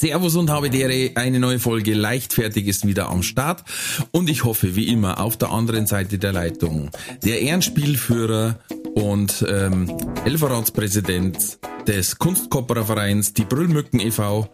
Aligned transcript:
Servus 0.00 0.34
und 0.34 0.48
habe 0.48 0.70
Dere, 0.70 1.10
eine 1.16 1.38
neue 1.38 1.58
Folge 1.58 1.92
Leichtfertig 1.92 2.66
ist 2.66 2.86
wieder 2.86 3.10
am 3.10 3.22
Start 3.22 3.64
und 4.12 4.30
ich 4.30 4.44
hoffe 4.44 4.74
wie 4.74 4.88
immer 4.88 5.20
auf 5.20 5.36
der 5.36 5.50
anderen 5.50 5.86
Seite 5.86 6.16
der 6.16 6.32
Leitung 6.32 6.90
der 7.22 7.42
Ehrenspielführer 7.42 8.58
und 8.94 9.44
ähm, 9.46 9.94
Elferratspräsident 10.24 11.58
des 11.86 12.16
Kunstkopperervereins 12.16 13.34
Die 13.34 13.44
Brüllmücken 13.44 14.00
e.V., 14.00 14.48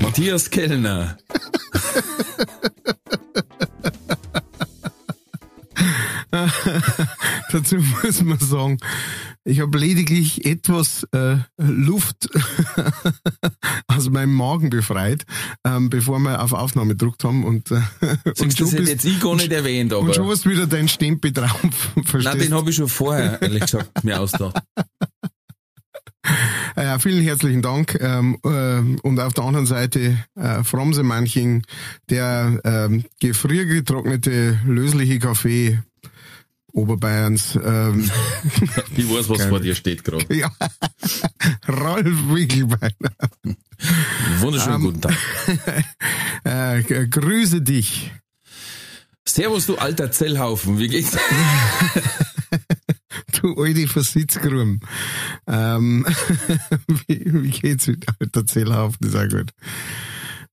Matthias 0.00 0.48
Kellner. 0.48 1.18
Dazu 7.52 7.76
muss 7.76 8.22
man 8.22 8.38
sagen, 8.38 8.78
ich 9.44 9.60
habe 9.60 9.78
lediglich 9.78 10.44
etwas 10.44 11.06
äh, 11.12 11.36
Luft 11.56 12.28
aus 13.86 14.10
meinem 14.10 14.34
Magen 14.34 14.70
befreit, 14.70 15.24
ähm, 15.64 15.88
bevor 15.88 16.18
wir 16.18 16.42
auf 16.42 16.52
Aufnahme 16.52 16.90
gedruckt 16.90 17.24
haben. 17.24 17.44
Und, 17.44 17.70
äh, 17.70 17.80
Siehst 18.34 18.42
und 18.42 18.60
du, 18.60 18.64
das 18.64 18.72
hätte 18.72 18.90
jetzt 18.90 19.04
ich 19.04 19.20
gar 19.20 19.36
nicht 19.36 19.52
erwähnt, 19.52 19.92
aber... 19.92 20.02
Und 20.02 20.14
schon 20.14 20.28
hast 20.28 20.44
du 20.44 20.50
wieder 20.50 20.66
deinen 20.66 20.88
Stempel 20.88 21.32
drauf. 21.32 21.60
Nein, 22.12 22.38
den 22.38 22.54
habe 22.54 22.70
ich 22.70 22.76
schon 22.76 22.88
vorher, 22.88 23.40
ehrlich 23.40 23.62
gesagt, 23.62 24.04
mir 24.04 24.20
ausgedacht. 24.20 24.62
Äh, 26.76 26.84
Ja, 26.84 26.98
vielen 26.98 27.22
herzlichen 27.22 27.62
Dank. 27.62 27.96
Ähm, 28.00 28.38
ähm, 28.44 28.98
und 29.02 29.18
auf 29.20 29.32
der 29.32 29.44
anderen 29.44 29.66
Seite 29.66 30.18
äh, 30.34 30.62
Fromse 30.64 31.02
Manching, 31.02 31.62
der 32.10 32.60
ähm, 32.64 33.04
gefriergetrocknete, 33.20 34.58
lösliche 34.66 35.18
Kaffee 35.18 35.78
Oberbayerns. 36.76 37.58
Ähm, 37.62 38.10
Ich 38.96 39.08
weiß, 39.10 39.28
was 39.30 39.38
Geil. 39.38 39.48
vor 39.48 39.60
dir 39.60 39.74
steht 39.74 40.04
gerade. 40.04 40.26
ja, 40.34 40.50
Ralf 41.66 42.06
Wickelbeiner. 42.28 43.12
Wunderschönen 44.40 44.80
guten 44.82 45.00
Tag. 45.00 45.16
Äh, 46.44 46.82
grüße 47.08 47.60
dich. 47.60 48.12
Servus, 49.26 49.66
du 49.66 49.76
alter 49.78 50.12
Zellhaufen, 50.12 50.78
wie 50.78 50.86
geht's? 50.86 51.18
Du 53.32 53.60
alte 53.60 53.88
Versitzgrum. 53.88 54.78
Ähm, 55.48 56.06
wie, 57.08 57.20
wie 57.26 57.50
geht's 57.50 57.88
mit 57.88 58.06
alter 58.20 58.46
Zellhaufen? 58.46 59.08
Ist 59.08 59.16
auch 59.16 59.28
gut. 59.28 59.50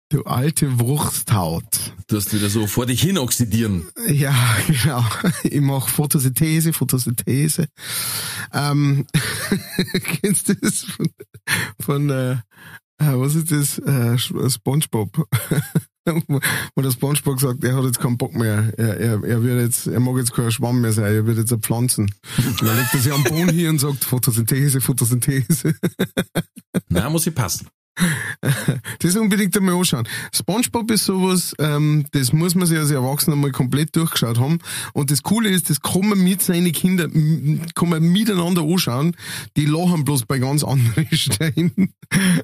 Du 0.10 0.24
alte 0.26 0.80
Wursthaut. 0.80 1.94
Du 2.08 2.18
hast 2.18 2.34
wieder 2.34 2.50
so 2.50 2.68
vor 2.68 2.86
dich 2.86 3.02
hin 3.02 3.18
oxidieren. 3.18 3.88
Ja, 4.08 4.36
genau. 4.68 5.04
Ich 5.44 5.60
mache 5.62 5.90
Photosynthese, 5.90 6.72
Photosynthese. 6.74 7.68
Ähm, 8.54 9.08
kennst 10.22 10.50
du 10.50 10.56
das 10.56 10.84
von, 10.84 11.08
von 11.80 12.10
äh, 12.12 12.32
äh, 12.34 12.38
was 13.00 13.34
ist 13.36 13.52
das? 13.52 13.80
Äh, 13.80 14.16
Sch- 14.18 14.54
Spongebob. 14.54 15.28
Wo 16.76 16.82
der 16.82 16.92
Spongebob 16.92 17.40
sagt, 17.40 17.64
er 17.64 17.78
hat 17.78 17.86
jetzt 17.86 18.00
keinen 18.00 18.18
Bock 18.18 18.36
mehr. 18.36 18.72
Er, 18.78 18.98
er, 19.00 19.24
er 19.24 19.42
wird 19.42 19.62
jetzt, 19.62 19.88
er 19.88 20.02
mag 20.02 20.18
jetzt 20.18 20.34
kein 20.34 20.52
Schwamm 20.52 20.82
mehr 20.82 20.92
sein, 20.92 21.06
er 21.06 21.26
wird 21.26 21.38
jetzt 21.38 21.54
ein 21.54 21.62
Pflanzen. 21.62 22.14
Und 22.38 22.62
dann 22.62 22.76
legt 22.78 22.94
er 22.94 23.00
sich 23.00 23.12
am 23.14 23.24
Boden 23.24 23.50
hier 23.50 23.70
und 23.70 23.80
sagt 23.80 24.04
Photosynthese, 24.04 24.82
Photosynthese. 24.82 25.74
Na, 26.90 27.10
muss 27.10 27.26
ich 27.26 27.34
passen. 27.34 27.68
Das 29.00 29.16
unbedingt 29.16 29.56
einmal 29.58 29.76
anschauen. 29.76 30.08
Spongebob 30.34 30.90
ist 30.92 31.06
sowas, 31.06 31.54
ähm, 31.60 32.06
das 32.12 32.34
muss 32.34 32.56
man 32.56 32.68
sich 32.68 32.78
als 32.78 32.92
Erwachsener 32.92 33.36
mal 33.36 33.52
komplett 33.52 33.96
durchgeschaut 33.96 34.40
haben. 34.40 34.60
Und 34.94 35.12
das 35.12 35.24
Coole 35.24 35.50
ist, 35.50 35.70
das 35.70 35.82
kann 35.82 36.08
man 36.08 36.24
mit 36.24 36.42
seinen 36.42 36.72
Kindern, 36.72 37.62
kann 37.76 37.90
man 37.90 38.04
miteinander 38.04 38.62
anschauen. 38.62 39.16
Die 39.58 39.66
lachen 39.66 40.06
bloß 40.06 40.26
bei 40.26 40.40
ganz 40.40 40.64
anderen 40.64 41.08
Stellen. 41.12 41.94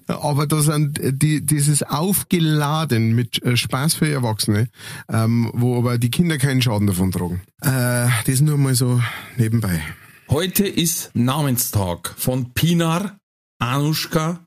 Aber 0.07 0.47
da 0.47 0.61
sind 0.61 0.99
die, 1.01 1.45
dieses 1.45 1.83
aufgeladen 1.83 3.15
mit 3.15 3.41
äh, 3.43 3.55
Spaß 3.55 3.95
für 3.95 4.09
Erwachsene, 4.09 4.67
ähm, 5.09 5.49
wo 5.53 5.77
aber 5.77 5.97
die 5.97 6.11
Kinder 6.11 6.37
keinen 6.37 6.61
Schaden 6.61 6.87
davon 6.87 7.11
tragen. 7.11 7.41
Äh, 7.61 8.09
das 8.25 8.41
nur 8.41 8.57
mal 8.57 8.75
so 8.75 9.01
nebenbei. 9.37 9.81
Heute 10.29 10.67
ist 10.67 11.11
Namenstag 11.15 12.13
von 12.17 12.53
Pinar, 12.53 13.17
Anushka, 13.59 14.45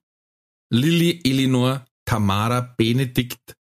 Lilly, 0.72 1.20
Elinor, 1.24 1.84
Tamara, 2.04 2.60
Benedikt, 2.76 3.56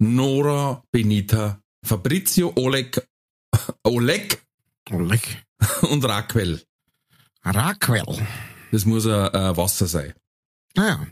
Nora, 0.00 0.82
Benita, 0.90 1.60
Fabrizio, 1.84 2.52
Oleg, 2.56 3.00
Oleg 3.84 4.42
Leck. 4.90 5.44
und 5.90 6.04
Raquel. 6.04 6.60
Raquel. 7.44 8.04
Das 8.72 8.84
muss 8.84 9.06
ein 9.06 9.34
äh, 9.34 9.56
Wasser 9.56 9.86
sein. 9.86 10.12
Naja. 10.74 11.06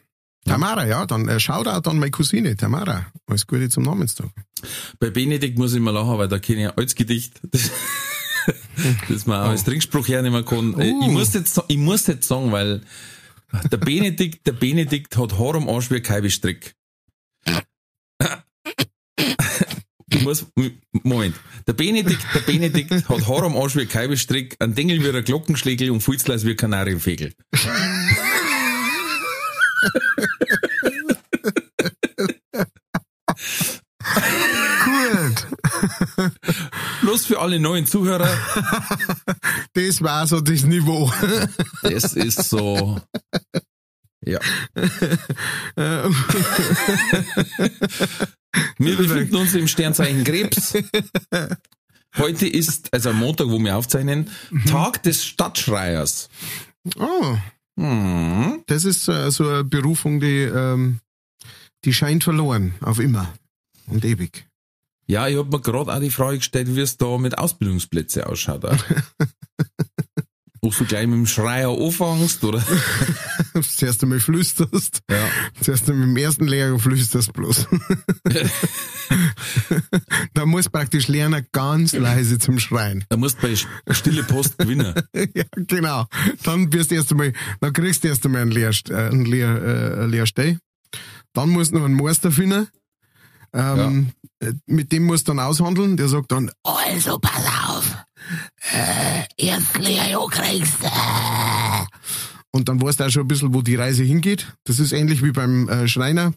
Tamara, 0.45 0.87
ja, 0.87 1.07
dann 1.07 1.29
äh, 1.29 1.41
Shoutout 1.41 1.89
an 1.91 1.99
meine 1.99 2.11
Cousine, 2.11 2.57
Tamara. 2.57 3.07
Alles 3.27 3.47
Gute 3.47 3.69
zum 3.69 3.83
Namenstag. 3.85 4.31
Bei 5.01 5.11
Benedikt 5.11 5.59
muss 5.59 5.75
ich 5.75 5.81
mal 5.81 5.91
lachen, 5.93 6.19
weil 6.19 6.29
da 6.29 6.39
kenne 6.39 6.61
ich 6.63 6.69
ein 6.69 6.77
altes 6.77 6.95
Gedicht. 6.95 7.41
Das, 8.77 8.95
das 9.09 9.27
man 9.27 9.41
auch 9.43 9.49
als 9.49 9.65
Trinkspruch 9.65 10.07
hernehmen 10.07 10.45
kann. 10.45 10.79
Äh, 10.79 10.87
Ich, 10.91 10.93
Uh. 10.95 11.11
muss 11.11 11.35
jetzt, 11.35 11.61
ich 11.67 11.77
muss 11.79 12.07
jetzt 12.07 12.29
sagen, 12.29 12.53
weil 12.53 12.81
der 13.71 13.77
Benedikt, 13.77 14.47
der 14.47 14.53
Benedikt 14.53 15.17
hat 15.17 15.39
Haar 15.39 15.55
am 15.55 15.69
Arsch 15.69 15.91
wie 15.91 15.97
ein 15.97 16.03
Kaibestrick. 16.03 16.75
Ich 20.09 20.23
muss, 20.23 20.47
Moment. 20.93 21.37
Der 21.67 21.73
Benedikt, 21.73 22.25
der 22.35 22.41
Benedikt 22.41 23.09
hat 23.09 23.29
Haar 23.29 23.43
am 23.43 23.57
Arsch 23.57 23.77
wie 23.77 23.83
ein 23.83 23.89
Kaibestrick, 23.89 24.57
ein 24.61 24.75
Dengel 24.75 25.03
wie 25.03 25.17
ein 25.17 25.25
Glockenschlägel 25.25 25.91
und 25.91 26.01
Fußleis 26.01 26.45
wie 26.45 26.51
ein 26.51 26.57
Gut. 34.85 35.47
Bloß 37.03 37.27
für 37.27 37.41
alle 37.41 37.59
neuen 37.61 37.87
Zuhörer, 37.87 38.29
Das 39.75 40.03
war 40.03 40.27
so 40.27 40.41
das 40.41 40.65
Niveau. 40.65 41.13
das 41.83 42.15
ist 42.15 42.49
so, 42.49 43.01
ja. 44.25 44.39
Wir 48.79 48.97
befinden 48.97 49.37
uns 49.37 49.55
im 49.55 49.69
Sternzeichen 49.69 50.25
Krebs. 50.25 50.75
Heute 52.17 52.47
ist, 52.49 52.93
also 52.95 53.11
am 53.11 53.19
Montag, 53.19 53.49
wo 53.49 53.59
wir 53.59 53.77
aufzeichnen, 53.77 54.31
Tag 54.69 55.03
des 55.03 55.25
Stadtschreiers. 55.25 56.29
oh, 56.99 57.37
Hm. 57.79 58.63
das 58.69 58.85
ist 58.87 59.07
äh, 59.09 59.31
so 59.31 59.47
eine 59.47 59.63
Berufung, 59.65 60.19
die, 60.19 60.41
ähm, 60.45 61.01
die 61.85 61.93
scheint 61.93 62.25
verloren. 62.25 62.75
Auf 62.81 63.01
immer. 63.01 63.35
Und 63.89 64.05
ewig. 64.05 64.49
Ja, 65.07 65.29
ich 65.29 65.37
habe 65.37 65.49
mir 65.49 65.61
gerade 65.61 65.93
auch 65.93 66.01
die 66.01 66.11
Frage 66.11 66.39
gestellt, 66.39 66.75
wie 66.75 66.81
es 66.81 66.97
da 66.97 67.17
mit 67.19 67.39
Ausbildungsplätzen 67.39 68.25
ausschaut. 68.25 68.65
Ob 70.67 70.77
du 70.77 70.85
gleich 70.85 71.07
mit 71.07 71.15
dem 71.15 71.27
Schreier 71.27 71.71
anfängst, 71.71 72.43
oder? 72.43 72.61
Zuerst 73.63 74.03
einmal 74.03 74.19
flüsterst. 74.19 75.01
Ja. 75.09 75.29
Zuerst 75.61 75.89
einmal 75.89 76.09
im 76.09 76.17
ersten 76.17 76.49
Lehrer 76.49 76.77
flüsterst 76.77 77.33
bloß. 77.33 77.69
da 80.35 80.45
muss 80.45 80.69
praktisch 80.69 81.07
lernen, 81.07 81.47
ganz 81.53 81.93
leise 81.93 82.41
zum 82.41 82.59
Schreien. 82.59 83.05
Da 83.09 83.17
musst 83.17 83.41
du 83.41 83.47
bei 83.47 83.95
Stille 83.95 84.25
Post 84.25 84.59
gewinnen. 84.59 84.93
ja, 85.15 85.45
genau. 85.55 86.07
Dann 86.43 86.73
wirst 86.73 86.91
du 86.91 86.97
erst 86.97 87.13
einmal, 87.13 87.33
dann 87.61 87.73
kriegst 87.73 88.03
du 88.03 88.09
erst 88.09 88.27
einmal 88.27 88.43
einen, 88.43 88.51
Lehr, 88.51 88.73
äh, 88.89 88.95
einen, 88.95 89.25
Lehr, 89.25 89.49
äh, 89.49 90.01
einen 90.01 90.11
Lehrstell. 90.11 90.59
Dann 91.33 91.51
musst 91.51 91.71
du 91.71 91.77
noch 91.77 91.85
einen 91.85 91.95
Meister 91.95 92.33
finden. 92.33 92.67
Ähm, 93.53 94.11
äh, 94.41 94.53
Mit 94.67 94.93
dem 94.93 95.05
musst 95.05 95.29
du 95.29 95.33
dann 95.33 95.41
aushandeln. 95.41 95.97
Der 95.97 96.09
sagt 96.09 96.33
dann, 96.33 96.51
also 96.63 97.19
pass 97.19 97.45
auf, 97.69 97.97
äh, 98.73 99.25
erst 99.37 99.79
Lehrjahr 99.79 100.29
kriegst 100.29 100.83
du. 100.83 100.89
Und 102.53 102.69
dann 102.69 102.81
weißt 102.81 103.01
du 103.01 103.05
auch 103.05 103.11
schon 103.11 103.23
ein 103.23 103.29
bisschen, 103.29 103.55
wo 103.55 103.63
die 103.63 103.77
Reise 103.77 104.03
hingeht. 104.03 104.53
Das 104.65 104.79
ist 104.79 104.93
ähnlich 104.93 105.23
wie 105.23 105.33
beim 105.33 105.69
äh, 105.69 105.89
Schreiner, 105.89 106.33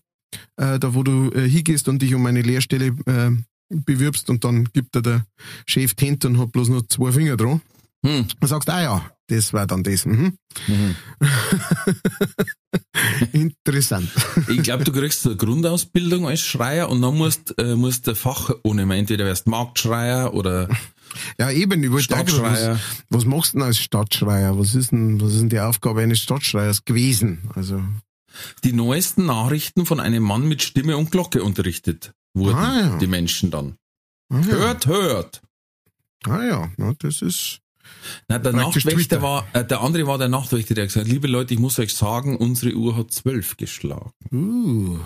äh, 0.58 0.80
da 0.80 0.94
wo 0.94 1.04
du 1.04 1.32
äh, 1.32 1.48
hingehst 1.48 1.88
und 1.88 2.02
dich 2.02 2.14
um 2.14 2.26
eine 2.26 2.42
Lehrstelle 2.42 2.88
äh, 3.06 3.32
bewirbst 3.70 4.30
und 4.30 4.44
dann 4.44 4.66
gibt 4.66 4.96
dir 4.96 5.02
der 5.02 5.26
Chef 5.66 5.94
Tent 5.94 6.26
und 6.26 6.40
hat 6.40 6.52
bloß 6.52 6.70
noch 6.70 6.82
zwei 6.88 7.12
Finger 7.12 7.38
dran. 7.38 7.62
Hm. 8.06 8.28
Dann 8.40 8.50
sagst 8.50 8.68
du, 8.68 8.74
ah 8.74 8.82
ja, 8.82 9.12
das 9.30 9.54
war 9.54 9.66
dann 9.68 9.84
das. 9.84 10.06
Mhm. 10.06 10.34
Interessant. 13.32 14.10
Ich 14.50 14.64
glaube, 14.64 14.84
du 14.84 14.92
kriegst 14.92 15.26
eine 15.26 15.36
Grundausbildung 15.36 16.28
als 16.28 16.42
Schreier 16.42 16.90
und 16.90 17.02
dann 17.02 17.18
musst, 17.18 17.58
äh, 17.58 17.76
musst 17.76 18.08
du 18.08 18.16
Fach 18.16 18.52
ohne 18.64 18.82
Entweder 18.96 19.26
wärst 19.26 19.48
Marktschreier 19.48 20.34
oder 20.34 20.68
Ja, 21.40 21.52
eben, 21.52 21.82
gerade, 21.82 22.02
Stadtschreier. 22.04 22.74
was, 22.76 22.80
was 23.10 23.26
machst 23.26 23.54
du 23.54 23.58
denn 23.60 23.68
als 23.68 23.78
Stadtschreier? 23.80 24.58
Was 24.60 24.76
ist 24.76 24.92
denn, 24.92 25.22
was 25.22 25.34
ist 25.34 25.42
denn 25.42 25.50
die 25.50 25.60
Aufgabe 25.60 26.02
eines 26.02 26.20
Stadtschreiers 26.20 26.86
gewesen? 26.86 27.50
Also, 27.56 27.82
die 28.64 28.74
neuesten 28.74 29.26
Nachrichten 29.26 29.86
von 29.86 30.00
einem 30.00 30.24
Mann 30.24 30.48
mit 30.48 30.62
Stimme 30.62 30.98
und 30.98 31.12
Glocke 31.12 31.44
unterrichtet 31.44 32.12
wurden, 32.34 32.56
Ah, 32.58 32.80
ja. 32.82 32.98
die 32.98 33.08
Menschen 33.08 33.52
dann. 33.52 33.76
ah 34.32 34.40
ja, 34.42 34.46
Hört, 34.46 34.86
hört. 34.88 35.42
ah 36.28 36.44
ja, 36.44 36.72
na, 36.78 36.94
das 37.00 37.22
ist, 37.22 37.60
Na, 38.28 38.40
der 38.40 38.54
Nachtwächter 38.54 39.22
war, 39.22 39.48
äh, 39.54 39.64
der 39.66 39.82
andere 39.82 40.08
war 40.08 40.18
der 40.18 40.30
Nachtwächter, 40.30 40.76
der 40.76 40.84
hat 40.86 40.94
gesagt, 40.94 41.08
liebe 41.08 41.28
Leute, 41.28 41.54
ich 41.54 41.60
muss 41.60 41.80
euch 41.80 41.94
sagen, 41.94 42.38
unsere 42.38 42.74
Uhr 42.76 42.96
hat 42.98 43.12
zwölf 43.12 43.58
geschlagen. 43.58 44.12
uh. 44.32 45.00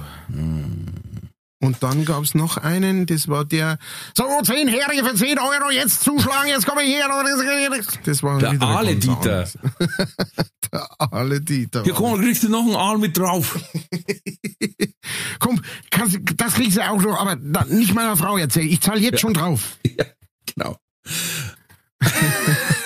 Und 1.64 1.82
dann 1.82 2.04
gab's 2.04 2.36
noch 2.36 2.58
einen, 2.58 3.06
das 3.06 3.30
war 3.30 3.46
der, 3.46 3.78
so, 4.14 4.26
10 4.44 4.68
Herige 4.68 5.06
für 5.06 5.16
10 5.16 5.40
Euro, 5.40 5.72
jetzt 5.72 6.04
zuschlagen, 6.04 6.50
jetzt 6.50 6.66
komme 6.66 6.84
ich 6.84 6.90
her. 6.90 7.08
Das 8.04 8.22
war 8.22 8.38
Der 8.38 8.52
wieder 8.52 8.68
Ale 8.68 8.98
ganz 8.98 9.06
Dieter. 9.06 9.48
Der 10.74 10.88
Ale 11.00 11.40
Dieter. 11.40 11.84
Hier 11.84 11.94
komm, 11.94 12.20
kriegst 12.20 12.44
du 12.44 12.50
noch 12.50 12.64
einen 12.64 12.76
Aal 12.76 12.98
mit 12.98 13.18
drauf. 13.18 13.58
Komm, 15.40 15.62
kannst, 15.90 16.20
das 16.38 16.54
kriegst 16.56 16.78
du 16.78 16.82
auch 16.90 17.02
noch, 17.02 17.20
aber 17.20 17.36
da, 17.36 17.66
nicht 17.66 17.94
meiner 17.94 18.18
Frau 18.18 18.38
erzählen. 18.38 18.70
Ich 18.70 18.82
zahle 18.82 19.00
jetzt 19.00 19.20
schon 19.22 19.34
drauf. 19.34 19.78
Ja, 19.98 20.06
genau. 20.46 20.78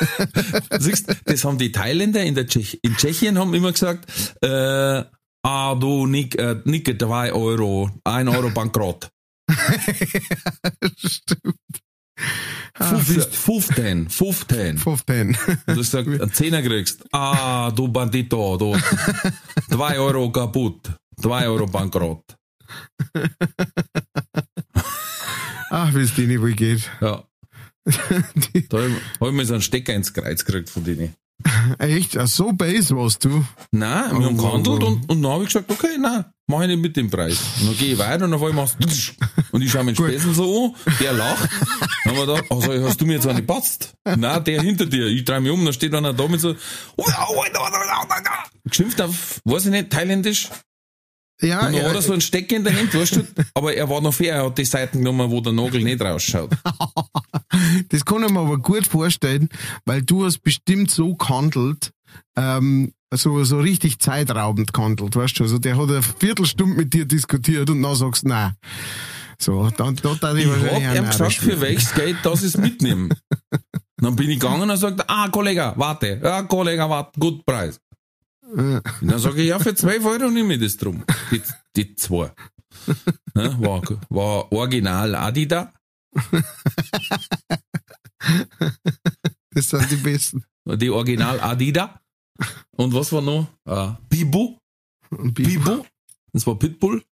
Siehst, 0.80 1.16
das 1.26 1.44
haben 1.44 1.58
die 1.58 1.72
Thailänder 1.72 2.24
in, 2.24 2.36
der 2.36 2.48
Tschech 2.48 2.80
in 2.82 2.96
Tschechien 2.96 3.38
haben 3.38 3.54
immer 3.54 3.72
gesagt, 3.72 4.10
äh, 4.42 5.04
ah 5.44 5.76
du 5.76 6.06
Nick, 6.08 6.38
äh, 6.38 6.58
Nicke, 6.66 6.98
zwei 6.98 7.32
Euro, 7.32 7.90
ein 8.04 8.28
Euro 8.28 8.50
bankrott. 8.50 9.10
Stimmt. 10.98 11.56
Ah, 12.80 12.98
15, 12.98 14.10
15, 14.10 14.78
15. 14.78 14.78
15. 14.78 15.38
Und 15.68 15.78
du 15.78 15.84
sagst, 15.84 16.08
einen 16.08 16.34
Zehner 16.34 16.62
kriegst, 16.62 17.06
ah 17.12 17.72
du 17.72 17.88
Bandito, 17.88 18.58
du, 18.58 18.76
zwei 19.70 20.00
Euro 20.00 20.32
kaputt, 20.32 20.92
zwei 21.20 21.48
Euro 21.48 21.68
bankrott. 21.68 22.24
Ach, 25.70 25.94
wie 25.94 26.02
es 26.02 26.16
denen 26.16 26.42
wohl 26.42 26.54
geht. 26.54 26.90
Ja, 27.02 27.24
da 28.70 28.78
habe 28.78 28.92
ich 29.22 29.32
mir 29.32 29.46
so 29.46 29.54
einen 29.54 29.62
Stecker 29.62 29.94
ins 29.94 30.14
Kreuz 30.14 30.44
gekriegt 30.46 30.70
von 30.70 30.84
denen. 30.84 31.16
echt, 31.80 32.18
ach, 32.18 32.28
so 32.28 32.52
base 32.52 32.96
warst 32.96 33.24
du. 33.24 33.46
Nein, 33.72 34.12
wir 34.12 34.20
Oh, 34.20 34.24
haben 34.26 34.40
oh, 34.40 34.44
gehandelt 34.44 34.84
oh. 34.84 34.88
und, 34.88 35.10
und 35.10 35.22
dann 35.22 35.32
habe 35.32 35.44
ich 35.44 35.50
gesagt, 35.50 35.70
okay, 35.72 35.98
nein, 36.00 36.26
mach 36.48 36.62
ich 36.62 36.68
nicht 36.68 36.82
mit 36.82 36.98
dem 36.98 37.10
Preis. 37.12 37.38
Und 37.62 37.68
dann 37.68 37.78
gehe 37.78 37.94
ich 37.94 38.00
weiter 38.00 38.26
und 38.26 38.34
auf 38.34 38.42
einmal 38.44 38.66
machst 38.66 38.78
du 38.80 38.88
und 39.52 39.62
ich 39.62 39.72
schaue 39.72 39.84
meinen 39.84 39.96
Spessel 39.96 40.34
so 40.34 40.76
an, 40.86 40.96
der 41.00 41.14
lacht. 41.14 41.50
Dann 42.04 42.18
haben 42.18 42.18
wir 42.18 42.26
gedacht, 42.36 42.46
also 42.52 42.88
hast 42.88 43.00
du 43.02 43.06
mir 43.06 43.14
jetzt 43.14 43.28
eine 43.28 43.40
gepatzt? 43.42 43.94
Nein, 44.04 44.44
der 44.44 44.62
hinter 44.62 44.88
dir. 44.88 45.06
Ich 45.08 45.26
drehe 45.26 45.40
mich 45.40 45.52
um, 45.52 45.64
dann 45.64 45.74
steht 45.74 45.94
einer 45.94 46.14
da 46.14 46.28
mit 46.28 46.42
so, 46.42 46.56
geschimpft 48.66 49.00
auf, 49.02 49.40
weiß 49.46 49.66
ich 49.66 49.72
nicht, 49.72 49.92
thailändisch. 49.92 50.50
Ja, 51.42 51.60
Und 51.60 51.66
dann 51.66 51.74
ja, 51.76 51.90
hat 51.90 51.96
er 51.96 52.02
so 52.02 52.14
einen 52.14 52.22
Stecker 52.22 52.56
in 52.56 52.64
der 52.64 52.76
Hand, 52.76 52.94
weißt 52.94 53.18
du, 53.18 53.28
aber 53.54 53.76
er 53.76 53.88
war 53.90 54.02
noch 54.02 54.14
fair, 54.14 54.36
er 54.36 54.46
hat 54.46 54.58
die 54.58 54.66
Seiten 54.66 55.00
genommen, 55.00 55.30
wo 55.30 55.40
der 55.40 55.54
Nagel 55.54 55.84
nicht 55.84 56.02
rausschaut. 56.02 56.50
das 57.90 58.06
kann 58.06 58.24
ich 58.24 58.32
mir 58.32 58.40
aber 58.40 58.58
gut 58.58 58.88
vorstellen, 58.88 59.50
weil 59.86 60.02
du 60.02 60.26
hast 60.26 60.40
bestimmt 60.40 60.90
so 60.90 61.16
gehandelt, 61.16 61.92
ähm, 62.36 62.94
so, 63.14 63.44
so 63.44 63.60
richtig 63.60 64.00
zeitraubend 64.00 64.74
gehandelt, 64.74 65.16
weißt 65.16 65.40
du. 65.40 65.44
Also 65.44 65.60
der 65.60 65.78
hat 65.78 65.90
eine 65.90 66.02
Viertelstunde 66.02 66.76
mit 66.76 66.94
dir 66.94 67.06
diskutiert 67.06 67.70
und 67.70 67.84
dann 67.84 67.96
sagst 67.96 68.24
du, 68.24 68.30
nein. 68.30 68.54
So, 69.40 69.70
dann, 69.78 69.96
dann, 69.98 70.18
dann 70.20 70.38
Ich 70.38 70.48
hab 70.48 70.96
ihm 70.96 71.06
gesagt, 71.06 71.34
für 71.36 71.62
welches 71.62 71.94
Geld 71.94 72.18
das 72.24 72.44
ich 72.44 72.58
mitnehme. 72.58 73.10
Dann 74.00 74.16
bin 74.16 74.30
ich 74.30 74.40
gegangen 74.40 74.70
und 74.70 74.78
sagt, 74.78 75.04
ah, 75.08 75.28
Kollege, 75.30 75.74
warte, 75.76 76.20
ja, 76.24 76.44
Kollege, 76.44 76.88
warte, 76.88 77.20
gut 77.20 77.44
Preis. 77.44 77.80
Dann 78.56 79.20
sage 79.20 79.42
ich, 79.42 79.50
ja, 79.50 79.60
für 79.60 79.76
12 79.76 80.06
Euro 80.06 80.30
nehme 80.30 80.54
ich 80.56 80.62
das 80.62 80.78
drum. 80.78 81.04
Die, 81.32 81.42
die 81.76 81.96
zwei. 81.96 82.32
Ja, 83.36 83.60
war, 83.60 83.82
war 84.10 84.52
original 84.52 85.16
Adidas, 85.16 85.68
Das 89.52 89.70
sind 89.70 89.92
die 89.92 89.96
Besten. 89.98 90.46
die 90.66 90.90
original 90.90 91.40
Adidas. 91.42 91.90
Und 92.76 92.94
was 92.94 93.12
war 93.12 93.22
noch? 93.22 93.48
Bibo. 94.10 94.60
Und 95.10 95.34
Bibo. 95.34 95.50
Bibo. 95.50 95.86
Das 96.34 96.46
war 96.46 96.58
Pitbull. 96.60 97.04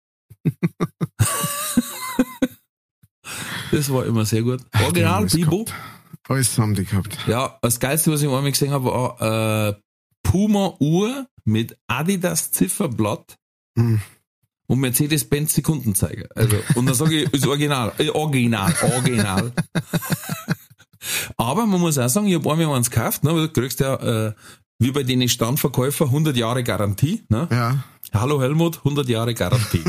das 3.72 3.92
war 3.92 4.06
immer 4.06 4.26
sehr 4.26 4.44
gut. 4.44 4.62
Original 4.84 5.26
Bibo. 5.26 5.66
Alles 6.28 6.58
haben 6.58 6.74
die 6.76 6.86
gehabt. 6.86 7.18
Ja, 7.28 7.58
das 7.62 7.80
Geilste, 7.80 8.12
was 8.12 8.22
ich 8.22 8.28
einmal 8.28 8.50
gesehen 8.50 8.72
habe, 8.72 8.86
war 8.86 9.70
äh, 9.70 9.76
Puma-Uhr 10.26 11.28
mit 11.46 11.78
Adidas 11.88 12.52
Zifferblatt 12.52 13.38
Hm. 13.78 14.02
und 14.68 14.80
Mercedes-Benz 14.80 15.54
Sekundenzeiger. 15.54 16.28
Also, 16.36 16.58
und 16.76 16.86
dann 16.86 16.96
sage 16.96 17.24
ich, 17.24 17.34
ist 17.34 17.46
original, 17.46 17.92
äh, 17.98 18.10
original, 18.10 18.74
original. 18.96 19.52
Aber 21.38 21.66
man 21.66 21.80
muss 21.80 21.98
auch 21.98 22.08
sagen, 22.10 22.28
ich 22.28 22.36
habe 22.36 22.52
einmal 22.52 22.76
eins 22.76 22.90
gekauft, 22.90 23.24
ne, 23.24 23.34
weil 23.36 23.48
du 23.48 23.54
kriegst 23.62 23.80
ja, 23.80 23.96
äh, 24.28 24.34
wie 24.80 24.92
bei 24.92 25.04
den 25.04 25.28
Standverkäufer, 25.30 26.06
100 26.06 26.36
Jahre 26.36 26.64
Garantie. 26.64 27.24
Ne? 27.30 27.48
Ja. 27.52 27.84
Hallo 28.14 28.42
Helmut, 28.42 28.78
100 28.80 29.08
Jahre 29.08 29.34
Garantie. 29.34 29.84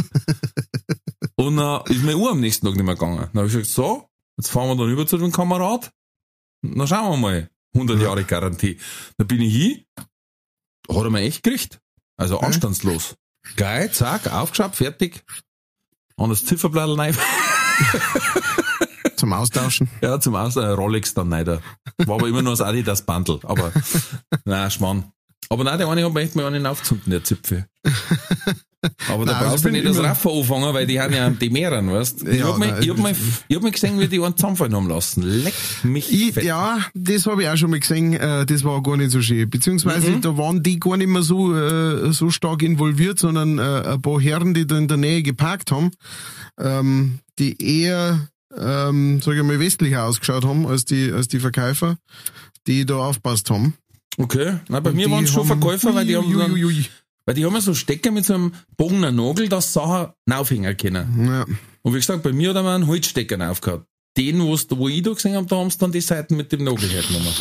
und 1.37 1.59
äh, 1.59 1.93
ist 1.93 2.03
meine 2.05 2.17
Uhr 2.19 2.31
am 2.33 2.41
nächsten 2.41 2.67
Tag 2.67 2.75
nicht 2.75 2.85
mehr 2.85 2.95
gegangen. 2.95 3.19
Dann 3.19 3.29
habe 3.35 3.47
ich 3.47 3.53
gesagt, 3.53 3.71
so, 3.71 4.09
jetzt 4.37 4.49
fahren 4.51 4.69
wir 4.69 4.77
dann 4.77 4.93
über 4.93 5.07
zu 5.07 5.17
dem 5.17 5.33
Kamerad. 5.33 5.91
Na 6.63 6.87
schauen 6.87 7.13
wir 7.13 7.17
mal. 7.17 7.51
100 7.75 8.01
Jahre 8.01 8.25
Garantie. 8.25 8.79
Da 9.19 9.25
bin 9.25 9.41
ich 9.43 9.55
hin. 9.55 9.85
Hat 10.89 10.97
er 11.05 11.11
mir 11.11 11.21
echt 11.21 11.43
gekriegt. 11.43 11.81
Also 12.17 12.41
anstandslos. 12.41 13.17
Geil, 13.57 13.91
zack, 13.93 14.33
aufgeschaut, 14.33 14.75
fertig. 14.75 15.25
Und 16.17 16.31
das 16.31 16.45
Zifferblatt 16.45 16.97
rein. 16.99 17.17
Zum 19.17 19.33
Austauschen. 19.33 19.89
ja, 20.03 20.21
zum 20.21 20.35
Aus, 20.35 20.57
äh, 20.57 20.67
Rolex 20.67 21.15
dann 21.15 21.31
leider. 21.31 21.63
War 21.99 22.17
aber 22.17 22.29
immer 22.29 22.43
nur 22.43 22.53
das 22.53 22.61
Adidas 22.61 23.03
Bundle. 23.03 23.41
Aber, 23.45 23.73
nein, 24.45 24.71
Schmarrn. 24.71 25.13
Aber 25.49 25.65
nein, 25.65 25.79
der 25.79 25.89
eine 25.89 26.05
hat 26.05 26.13
mir 26.13 26.21
echt 26.21 26.37
mal 26.37 26.47
einen 26.47 26.67
aufgezunden, 26.67 27.11
der 27.11 27.25
Zipfel. 27.25 27.67
Aber 29.09 29.25
da 29.25 29.43
brauchst 29.43 29.65
du 29.65 29.71
nicht 29.71 29.87
das 29.87 29.99
Raffer 29.99 30.31
anfangen, 30.33 30.73
weil 30.75 30.87
die 30.87 31.01
haben 31.01 31.13
ja 31.13 31.29
die 31.31 31.51
mehreren, 31.51 31.91
weißt 31.91 32.23
Ich 32.27 32.39
Ja, 32.41 32.47
hab 32.49 32.59
mich, 32.59 32.69
nein, 32.71 32.83
ich 32.83 32.91
hab 32.91 32.99
mich, 32.99 33.17
ich 33.49 33.57
hab 33.57 33.63
mich 33.63 33.73
gesehen, 33.73 33.99
wie 34.01 34.09
die 34.09 34.21
einen 34.23 34.37
zusammenfallen 34.37 34.75
haben 34.75 34.89
lassen. 34.89 35.23
Leck 35.23 35.55
mich 35.83 36.13
Ich, 36.13 36.35
fett. 36.35 36.45
ja, 36.45 36.79
das 36.95 37.27
habe 37.27 37.43
ich 37.43 37.49
auch 37.49 37.57
schon 37.57 37.71
mal 37.71 37.81
gesehen, 37.81 38.15
äh, 38.15 38.45
das 38.47 38.65
war 38.65 38.83
gar 38.83 38.97
nicht 38.97 39.11
so 39.11 39.21
schön. 39.21 39.49
Beziehungsweise 39.51 40.11
Mhm. 40.11 40.21
da 40.21 40.37
waren 40.39 40.63
die 40.63 40.79
gar 40.81 40.97
nicht 40.97 41.09
mehr 41.09 41.23
so, 41.23 41.55
äh, 41.55 42.13
so 42.13 42.31
stark 42.31 42.63
involviert, 42.63 43.19
sondern 43.19 43.59
äh, 43.59 43.63
ein 43.87 44.03
paar 44.03 44.21
Herren, 44.21 44.55
die 44.55 44.67
da 44.67 44.77
in 44.79 44.89
der 44.89 44.97
Nähe 44.97 45.23
geparkt 45.23 45.71
haben, 45.71 45.91
ähm, 46.59 47.19
die 47.39 47.61
eher, 47.63 48.29
ähm, 48.57 49.21
sag 49.23 49.35
ich 49.37 49.43
mal, 49.43 49.61
westlicher 49.61 50.05
ausgeschaut 50.05 50.45
haben 50.45 50.67
als 50.67 50.85
die, 50.85 51.13
als 51.13 51.29
die 51.29 51.41
Verkäufer, 51.41 51.97
die 52.67 52.87
da 52.87 52.97
aufpasst 52.97 53.51
haben. 53.51 53.75
Okay. 54.19 54.55
Nein, 54.69 54.83
bei 54.83 54.91
Und 54.91 54.97
mir 54.97 55.11
waren 55.11 55.25
es 55.25 55.31
schon 55.31 55.47
Verkäufer, 55.47 55.95
weil 55.95 56.07
die 56.07 56.17
haben, 56.17 56.33
dann, 56.39 56.55
weil 57.27 57.35
die 57.35 57.45
haben 57.45 57.55
ja 57.55 57.61
so 57.61 57.75
Stecker 57.75 58.11
mit 58.11 58.25
so 58.25 58.35
einem 58.35 58.55
bogener 58.77 59.13
Nagel, 59.13 59.49
dass 59.49 59.73
Sachen 59.73 60.13
aufhängen 60.31 60.77
können. 60.77 61.27
Ja. 61.27 61.45
Und 61.83 61.93
wie 61.93 61.99
gesagt, 61.99 62.23
bei 62.23 62.33
mir 62.33 62.51
hat 62.51 62.57
er 62.57 62.63
mir 62.63 62.75
einen 62.75 62.87
Holzstecker 62.87 63.51
aufgehört. 63.51 63.87
Den, 64.17 64.41
wo's, 64.41 64.67
wo 64.71 64.89
ich 64.89 65.03
da 65.03 65.13
gesehen 65.13 65.35
habe, 65.35 65.47
da 65.47 65.57
haben 65.57 65.71
sie 65.71 65.79
dann 65.79 65.93
die 65.93 66.01
Seiten 66.01 66.37
mit 66.37 66.51
dem 66.53 66.65
Nagel 66.65 66.89
hergenommen. 66.89 67.33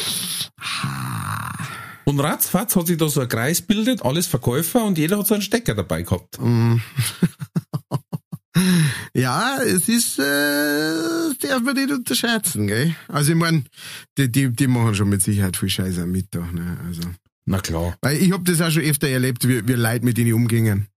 Und 2.04 2.20
ratzfatz 2.20 2.76
hat 2.76 2.88
sich 2.88 2.98
da 2.98 3.08
so 3.08 3.22
ein 3.22 3.30
Kreis 3.30 3.62
bildet, 3.62 4.04
alles 4.04 4.28
Verkäufer 4.28 4.84
und 4.84 4.98
jeder 4.98 5.18
hat 5.20 5.28
so 5.28 5.36
einen 5.36 5.42
Stecker 5.42 5.76
dabei 5.76 6.02
gehabt. 6.02 6.38
Ja, 9.14 9.58
es 9.62 9.90
ist, 9.90 10.18
äh, 10.18 10.24
das 10.24 11.38
darf 11.40 11.62
man 11.62 11.76
nicht 11.76 11.92
unterschätzen, 11.92 12.68
gell? 12.68 12.96
Also 13.10 13.34
ich 13.34 13.38
mein, 13.38 13.66
die, 14.18 14.32
die, 14.32 14.50
die 14.50 14.68
machen 14.68 14.96
schon 14.96 15.10
mit 15.10 15.22
Sicherheit 15.22 15.58
viel 15.58 15.70
Scheiße 15.70 16.04
am 16.04 16.12
Mittag, 16.12 16.54
ne? 16.54 16.78
Also. 16.86 17.02
Na 17.46 17.60
klar. 17.60 17.96
Weil 18.02 18.18
ich 18.18 18.32
hab 18.32 18.44
das 18.46 18.62
auch 18.62 18.72
schon 18.72 18.84
öfter 18.84 19.08
erlebt, 19.08 19.48
wie, 19.48 19.68
wie 19.68 19.74
Leute 19.74 20.04
mit 20.06 20.18
denen 20.18 20.34
umgingen. 20.34 20.88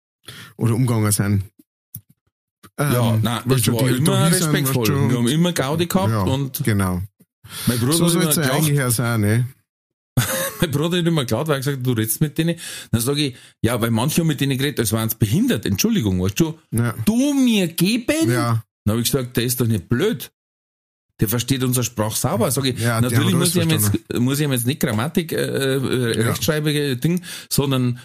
Oder 0.57 0.75
umgegangen 0.75 1.13
sind. 1.13 1.45
Ja, 2.79 3.15
Ähm, 3.15 3.21
nein, 3.23 3.43
weißt 3.45 3.67
das 3.69 3.75
war 3.75 3.89
die 3.89 3.97
immer 3.97 4.31
sind, 4.31 4.43
respektvoll. 4.43 5.11
Wir 5.11 5.19
haben 5.19 5.29
immer 5.29 5.53
Gaudi 5.53 5.87
gehabt 5.87 6.11
ja, 6.11 6.21
und 6.23 6.63
Genau. 6.65 7.03
mein 7.67 7.79
Bruder 7.79 7.93
So 7.93 8.09
soll 8.09 8.23
es 8.25 8.37
ja 8.37 8.43
eigentlich 8.53 8.81
auch 8.83 8.91
sein, 8.91 9.21
ne? 9.21 9.49
Mein 10.61 10.71
Bruder 10.73 10.99
hat 10.99 11.07
immer 11.07 11.21
geklaut, 11.23 11.47
weil 11.47 11.57
er 11.57 11.59
gesagt 11.61 11.87
du 11.87 11.93
redest 11.93 12.21
mit 12.21 12.37
denen. 12.37 12.57
Dann 12.91 13.01
sage 13.01 13.27
ich, 13.27 13.37
ja, 13.63 13.81
weil 13.81 13.93
manche 13.93 14.21
haben 14.21 14.27
mit 14.27 14.41
denen 14.41 14.59
geredet, 14.59 14.81
als 14.81 14.93
wären 14.93 15.09
sie 15.09 15.17
behindert. 15.17 15.65
Entschuldigung, 15.65 16.21
weißt 16.21 16.41
du? 16.41 16.59
Ja. 16.73 16.95
Du 17.05 17.33
mir 17.33 17.69
geben? 17.69 18.29
Ja. 18.29 18.65
Dann 18.85 18.93
habe 18.93 19.01
ich 19.03 19.13
gesagt, 19.13 19.37
der 19.37 19.45
ist 19.45 19.61
doch 19.61 19.67
nicht 19.69 19.89
blöd. 19.89 20.33
Der 21.21 21.29
versteht 21.29 21.63
unsere 21.65 21.85
Sprache 21.85 22.17
sauber. 22.17 22.51
Sag 22.51 22.65
ich, 22.67 22.79
Ja, 22.79 23.01
natürlich 23.01 23.35
muss 23.35 23.55
ich, 23.55 23.63
ihm 23.63 23.71
jetzt, 23.71 23.93
muss 24.19 24.39
ich 24.39 24.45
ihm 24.45 24.53
jetzt 24.53 24.67
nicht 24.67 24.81
Grammatik, 24.81 25.33
äh, 25.33 25.37
äh, 25.77 26.19
Ja. 26.21 26.29
rechtschreibige 26.31 26.97
Ding, 26.97 27.23
sondern 27.51 27.99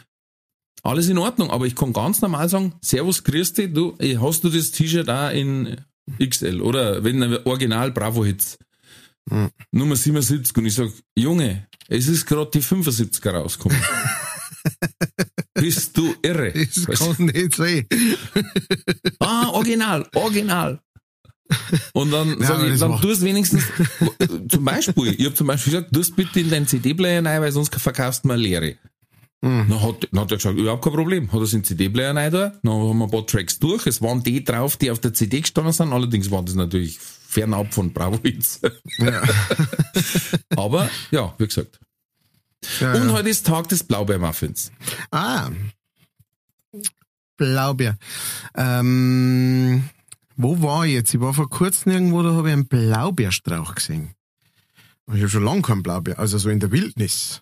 alles 0.84 1.08
in 1.10 1.18
Ordnung. 1.18 1.50
Aber 1.52 1.66
ich 1.66 1.76
kann 1.76 1.94
ganz 1.94 2.22
normal 2.22 2.50
sagen, 2.50 2.74
Servus, 2.82 3.24
grüß 3.24 3.54
dich, 3.54 3.74
du, 3.74 3.96
eh, 4.00 4.18
hast 4.18 4.44
du 4.44 4.50
das 4.50 4.72
T-Shirt 4.72 5.10
auch 5.10 5.30
in 5.32 5.78
XL 6.20 6.62
oder 6.62 7.04
wenn 7.04 7.22
Original 7.46 7.92
Bravo 7.92 8.26
Hits. 8.26 8.58
Hm. 9.30 9.50
Nummer 9.72 9.96
77 9.96 10.58
und 10.58 10.66
ich 10.66 10.74
sag, 10.74 10.90
Junge, 11.16 11.68
es 11.88 12.08
ist 12.08 12.26
gerade 12.26 12.52
die 12.54 12.62
75er 12.62 13.30
rausgekommen. 13.32 13.78
Bist 15.54 15.96
du 15.98 16.14
irre? 16.22 16.52
Das 16.88 17.00
kann 17.00 17.26
nicht 17.26 17.56
sein. 17.56 17.88
Ah, 19.20 19.48
original, 19.50 20.08
original. 20.16 20.82
Und 21.94 22.12
dann 22.12 22.40
Ja, 22.40 22.48
sag 22.48 22.56
aber 22.58 22.68
ich, 22.68 22.80
dann 22.80 23.02
tust 23.02 23.22
wenigstens, 23.22 23.64
zum 24.50 24.66
Beispiel, 24.66 25.16
ich 25.18 25.26
hab 25.26 25.36
zum 25.36 25.48
Beispiel 25.48 25.74
gesagt, 25.74 25.94
tust 25.94 26.16
bitte 26.16 26.40
in 26.40 26.50
deinen 26.50 26.68
CD-Player 26.68 27.24
rein, 27.24 27.42
weil 27.42 27.52
sonst 27.52 27.74
verkaufst 27.76 28.24
du 28.24 28.28
mal 28.30 28.40
leere. 28.40 28.76
Mhm. 29.42 29.68
Dann 29.70 29.82
hat, 29.82 30.08
dann 30.12 30.22
hat 30.22 30.32
er 30.32 30.38
gesagt, 30.38 30.58
überhaupt 30.58 30.84
kein 30.84 30.94
Problem. 30.94 31.32
Hat 31.32 31.40
er 31.40 31.46
seinen 31.46 31.64
CD-Player 31.64 32.16
rein 32.16 32.32
da, 32.32 32.54
dann 32.64 32.74
haben 32.74 32.98
wir 32.98 33.06
ein 33.06 33.12
paar 33.12 33.28
Tracks 33.28 33.60
durch, 33.60 33.86
es 33.88 34.02
waren 34.02 34.24
die 34.24 34.44
drauf, 34.44 34.78
die 34.78 34.90
auf 34.90 35.00
der 35.00 35.14
CD 35.14 35.42
gestanden 35.42 35.74
sind, 35.74 35.92
allerdings 35.92 36.32
waren 36.32 36.46
das 36.46 36.56
natürlich 36.56 36.98
fernab 37.00 37.74
von 37.74 37.92
Bravo 37.92 38.20
Hits. 38.24 38.62
Ja. 39.00 39.22
Aber, 40.56 40.90
ja, 41.12 41.34
wie 41.38 41.48
gesagt. 41.48 41.80
Ja, 42.80 42.94
Und 42.94 43.08
ja. 43.08 43.14
heute 43.14 43.30
ist 43.30 43.46
Tag 43.46 43.68
des 43.70 43.84
Blaubeermuffins. 43.84 44.72
Ah. 45.12 45.50
Blaubeer. 47.36 47.98
Ähm, 48.56 49.84
wo 50.36 50.62
war 50.62 50.86
ich 50.86 50.94
jetzt? 50.94 51.14
Ich 51.14 51.22
war 51.22 51.34
vor 51.34 51.50
kurzem 51.50 51.92
irgendwo, 51.92 52.24
da 52.24 52.34
habe 52.34 52.50
ich 52.50 52.54
einen 52.54 52.68
Blaubeerstrauch 52.68 53.76
gesehen. 53.76 54.12
Und 55.06 55.16
ich 55.16 55.22
habe 55.22 55.30
schon 55.30 55.44
lange 55.44 55.62
keinen 55.62 55.84
Blaubeer, 55.84 56.20
also 56.20 56.38
so 56.38 56.50
in 56.50 56.60
der 56.60 56.72
Wildnis. 56.72 57.42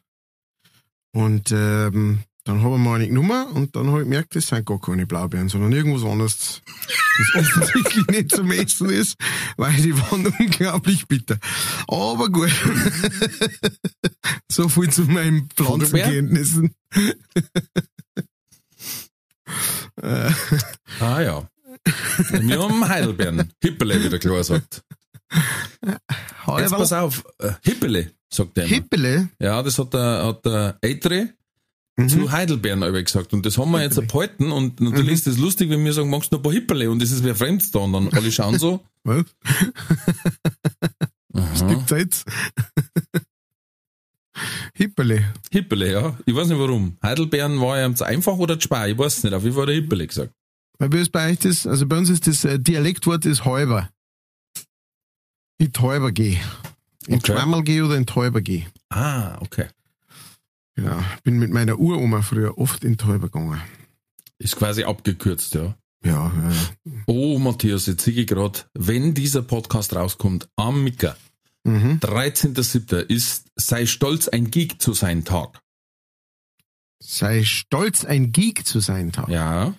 Und 1.13 1.51
ähm, 1.51 2.19
dann 2.43 2.63
habe 2.63 2.75
ich 2.75 2.81
mal 2.81 2.95
eine 2.95 3.07
genommen 3.07 3.47
und 3.51 3.75
dann 3.75 3.89
habe 3.89 3.99
ich 3.99 4.05
gemerkt, 4.05 4.35
das 4.35 4.47
sind 4.47 4.65
gar 4.65 4.79
keine 4.79 5.05
Blaubeeren, 5.05 5.47
sondern 5.47 5.73
irgendwas 5.73 6.09
anderes, 6.09 6.61
das 7.35 7.35
offensichtlich 7.57 8.07
nicht 8.07 8.31
zum 8.31 8.51
Essen 8.51 8.89
ist, 8.89 9.15
weil 9.57 9.75
die 9.75 9.95
waren 9.95 10.25
unglaublich 10.39 11.07
bitter. 11.07 11.37
Aber 11.87 12.29
gut. 12.29 12.49
so 14.51 14.67
viel 14.69 14.89
zu 14.89 15.03
meinen? 15.03 15.49
Pflanzenkenntnissen. 15.55 16.73
äh, 20.01 20.31
Ah 20.99 21.21
ja. 21.21 21.47
Wir 22.31 22.59
haben 22.61 22.87
Heidelbeeren. 22.87 23.51
Hippele, 23.61 24.03
wie 24.03 24.09
der 24.09 24.19
klar 24.19 24.43
sagt. 24.43 24.83
Jetzt 26.57 26.71
pass 26.71 26.93
auf, 26.93 27.23
äh, 27.39 27.51
Hippele, 27.63 28.11
sagt 28.29 28.57
der 28.57 28.65
immer. 28.65 28.75
Hippele. 28.75 29.29
Ja, 29.39 29.63
das 29.63 29.77
hat 29.79 29.93
der, 29.93 30.25
hat 30.25 30.45
der 30.45 30.77
Eitre 30.83 31.29
Mhm. 31.97 32.07
zu 32.09 32.31
Heidelbeeren 32.31 32.83
aber 32.83 33.03
gesagt. 33.03 33.33
Und 33.33 33.45
das 33.45 33.57
haben 33.57 33.71
wir 33.71 33.81
jetzt 33.81 33.97
abgehalten. 33.99 34.51
Und 34.51 34.79
natürlich 34.79 35.07
Mhm. 35.07 35.13
ist 35.13 35.27
das 35.27 35.37
lustig, 35.37 35.69
wenn 35.69 35.83
wir 35.83 35.91
sagen, 35.93 36.09
magst 36.09 36.31
du 36.31 36.35
noch 36.35 36.39
ein 36.39 36.43
paar 36.43 36.53
Hippele? 36.53 36.89
Und 36.89 37.01
das 37.01 37.11
ist 37.11 37.23
wer 37.23 37.35
fremd 37.35 37.63
da. 37.75 37.79
Und 37.79 37.91
dann 37.93 38.07
alle 38.13 38.31
schauen 38.31 38.57
so. 38.59 38.79
Was? 39.03 39.25
Aha. 41.33 41.67
Gibt's 41.67 41.91
jetzt? 41.91 42.25
Hippele. 44.73 45.33
Hippele, 45.51 45.91
ja. 45.91 46.17
Ich 46.25 46.33
weiß 46.35 46.47
nicht 46.47 46.59
warum. 46.59 46.97
Heidelbeeren 47.03 47.59
war 47.59 47.77
ja 47.79 47.93
zu 47.93 48.05
einfach 48.05 48.37
oder 48.37 48.57
zu 48.57 48.63
spar. 48.65 48.87
Ich 48.87 48.97
weiß 48.97 49.17
es 49.17 49.23
nicht. 49.23 49.33
Auf 49.33 49.43
jeden 49.43 49.55
Fall 49.55 49.63
hat 49.63 49.69
er 49.69 49.75
Hippele 49.75 50.07
gesagt. 50.07 50.33
Weil 50.81 50.91
wie 50.93 50.97
ist 51.01 51.11
bei 51.11 51.29
euch 51.31 51.37
das, 51.37 51.67
also 51.67 51.85
bei 51.85 51.95
uns 51.95 52.09
ist 52.09 52.25
das 52.25 52.43
äh, 52.43 52.57
Dialektwort 52.59 53.23
ist 53.27 53.45
halber. 53.45 53.89
In 55.59 55.71
Täuber 55.73 56.11
geh. 56.11 56.39
In 57.05 57.19
Okay. 57.19 57.33
zweimal 57.33 57.61
geh 57.63 57.83
oder 57.83 57.97
in 57.97 58.07
Täuber 58.07 58.41
geh. 58.41 58.65
Ah, 58.89 59.37
okay. 59.41 59.67
Ja, 60.75 61.03
bin 61.23 61.37
mit 61.37 61.51
meiner 61.51 61.77
Uroma 61.77 62.23
früher 62.23 62.57
oft 62.57 62.83
in 62.83 62.97
Täuber 62.97 63.27
gegangen. 63.29 63.61
Ist 64.39 64.55
quasi 64.55 64.83
abgekürzt, 64.83 65.53
ja. 65.53 65.75
Ja, 66.03 66.31
ja, 66.35 66.51
ja. 66.51 66.91
Oh, 67.05 67.37
Matthias, 67.37 67.85
jetzt 67.85 68.03
sehe 68.03 68.15
ich 68.15 68.25
gerade, 68.25 68.61
wenn 68.73 69.13
dieser 69.13 69.43
Podcast 69.43 69.95
rauskommt, 69.95 70.49
am 70.55 70.83
Micker, 70.83 71.15
Mhm. 71.63 71.99
13.07. 71.99 73.01
ist 73.07 73.51
Sei 73.55 73.85
stolz 73.85 74.27
ein 74.29 74.49
Geek 74.49 74.81
zu 74.81 74.93
sein 74.93 75.25
Tag. 75.25 75.61
Sei 76.99 77.43
stolz, 77.43 78.03
ein 78.03 78.31
Geek 78.31 78.65
zu 78.65 78.79
sein, 78.79 79.11
Tag. 79.11 79.29
Ja. 79.29 79.75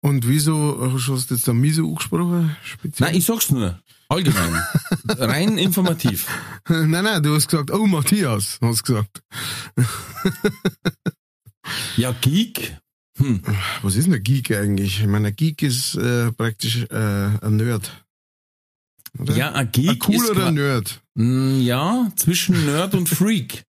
Und 0.00 0.28
wieso 0.28 0.92
hast 0.92 1.08
du 1.30 1.34
jetzt 1.34 1.48
da 1.48 1.52
Miso 1.52 1.86
angesprochen? 1.88 2.56
Speziell? 2.62 3.08
Nein, 3.08 3.18
ich 3.18 3.24
sag's 3.26 3.50
nur. 3.50 3.80
Allgemein. 4.08 4.54
Rein 5.08 5.58
informativ. 5.58 6.26
nein, 6.68 6.90
nein, 7.04 7.22
du 7.22 7.34
hast 7.34 7.48
gesagt, 7.48 7.70
oh 7.72 7.86
Matthias, 7.86 8.58
hast 8.62 8.84
gesagt. 8.84 9.22
Ja, 11.96 12.12
Geek. 12.12 12.76
Hm. 13.18 13.42
Was 13.82 13.96
ist 13.96 14.06
denn 14.06 14.14
ein 14.14 14.22
Geek 14.22 14.52
eigentlich? 14.52 15.00
Ich 15.00 15.06
meine, 15.06 15.28
ein 15.28 15.36
Geek 15.36 15.62
ist 15.62 15.96
äh, 15.96 16.32
praktisch 16.32 16.84
äh, 16.90 16.94
ein 17.42 17.56
Nerd. 17.56 18.04
Oder? 19.18 19.36
Ja, 19.36 19.52
ein 19.52 19.70
Geek 19.72 19.90
ein 19.90 19.98
cooler 19.98 20.30
ist 20.30 20.32
qua- 20.32 20.50
Nerd. 20.50 21.02
Mm, 21.14 21.60
Ja, 21.60 22.10
zwischen 22.16 22.64
Nerd 22.64 22.94
und 22.94 23.08
Freak. 23.08 23.64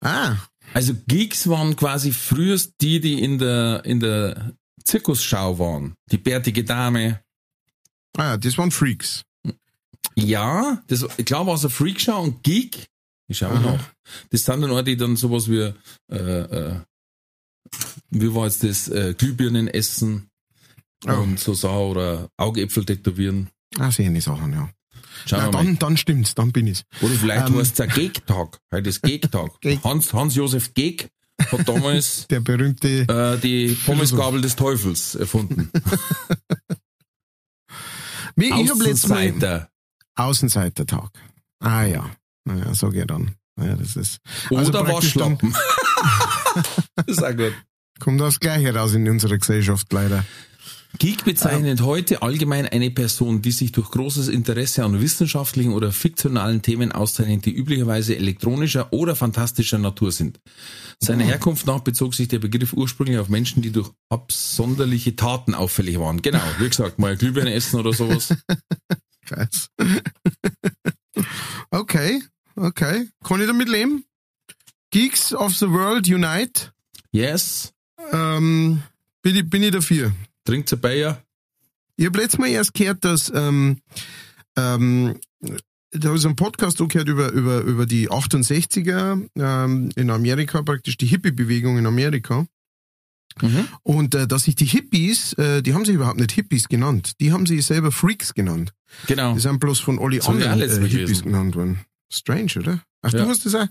Ah, 0.00 0.36
Also 0.74 0.94
Geeks 1.08 1.48
waren 1.48 1.74
quasi 1.74 2.12
frühest 2.12 2.74
die, 2.80 3.00
die 3.00 3.20
in 3.22 3.38
der, 3.38 3.84
in 3.84 3.98
der 3.98 4.52
Zirkusschau 4.86 5.58
waren. 5.58 5.94
Die 6.10 6.18
bärtige 6.18 6.64
Dame. 6.64 7.20
ah, 8.16 8.36
das 8.36 8.56
waren 8.58 8.70
Freaks. 8.70 9.22
Ja, 10.14 10.82
das, 10.86 11.02
war 11.02 11.54
es 11.54 11.60
eine 11.64 11.70
Freakshow 11.70 12.20
und 12.22 12.42
Geek. 12.42 12.86
Ich 13.28 13.38
schau 13.38 13.48
Aha. 13.48 13.60
nach. 13.60 13.84
Das 14.30 14.44
sind 14.44 14.62
dann 14.62 14.70
auch 14.70 14.82
die 14.82 14.96
dann 14.96 15.16
sowas 15.16 15.50
wie, 15.50 15.72
äh, 16.10 16.16
äh, 16.16 16.80
wie 18.10 18.34
war 18.34 18.44
jetzt 18.46 18.62
das, 18.64 18.88
äh, 18.88 19.14
Glühbirnen 19.16 19.68
essen 19.68 20.30
Oh. 21.06 21.12
und 21.12 21.38
so 21.38 21.52
Sau 21.52 21.90
oder 21.90 22.30
Augäpfel 22.38 22.84
tätowieren. 22.86 23.50
Ah, 23.78 23.90
sehen 23.92 24.14
die 24.14 24.20
Sachen, 24.22 24.52
ja. 24.54 24.70
Schauen 25.26 25.40
Na, 25.40 25.46
wir 25.48 25.52
mal. 25.52 25.64
dann, 25.64 25.78
dann 25.78 25.96
stimmt's, 25.98 26.34
dann 26.34 26.52
bin 26.52 26.66
ich's. 26.66 26.84
Oder 27.02 27.14
vielleicht 27.14 27.48
Ähm. 27.48 27.54
war 27.54 27.60
es 27.62 27.74
der 27.74 27.86
Geg-Tag. 27.88 28.58
Heute 28.72 28.88
ist. 28.88 29.02
Geg. 29.02 29.28
Hans, 29.84 30.14
Hans-Josef 30.14 30.72
Geg 30.72 31.10
hat 31.52 31.68
damals 31.68 32.26
Der 32.30 32.40
berühmte. 32.40 32.88
äh, 33.08 33.38
die 33.40 33.74
Pommesgabel 33.86 34.40
des 34.40 34.56
Teufels 34.56 35.14
erfunden. 35.14 35.70
Wie, 38.36 38.46
ich 38.46 38.70
hab 38.70 38.78
letztes 38.78 39.08
Mal 39.08 39.28
Außenseiter. 39.28 39.70
Außenseitertag. 40.16 41.10
Ah 41.60 41.84
ja. 41.84 42.10
Naja, 42.44 42.74
sag 42.74 42.94
ich 42.94 43.06
dann. 43.06 43.34
Naja, 43.56 43.76
das 43.76 43.96
ist. 43.96 44.18
Oder 44.50 44.58
Also 44.60 44.72
dann- 44.72 44.86
Waschlappen. 44.88 45.54
das 46.96 47.06
ist 47.06 47.22
auch 47.24 47.36
gut. 47.36 47.54
Kommt 47.98 48.20
das 48.20 48.38
Gleiche 48.40 48.74
raus 48.74 48.92
in 48.92 49.08
unserer 49.08 49.38
Gesellschaft 49.38 49.90
leider. 49.92 50.24
Geek 50.98 51.24
bezeichnet 51.24 51.82
heute 51.82 52.22
allgemein 52.22 52.66
eine 52.66 52.90
Person, 52.90 53.42
die 53.42 53.50
sich 53.52 53.72
durch 53.72 53.90
großes 53.90 54.28
Interesse 54.28 54.84
an 54.84 55.00
wissenschaftlichen 55.00 55.72
oder 55.72 55.92
fiktionalen 55.92 56.62
Themen 56.62 56.92
auszeichnet, 56.92 57.44
die 57.44 57.54
üblicherweise 57.54 58.16
elektronischer 58.16 58.92
oder 58.92 59.14
fantastischer 59.16 59.78
Natur 59.78 60.12
sind. 60.12 60.40
Seiner 61.00 61.24
Herkunft 61.24 61.66
nach 61.66 61.80
bezog 61.80 62.14
sich 62.14 62.28
der 62.28 62.38
Begriff 62.38 62.72
ursprünglich 62.72 63.18
auf 63.18 63.28
Menschen, 63.28 63.62
die 63.62 63.72
durch 63.72 63.90
absonderliche 64.08 65.16
Taten 65.16 65.54
auffällig 65.54 65.98
waren. 65.98 66.22
Genau, 66.22 66.42
wie 66.58 66.68
gesagt, 66.68 66.98
mal 66.98 67.16
Glühbirne 67.16 67.52
essen 67.52 67.78
oder 67.78 67.92
sowas. 67.92 68.34
Krass. 69.26 69.70
okay, 71.70 72.22
okay. 72.54 73.08
Kann 73.22 73.40
ich 73.40 73.46
damit 73.46 73.68
leben? 73.68 74.04
Geeks 74.90 75.34
of 75.34 75.54
the 75.56 75.68
World 75.68 76.08
Unite. 76.08 76.72
Yes, 77.10 77.72
Ähm, 78.12 78.82
bin, 79.22 79.36
ich, 79.36 79.50
bin 79.50 79.62
ich 79.62 79.72
dafür. 79.72 80.12
Trinkt 80.46 80.72
ein 80.72 80.80
Bayer. 80.80 81.22
Ich 81.96 82.06
habe 82.06 82.18
letztes 82.18 82.38
Mal 82.38 82.48
erst 82.48 82.74
gehört, 82.74 83.04
dass 83.04 83.30
ähm, 83.34 83.78
ähm, 84.56 85.18
da 85.92 86.08
habe 86.08 86.16
ich 86.16 86.22
so 86.22 86.28
einen 86.28 86.36
Podcast 86.36 86.80
auch 86.82 86.88
gehört 86.88 87.08
über, 87.08 87.30
über, 87.30 87.60
über 87.60 87.86
die 87.86 88.10
68er 88.10 89.28
ähm, 89.36 89.90
in 89.96 90.10
Amerika, 90.10 90.62
praktisch 90.62 90.96
die 90.98 91.06
Hippie-Bewegung 91.06 91.78
in 91.78 91.86
Amerika. 91.86 92.46
Mhm. 93.40 93.68
Und 93.82 94.14
äh, 94.14 94.26
dass 94.26 94.44
sich 94.44 94.54
die 94.56 94.64
Hippies, 94.64 95.34
äh, 95.34 95.62
die 95.62 95.74
haben 95.74 95.84
sich 95.84 95.94
überhaupt 95.94 96.18
nicht 96.18 96.32
Hippies 96.32 96.68
genannt, 96.68 97.12
die 97.20 97.32
haben 97.32 97.44
sich 97.46 97.64
selber 97.66 97.92
Freaks 97.92 98.32
genannt. 98.34 98.72
Genau. 99.06 99.34
Die 99.34 99.40
sind 99.40 99.60
bloß 99.60 99.78
von 99.80 99.98
auch 99.98 100.04
anderen 100.28 100.60
äh, 100.60 100.68
Hippies 100.68 100.90
gelesen. 100.90 101.24
genannt 101.24 101.54
worden. 101.54 101.80
Strange, 102.10 102.52
oder? 102.58 102.82
Ach, 103.02 103.12
Ja. 103.12 103.24
du 103.24 103.28
hast 103.28 103.44
das 103.44 103.54
auch? 103.54 103.66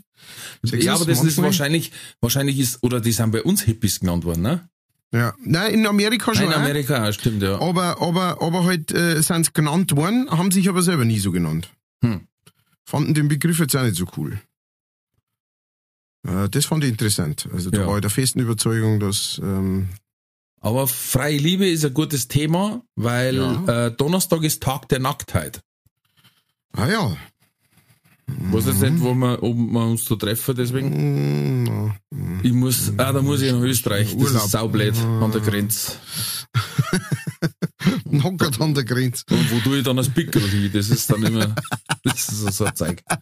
Ja, 0.64 0.96
aber 0.96 1.06
das 1.06 1.18
ist 1.20 1.24
manchmal- 1.24 1.46
wahrscheinlich, 1.48 1.92
wahrscheinlich 2.22 2.60
ist, 2.60 2.84
oder 2.84 3.02
die 3.02 3.12
sind 3.12 3.32
bei 3.32 3.42
uns 3.44 3.62
Hippies 3.64 4.00
genannt 4.00 4.24
worden, 4.24 4.42
ne? 4.42 4.70
Ja. 5.16 5.34
Nein, 5.44 5.74
in 5.74 5.88
Amerika 5.88 6.36
schon. 6.36 6.46
Nein, 6.46 6.52
in 6.52 6.54
auch. 6.58 6.64
Amerika, 6.64 7.14
stimmt, 7.14 7.42
ja. 7.42 7.60
Aber, 7.62 8.02
aber, 8.02 8.42
aber 8.42 8.66
halt 8.66 8.92
äh, 8.92 9.22
sind 9.22 9.54
genannt 9.54 9.96
worden, 9.96 10.30
haben 10.30 10.52
sich 10.52 10.68
aber 10.68 10.82
selber 10.82 11.06
nie 11.06 11.20
so 11.20 11.32
genannt. 11.32 11.70
Hm. 12.04 12.28
Fanden 12.84 13.14
den 13.14 13.28
Begriff 13.30 13.60
jetzt 13.60 13.76
auch 13.78 13.84
nicht 13.84 13.96
so 13.96 14.06
cool. 14.18 14.40
Äh, 16.28 16.50
das 16.50 16.66
fand 16.66 16.84
ich 16.84 16.90
interessant. 16.90 17.48
Also 17.54 17.70
da 17.70 17.82
Ja. 17.82 17.88
war 17.88 17.96
ich 17.96 18.02
der 18.02 18.10
festen 18.10 18.40
Überzeugung, 18.40 19.00
dass 19.00 19.40
ähm, 19.42 19.90
Aber 20.60 20.88
freie 20.88 21.38
Liebe 21.38 21.68
ist 21.70 21.86
ein 21.86 21.94
gutes 21.94 22.28
Thema, 22.28 22.82
weil 22.96 23.36
Ja. 23.36 23.86
äh, 23.88 23.92
Donnerstag 23.96 24.44
ist 24.44 24.62
Tag 24.64 24.90
der 24.90 25.00
Nacktheit. 25.00 25.62
Ah 26.74 26.88
ja. 26.90 27.16
Was 28.28 28.66
ist 28.66 28.82
nicht, 28.82 29.02
wo 29.02 29.14
wir, 29.14 29.44
ob 29.44 29.56
wir 29.56 29.86
uns 29.86 30.06
da 30.06 30.16
treffen, 30.16 30.56
deswegen? 30.56 31.84
Mm, 32.10 32.40
Ich 32.44 32.54
muss, 32.54 32.92
ah, 32.98 33.14
da 33.14 33.22
muss 33.22 33.42
ich 33.42 33.52
nach 33.52 33.60
Österreich. 33.62 34.14
Das 34.14 34.16
Urlaub. 34.16 34.46
ist 34.46 34.52
saublöd 34.52 34.96
an 34.98 35.32
der 35.32 35.42
Grenze. 35.42 35.94
Hockert 38.24 38.60
an 38.62 38.74
der 38.74 38.84
Grenze. 38.84 39.24
Und 39.30 39.52
wo 39.52 39.60
tue 39.60 39.78
ich 39.78 39.84
dann 39.84 39.98
das 39.98 40.10
Pickel 40.10 40.42
hin? 40.42 40.72
Das 40.74 40.90
ist 40.90 41.12
dann 41.12 41.22
immer, 41.24 41.54
das 42.04 42.30
ist 42.30 42.58
so 42.58 42.66
ein 42.66 42.76
Zeug. 42.76 43.04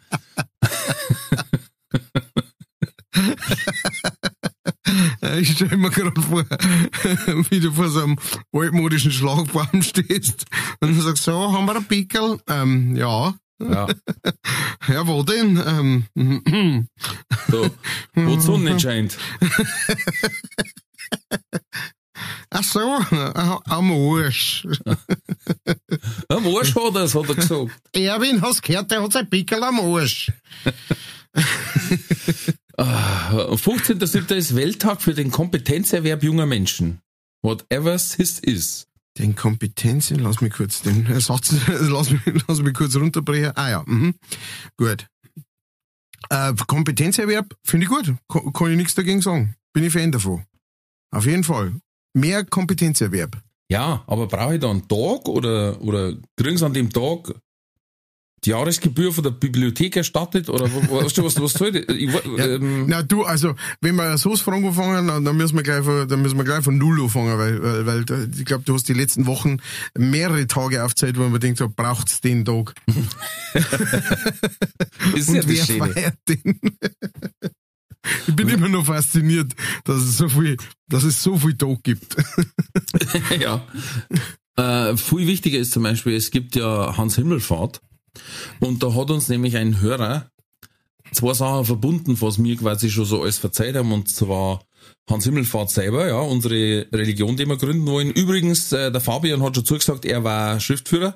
Ich 5.40 5.52
stelle 5.54 5.78
mir 5.78 5.90
gerade 5.90 6.22
vor, 6.22 6.44
wie 7.50 7.60
du 7.60 7.72
vor 7.72 7.90
so 7.90 8.04
einem 8.04 8.18
altmodischen 8.52 9.12
Schlagbaum 9.12 9.82
stehst 9.82 10.46
und 10.80 10.96
du 10.96 11.02
sagst, 11.02 11.24
so, 11.24 11.52
haben 11.52 11.66
wir 11.66 11.76
ein 11.76 11.86
Pickel? 11.86 12.40
Ähm, 12.48 12.96
ja. 12.96 13.34
Ja. 13.62 13.88
Ja, 14.88 15.08
wo 15.08 15.24
denn? 15.24 15.56
Ähm, 15.66 16.06
So, 17.50 17.70
wo 18.16 18.36
die 18.36 18.42
Sonne 18.42 18.72
nicht 18.72 18.82
scheint. 18.82 19.18
ach 22.50 22.64
so, 22.64 22.80
äh, 22.80 23.58
am 23.66 23.92
Arsch. 23.92 24.68
Am 26.28 26.48
Arsch 26.48 26.76
hat 26.76 26.96
er 26.96 27.04
es, 27.04 27.16
hat 27.16 27.30
er 27.30 27.36
gesagt. 27.36 27.72
Erwin, 27.94 28.42
hast 28.42 28.62
gehört, 28.62 28.92
der 28.92 29.04
hat 29.04 29.14
sein 29.14 29.30
Pickel 29.30 29.64
am 29.64 29.80
Arsch. 29.80 30.32
Ah, 32.78 33.30
15.07. 33.32 34.34
ist 34.36 34.56
Welttag 34.56 35.02
für 35.02 35.14
den 35.14 35.32
Kompetenzerwerb 35.32 36.24
junger 36.24 36.46
Menschen. 36.46 37.00
Whatever 37.42 37.98
this 37.98 38.40
is. 38.40 38.88
Den 39.18 39.36
Kompetenzen, 39.36 40.20
lass 40.20 40.42
mich 40.42 40.54
kurz 40.54 40.82
den 40.82 41.06
Satz, 41.20 41.54
lass 41.68 42.10
mich, 42.10 42.22
lass 42.48 42.62
mich 42.62 42.74
kurz 42.74 42.96
runterbrechen. 42.96 43.52
Ah 43.56 43.70
ja, 43.70 43.84
mhm. 43.86 44.16
gut. 44.78 45.08
Äh, 46.30 46.54
Kompetenzerwerb 46.68 47.56
finde 47.64 47.86
ich 47.86 47.90
gut. 47.92 48.16
Ko- 48.28 48.52
kann 48.52 48.72
ich 48.72 48.78
nichts 48.78 48.96
dagegen 48.96 49.22
sagen. 49.22 49.56
Bin 49.74 49.84
ich 49.84 49.94
Fan 49.94 50.12
davon. 50.12 50.44
Auf 51.12 51.26
jeden 51.26 51.44
Fall. 51.44 51.74
Mehr 52.16 52.44
Kompetenzerwerb. 52.46 53.42
Ja, 53.70 54.04
aber 54.08 54.28
brauche 54.28 54.56
ich 54.56 54.62
da 54.62 54.70
einen 54.72 54.88
Tag 54.88 55.28
oder, 55.28 55.80
oder 55.82 56.14
kriegen 56.38 56.58
sie 56.58 56.66
an 56.66 56.74
dem 56.74 56.92
Tag 56.92 57.34
die 58.46 58.50
Jahresgebühr 58.52 59.12
von 59.14 59.24
der 59.24 59.32
Bibliothek 59.32 59.96
erstattet 59.96 60.50
oder 60.50 60.66
weißt 60.66 61.18
du, 61.18 61.24
was, 61.24 61.40
was 61.42 61.54
soll 61.54 61.72
das? 61.72 61.96
Ich, 61.96 62.10
ähm, 62.40 62.86
Na 62.88 63.02
du, 63.04 63.24
also 63.24 63.56
wenn 63.82 63.96
wir 63.96 64.18
so 64.18 64.36
Fragen 64.36 64.66
anfangen, 64.68 65.08
dann 65.08 65.24
dann 65.26 65.38
müssen 65.38 65.56
wir 65.56 65.64
gleich 65.64 65.84
von, 65.84 66.08
dann 66.08 66.22
müssen 66.22 66.38
wir 66.38 66.44
gleich 66.44 66.64
von 66.64 66.78
Null 66.78 67.02
anfangen, 67.02 67.38
weil, 67.38 67.64
weil, 67.64 67.86
weil 67.86 68.06
da- 68.06 68.24
ich 68.38 68.46
glaube, 68.46 68.64
du 68.66 68.74
hast 68.74 68.88
die 68.90 68.94
letzten 68.94 69.26
Wochen 69.26 69.58
mehrere 69.98 70.46
Tage 70.48 70.84
aufgezählt, 70.84 71.18
wo 71.18 71.28
man 71.28 71.40
denkt, 71.40 71.60
so 71.60 71.70
braucht's 71.74 72.22
den 72.22 72.46
Tag. 72.46 72.74
ist 75.16 75.30
ja 75.30 75.34
Und 75.34 75.38
das 75.38 75.48
wer 75.48 75.66
Schöne. 75.66 75.94
feiert 75.94 76.18
den? 76.28 76.60
Ich 78.28 78.36
bin 78.36 78.50
immer 78.50 78.68
noch 78.68 78.86
fasziniert, 78.86 79.54
dass 79.86 80.02
es 80.02 80.18
so 80.18 80.28
viel, 80.28 80.58
dass 80.90 81.04
es 81.06 81.24
so 81.24 81.38
viel 81.38 81.56
Tag 81.56 81.84
gibt. 81.84 82.18
ja. 83.40 83.66
Äh, 84.58 84.98
viel 84.98 85.26
wichtiger 85.26 85.58
ist 85.58 85.72
zum 85.72 85.84
Beispiel, 85.84 86.14
es 86.18 86.30
gibt 86.30 86.58
ja 86.58 86.98
Hans 86.98 87.16
Himmelfahrt 87.16 87.80
und 88.60 88.84
da 88.84 88.94
hat 88.94 89.10
uns 89.12 89.28
nämlich 89.30 89.58
ein 89.58 89.82
Hörer 89.82 90.28
zwei 91.12 91.34
Sachen 91.34 91.66
verbunden, 91.66 92.20
was 92.22 92.44
wir 92.44 92.56
quasi 92.58 92.90
schon 92.90 93.06
so 93.06 93.22
alles 93.22 93.38
verzeiht 93.38 93.76
haben 93.76 93.92
und 93.92 94.10
zwar 94.10 94.62
Hans 95.10 95.26
Himmelfahrt 95.26 95.70
selber, 95.70 96.08
ja, 96.08 96.20
unsere 96.20 96.88
Religion, 96.94 97.36
die 97.38 97.46
wir 97.46 97.58
gründen 97.58 97.86
wollen. 97.86 98.10
Übrigens, 98.12 98.72
äh, 98.72 98.92
der 98.92 99.02
Fabian 99.02 99.42
hat 99.44 99.56
schon 99.56 99.66
zugesagt, 99.66 100.06
er 100.06 100.24
war 100.24 100.60
Schriftführer, 100.60 101.14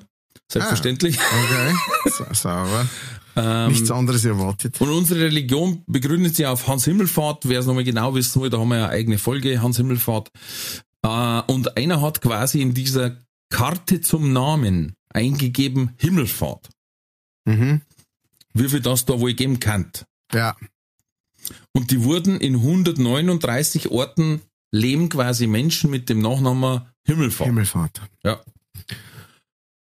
selbstverständlich. 0.52 1.18
Okay. 1.18 1.74
Sa- 2.18 2.34
Sauber. 2.34 2.88
Ähm, 3.36 3.70
Nichts 3.72 3.92
anderes 3.92 4.26
erwartet. 4.26 4.80
und 4.82 4.90
unsere 4.90 5.22
Religion 5.22 5.84
begründet 5.86 6.36
sich 6.36 6.46
auf 6.48 6.68
Hans 6.68 6.86
Himmelfahrt. 6.86 7.48
Wer 7.48 7.60
es 7.60 7.66
nochmal 7.68 7.84
genau 7.84 8.16
wissen 8.16 8.42
will, 8.42 8.50
da 8.50 8.58
haben 8.58 8.70
wir 8.70 8.78
ja 8.78 8.86
eine 8.86 8.94
eigene 8.94 9.18
Folge, 9.20 9.62
Hans 9.62 9.78
Himmelfahrt. 9.78 10.30
Äh, 11.04 11.42
und 11.52 11.78
einer 11.78 12.02
hat 12.02 12.22
quasi 12.22 12.62
in 12.62 12.74
dieser 12.74 13.18
Karte 13.50 14.02
zum 14.02 14.34
Namen 14.34 14.96
eingegeben 15.14 15.92
Himmelfahrt. 15.98 16.70
Mhm. 17.48 17.82
Wie 18.54 18.70
viel 18.70 18.82
das 18.82 19.06
da 19.06 19.20
wohl 19.20 19.34
geben 19.34 19.60
kann. 19.60 19.92
Ja. 20.34 20.56
Und 21.74 21.92
die 21.92 22.04
wurden 22.04 22.40
in 22.42 22.56
139 22.56 23.90
Orten 23.90 24.42
leben 24.72 25.10
quasi 25.10 25.48
Menschen 25.48 25.90
mit 25.90 26.10
dem 26.10 26.20
Nachnamen 26.22 26.82
Himmelfahrt. 27.06 27.48
Himmelfahrt. 27.48 28.02
Ja. 28.24 28.44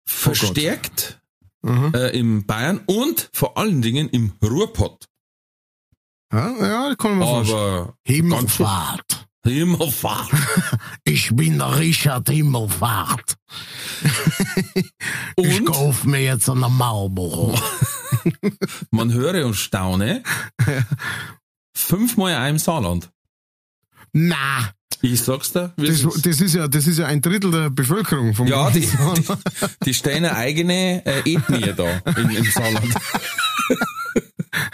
Verstärkt 0.06 1.20
Mhm. 1.62 1.92
äh, 1.94 2.10
im 2.10 2.46
Bayern 2.46 2.80
und 2.86 3.30
vor 3.32 3.58
allen 3.58 3.82
Dingen 3.82 4.08
im 4.10 4.32
Ruhrpott. 4.42 5.06
Ja, 6.32 6.50
ja, 6.90 6.94
kann 6.94 7.18
man. 7.18 7.28
Aber 7.28 7.96
Himmelfahrt. 8.06 9.27
Himmelfahrt. 9.44 10.30
Ich 11.04 11.34
bin 11.34 11.58
der 11.58 11.78
Richard 11.78 12.28
Himmelfahrt. 12.28 13.36
Und 15.36 15.64
kauf 15.64 16.04
mir 16.04 16.22
jetzt 16.22 16.50
eine 16.50 16.68
Marlboro. 16.68 17.58
man 18.90 19.12
höre 19.12 19.46
und 19.46 19.54
staune. 19.54 20.22
Fünfmal 21.74 22.34
ein 22.34 22.54
im 22.54 22.58
Saarland. 22.58 23.10
Na, 24.12 24.72
Ich 25.00 25.22
sag's 25.22 25.52
dir. 25.52 25.72
das, 25.76 26.02
das 26.22 26.40
ist 26.40 26.54
ja, 26.54 26.68
das 26.68 26.86
ist 26.86 26.98
ja 26.98 27.06
ein 27.06 27.22
Drittel 27.22 27.50
der 27.50 27.70
Bevölkerung 27.70 28.34
vom 28.34 28.48
ja, 28.48 28.70
die, 28.70 28.82
Saarland. 28.84 29.28
die, 29.28 29.84
die 29.86 29.94
stellen 29.94 30.24
eine 30.26 30.36
eigene 30.36 31.06
äh, 31.06 31.20
Ethnie 31.20 31.72
da 31.74 32.02
im, 32.16 32.30
im 32.30 32.44
Saarland. 32.44 32.94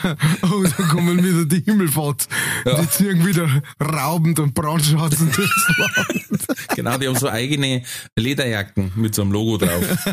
Oh, 0.42 0.62
da 0.62 0.82
kommen 0.84 1.22
wieder 1.22 1.44
die 1.46 1.64
Himmelfahrt. 1.64 2.28
Ja. 2.64 2.80
Die 2.80 2.88
ziehen 2.90 3.24
wieder 3.26 3.62
raubend 3.80 4.38
und 4.38 4.54
brandschatzen 4.54 5.32
durchs 5.32 5.68
Land. 5.78 6.46
Genau, 6.76 6.98
die 6.98 7.08
haben 7.08 7.16
so 7.16 7.28
eigene 7.28 7.82
Lederjacken 8.16 8.92
mit 8.96 9.14
so 9.14 9.22
einem 9.22 9.32
Logo 9.32 9.58
drauf. 9.58 9.84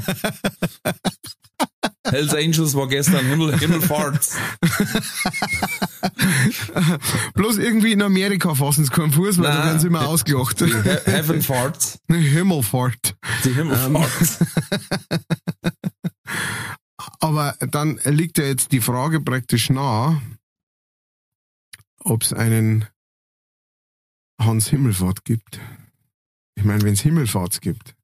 Hells 2.08 2.34
Angels 2.34 2.74
war 2.76 2.88
gestern 2.88 3.26
Himmel, 3.26 3.58
Himmelfahrts. 3.58 4.36
Bloß 7.36 7.58
irgendwie 7.60 7.92
in 7.94 8.02
Amerika 8.02 8.56
fassen 8.56 8.86
sie 8.86 8.92
keinen 8.92 9.12
Fuß, 9.12 9.38
weil 9.38 9.46
da 9.46 9.54
Nein. 9.56 9.66
werden 9.68 9.80
sie 9.80 9.88
immer 9.88 10.08
ausgelacht. 10.08 10.60
He 10.60 10.72
Heaven 11.12 11.42
Farts. 11.42 12.00
Himmelfahrt. 12.10 13.16
Die 13.46 13.54
Himmelfahrts. 13.54 14.40
Aber 17.22 17.56
dann 17.60 18.00
liegt 18.04 18.38
ja 18.40 18.46
jetzt 18.46 18.72
die 18.72 18.82
Frage 18.82 19.22
praktisch 19.22 19.70
nah, 19.70 20.22
ob 22.00 22.24
es 22.24 22.34
einen 22.34 22.86
Hans 24.40 24.68
Himmelfahrt 24.68 25.24
gibt. 25.24 25.60
Ich 26.56 26.64
meine, 26.64 26.82
wenn 26.82 26.94
es 26.94 27.02
Himmelfahrt 27.02 27.62
gibt, 27.62 27.96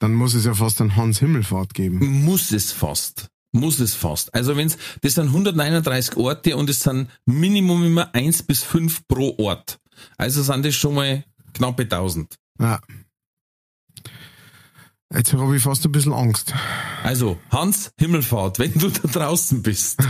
dann 0.00 0.14
muss 0.14 0.34
es 0.34 0.44
ja 0.44 0.54
fast 0.54 0.80
einen 0.80 0.96
Hans 0.96 1.18
Himmelfahrt 1.18 1.74
geben. 1.74 2.24
Muss 2.24 2.52
es 2.52 2.70
fast. 2.70 3.28
Muss 3.52 3.80
es 3.80 3.94
fast. 3.94 4.34
Also 4.34 4.56
wenn's, 4.56 4.76
das 5.00 5.14
sind 5.14 5.28
139 5.28 6.16
Orte 6.16 6.56
und 6.56 6.68
es 6.68 6.82
sind 6.82 7.08
Minimum 7.24 7.84
immer 7.84 8.14
eins 8.14 8.42
bis 8.42 8.62
fünf 8.62 9.08
pro 9.08 9.34
Ort. 9.38 9.80
Also 10.18 10.42
sind 10.42 10.64
das 10.64 10.74
schon 10.74 10.94
mal 10.94 11.24
knappe 11.54 11.84
1000. 11.84 12.36
Ja. 12.60 12.80
Jetzt 15.14 15.32
habe 15.32 15.56
ich 15.56 15.62
fast 15.62 15.86
ein 15.86 15.92
bisschen 15.92 16.12
Angst. 16.12 16.52
Also, 17.02 17.38
Hans 17.50 17.92
Himmelfahrt, 17.98 18.58
wenn 18.58 18.74
du 18.74 18.90
da 18.90 19.08
draußen 19.08 19.62
bist, 19.62 20.00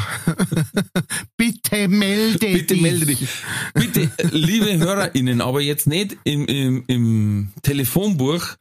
Bitte 1.37 1.87
melde 1.87 2.39
bitte 2.39 2.75
melde 2.77 3.07
dich. 3.07 3.29
Bitte, 3.75 4.11
liebe 4.33 4.77
HörerInnen, 4.77 5.41
aber 5.41 5.61
jetzt 5.61 5.87
nicht 5.87 6.17
im, 6.25 6.47
im, 6.47 6.85
im 6.89 7.53
Telefonbuch 7.63 8.57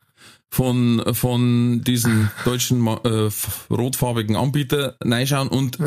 von, 0.51 1.03
von 1.13 1.81
diesen 1.83 2.29
deutschen 2.45 2.85
äh, 2.85 3.29
rotfarbigen 3.71 4.35
Anbieter 4.35 4.95
reinschauen 5.03 5.47
und 5.47 5.79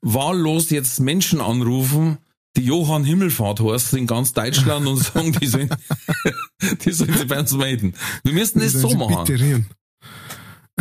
wahllos 0.00 0.70
jetzt 0.70 1.00
Menschen 1.00 1.42
anrufen, 1.42 2.16
die 2.56 2.64
Johann 2.64 3.04
Himmelfahrt 3.04 3.60
heißen 3.60 3.98
in 3.98 4.06
ganz 4.06 4.32
Deutschland 4.32 4.86
und 4.86 4.96
sagen, 4.96 5.32
die 5.32 5.46
sollen, 5.46 5.68
die 6.84 6.92
sollen 6.92 7.12
sich 7.12 7.28
bei 7.28 7.38
uns 7.38 7.52
melden. 7.52 7.94
Wir 8.24 8.32
müssen 8.32 8.60
das 8.60 8.72
so 8.72 8.90
machen. 8.94 9.24
Bitte 9.24 9.40
rühren. 9.44 9.66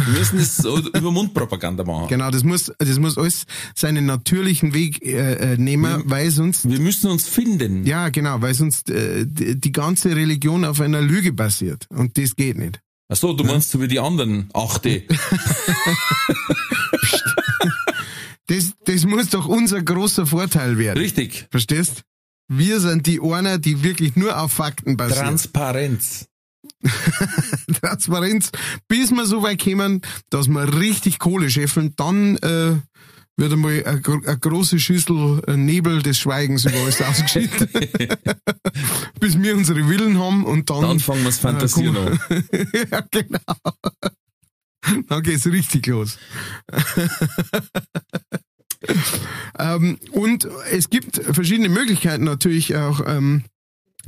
Wir 0.06 0.20
müssen 0.20 0.38
das 0.38 0.64
über 0.64 1.12
Mundpropaganda 1.12 1.84
machen. 1.84 2.08
Genau, 2.08 2.30
das 2.32 2.44
muss, 2.44 2.72
das 2.78 3.00
muss 3.00 3.18
alles 3.18 3.46
seinen 3.76 4.06
natürlichen 4.06 4.74
Weg 4.74 5.04
äh, 5.06 5.54
äh, 5.54 5.58
nehmen, 5.58 6.04
weil 6.06 6.30
sonst, 6.32 6.70
Wir 6.70 6.80
müssen 6.80 7.10
uns 7.10 7.28
finden. 7.28 7.86
ja 7.86 8.10
genau, 8.10 8.42
weil 8.42 8.54
sonst 8.54 8.90
äh, 8.90 9.26
die, 9.28 9.60
die 9.60 9.72
ganze 9.72 10.16
Religion 10.16 10.66
auf 10.66 10.80
einer 10.82 11.02
Lüge 11.02 11.34
basiert. 11.34 11.88
Und 11.90 12.18
das 12.18 12.36
geht 12.36 12.58
nicht. 12.58 12.80
Ach 13.10 13.16
so, 13.16 13.34
du 13.34 13.44
meinst 13.44 13.72
so 13.72 13.82
wie 13.82 13.88
die 13.88 14.00
anderen 14.00 14.50
Achte. 14.54 15.04
Das, 18.48 18.72
das 18.86 19.04
muss 19.06 19.30
doch 19.30 19.46
unser 19.46 19.82
großer 19.82 20.26
Vorteil 20.26 20.78
werden. 20.78 20.98
Richtig. 21.00 21.48
Verstehst? 21.52 22.04
Wir 22.48 22.80
sind 22.80 23.06
die 23.06 23.20
einer, 23.22 23.58
die 23.58 23.84
wirklich 23.84 24.16
nur 24.16 24.42
auf 24.42 24.54
Fakten 24.54 24.96
basieren. 24.96 25.26
Transparenz. 25.26 26.28
Transparenz, 27.82 28.52
bis 28.88 29.12
wir 29.12 29.26
so 29.26 29.42
weit 29.44 29.64
kommen, 29.64 30.02
dass 30.30 30.48
wir 30.48 30.80
richtig 30.80 31.20
Kohle 31.20 31.50
scheffeln, 31.50 31.94
dann, 31.96 32.38
äh, 32.38 32.76
wird 33.38 33.54
einmal 33.54 33.84
eine, 33.86 34.02
eine 34.04 34.40
große 34.40 34.80
Schüssel 34.80 35.42
ein 35.48 35.66
Nebel 35.66 36.02
des 36.02 36.18
Schweigens 36.18 36.66
über 36.66 36.80
alles 36.80 37.02
ausgeschüttet. 37.02 37.70
Bis 39.20 39.40
wir 39.40 39.56
unsere 39.56 39.88
Willen 39.88 40.20
haben 40.20 40.44
und 40.44 40.70
dann. 40.70 40.82
Dann 40.82 41.00
fangen 41.00 41.22
wir 41.22 41.26
das 41.28 41.40
Fantasieren 41.40 41.96
äh, 41.96 42.00
an. 42.00 42.68
ja, 42.92 43.02
genau. 43.12 43.40
Dann 45.08 45.24
geht's 45.24 45.46
richtig 45.46 45.86
los. 45.88 46.18
ähm, 49.60 50.00
und 50.12 50.48
es 50.72 50.90
gibt 50.90 51.18
verschiedene 51.18 51.70
Möglichkeiten 51.70 52.24
natürlich 52.24 52.76
auch 52.76 53.02
ähm, 53.06 53.44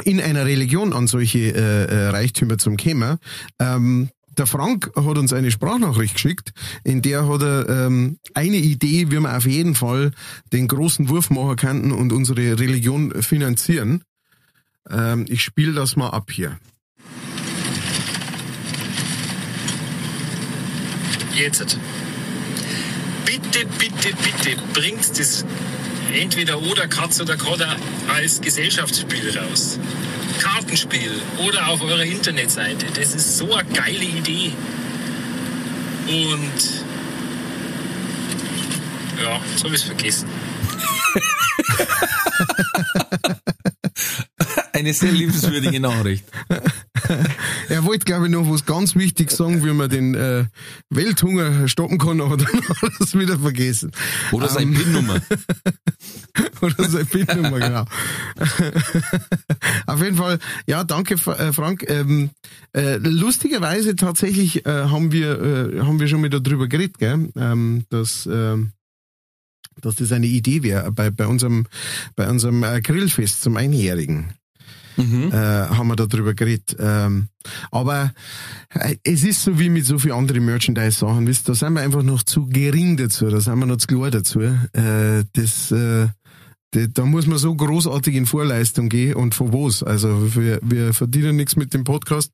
in 0.04 0.22
einer 0.22 0.46
Religion 0.46 0.94
an 0.94 1.08
solche 1.08 1.40
äh, 1.40 1.86
äh, 1.86 2.08
Reichtümer 2.10 2.58
zum 2.58 2.78
Kämmer. 2.78 3.20
Ähm, 3.60 4.10
der 4.38 4.46
Frank 4.46 4.92
hat 4.96 5.18
uns 5.18 5.34
eine 5.34 5.52
Sprachnachricht 5.52 6.14
geschickt, 6.14 6.54
in 6.84 7.02
der 7.02 7.28
hat 7.28 7.42
er 7.42 7.68
ähm, 7.68 8.20
eine 8.34 8.58
Idee, 8.58 9.12
wie 9.12 9.20
wir 9.20 9.36
auf 9.36 9.46
jeden 9.46 9.76
Fall 9.76 10.12
den 10.54 10.68
großen 10.68 11.10
Wurf 11.10 11.30
machen 11.30 11.58
könnten 11.58 11.92
und 11.92 12.14
unsere 12.14 12.58
Religion 12.58 13.22
finanzieren. 13.22 14.04
Ähm, 14.90 15.26
ich 15.28 15.44
spiele 15.44 15.74
das 15.74 15.96
mal 15.96 16.10
ab 16.10 16.32
hier. 16.32 16.58
Jetzt. 21.36 21.78
Bitte, 23.26 23.66
bitte, 23.78 24.16
bitte 24.16 24.62
bringt 24.74 25.20
das 25.20 25.46
entweder 26.14 26.62
oder 26.62 26.88
Katz 26.88 27.20
oder 27.22 27.38
Kodder 27.38 27.76
als 28.14 28.42
Gesellschaftsspiel 28.42 29.38
raus. 29.38 29.80
Kartenspiel 30.40 31.12
oder 31.46 31.68
auf 31.68 31.82
eurer 31.82 32.04
Internetseite. 32.04 32.86
Das 32.94 33.14
ist 33.14 33.38
so 33.38 33.54
eine 33.54 33.70
geile 33.70 34.04
Idee. 34.04 34.54
Und 36.08 36.84
ja, 39.22 39.40
jetzt 39.52 39.64
habe 39.64 39.76
ich 39.76 39.82
es 39.82 39.84
vergessen. 39.84 40.30
Eine 44.80 44.94
sehr 44.94 45.12
liebenswürdige 45.12 45.82
Nachricht. 45.82 46.24
Er 47.70 47.86
wollte, 47.86 48.06
glaube 48.06 48.26
ich, 48.26 48.32
noch 48.32 48.50
was 48.50 48.66
ganz 48.66 48.96
wichtig 48.96 49.32
sagen, 49.32 49.64
wie 49.64 49.74
man 49.74 49.90
den 49.90 50.14
äh, 50.16 50.46
Welthunger 50.90 51.68
stoppen 51.68 51.98
kann, 51.98 52.22
aber 52.22 52.38
dann 52.38 52.48
hat 52.70 52.84
er 52.84 53.02
es 53.02 53.18
wieder 53.18 53.40
vergessen. 53.40 53.92
Oder 54.32 54.48
seine 54.48 54.72
PIN-Nummer. 54.72 55.20
Oder 56.62 56.90
seine 56.90 57.06
PIN-Nummer, 57.06 57.60
genau. 57.60 57.86
Auf 59.88 60.04
jeden 60.04 60.18
Fall, 60.18 60.40
ja, 60.68 60.84
danke, 60.84 61.16
äh, 61.16 61.52
Frank. 61.52 61.86
Ähm, 61.90 62.30
äh, 62.74 62.98
lustigerweise 62.98 63.96
tatsächlich 63.96 64.66
äh, 64.66 64.70
haben 64.70 65.12
wir 65.12 65.42
äh, 65.42 65.80
haben 65.82 66.00
wir 66.00 66.08
schon 66.08 66.22
mal 66.22 66.30
darüber 66.30 66.68
geredet, 66.68 67.00
gell? 67.00 67.30
Ähm, 67.36 67.86
dass 67.90 68.30
ähm, 68.32 68.72
dass 69.82 69.96
das 69.96 70.12
eine 70.12 70.28
Idee 70.28 70.64
wäre 70.64 70.92
bei, 70.92 71.10
bei 71.10 71.28
unserem 71.28 71.66
bei 72.16 72.30
unserem 72.30 72.64
äh, 72.64 72.82
Grillfest 72.82 73.42
zum 73.42 73.58
Einjährigen 73.58 74.34
Mhm. 75.00 75.32
äh, 75.32 75.36
haben 75.36 75.88
wir 75.88 75.96
darüber 75.96 76.34
geredet. 76.34 76.76
Ähm, 76.80 77.30
aber 77.72 78.12
äh, 78.74 78.96
es 79.04 79.24
ist 79.24 79.44
so 79.44 79.58
wie 79.60 79.70
mit 79.70 79.86
so 79.86 79.98
vielen 79.98 80.16
anderen 80.16 80.46
Merchandise-Sachen, 80.46 81.26
wisst 81.26 81.48
da 81.48 81.56
sind 81.56 81.74
wir 81.74 81.82
einfach 81.82 82.04
noch 82.04 82.24
zu 82.24 82.48
gering 82.48 82.98
dazu, 82.98 83.30
da 83.30 83.40
sind 83.40 83.60
wir 83.60 83.66
noch 83.66 83.78
zu 83.78 83.88
klar 83.88 84.12
dazu. 84.12 84.42
Äh, 84.42 85.24
das, 85.34 85.72
äh, 85.72 86.08
da, 86.72 86.88
da 86.88 87.06
muss 87.06 87.28
man 87.28 87.38
so 87.38 87.56
großartig 87.56 88.16
in 88.16 88.26
Vorleistung 88.26 88.90
gehen 88.90 89.16
und 89.16 89.34
von 89.34 89.54
was. 89.54 89.84
Also 89.84 90.36
wir, 90.36 90.60
wir 90.62 90.94
verdienen 90.94 91.38
nichts 91.38 91.56
mit 91.56 91.74
dem 91.74 91.84
Podcast. 91.84 92.32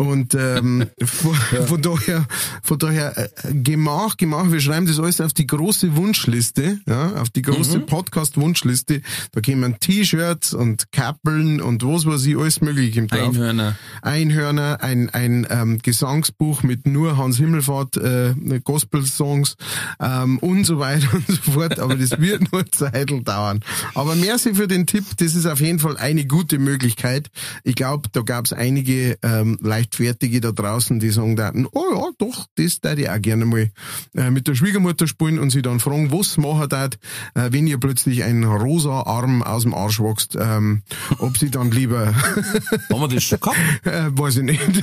Und 0.00 0.36
ähm, 0.36 0.86
von, 1.04 1.34
von 1.34 1.82
daher, 1.82 2.24
von 2.62 2.78
daher 2.78 3.18
äh, 3.18 3.28
Gemach, 3.52 4.16
Gemach, 4.16 4.50
wir 4.50 4.60
schreiben 4.60 4.86
das 4.86 5.00
alles 5.00 5.20
auf 5.20 5.32
die 5.32 5.46
große 5.46 5.96
Wunschliste, 5.96 6.78
ja, 6.86 7.14
auf 7.16 7.30
die 7.30 7.42
große 7.42 7.80
Podcast-Wunschliste. 7.80 9.02
Da 9.32 9.40
kommen 9.40 9.80
T-Shirts 9.80 10.54
und 10.54 10.92
Kappeln 10.92 11.60
und 11.60 11.84
was 11.84 12.06
weiß 12.06 12.26
ich, 12.26 12.38
alles 12.38 12.60
mögliche 12.60 13.00
im 13.00 13.08
drauf. 13.08 13.34
Einhörner. 13.34 13.76
Einhörner, 14.00 14.78
ein, 14.82 15.10
ein 15.10 15.44
ähm, 15.50 15.80
Gesangsbuch 15.82 16.62
mit 16.62 16.86
nur 16.86 17.16
Hans 17.16 17.38
Himmelfahrt, 17.38 17.96
äh, 17.96 18.34
Gospel-Songs 18.62 19.56
ähm, 20.00 20.38
und 20.38 20.64
so 20.64 20.78
weiter 20.78 21.08
und 21.12 21.26
so 21.26 21.52
fort. 21.52 21.80
Aber 21.80 21.96
das 21.96 22.20
wird 22.20 22.52
nur 22.52 22.70
Zeitl 22.70 23.22
dauern. 23.22 23.64
Aber 23.94 24.14
merci 24.14 24.54
für 24.54 24.68
den 24.68 24.86
Tipp. 24.86 25.04
Das 25.16 25.34
ist 25.34 25.46
auf 25.46 25.60
jeden 25.60 25.80
Fall 25.80 25.96
eine 25.96 26.24
gute 26.24 26.60
Möglichkeit. 26.60 27.30
Ich 27.64 27.74
glaube, 27.74 28.08
da 28.12 28.20
gab 28.20 28.44
es 28.44 28.52
einige 28.52 29.18
ähm, 29.22 29.58
Leichtfertige 29.88 30.40
da 30.40 30.52
draußen, 30.52 30.98
die 31.00 31.10
sagen 31.10 31.36
daten, 31.36 31.66
oh 31.72 31.84
ja, 31.94 32.10
doch, 32.18 32.46
das 32.56 32.80
da 32.80 32.94
ich 32.94 33.08
auch 33.08 33.20
gerne 33.20 33.44
mal 33.44 33.70
äh, 34.14 34.30
mit 34.30 34.46
der 34.46 34.54
Schwiegermutter 34.54 35.06
spielen 35.06 35.38
und 35.38 35.50
sie 35.50 35.62
dann 35.62 35.80
fragen, 35.80 36.12
was 36.12 36.36
machen 36.36 36.68
dat, 36.68 36.98
äh, 37.34 37.48
wenn 37.52 37.66
ihr 37.66 37.78
plötzlich 37.78 38.22
ein 38.24 38.44
rosa 38.44 39.02
Arm 39.02 39.42
aus 39.42 39.62
dem 39.62 39.74
Arsch 39.74 40.00
wächst, 40.00 40.36
ähm, 40.38 40.82
ob 41.18 41.38
sie 41.38 41.50
dann 41.50 41.70
lieber 41.70 42.14
Haben 42.90 43.00
wir 43.00 43.08
das 43.08 43.24
schon 43.24 43.40
gehabt? 43.40 43.58
äh, 43.84 44.10
weiß 44.10 44.38
ich 44.38 44.42
nicht. 44.44 44.60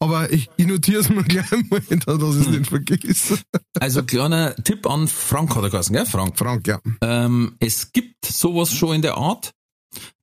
Aber 0.00 0.30
ich, 0.32 0.50
ich 0.56 0.66
notiere 0.66 1.00
es 1.00 1.08
mir 1.08 1.22
gleich 1.22 1.50
mal, 1.70 1.80
dass 1.80 2.34
ich 2.34 2.40
es 2.40 2.48
nicht 2.48 2.66
vergesse. 2.66 3.38
Also 3.78 4.02
kleiner 4.02 4.54
Tipp 4.56 4.86
an 4.86 5.08
Frank 5.08 5.54
hat 5.54 5.62
er 5.62 5.70
geheißen, 5.70 5.94
gell? 5.94 6.04
Frank. 6.04 6.36
Frank, 6.36 6.66
ja. 6.66 6.80
Ähm, 7.00 7.54
es 7.60 7.92
gibt 7.92 8.26
sowas 8.26 8.74
schon 8.74 8.96
in 8.96 9.02
der 9.02 9.16
Art. 9.16 9.54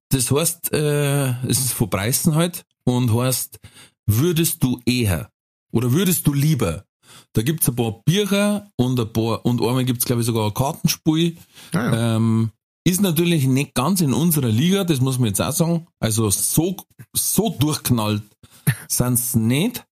Das 0.09 0.31
heißt, 0.31 0.73
äh, 0.73 1.29
es 1.47 1.59
ist 1.59 1.73
von 1.73 1.89
Preisen 1.89 2.35
halt 2.35 2.65
und 2.83 3.13
heißt, 3.13 3.59
würdest 4.05 4.63
du 4.63 4.79
eher 4.85 5.29
oder 5.71 5.91
würdest 5.91 6.25
du 6.27 6.33
lieber? 6.33 6.85
Da 7.33 7.41
gibt's 7.41 7.69
ein 7.69 7.75
paar 7.75 8.01
Bücher 8.03 8.69
und 8.75 8.99
ein 8.99 9.11
paar, 9.11 9.45
und 9.45 9.61
einmal 9.61 9.85
gibt's 9.85 10.05
glaube 10.05 10.21
ich 10.21 10.25
sogar 10.25 10.47
ein 10.47 10.53
Kartenspiel. 10.53 11.37
Ja, 11.73 11.93
ja. 11.93 12.15
Ähm, 12.15 12.51
ist 12.85 13.01
natürlich 13.01 13.45
nicht 13.45 13.75
ganz 13.75 14.01
in 14.01 14.13
unserer 14.13 14.49
Liga, 14.49 14.83
das 14.83 14.99
muss 14.99 15.19
man 15.19 15.27
jetzt 15.27 15.41
auch 15.41 15.51
sagen. 15.51 15.87
Also 15.99 16.29
so, 16.29 16.75
so 17.13 17.49
durchknallt 17.49 18.23
sind's 18.87 19.35
nicht. 19.35 19.85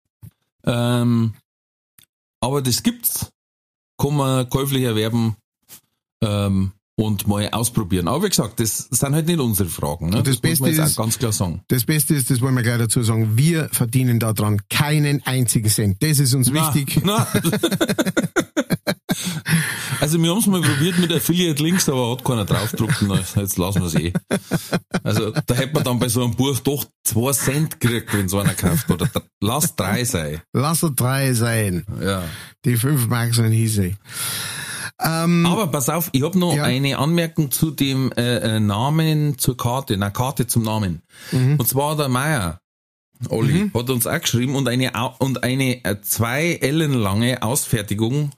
Ähm, 0.63 1.33
aber 2.39 2.61
das 2.61 2.83
gibt's. 2.83 3.31
Kann 3.97 4.15
man 4.15 4.49
käuflich 4.49 4.83
erwerben 4.83 5.35
ähm, 6.21 6.73
und 6.97 7.27
mal 7.27 7.49
ausprobieren. 7.51 8.07
Aber 8.07 8.23
wie 8.23 8.29
gesagt, 8.29 8.59
das 8.59 8.87
sind 8.89 9.13
halt 9.13 9.27
nicht 9.27 9.39
unsere 9.39 9.67
Fragen. 9.69 10.09
Ne? 10.09 10.23
Das 10.23 10.41
muss 10.41 10.59
man 10.59 10.69
Beste 10.69 10.81
jetzt 10.81 10.89
ist- 10.91 10.95
ganz 10.97 11.19
klar 11.19 11.31
sagen. 11.33 11.61
Das 11.67 11.83
Beste 11.83 12.15
ist, 12.15 12.29
das 12.31 12.39
wollen 12.41 12.55
wir 12.55 12.63
gleich 12.63 12.77
dazu 12.77 13.03
sagen, 13.03 13.37
wir 13.37 13.69
verdienen 13.71 14.19
daran 14.19 14.61
keinen 14.69 15.21
einzigen 15.25 15.69
Cent. 15.69 15.97
Das 16.01 16.19
ist 16.19 16.33
uns 16.33 16.53
wichtig. 16.53 17.01
Na, 17.03 17.27
na. 17.33 17.49
Also 20.01 20.21
wir 20.21 20.29
haben 20.29 20.39
es 20.39 20.45
mal 20.45 20.61
probiert 20.61 20.99
mit 20.99 21.11
Affiliate 21.11 21.63
Links, 21.63 21.87
aber 21.87 22.11
hat 22.11 22.23
keiner 22.25 22.43
draufgedruckt. 22.45 23.01
Na, 23.07 23.15
Jetzt 23.35 23.57
lassen 23.57 23.79
wir 23.81 23.87
es 23.87 23.95
eh. 23.95 24.13
Also 25.03 25.31
da 25.31 25.55
hätte 25.55 25.73
man 25.73 25.83
dann 25.83 25.99
bei 25.99 26.09
so 26.09 26.23
einem 26.23 26.35
Buch 26.35 26.59
doch 26.59 26.85
zwei 27.03 27.31
Cent 27.31 27.79
gekriegt, 27.79 28.13
wenn 28.13 28.27
so 28.27 28.39
einer 28.39 28.53
kauft. 28.53 28.91
Oder 28.91 29.09
lass 29.41 29.75
drei 29.75 30.03
sein. 30.03 30.41
Lass 30.53 30.83
er 30.83 30.91
drei 30.91 31.33
sein. 31.33 31.85
Ja. 32.01 32.23
Die 32.65 32.75
fünf 32.75 33.07
Mark 33.07 33.33
sind 33.33 33.51
hieße. 33.51 33.93
Ähm, 35.01 35.45
Aber 35.45 35.67
pass 35.67 35.89
auf, 35.89 36.09
ich 36.13 36.23
habe 36.23 36.39
noch 36.39 36.55
Ja. 36.55 36.63
eine 36.63 36.97
Anmerkung 36.97 37.51
zu 37.51 37.71
dem 37.71 38.11
äh, 38.13 38.37
äh, 38.37 38.59
Namen 38.59 39.37
zur 39.37 39.57
Karte, 39.57 39.97
na 39.97 40.09
Karte 40.09 40.47
zum 40.47 40.63
Namen. 40.63 41.01
Mhm. 41.31 41.57
Und 41.59 41.67
zwar 41.67 41.97
der 41.97 42.07
Meier. 42.07 42.59
Olli 43.29 43.71
hat 43.73 43.89
uns 43.89 44.07
auch 44.07 44.19
geschrieben 44.19 44.55
und 44.55 44.67
eine 44.67 44.91
und 45.19 45.43
eine 45.43 45.83
äh, 45.85 46.01
zwei 46.01 46.55
Ellen 46.61 46.93
lange 46.93 47.41
Ausfertigung 47.43 48.31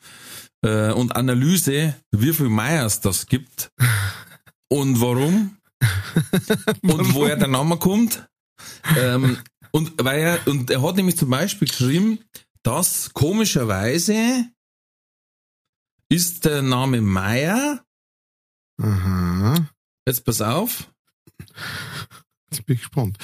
äh, 0.63 0.91
und 0.91 1.15
Analyse, 1.15 1.96
wie 2.12 2.32
viel 2.34 2.50
Meyers 2.50 3.02
das 3.02 3.26
gibt 3.26 3.72
und 4.70 5.02
warum 5.02 5.58
und 6.84 7.13
woher 7.15 7.36
der 7.38 7.48
Name 7.48 7.78
kommt. 7.78 8.28
Ähm, 8.98 9.38
und 9.72 9.93
weil 10.04 10.20
er 10.22 10.39
und 10.48 10.70
er 10.72 10.82
hat 10.82 10.96
nämlich 10.96 11.17
zum 11.17 11.30
Beispiel 11.30 11.67
geschrieben, 11.67 12.20
dass 12.63 13.12
komischerweise 13.13 14.46
ist 16.10 16.46
der 16.46 16.62
Name 16.62 17.02
Meier, 17.02 17.84
aha. 18.82 19.56
jetzt 20.08 20.24
pass 20.26 20.41
auf, 20.41 20.91
Jetzt 22.52 22.65
bin 22.65 22.76
ich 22.76 22.82
gespannt. 22.82 23.17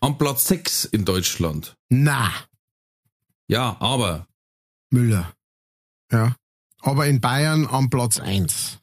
an 0.00 0.16
Platz 0.18 0.46
6 0.48 0.86
in 0.86 1.04
Deutschland. 1.04 1.76
Na, 1.90 2.32
Ja, 3.46 3.76
aber 3.80 4.26
Müller. 4.90 5.32
Ja. 6.10 6.34
Aber 6.80 7.06
in 7.06 7.20
Bayern 7.20 7.66
am 7.66 7.90
Platz 7.90 8.18
eins. 8.18 8.78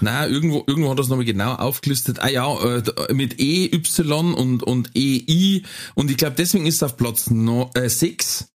Na, 0.00 0.26
irgendwo, 0.26 0.62
irgendwo 0.66 0.90
hat 0.90 0.98
es 0.98 1.08
nochmal 1.08 1.24
genau 1.24 1.54
aufgelistet. 1.54 2.18
Ah 2.20 2.28
ja, 2.28 2.54
äh, 2.76 3.14
mit 3.14 3.40
E, 3.40 3.66
Y 3.74 4.34
und, 4.34 4.62
und 4.62 4.90
EI. 4.94 5.62
Und 5.94 6.10
ich 6.10 6.16
glaube, 6.18 6.36
deswegen 6.36 6.66
ist 6.66 6.76
es 6.76 6.82
auf 6.82 6.96
Platz 6.96 7.30
no, 7.30 7.70
äh, 7.74 7.88
6, 7.88 8.52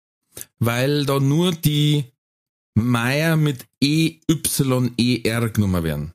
weil 0.59 1.05
da 1.05 1.19
nur 1.19 1.51
die 1.51 2.05
Meier 2.75 3.35
mit 3.35 3.65
E, 3.81 4.19
Y, 4.29 4.91
E, 4.97 5.21
R 5.23 5.49
genommen 5.49 5.83
werden. 5.83 6.11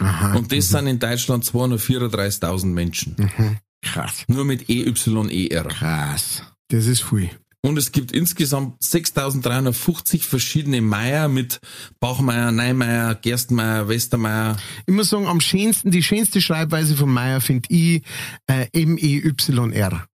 Aha. 0.00 0.36
Und 0.36 0.52
das 0.52 0.68
sind 0.68 0.86
in 0.86 0.98
Deutschland 0.98 1.44
234.000 1.44 2.66
Menschen. 2.66 3.16
Mhm. 3.18 3.58
Krass. 3.82 4.24
Nur 4.28 4.44
mit 4.44 4.68
E, 4.68 4.86
Y, 4.86 5.28
E, 5.30 5.48
R. 5.48 5.64
Krass. 5.64 6.42
Das 6.68 6.86
ist 6.86 7.02
viel. 7.04 7.30
Und 7.62 7.78
es 7.78 7.92
gibt 7.92 8.12
insgesamt 8.12 8.82
6350 8.82 10.26
verschiedene 10.26 10.82
Meier 10.82 11.28
mit 11.28 11.60
Bachmeier, 11.98 12.52
Neimeier, 12.52 13.14
Gerstmeier, 13.14 13.88
Westermeier. 13.88 14.58
Ich 14.86 14.92
muss 14.92 15.08
sagen, 15.08 15.26
am 15.26 15.40
schönsten, 15.40 15.90
die 15.90 16.02
schönste 16.02 16.42
Schreibweise 16.42 16.94
von 16.94 17.10
Meier 17.10 17.40
finde 17.40 17.66
ich 17.70 18.02
äh, 18.48 18.66
M-E-Y-R. 18.72 20.06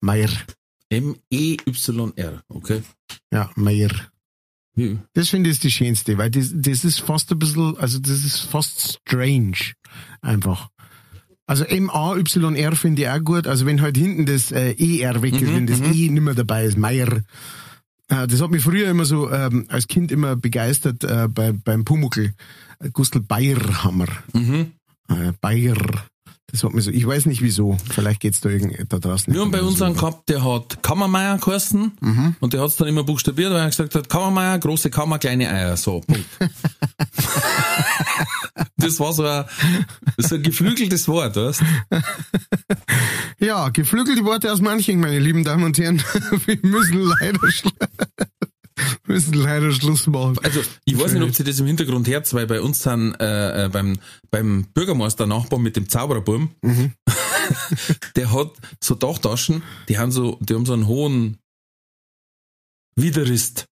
Meier. 0.00 0.30
M-E-Y-R, 0.90 2.42
okay. 2.48 2.82
Ja, 3.32 3.50
Meier. 3.54 3.90
Hm. 4.78 5.00
Das 5.12 5.28
finde 5.28 5.50
ich 5.50 5.58
die 5.58 5.72
schönste, 5.72 6.18
weil 6.18 6.30
das, 6.30 6.52
das 6.54 6.84
ist 6.84 7.00
fast 7.00 7.32
ein 7.32 7.38
bisschen, 7.38 7.76
also 7.78 7.98
das 7.98 8.24
ist 8.24 8.38
fast 8.38 9.00
strange. 9.04 9.74
Einfach. 10.20 10.68
Also 11.46 11.64
M-A-Y-R 11.64 12.76
finde 12.76 13.02
ich 13.02 13.08
auch 13.08 13.24
gut. 13.24 13.46
Also 13.46 13.66
wenn 13.66 13.80
halt 13.80 13.96
hinten 13.96 14.26
das 14.26 14.52
äh, 14.52 14.74
ER 14.78 15.20
weg 15.22 15.34
ist, 15.34 15.52
wenn 15.52 15.66
das 15.66 15.80
E 15.80 16.08
nicht 16.08 16.22
mehr 16.22 16.34
dabei 16.34 16.64
ist, 16.64 16.76
Meier. 16.76 17.22
Äh, 18.08 18.26
das 18.26 18.40
hat 18.40 18.50
mich 18.50 18.62
früher 18.62 18.88
immer 18.88 19.04
so 19.04 19.30
ähm, 19.32 19.64
als 19.68 19.88
Kind 19.88 20.12
immer 20.12 20.36
begeistert 20.36 21.02
äh, 21.04 21.26
bei, 21.28 21.52
beim 21.52 21.84
Pumuckl. 21.84 22.34
Äh, 22.78 22.90
Gustl 22.90 23.20
Bayerhammer. 23.20 24.08
Mhm. 24.32 24.72
Äh, 25.08 25.32
Bayer. 25.40 25.76
Das 26.50 26.64
hat 26.64 26.72
mich 26.72 26.84
so, 26.84 26.90
ich 26.90 27.06
weiß 27.06 27.26
nicht 27.26 27.42
wieso. 27.42 27.76
Vielleicht 27.90 28.20
geht's 28.20 28.40
da 28.40 28.48
irgend 28.48 28.90
da 28.90 28.98
draußen. 28.98 29.32
Wir 29.34 29.42
haben 29.42 29.50
bei 29.50 29.60
uns 29.62 29.82
einen 29.82 29.94
gehabt, 29.94 30.30
der 30.30 30.42
hat 30.42 30.82
Kammermeier 30.82 31.36
geheißen 31.36 31.92
und 32.40 32.52
der 32.54 32.62
hat's 32.62 32.76
dann 32.76 32.88
immer 32.88 33.04
buchstabiert, 33.04 33.52
weil 33.52 33.60
er 33.60 33.66
gesagt 33.66 33.94
hat, 33.94 34.08
Kammermeier, 34.08 34.58
große 34.58 34.88
Kammer, 34.88 35.18
kleine 35.18 35.50
Eier, 35.50 35.76
so, 35.76 36.00
Punkt. 36.00 36.24
das 38.78 38.98
war 38.98 39.12
so 39.12 39.24
ein, 39.26 39.44
so 40.16 40.36
ein 40.36 40.42
geflügeltes 40.42 41.06
Wort, 41.08 41.36
weißt 41.36 41.62
Ja, 43.38 43.68
geflügelte 43.68 44.24
Worte 44.24 44.50
aus 44.50 44.62
manchen, 44.62 45.00
meine 45.00 45.18
lieben 45.18 45.44
Damen 45.44 45.64
und 45.64 45.78
Herren. 45.78 46.02
Wir 46.46 46.58
müssen 46.62 47.02
leider, 47.02 47.40
schl 49.06 49.12
müssen 49.12 49.34
leider 49.34 49.72
Schluss 49.72 50.06
machen. 50.06 50.38
Also, 50.42 50.60
ich 50.84 50.98
weiß 50.98 51.12
nicht, 51.12 51.22
ob 51.22 51.34
sie 51.34 51.44
das 51.44 51.60
im 51.60 51.66
Hintergrund 51.66 52.08
hört, 52.08 52.32
weil 52.34 52.46
bei 52.46 52.60
uns 52.60 52.82
sind 52.82 53.14
äh, 53.20 53.66
äh, 53.66 53.68
beim, 53.68 53.98
beim 54.30 54.66
Bürgermeister 54.74 55.26
Nachbar 55.26 55.58
mit 55.58 55.76
dem 55.76 55.88
Zaubererburm, 55.88 56.50
der 58.16 58.32
hat 58.32 58.52
so 58.82 58.94
Dachtaschen, 58.94 59.62
die 59.88 59.98
haben 59.98 60.12
so, 60.12 60.38
die 60.40 60.54
haben 60.54 60.66
so 60.66 60.72
einen 60.72 60.86
hohen 60.86 61.38
Widerrist. 62.96 63.67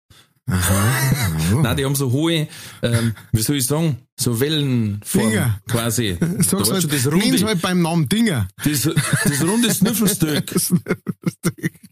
Nein, 0.51 1.77
die 1.77 1.85
haben 1.85 1.95
so 1.95 2.11
hohe, 2.11 2.47
ähm, 2.81 3.13
wie 3.31 3.41
soll 3.41 3.55
ich 3.57 3.65
sagen, 3.65 3.97
so 4.19 4.39
Wellenform 4.39 5.29
Dinger. 5.29 5.59
quasi. 5.67 6.17
Sag's 6.39 6.67
Da 6.67 6.73
halt, 6.73 6.83
du, 6.83 6.87
das 6.87 7.07
runde, 7.11 7.45
halt 7.45 7.61
beim 7.61 7.81
Namen 7.81 8.09
Dinger. 8.09 8.47
das, 8.63 8.81
das 8.81 9.41
runde 9.43 9.73
Snüffelstück, 9.73 10.53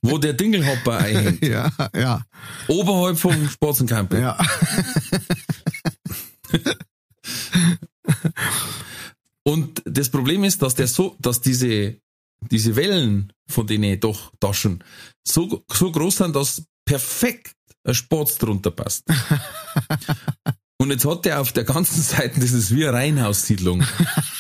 wo 0.02 0.18
der 0.18 0.34
Dingelhopper 0.34 0.98
einhängt. 0.98 1.46
Ja, 1.46 1.72
ja, 1.96 2.26
Oberhalb 2.68 3.18
vom 3.18 3.50
Spatzencamping. 3.50 4.22
ja. 4.22 4.38
Und 9.44 9.82
das 9.86 10.10
Problem 10.10 10.44
ist, 10.44 10.62
dass 10.62 10.76
der 10.76 10.88
so, 10.88 11.16
dass 11.20 11.42
diese, 11.42 11.96
diese 12.52 12.76
Wellen 12.76 13.32
von 13.48 13.66
den 13.66 14.00
doch 14.00 14.32
Taschen 14.40 14.84
so, 15.26 15.64
so 15.72 15.92
groß 15.92 16.18
sind, 16.18 16.36
dass 16.36 16.64
perfekt 16.86 17.56
ein 17.84 17.94
Spatz 17.94 18.38
drunter 18.38 18.72
passt. 18.72 19.06
Und 20.82 20.92
jetzt 20.92 21.04
hat 21.06 21.26
der 21.26 21.42
auf 21.42 21.52
der 21.52 21.66
ganzen 21.66 22.02
Seite, 22.02 22.40
das 22.40 22.52
ist 22.54 22.74
wie 22.74 22.88
eine 22.88 22.98
Reihenhaussiedlung. 22.98 23.84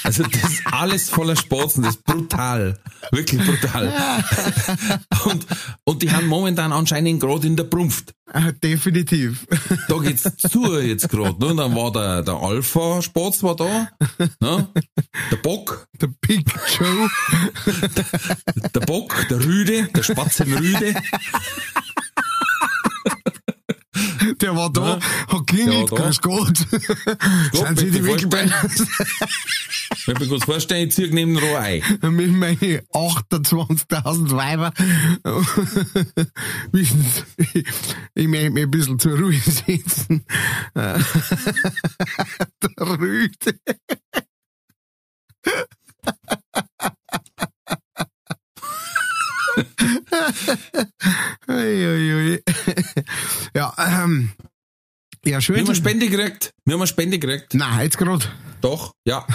Also 0.03 0.23
das 0.23 0.41
ist 0.51 0.61
alles 0.71 1.09
voller 1.09 1.35
Spatzen, 1.35 1.83
das 1.83 1.95
ist 1.95 2.05
brutal. 2.05 2.79
Wirklich 3.11 3.45
brutal. 3.45 3.91
Und, 5.25 5.45
und 5.83 6.01
die 6.01 6.11
haben 6.11 6.27
momentan 6.27 6.71
anscheinend 6.71 7.19
gerade 7.19 7.45
in 7.45 7.57
der 7.57 7.65
Prumpft. 7.65 8.13
Ah, 8.31 8.53
Definitiv. 8.53 9.47
Da 9.89 9.97
geht's 9.97 10.23
zu 10.37 10.79
jetzt 10.79 11.09
gerade. 11.09 11.45
Ne? 11.45 11.55
Dann 11.55 11.75
war 11.75 11.91
der, 11.91 12.21
der 12.21 12.35
Alpha-Spatz 12.35 13.43
war 13.43 13.57
da, 13.57 13.89
ne? 14.39 14.67
der 15.31 15.37
Bock, 15.37 15.87
Der 15.99 16.07
Big 16.21 16.45
Joe. 16.79 17.09
der 18.73 18.79
Bock, 18.81 19.27
der 19.29 19.43
Rüde, 19.43 19.89
der 19.93 20.03
Spatzenrüde. 20.03 20.95
Der 24.35 24.55
war 24.55 24.71
da, 24.71 24.99
hat 25.27 25.47
klingelt, 25.47 25.89
grüß 25.89 26.21
Gott. 26.21 26.57
Sind 27.53 27.79
Sie 27.79 27.91
die 27.91 28.03
Wickelbeine? 28.03 28.53
Ich 29.97 30.07
mir 30.07 30.27
kurz 30.27 30.45
vorstellen, 30.45 30.87
ich 30.87 30.95
zieh 30.95 31.09
neben 31.09 31.35
den 31.35 31.43
Rohr 31.43 31.59
ein. 31.59 31.81
mit 32.01 32.31
meinen 32.31 32.57
28.000 32.57 34.31
Weiber. 34.31 34.71
Wissen 36.71 37.05
Sie, 37.37 37.63
ich 38.13 38.27
möchte 38.27 38.49
mich 38.51 38.63
ein 38.63 38.71
bisschen 38.71 38.99
zur 38.99 39.17
Ruhe 39.19 39.39
setzen. 39.39 40.25
Der 40.75 41.01
Rüde. 42.79 43.59
Ja, 53.55 53.73
ähm, 53.77 54.31
ja, 55.25 55.31
Wir 55.37 55.41
schön. 55.41 55.57
haben 55.57 55.65
eine 55.67 55.75
Spende 55.75 56.07
gekriegt. 56.09 56.53
Wir 56.65 56.73
haben 56.73 56.81
eine 56.81 56.87
Spende 56.87 57.19
gekriegt. 57.19 57.53
Nein, 57.53 57.81
jetzt 57.83 57.97
gerade. 57.97 58.25
Doch, 58.61 58.93
ja. 59.05 59.25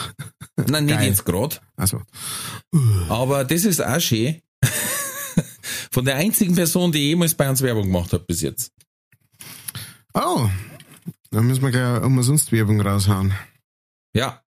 Nein, 0.57 0.87
nicht 0.87 0.97
Geil. 0.99 1.09
jetzt 1.09 1.25
gerade. 1.25 1.57
Also, 1.77 2.03
Aber 3.09 3.45
das 3.45 3.65
ist 3.65 3.81
auch 3.85 4.01
schön. 4.01 4.41
Von 5.91 6.05
der 6.05 6.17
einzigen 6.17 6.55
Person, 6.55 6.93
die 6.93 6.99
jemals 7.09 7.35
bei 7.35 7.49
uns 7.49 7.63
Werbung 7.63 7.85
gemacht 7.87 8.13
hat 8.13 8.27
bis 8.27 8.41
jetzt. 8.43 8.73
oh, 10.15 10.49
dann 11.31 11.47
müssen 11.47 11.63
wir 11.63 11.71
gleich 11.71 12.03
umsonst 12.03 12.53
Werbung 12.53 12.81
raushauen. 12.81 13.33
Ja. 14.15 14.41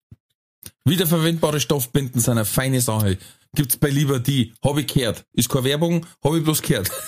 Wiederverwendbare 0.87 1.59
Stoffbinden 1.59 2.19
sind 2.19 2.33
eine 2.33 2.45
feine 2.45 2.79
Sache. 2.79 3.17
Gibt's 3.55 3.77
bei 3.77 3.89
Lieber 3.89 4.19
die. 4.19 4.53
Hab 4.63 4.77
ich 4.77 4.87
gehört. 4.87 5.25
Ist 5.33 5.49
keine 5.49 5.63
Werbung, 5.65 6.05
hab 6.23 6.33
ich 6.35 6.43
bloß 6.43 6.61
gehört. 6.61 6.91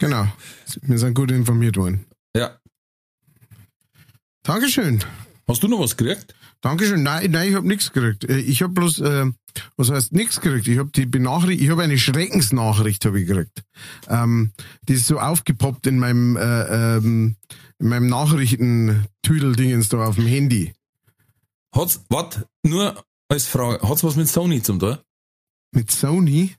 Genau. 0.00 0.26
Wir 0.80 0.98
sind 0.98 1.14
gut 1.14 1.30
informiert 1.30 1.76
worden. 1.76 2.06
Ja. 2.34 2.58
Dankeschön. 4.42 4.98
Hast 5.46 5.62
du 5.62 5.68
noch 5.68 5.78
was 5.78 5.96
gekriegt? 5.96 6.34
Dankeschön. 6.60 7.04
Nein, 7.04 7.30
nein, 7.30 7.50
ich 7.50 7.54
habe 7.54 7.68
nichts 7.68 7.92
gekriegt. 7.92 8.24
Äh, 8.24 8.38
Ich 8.38 8.62
habe 8.62 8.72
bloß, 8.72 8.98
äh, 8.98 9.26
was 9.76 9.90
heißt 9.90 10.10
nichts 10.12 10.40
gekriegt? 10.40 10.66
Ich 10.66 10.78
habe 10.78 10.90
die 10.90 11.06
Benachricht, 11.06 11.60
ich 11.62 11.70
habe 11.70 11.84
eine 11.84 11.98
Schreckensnachricht 11.98 13.04
habe 13.04 13.20
ich 13.20 13.28
gekriegt. 13.28 13.62
Ähm, 14.08 14.50
die 14.88 14.94
ist 14.94 15.06
so 15.06 15.20
aufgepoppt 15.20 15.86
in 15.86 16.00
meinem, 16.00 16.36
äh, 16.36 16.96
ähm, 16.96 17.36
in 17.78 17.88
meinem 17.88 18.08
Nachrichten-Tüdel-Dingens 18.08 19.88
da 19.88 20.04
auf 20.04 20.16
dem 20.16 20.26
Handy. 20.26 20.72
Hat's, 21.72 22.00
wat, 22.08 22.48
nur 22.64 23.04
als 23.32 23.46
Frage, 23.46 23.86
hat's 23.88 24.04
was 24.04 24.16
mit 24.16 24.28
Sony 24.28 24.62
zum 24.62 24.78
tun? 24.78 24.98
Mit 25.72 25.90
Sony? 25.90 26.54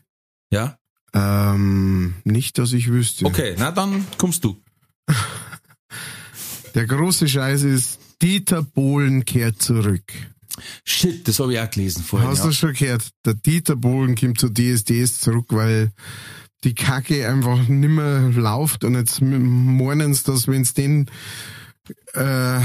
Ja? 0.52 0.78
Ähm, 1.14 2.16
nicht, 2.24 2.58
dass 2.58 2.74
ich 2.74 2.88
wüsste. 2.90 3.26
Okay, 3.26 3.56
na 3.58 3.72
dann 3.72 4.06
kommst 4.18 4.44
du. 4.44 4.58
Der 6.76 6.88
große 6.88 7.28
Scheiß 7.28 7.64
ist, 7.64 8.00
Dieter 8.22 8.64
Bohlen 8.64 9.26
kehrt 9.26 9.62
zurück. 9.62 10.12
Shit, 10.86 11.28
das 11.28 11.40
habe 11.40 11.54
ich 11.54 11.60
auch 11.60 11.70
gelesen 11.70 12.04
vorhin. 12.04 12.28
Hast 12.30 12.40
Ja. 12.40 12.46
du 12.46 12.52
schon 12.54 12.74
gehört? 12.74 13.10
Der 13.26 13.36
Dieter 13.36 13.76
Bohlen 13.76 14.16
kommt 14.16 14.40
zu 14.40 14.50
DSDS 14.50 15.20
zurück, 15.20 15.48
weil 15.50 15.92
die 16.64 16.74
Kacke 16.74 17.28
einfach 17.28 17.68
nimmer 17.68 18.22
läuft 18.30 18.84
und 18.84 18.96
jetzt 18.96 19.22
meinen 19.22 20.14
sie, 20.14 20.24
dass 20.24 20.48
wenn 20.48 20.64
sie 20.64 20.74
den 20.74 21.12
äh, 22.14 22.62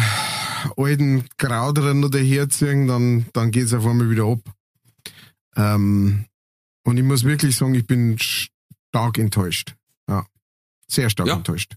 alten 0.77 1.25
Krauterer 1.37 1.95
noch 1.95 2.11
daherziehen, 2.11 2.87
dann, 2.87 3.27
dann 3.33 3.51
geht's 3.51 3.73
auf 3.73 3.87
einmal 3.87 4.11
wieder 4.11 4.25
ab. 4.25 4.41
Ähm, 5.57 6.27
und 6.85 6.97
ich 6.97 7.05
muss 7.05 7.25
wirklich 7.25 7.57
sagen, 7.57 7.75
ich 7.75 7.87
bin 7.87 8.17
stark 8.19 9.19
enttäuscht. 9.19 9.75
Ja. 10.09 10.27
Sehr 10.89 11.11
stark 11.11 11.29
Ja. 11.29 11.37
enttäuscht. 11.37 11.77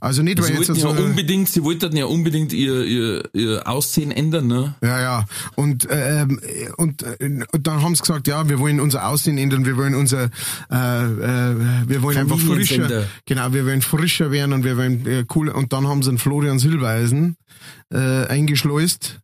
Also 0.00 0.22
nicht, 0.22 0.38
weil 0.38 0.46
Sie 0.46 0.52
jetzt 0.54 0.68
wollten 0.68 0.80
ja 0.80 0.96
so, 0.96 1.02
unbedingt, 1.02 1.48
sie 1.48 1.62
wollten 1.62 1.96
ja 1.96 2.06
unbedingt 2.06 2.52
ihr, 2.52 2.84
ihr, 2.84 3.22
ihr 3.32 3.66
Aussehen 3.68 4.10
ändern, 4.10 4.46
ne? 4.46 4.74
Ja, 4.82 5.00
ja. 5.00 5.24
Und, 5.54 5.86
ähm, 5.90 6.40
und, 6.76 7.02
äh, 7.02 7.44
und 7.52 7.66
dann 7.66 7.82
haben 7.82 7.94
sie 7.94 8.02
gesagt, 8.02 8.26
ja, 8.26 8.48
wir 8.48 8.58
wollen 8.58 8.80
unser 8.80 9.06
Aussehen 9.06 9.38
ändern, 9.38 9.64
wir 9.64 9.76
wollen 9.76 9.94
unser, 9.94 10.30
äh, 10.70 11.04
äh, 11.04 11.88
wir 11.88 12.02
wollen 12.02 12.18
einfach 12.18 12.38
frischer, 12.38 13.06
genau, 13.26 13.52
wir 13.52 13.64
wollen 13.64 13.82
frischer 13.82 14.30
werden 14.30 14.52
und 14.52 14.64
wir 14.64 14.76
wollen 14.76 15.06
äh, 15.06 15.24
cool. 15.34 15.48
Und 15.48 15.72
dann 15.72 15.86
haben 15.86 16.02
sie 16.02 16.08
einen 16.08 16.18
Florian 16.18 16.58
Silbereisen 16.58 17.36
äh, 17.92 18.26
eingeschleust. 18.26 19.20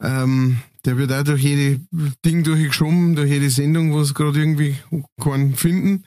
Ähm, 0.00 0.58
der 0.84 0.96
wird 0.96 1.12
auch 1.12 1.24
durch 1.24 1.42
jede 1.42 1.80
Ding 2.24 2.44
durchgeschoben, 2.44 3.14
durch 3.14 3.30
jede 3.30 3.50
Sendung, 3.50 3.92
wo 3.92 4.02
sie 4.04 4.14
gerade 4.14 4.38
irgendwie 4.38 4.76
keinen 5.20 5.54
finden. 5.54 6.04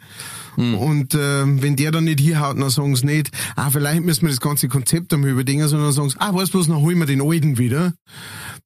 Und 0.57 1.15
ähm, 1.15 1.61
wenn 1.61 1.75
der 1.77 1.91
dann 1.91 2.03
nicht 2.03 2.19
hier 2.19 2.41
haut, 2.41 2.59
dann 2.59 2.69
sagen 2.69 2.95
sie 2.95 3.05
nicht, 3.05 3.31
ah, 3.55 3.69
vielleicht 3.69 4.03
müssen 4.03 4.23
wir 4.23 4.29
das 4.29 4.41
ganze 4.41 4.67
Konzept 4.67 5.13
einmal 5.13 5.29
überdenken, 5.29 5.67
sondern 5.67 5.93
sagen 5.93 6.09
sie, 6.09 6.17
ah, 6.19 6.33
weißt 6.33 6.53
du 6.53 6.59
was, 6.59 6.67
dann 6.67 6.77
holen 6.77 6.99
wir 6.99 7.05
den 7.05 7.21
Alten 7.21 7.57
wieder. 7.57 7.93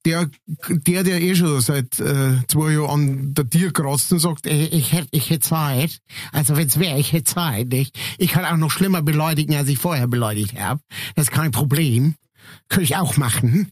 der, 0.04 0.30
der, 0.68 1.02
der 1.04 1.20
eh 1.20 1.34
schon 1.34 1.60
seit 1.60 1.98
äh, 2.00 2.38
zwei 2.48 2.72
Jahren 2.72 2.90
an 2.90 3.34
der 3.34 3.48
Tier 3.48 3.72
kratzt 3.72 4.12
und 4.12 4.18
sagt, 4.18 4.46
ich, 4.46 4.72
ich 4.72 4.92
hätte 4.92 5.08
ich 5.10 5.30
hätt 5.30 5.44
Zeit. 5.44 5.98
Also 6.32 6.56
wenn's 6.56 6.78
wäre, 6.78 6.98
ich 6.98 7.12
hätte 7.12 7.24
Zeit. 7.24 7.68
Nicht? 7.68 7.98
Ich 8.18 8.30
kann 8.30 8.44
auch 8.44 8.56
noch 8.56 8.70
schlimmer 8.70 9.02
beleidigen, 9.02 9.54
als 9.54 9.68
ich 9.68 9.78
vorher 9.78 10.06
beleidigt 10.06 10.58
habe. 10.58 10.80
Das 11.14 11.26
ist 11.26 11.32
kein 11.32 11.50
Problem. 11.50 12.14
Könnte 12.68 12.84
ich 12.84 12.96
auch 12.96 13.16
machen. 13.16 13.70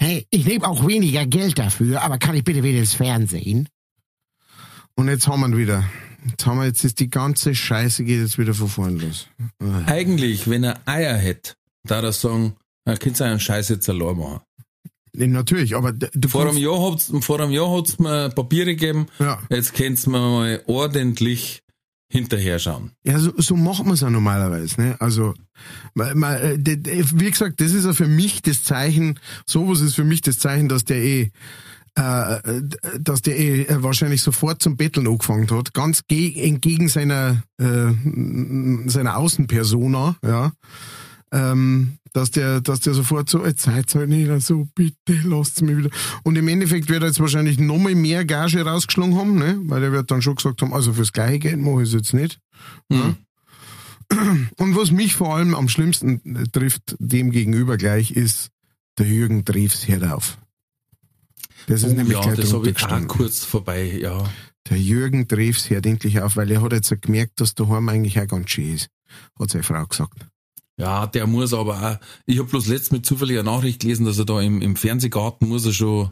Hey, 0.00 0.26
ich 0.30 0.46
nehme 0.46 0.66
auch 0.66 0.86
weniger 0.86 1.26
Geld 1.26 1.58
dafür, 1.58 2.02
aber 2.02 2.18
kann 2.18 2.36
ich 2.36 2.44
bitte 2.44 2.62
wieder 2.62 2.78
ins 2.78 2.94
Fernsehen? 2.94 3.68
Und 4.94 5.08
jetzt 5.08 5.26
haben 5.26 5.40
wir 5.40 5.48
ihn 5.48 5.56
wieder. 5.56 5.84
Jetzt 6.28 6.46
haben 6.46 6.58
wir, 6.58 6.66
jetzt 6.66 6.84
ist 6.84 7.00
die 7.00 7.10
ganze 7.10 7.54
Scheiße 7.54 8.04
geht 8.04 8.20
jetzt 8.20 8.38
wieder 8.38 8.54
von 8.54 8.68
vorn 8.68 8.98
los. 8.98 9.28
Eigentlich, 9.86 10.48
wenn 10.48 10.64
er 10.64 10.80
Eier 10.86 11.16
hätte, 11.16 11.54
da 11.84 12.00
er 12.00 12.12
sagen, 12.12 12.54
er 12.84 12.96
könnte 12.96 13.24
einen 13.24 13.40
Scheiß 13.40 13.68
jetzt 13.70 13.88
allein 13.88 14.16
machen. 14.16 14.40
Nee, 15.12 15.26
natürlich, 15.26 15.74
aber 15.74 15.92
du 15.92 16.28
Vor 16.28 16.48
einem 16.48 16.58
Jahr 16.58 16.92
hat's, 16.92 17.12
vor 17.20 17.40
einem 17.40 17.50
Jahr 17.50 17.70
hat's 17.76 17.98
mir 17.98 18.28
Papiere 18.30 18.76
gegeben. 18.76 19.06
Ja. 19.18 19.40
Jetzt 19.50 19.74
könnt's 19.74 20.06
mir 20.06 20.18
mal 20.18 20.62
ordentlich 20.66 21.62
hinterher 22.10 22.58
schauen. 22.58 22.92
Ja, 23.04 23.18
so, 23.18 23.32
so 23.36 23.56
macht 23.56 23.84
man 23.84 23.94
es 23.94 24.00
ja 24.00 24.10
normalerweise. 24.10 24.80
Ne? 24.80 24.96
Also, 24.98 25.34
ma- 25.94 26.14
ma- 26.14 26.36
äh, 26.36 26.58
wie 26.64 27.30
gesagt, 27.30 27.60
das 27.60 27.72
ist 27.72 27.84
ja 27.84 27.92
für 27.92 28.06
mich 28.08 28.42
das 28.42 28.64
Zeichen, 28.64 29.18
sowas 29.46 29.80
ist 29.80 29.94
für 29.94 30.04
mich 30.04 30.22
das 30.22 30.38
Zeichen, 30.38 30.68
dass 30.68 30.84
der 30.84 30.96
eh, 31.04 31.30
äh, 31.96 32.60
d- 32.62 32.76
dass 33.00 33.22
der 33.22 33.38
eh 33.38 33.62
äh, 33.64 33.82
wahrscheinlich 33.82 34.22
sofort 34.22 34.62
zum 34.62 34.76
Betteln 34.76 35.06
angefangen 35.06 35.50
hat, 35.50 35.74
ganz 35.74 36.06
ge 36.06 36.32
entgegen 36.40 36.88
seiner, 36.88 37.42
äh, 37.58 37.92
seiner 38.88 39.16
Außenpersona, 39.18 40.16
ja. 40.24 40.52
Ähm, 41.30 41.97
dass 42.12 42.30
der, 42.30 42.60
dass 42.60 42.80
der 42.80 42.94
sofort 42.94 43.28
so, 43.28 43.44
jetzt 43.44 43.62
seid's 43.62 43.94
halt 43.94 44.08
nicht 44.08 44.30
so, 44.42 44.66
bitte 44.74 45.14
lasst's 45.24 45.62
mich 45.62 45.76
wieder. 45.76 45.90
Und 46.22 46.36
im 46.36 46.48
Endeffekt 46.48 46.88
wird 46.88 47.02
er 47.02 47.08
jetzt 47.08 47.20
wahrscheinlich 47.20 47.58
nochmal 47.58 47.94
mehr 47.94 48.24
Gage 48.24 48.64
rausgeschlagen 48.64 49.16
haben, 49.16 49.38
ne? 49.38 49.58
Weil 49.64 49.82
er 49.84 49.92
wird 49.92 50.10
dann 50.10 50.22
schon 50.22 50.36
gesagt 50.36 50.62
haben, 50.62 50.72
also 50.72 50.92
fürs 50.92 51.12
gleiche 51.12 51.38
Geld 51.38 51.58
mache 51.58 51.82
ich 51.82 51.88
es 51.88 51.94
jetzt 51.94 52.14
nicht. 52.14 52.40
Hm. 52.92 53.16
Und 54.56 54.74
was 54.76 54.90
mich 54.90 55.14
vor 55.14 55.36
allem 55.36 55.54
am 55.54 55.68
schlimmsten 55.68 56.50
trifft, 56.52 56.96
dem 56.98 57.30
gegenüber 57.30 57.76
gleich, 57.76 58.10
ist, 58.12 58.50
der 58.98 59.06
Jürgen 59.06 59.44
Drews 59.44 59.86
hört 59.86 60.04
auf. 60.04 60.38
Das 61.66 61.82
ist 61.82 61.94
nämlich 61.94 62.16
Oh 62.16 62.20
ja, 62.20 62.26
gleich 62.32 62.40
das 62.40 62.52
habe 62.52 62.70
ich 62.70 62.82
auch 62.84 63.06
kurz 63.06 63.44
vorbei, 63.44 63.98
ja. 64.00 64.24
Der 64.70 64.78
Jürgen 64.78 65.28
Drews 65.28 65.68
hört 65.70 65.86
endlich 65.86 66.20
auf, 66.20 66.36
weil 66.36 66.50
er 66.50 66.62
hat 66.62 66.72
jetzt 66.72 67.02
gemerkt, 67.02 67.40
dass 67.40 67.54
daheim 67.54 67.88
eigentlich 67.88 68.18
auch 68.18 68.26
ganz 68.26 68.50
schön 68.50 68.74
ist, 68.74 68.88
hat 69.38 69.50
seine 69.50 69.64
Frau 69.64 69.86
gesagt. 69.86 70.26
Ja, 70.78 71.06
der 71.06 71.26
muss 71.26 71.52
aber 71.52 71.74
auch, 72.00 72.06
ich 72.24 72.38
habe 72.38 72.48
bloß 72.48 72.66
letztens 72.68 72.92
mit 72.92 73.06
zufälliger 73.06 73.42
Nachricht 73.42 73.80
gelesen, 73.80 74.06
dass 74.06 74.18
er 74.18 74.24
da 74.24 74.40
im, 74.40 74.62
im 74.62 74.76
Fernsehgarten 74.76 75.48
muss 75.48 75.66
er 75.66 75.72
schon 75.72 76.10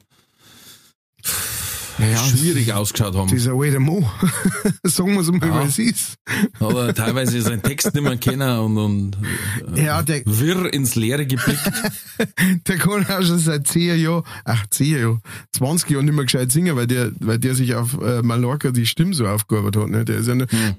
Ja, 1.98 2.18
schwierig 2.24 2.72
ausgeschaut 2.74 3.14
haben. 3.14 3.28
Dieser 3.28 3.52
alte 3.54 3.78
Mo. 3.78 4.06
Sagen 4.82 5.14
wir 5.14 5.20
es 5.20 5.30
mal, 5.30 5.46
Ja. 5.48 5.62
wie 5.64 5.68
es 5.68 5.78
ist. 5.78 6.14
Hat 6.60 6.74
er 6.74 6.94
teilweise 6.94 7.40
seinen 7.40 7.62
Text 7.62 7.94
nicht 7.94 8.02
mehr 8.02 8.16
kennen 8.18 8.58
und, 8.58 8.76
und 8.76 9.16
Ja, 9.76 10.02
der, 10.02 10.20
wirr 10.26 10.72
ins 10.74 10.94
Leere 10.96 11.26
geblickt. 11.26 11.62
der 12.66 12.76
kann 12.76 13.06
auch 13.06 13.22
schon 13.22 13.38
seit 13.38 13.66
10 13.68 13.98
Jahren, 14.00 14.24
ach 14.44 14.66
10 14.68 14.98
Jahren, 15.00 15.20
20 15.56 15.90
Jahren 15.90 16.04
nicht 16.06 16.14
mehr 16.14 16.24
gescheit 16.24 16.50
singen, 16.52 16.76
weil 16.76 16.86
der, 16.88 17.12
weil 17.20 17.38
der 17.38 17.54
sich 17.54 17.74
auf 17.76 17.98
äh, 18.02 18.20
Mallorca 18.22 18.72
die 18.72 18.84
Stimme 18.86 19.14
so 19.14 19.26
aufgearbeitet 19.26 19.80
hat. 19.82 19.88
Ne? 19.90 20.04
Der 20.04 20.16
ist 20.18 20.26
ja 20.26 20.34
nur, 20.34 20.48
Hm. 20.50 20.74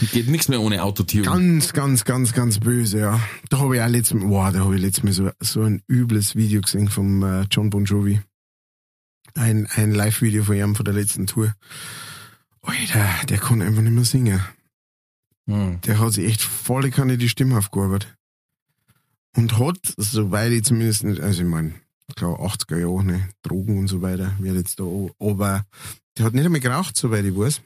Geht 0.00 0.28
nichts 0.28 0.48
mehr 0.48 0.60
ohne 0.60 0.82
Autotune. 0.82 1.24
Ganz, 1.24 1.72
ganz, 1.72 2.04
ganz, 2.04 2.32
ganz 2.32 2.58
böse, 2.58 3.00
ja. 3.00 3.20
Da 3.50 3.58
habe 3.58 3.76
ich 3.76 3.82
auch 3.82 3.88
letztes 3.88 4.14
Mal, 4.14 4.30
wow, 4.30 4.52
da 4.52 4.60
habe 4.60 4.76
ich 4.76 4.82
letztes 4.82 5.04
Mal 5.04 5.12
so, 5.12 5.30
so 5.40 5.62
ein 5.62 5.82
übles 5.88 6.36
Video 6.36 6.62
gesehen 6.62 6.88
vom 6.88 7.22
äh, 7.22 7.46
John 7.50 7.70
Bon 7.70 7.84
Jovi. 7.84 8.20
Ein, 9.34 9.68
ein 9.74 9.92
Live-Video 9.92 10.44
von 10.44 10.56
ihm 10.56 10.74
von 10.74 10.84
der 10.84 10.94
letzten 10.94 11.26
Tour. 11.26 11.54
Alter, 12.62 13.08
der 13.28 13.38
kann 13.38 13.62
einfach 13.62 13.82
nicht 13.82 13.92
mehr 13.92 14.04
singen. 14.04 14.40
Hm. 15.46 15.80
Der 15.82 15.98
hat 15.98 16.14
sich 16.14 16.26
echt 16.26 16.42
volle 16.42 16.90
Kanne 16.90 17.18
die 17.18 17.28
Stimme 17.28 17.58
aufgearbeitet. 17.58 18.16
Und 19.36 19.58
hat, 19.58 19.78
soweit 19.96 20.52
ich 20.52 20.64
zumindest 20.64 21.04
nicht, 21.04 21.20
also 21.20 21.42
ich 21.42 21.48
meine, 21.48 21.74
klar, 22.16 22.40
80er 22.40 22.78
Jahre, 22.78 23.04
ne, 23.04 23.28
Drogen 23.42 23.78
und 23.78 23.88
so 23.88 24.02
weiter, 24.02 24.34
wird 24.38 24.56
jetzt 24.56 24.80
da, 24.80 24.84
aber 25.18 25.64
der 26.16 26.24
hat 26.24 26.34
nicht 26.34 26.44
einmal 26.44 26.60
geraucht, 26.60 26.96
soweit 26.96 27.24
ich 27.24 27.36
weiß. 27.36 27.60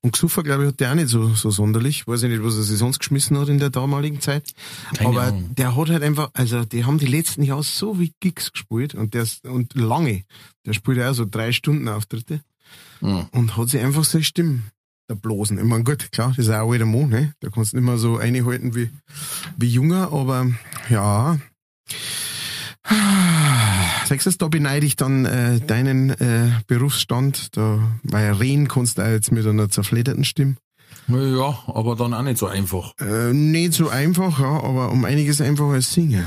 Und 0.00 0.12
gesoffen, 0.12 0.44
glaube 0.44 0.62
ich, 0.64 0.68
hat 0.68 0.80
der 0.80 0.90
auch 0.90 0.94
nicht 0.94 1.08
so, 1.08 1.34
so 1.34 1.50
sonderlich. 1.50 2.06
Weiß 2.06 2.22
ich 2.22 2.30
nicht, 2.30 2.42
was 2.44 2.56
er 2.56 2.62
sich 2.62 2.78
sonst 2.78 2.98
geschmissen 2.98 3.38
hat 3.38 3.48
in 3.48 3.58
der 3.58 3.70
damaligen 3.70 4.20
Zeit. 4.20 4.52
Keine 4.96 5.08
aber 5.10 5.22
Ahnung. 5.24 5.54
der 5.54 5.76
hat 5.76 5.88
halt 5.88 6.02
einfach, 6.02 6.30
also 6.34 6.64
die 6.64 6.84
haben 6.84 6.98
die 6.98 7.06
letzten 7.06 7.42
Jahre 7.42 7.62
so 7.62 7.98
wie 7.98 8.12
Gigs 8.20 8.52
gespielt 8.52 8.94
und 8.94 9.14
der 9.14 9.26
und 9.44 9.74
lange. 9.74 10.24
Der 10.66 10.72
spielt 10.72 10.98
ja 10.98 11.10
auch 11.10 11.14
so 11.14 11.26
drei 11.28 11.52
Stunden 11.52 11.88
Auftritte 11.88 12.40
Hm. 13.00 13.26
und 13.32 13.56
hat 13.56 13.68
sich 13.68 13.80
einfach 13.80 14.04
seine 14.04 14.24
Stimme 14.24 14.60
da 15.06 15.14
bloßen. 15.14 15.58
Ich 15.58 15.64
meine, 15.64 15.84
gut, 15.84 16.10
klar, 16.12 16.28
das 16.36 16.46
ist 16.46 16.50
auch 16.50 16.72
alter 16.72 16.86
Mann, 16.86 17.10
ne? 17.10 17.34
Da 17.40 17.50
kannst 17.50 17.72
du 17.72 17.76
nicht 17.76 17.84
mehr 17.84 17.98
so 17.98 18.16
einhalten 18.16 18.74
wie, 18.74 18.88
wie 19.58 19.68
junger, 19.68 20.12
aber 20.12 20.46
ja. 20.88 21.38
Sagst 24.06 24.26
du, 24.26 24.30
da 24.32 24.48
beneide 24.48 24.84
ich 24.84 24.96
dann 24.96 25.24
äh, 25.24 25.60
deinen 25.60 26.10
äh, 26.10 26.50
Berufsstand, 26.66 27.56
da, 27.56 27.78
weil 28.02 28.32
reden 28.32 28.68
kannst 28.68 28.98
du 28.98 29.02
auch 29.02 29.08
jetzt 29.08 29.32
mit 29.32 29.46
einer 29.46 29.70
zerfledderten 29.70 30.24
Stimme. 30.24 30.56
Ja, 31.08 31.58
aber 31.66 31.96
dann 31.96 32.14
auch 32.14 32.22
nicht 32.22 32.38
so 32.38 32.46
einfach. 32.46 32.94
Äh, 33.00 33.32
nicht 33.32 33.74
so 33.74 33.88
einfach, 33.88 34.38
ja, 34.40 34.62
aber 34.62 34.90
um 34.90 35.04
einiges 35.04 35.40
einfacher 35.40 35.72
als 35.72 35.92
singen. 35.92 36.26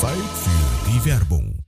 Zeit 0.00 0.12
für 0.12 0.90
die 0.90 1.04
Werbung. 1.04 1.59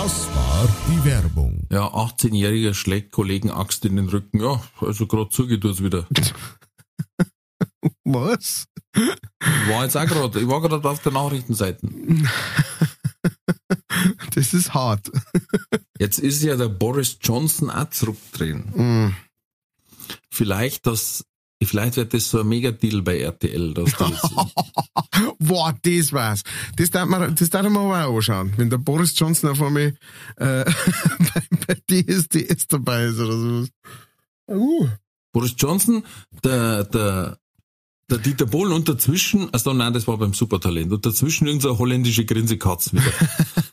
Das 0.00 0.28
war 0.28 0.68
die 0.88 1.04
Werbung. 1.04 1.66
Ja, 1.72 1.88
18-Jähriger 1.88 2.72
schlägt 2.72 3.10
Kollegen 3.10 3.50
Axt 3.50 3.84
in 3.84 3.96
den 3.96 4.08
Rücken. 4.08 4.40
Ja, 4.40 4.62
also 4.80 5.08
gerade 5.08 5.28
zugeht 5.28 5.64
es 5.64 5.82
wieder. 5.82 6.06
Was? 8.04 8.68
Ich 8.94 9.68
war 9.68 9.82
jetzt 9.82 9.96
auch 9.96 10.06
gerade, 10.06 10.40
ich 10.40 10.46
war 10.46 10.62
gerade 10.62 10.88
auf 10.88 11.02
der 11.02 11.10
Nachrichtenseite. 11.12 11.88
Das 14.36 14.54
ist 14.54 14.72
hart. 14.72 15.10
Jetzt 15.98 16.20
ist 16.20 16.44
ja 16.44 16.54
der 16.54 16.68
Boris 16.68 17.18
Johnson 17.20 17.68
auch 17.68 17.90
zurückdrehen. 17.90 19.08
Mm. 19.08 19.16
Vielleicht 20.30 20.86
das, 20.86 21.24
vielleicht 21.66 21.96
wird 21.96 22.14
das 22.14 22.30
so 22.30 22.40
ein 22.40 22.48
Megadeal 22.48 23.02
bei 23.02 23.20
RTL, 23.20 23.74
dass 23.74 23.92
da 23.96 24.08
jetzt, 24.08 24.30
Boah, 25.38 25.74
das 25.82 26.12
war's. 26.12 26.42
Das 26.76 26.90
darf 26.90 27.08
man, 27.08 27.34
das 27.34 27.50
darf 27.50 27.62
man 27.68 27.76
aber 27.76 28.06
auch 28.06 28.16
anschauen. 28.16 28.52
Wenn 28.56 28.70
der 28.70 28.78
Boris 28.78 29.18
Johnson 29.18 29.50
auf 29.50 29.60
einmal 29.60 29.94
äh, 30.36 30.64
bei, 30.64 31.42
bei 31.66 32.02
DSDS 32.02 32.68
dabei 32.68 33.06
ist 33.06 33.18
oder 33.18 33.38
sowas. 33.38 33.68
Uh. 34.48 34.88
Boris 35.32 35.54
Johnson, 35.58 36.04
der, 36.42 36.84
der, 36.84 37.38
der 38.10 38.18
Dieter 38.18 38.46
Bohlen 38.46 38.72
und 38.72 38.88
dazwischen, 38.88 39.52
also 39.52 39.72
nein, 39.72 39.92
das 39.92 40.06
war 40.06 40.16
beim 40.16 40.32
Supertalent, 40.32 40.92
und 40.92 41.04
dazwischen 41.04 41.46
irgendeine 41.46 41.78
holländische 41.78 42.24
Grinsekatz 42.24 42.92
wieder. 42.92 43.04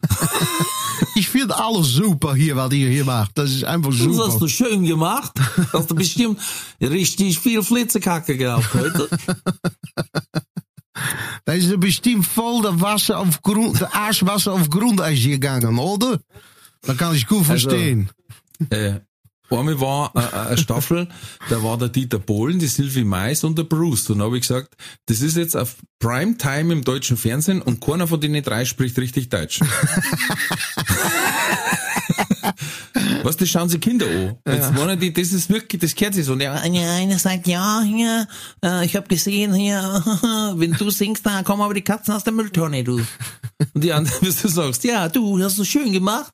Ich 1.15 1.29
finde 1.29 1.57
alles 1.57 1.87
super 1.87 2.35
hier, 2.35 2.55
was 2.57 2.71
ihr 2.73 2.89
hier 2.89 3.05
macht. 3.05 3.31
Das 3.37 3.51
ist 3.51 3.63
einfach 3.63 3.89
Das 3.91 3.99
super. 3.99 4.27
hast 4.27 4.41
du 4.41 4.47
schön 4.47 4.83
gemacht. 4.85 5.31
Hast 5.73 5.89
du 5.89 5.95
bestimmt 5.95 6.39
richtig 6.81 7.39
viel 7.39 7.63
Flitzekacke 7.63 8.35
gehabt 8.37 8.73
heute. 8.73 9.09
Da 11.45 11.53
ist 11.53 11.69
er 11.69 11.77
bestimmt 11.77 12.25
voll 12.25 12.61
der 12.61 12.79
Wasser 12.79 13.19
auf 13.19 13.41
Grund, 13.41 13.79
der 13.81 13.93
Arschwasser 13.95 14.53
auf 14.53 14.69
Grundeis 14.69 15.21
gegangen, 15.23 15.77
oder? 15.77 16.19
Da 16.81 16.93
kann 16.93 17.15
ich 17.15 17.27
gut 17.27 17.45
verstehen. 17.45 18.09
Äh, 18.69 18.99
einmal 19.49 19.79
war 19.79 20.11
äh, 20.15 20.19
äh, 20.19 20.47
eine 20.47 20.57
Staffel, 20.57 21.07
da 21.49 21.63
war 21.63 21.77
der 21.77 21.89
Dieter 21.89 22.19
Bohlen, 22.19 22.59
die 22.59 22.67
Sylvie 22.67 23.03
Mais 23.03 23.43
und 23.43 23.57
der 23.57 23.63
Bruce. 23.63 24.09
Und 24.09 24.19
da 24.19 24.25
habe 24.25 24.37
ich 24.37 24.41
gesagt, 24.41 24.75
das 25.07 25.21
ist 25.21 25.37
jetzt 25.37 25.55
auf 25.55 25.75
Primetime 25.99 26.73
im 26.73 26.83
deutschen 26.83 27.17
Fernsehen 27.17 27.61
und 27.61 27.81
keiner 27.81 28.07
von 28.07 28.19
denen 28.19 28.43
drei 28.43 28.65
spricht 28.65 28.97
richtig 28.97 29.29
Deutsch. 29.29 29.61
Was, 33.23 33.37
das 33.37 33.49
schauen 33.49 33.69
sie 33.69 33.79
Kinder 33.79 34.05
an. 34.05 34.37
Jetzt 34.47 34.73
meinen 34.73 34.99
die, 34.99 35.11
das 35.11 35.31
ist 35.31 35.49
wirklich, 35.49 35.81
das 35.81 35.95
gehört 35.95 36.13
sich 36.13 36.25
so. 36.25 36.33
Und 36.33 36.39
der 36.39 36.53
eine, 36.53 36.89
einer 36.91 37.17
sagt, 37.17 37.47
ja, 37.47 37.81
hier, 37.81 38.27
äh, 38.63 38.85
ich 38.85 38.95
habe 38.95 39.07
gesehen, 39.07 39.53
hier, 39.53 39.81
wenn 40.55 40.73
du 40.73 40.89
singst, 40.91 41.25
dann 41.25 41.43
kommen 41.43 41.63
aber 41.63 41.73
die 41.73 41.81
Katzen 41.81 42.13
aus 42.13 42.23
der 42.23 42.33
Mülltonne, 42.33 42.83
du. 42.83 43.01
Und 43.73 43.83
die 43.83 43.91
anderen, 43.91 44.19
bis 44.21 44.41
du 44.41 44.47
sagst, 44.47 44.83
ja, 44.83 45.09
du, 45.09 45.41
hast 45.41 45.57
du 45.57 45.63
schön 45.63 45.91
gemacht. 45.91 46.31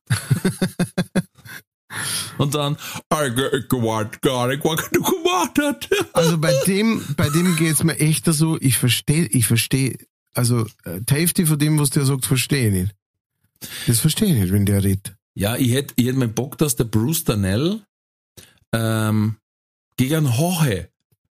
Und 2.37 2.55
dann, 2.55 2.75
ich 2.75 3.69
gewartet 3.69 4.21
gar 4.21 4.47
nicht, 4.47 4.63
was 4.63 4.89
du 4.91 5.01
gemacht 5.01 5.57
hast. 5.59 5.89
Also 6.13 6.37
bei 6.37 6.53
dem, 6.65 7.03
bei 7.17 7.29
dem 7.29 7.55
geht's 7.55 7.83
mir 7.83 7.97
echt 7.99 8.25
so, 8.25 8.57
ich 8.61 8.77
verstehe, 8.77 9.25
ich 9.27 9.47
verstehe, 9.47 9.97
also 10.33 10.65
äh, 10.83 11.01
die 11.01 11.13
Hälfte 11.13 11.45
von 11.45 11.59
dem, 11.59 11.79
was 11.79 11.89
der 11.89 12.05
sagt, 12.05 12.25
verstehe 12.25 12.67
ich 12.67 12.73
nicht. 12.73 12.95
Das 13.87 13.99
verstehe 13.99 14.29
ich 14.33 14.39
nicht, 14.41 14.53
wenn 14.53 14.65
der 14.65 14.83
redet. 14.83 15.13
Ja, 15.33 15.55
ich 15.55 15.71
hätte 15.71 15.93
ich 15.97 16.07
hätt 16.07 16.15
meinen 16.15 16.33
Bock, 16.33 16.57
dass 16.57 16.75
der 16.75 16.85
Bruce 16.85 17.23
Danell 17.23 17.81
ähm, 18.73 19.37
gegen 19.97 20.15
einen 20.15 20.37
Hoche 20.37 20.89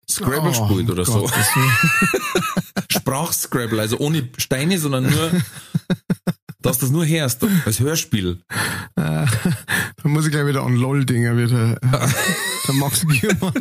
Scrabble 0.08 0.50
Oh, 0.58 0.66
spielt 0.66 0.90
oder 0.90 1.04
so. 1.04 1.20
Gottes 1.20 1.46
Willen. 1.54 1.72
Sprachscrabble, 2.90 3.80
also 3.80 3.98
ohne 3.98 4.28
Steine, 4.38 4.78
sondern 4.78 5.04
nur, 5.04 5.30
dass 6.62 6.78
du 6.78 6.86
das 6.86 6.92
nur 6.92 7.06
hörst, 7.06 7.44
als 7.64 7.80
Hörspiel. 7.80 8.40
Da 8.94 9.26
muss 10.04 10.26
ich 10.26 10.32
gleich 10.32 10.46
wieder 10.46 10.62
an 10.62 10.76
LOL-Dinger 10.76 11.36
wieder. 11.36 11.76
äh, 11.82 12.08
Der 12.66 12.74
Max 12.74 13.06
Giermann. 13.06 13.52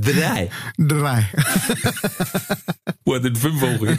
Drei. 0.00 0.50
Drei. 0.78 1.28
Vor 3.04 3.20
den 3.20 3.36
fünf 3.36 3.60
Wochen. 3.60 3.98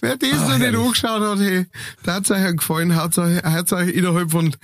Wer 0.00 0.16
das 0.16 0.48
noch 0.48 0.58
nicht 0.58 0.74
angeschaut 0.76 1.22
hat, 1.22 1.38
hey, 1.38 1.66
der 2.04 2.14
hat 2.14 2.30
euch 2.30 2.56
gefallen, 2.56 2.94
hat 2.94 3.16
euch, 3.18 3.42
hat 3.42 3.72
euch 3.72 3.88
innerhalb 3.94 4.30
von, 4.30 4.54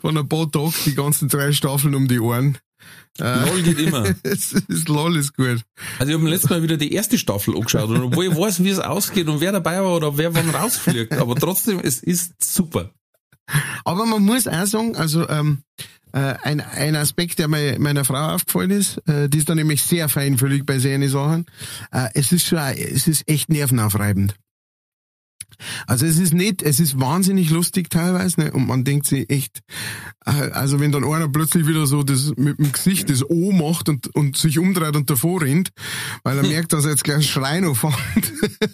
von 0.00 0.18
ein 0.18 0.28
paar 0.28 0.50
Tagen 0.50 0.74
die 0.84 0.94
ganzen 0.94 1.28
drei 1.28 1.52
Staffeln 1.52 1.94
um 1.94 2.06
die 2.06 2.20
Ohren. 2.20 2.58
LOL 3.18 3.62
geht 3.62 3.78
immer. 3.78 4.04
Ist 4.22 4.88
LOL 4.88 5.16
ist 5.16 5.36
gut. 5.36 5.60
Also 5.98 6.10
ich 6.10 6.14
habe 6.14 6.18
mir 6.24 6.30
letztes 6.30 6.50
Mal 6.50 6.62
wieder 6.62 6.76
die 6.76 6.92
erste 6.92 7.18
Staffel 7.18 7.54
angeschaut 7.54 7.90
und 7.90 8.00
obwohl 8.02 8.26
ich 8.26 8.36
weiß, 8.36 8.62
wie 8.64 8.70
es 8.70 8.78
ausgeht 8.78 9.28
und 9.28 9.40
wer 9.40 9.52
dabei 9.52 9.80
war 9.82 9.96
oder 9.96 10.16
wer 10.16 10.34
wann 10.34 10.48
rausfliegt, 10.50 11.12
aber 11.14 11.34
trotzdem, 11.36 11.80
es 11.82 12.02
ist 12.02 12.32
super. 12.42 12.90
Aber 13.84 14.06
man 14.06 14.22
muss 14.22 14.46
auch 14.46 14.64
sagen, 14.66 14.96
also 14.96 15.28
ähm, 15.28 15.58
äh, 16.12 16.34
ein, 16.42 16.60
ein 16.60 16.94
Aspekt, 16.96 17.38
der 17.40 17.48
mei- 17.48 17.76
meiner 17.78 18.04
Frau 18.04 18.34
aufgefallen 18.34 18.70
ist, 18.70 18.98
äh, 19.08 19.28
die 19.28 19.38
ist 19.38 19.48
da 19.48 19.54
nämlich 19.54 19.82
sehr 19.82 20.08
feinfühlig 20.08 20.64
bei 20.64 20.78
solchen 20.78 21.08
Sachen. 21.08 21.46
Äh, 21.92 22.08
es 22.14 22.32
ist 22.32 22.46
schon, 22.46 22.58
es 22.58 23.06
ist 23.08 23.28
echt 23.28 23.48
nervenaufreibend. 23.50 24.34
Also 25.86 26.06
es 26.06 26.18
ist 26.18 26.34
nicht, 26.34 26.62
es 26.62 26.80
ist 26.80 27.00
wahnsinnig 27.00 27.50
lustig 27.50 27.90
teilweise, 27.90 28.40
ne? 28.40 28.52
Und 28.52 28.66
man 28.66 28.84
denkt 28.84 29.06
sich 29.06 29.28
echt, 29.30 29.60
äh, 30.26 30.30
also 30.30 30.80
wenn 30.80 30.92
dann 30.92 31.04
einer 31.04 31.28
plötzlich 31.28 31.66
wieder 31.66 31.86
so 31.86 32.02
das 32.02 32.32
mit 32.36 32.58
dem 32.58 32.72
Gesicht 32.72 33.10
das 33.10 33.28
O 33.28 33.52
macht 33.52 33.88
und, 33.88 34.14
und 34.14 34.36
sich 34.36 34.58
umdreht 34.58 34.96
und 34.96 35.10
davor 35.10 35.42
rennt, 35.42 35.70
weil 36.22 36.38
er 36.38 36.42
merkt, 36.48 36.72
dass 36.72 36.84
er 36.84 36.92
jetzt 36.92 37.04
gleich 37.04 37.30
Schreien 37.30 37.64
anfängt. 37.64 37.96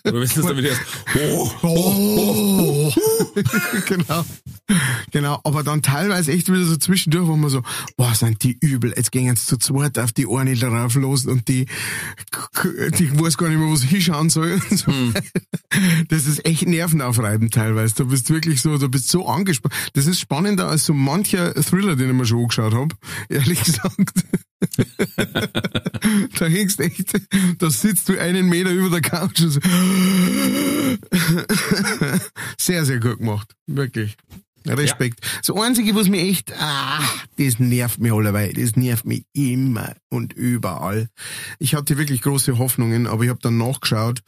Oder 0.05 0.21
wenn 0.21 0.29
du 0.29 0.43
dann 0.43 0.57
wieder 0.57 0.69
erst, 0.71 0.83
oh, 1.33 1.51
Oh. 1.63 2.93
genau. 3.87 4.25
Genau, 5.13 5.41
aber 5.45 5.63
dann 5.63 5.83
teilweise 5.83 6.33
echt 6.33 6.49
wieder 6.51 6.65
so 6.65 6.77
zwischendurch, 6.77 7.27
wo 7.27 7.37
man 7.37 7.51
so, 7.51 7.63
boah, 7.97 8.15
sind 8.15 8.43
die 8.43 8.57
übel, 8.61 8.93
jetzt 8.97 9.13
gehen 9.13 9.37
sie 9.37 9.47
zu 9.47 9.57
zweit 9.59 9.99
auf 9.99 10.13
die 10.13 10.27
eine 10.29 10.55
drauf 10.55 10.95
los 10.95 11.27
und 11.27 11.49
die, 11.49 11.67
die 12.99 13.21
weiß 13.21 13.37
gar 13.37 13.49
nicht 13.49 13.59
mehr, 13.59 13.69
wo 13.69 13.77
sie 13.77 13.87
hinschauen 13.87 14.31
soll. 14.31 14.61
und 14.71 14.79
So. 14.79 14.93
Das 16.09 16.27
ist 16.27 16.45
echt 16.47 16.67
nervenaufreibend 16.77 17.55
teilweise. 17.55 17.95
Du 17.95 18.07
bist 18.07 18.31
wirklich 18.31 18.61
so, 18.61 18.77
du 18.79 18.89
bist 18.89 19.09
so 19.09 19.27
angespannt. 19.27 19.75
Das 19.95 20.07
ist 20.07 20.21
spannender 20.21 20.69
als 20.69 20.85
so 20.85 20.95
mancher 20.95 21.55
Thriller, 21.55 21.97
den 21.97 22.11
ich 22.11 22.15
mir 22.15 22.27
schon 22.27 22.41
angeschaut 22.41 22.75
habe, 22.75 22.95
ehrlich 23.29 23.63
gesagt. 23.65 24.13
da 26.39 26.47
hängst 26.47 26.81
echt, 26.81 27.21
da 27.59 27.71
sitzt 27.71 28.09
du 28.09 28.21
einen 28.21 28.49
Meter 28.49 28.71
über 28.71 28.91
der 28.91 29.01
Couch 29.01 29.41
und 29.41 29.51
so. 29.51 29.61
Sehr, 32.59 32.85
sehr 32.85 33.01
gut 33.01 33.19
gemacht. 33.19 33.55
Wirklich. 33.67 34.17
Respekt. 34.69 35.21
Das 35.45 35.55
Einzige, 35.57 35.95
was 35.95 36.09
mir 36.09 36.21
echt, 36.21 36.53
ah, 36.59 37.01
das 37.39 37.59
nervt 37.59 38.01
mich 38.01 38.13
allerweil. 38.13 38.53
Das 38.53 38.77
nervt 38.77 39.05
mich 39.05 39.25
immer 39.33 39.95
und 40.09 40.33
überall. 40.33 41.09
Ich 41.59 41.75
hatte 41.75 41.99
wirklich 41.99 42.23
große 42.23 42.59
Hoffnungen, 42.59 43.07
aber 43.07 43.25
ich 43.25 43.31
habe 43.31 43.41
dann 43.43 43.59
nachgeschaut 43.59 44.23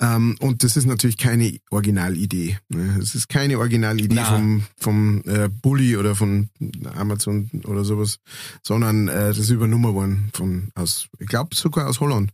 ähm, 0.00 0.36
und 0.40 0.64
das 0.64 0.76
ist 0.76 0.86
natürlich 0.86 1.16
keine 1.16 1.58
Originalidee. 1.70 2.58
ne. 2.68 2.98
Es 3.00 3.14
ist 3.14 3.28
keine 3.28 3.58
Originalidee 3.58 4.14
Na. 4.16 4.24
vom, 4.24 4.64
vom 4.78 5.22
äh, 5.26 5.48
Bully 5.48 5.96
oder 5.96 6.14
von 6.14 6.48
Amazon 6.94 7.50
oder 7.64 7.84
sowas, 7.84 8.18
sondern 8.62 9.08
äh, 9.08 9.28
das 9.28 9.38
ist 9.38 9.50
übernommen 9.50 9.94
worden 9.94 10.30
von 10.32 10.70
aus, 10.74 11.08
ich 11.18 11.26
glaube 11.26 11.54
sogar 11.54 11.88
aus 11.88 12.00
Holland. 12.00 12.30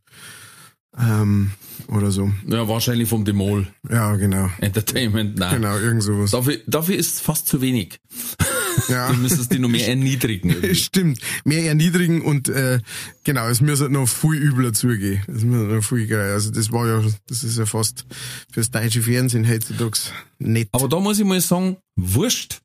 Ähm, 0.98 1.52
oder 1.90 2.10
so. 2.10 2.30
ja, 2.48 2.66
wahrscheinlich 2.68 3.08
vom 3.08 3.24
Demol 3.24 3.66
Ja, 3.90 4.16
genau. 4.16 4.48
Entertainment, 4.60 5.38
nein. 5.38 5.56
Genau, 5.56 5.76
irgend 5.78 6.02
sowas. 6.02 6.30
Dafür, 6.30 6.58
dafür 6.66 6.96
ist 6.96 7.14
es 7.14 7.20
fast 7.20 7.46
zu 7.48 7.60
wenig. 7.60 7.98
Ja. 8.88 9.08
Du 9.10 9.16
müsstest 9.16 9.52
die 9.52 9.58
noch 9.58 9.68
mehr 9.68 9.88
erniedrigen. 9.88 10.50
irgendwie. 10.50 10.74
Stimmt. 10.76 11.18
Mehr 11.44 11.64
erniedrigen 11.66 12.22
und 12.22 12.48
äh, 12.48 12.80
genau, 13.24 13.48
es 13.48 13.60
müsste 13.60 13.90
noch 13.90 14.06
viel 14.08 14.34
übler 14.40 14.72
zugehen. 14.72 15.22
Es 15.26 15.42
müsste 15.42 15.74
noch 15.74 15.82
viel 15.84 16.06
geil. 16.06 16.32
Also 16.32 16.50
das 16.50 16.70
war 16.72 16.86
ja, 16.86 17.02
das 17.28 17.42
ist 17.44 17.58
ja 17.58 17.66
fast 17.66 18.06
fürs 18.52 18.70
deutsche 18.70 19.02
Fernsehen 19.02 19.48
heutzutage 19.48 19.98
nett. 20.38 20.68
Aber 20.72 20.88
da 20.88 20.98
muss 21.00 21.18
ich 21.18 21.24
mal 21.24 21.40
sagen, 21.40 21.76
wurscht. 21.96 22.60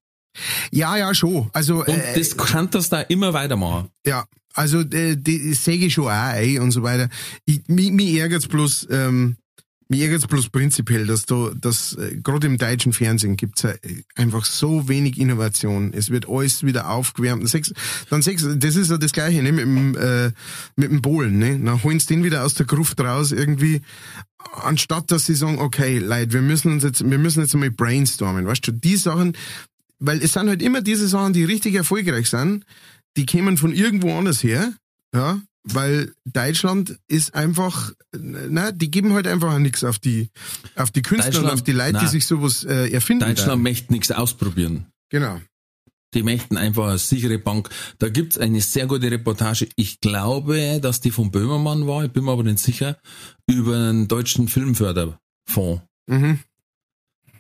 ja, 0.72 0.96
ja, 0.98 1.14
schon. 1.14 1.50
Also 1.54 1.80
Und 1.80 1.90
äh, 1.90 2.18
das 2.18 2.38
kann 2.38 2.70
das 2.70 2.90
da 2.90 3.02
immer 3.02 3.34
weitermachen. 3.34 3.90
ja, 4.06 4.26
also 4.56 4.80
äh, 4.80 5.16
die, 5.18 5.50
das 5.50 5.64
sehe 5.64 5.78
ich 5.78 5.94
schon 5.94 6.06
auch 6.06 6.10
ein 6.10 6.60
und 6.60 6.72
so 6.72 6.82
weiter. 6.82 7.10
Ich, 7.46 7.68
mich, 7.68 7.92
mich 7.92 8.16
ärgert's 8.16 8.48
bloß, 8.48 8.88
ähm, 8.90 9.36
mich 9.90 10.02
ärgert's 10.02 10.28
bloß 10.28 10.50
prinzipiell, 10.50 11.06
dass 11.06 11.26
da, 11.26 11.52
dass 11.60 11.94
äh, 11.94 12.18
gerade 12.24 12.48
im 12.48 12.58
deutschen 12.58 12.94
Fernsehen 12.94 13.36
gibt's 13.36 13.64
ja 13.64 13.74
einfach 14.16 14.46
so 14.46 14.88
wenig 14.88 15.20
Innovation. 15.20 15.94
Es 15.94 16.10
wird 16.10 16.28
alles 16.28 16.64
wieder 16.64 16.90
aufgewärmt. 16.90 17.48
Sechs, 17.50 17.74
dann 18.10 18.22
sechs, 18.22 18.48
das 18.56 18.76
ist 18.76 18.90
ja 18.90 18.98
das 18.98 19.12
Gleiche, 19.12 19.44
ne, 19.44 19.52
mit 19.52 19.66
dem, 19.66 19.96
äh, 19.98 20.32
mit 20.76 20.90
dem 20.90 21.02
Bohlen, 21.02 21.38
ne. 21.38 21.60
Dann 21.60 21.84
holen 21.84 22.00
sie 22.00 22.08
den 22.08 22.24
wieder 22.24 22.46
aus 22.46 22.54
der 22.54 22.66
Gruft 22.66 23.00
raus 23.02 23.32
irgendwie, 23.34 23.82
anstatt 24.64 25.12
dass 25.12 25.26
sie 25.26 25.36
sagen, 25.36 25.60
okay, 25.60 26.00
Leute, 26.00 26.34
wir 26.34 26.42
müssen 26.42 26.72
uns 26.72 26.84
jetzt, 26.84 27.08
wir 27.08 27.18
müssen 27.18 27.42
jetzt 27.42 27.54
mal 27.56 27.72
brainstormen, 27.72 28.48
weißt 28.48 28.68
du, 28.68 28.72
die 28.72 28.96
Sachen, 28.96 29.34
weil 30.00 30.22
es 30.24 30.34
sind 30.34 30.48
halt 30.48 30.62
immer 30.62 30.82
diese 30.82 31.08
Sachen, 31.08 31.34
die 31.34 31.44
richtig 31.44 31.76
erfolgreich 31.76 32.30
sind, 32.30 32.64
die 33.18 33.26
kämen 33.26 33.58
von 33.58 33.74
irgendwo 33.74 34.18
anders 34.18 34.44
her, 34.44 34.74
ja, 35.14 35.42
weil 35.64 36.14
Deutschland 36.26 37.00
ist 37.08 37.34
einfach, 37.34 37.92
na, 38.14 38.72
die 38.72 38.92
geben 38.92 39.14
halt 39.14 39.28
einfach 39.28 39.58
nichts 39.58 39.84
auf 39.84 40.00
die, 40.00 40.30
auf 40.76 40.92
die 40.92 41.02
Künstler 41.02 41.44
und 41.44 41.50
auf 41.50 41.64
die 41.64 41.72
Leute, 41.72 41.94
die 41.94 41.98
nein. 41.98 42.08
sich 42.08 42.26
sowas 42.26 42.64
äh, 42.64 42.90
erfinden. 42.90 43.26
Deutschland 43.26 43.64
möchte 43.64 43.92
nichts 43.92 44.12
ausprobieren. 44.12 44.86
Genau. 45.10 45.42
Die 46.14 46.24
möchten 46.24 46.56
einfach 46.56 46.88
eine 46.88 46.98
sichere 46.98 47.40
Bank. 47.40 47.70
Da 48.00 48.10
gibt's 48.10 48.38
eine 48.38 48.62
sehr 48.62 48.86
gute 48.86 49.12
Reportage. 49.12 49.68
Ich 49.76 50.00
glaube, 50.00 50.80
dass 50.82 51.02
die 51.02 51.12
von 51.12 51.32
Böhmermann 51.32 51.88
war, 51.88 52.06
ich 52.06 52.12
bin 52.12 52.24
mir 52.24 52.32
aber 52.32 52.44
nicht 52.44 52.60
sicher, 52.60 52.98
über 53.48 53.76
einen 53.76 54.08
deutschen 54.08 54.48
Filmförderfonds. 54.48 55.82
Mhm. 56.08 56.40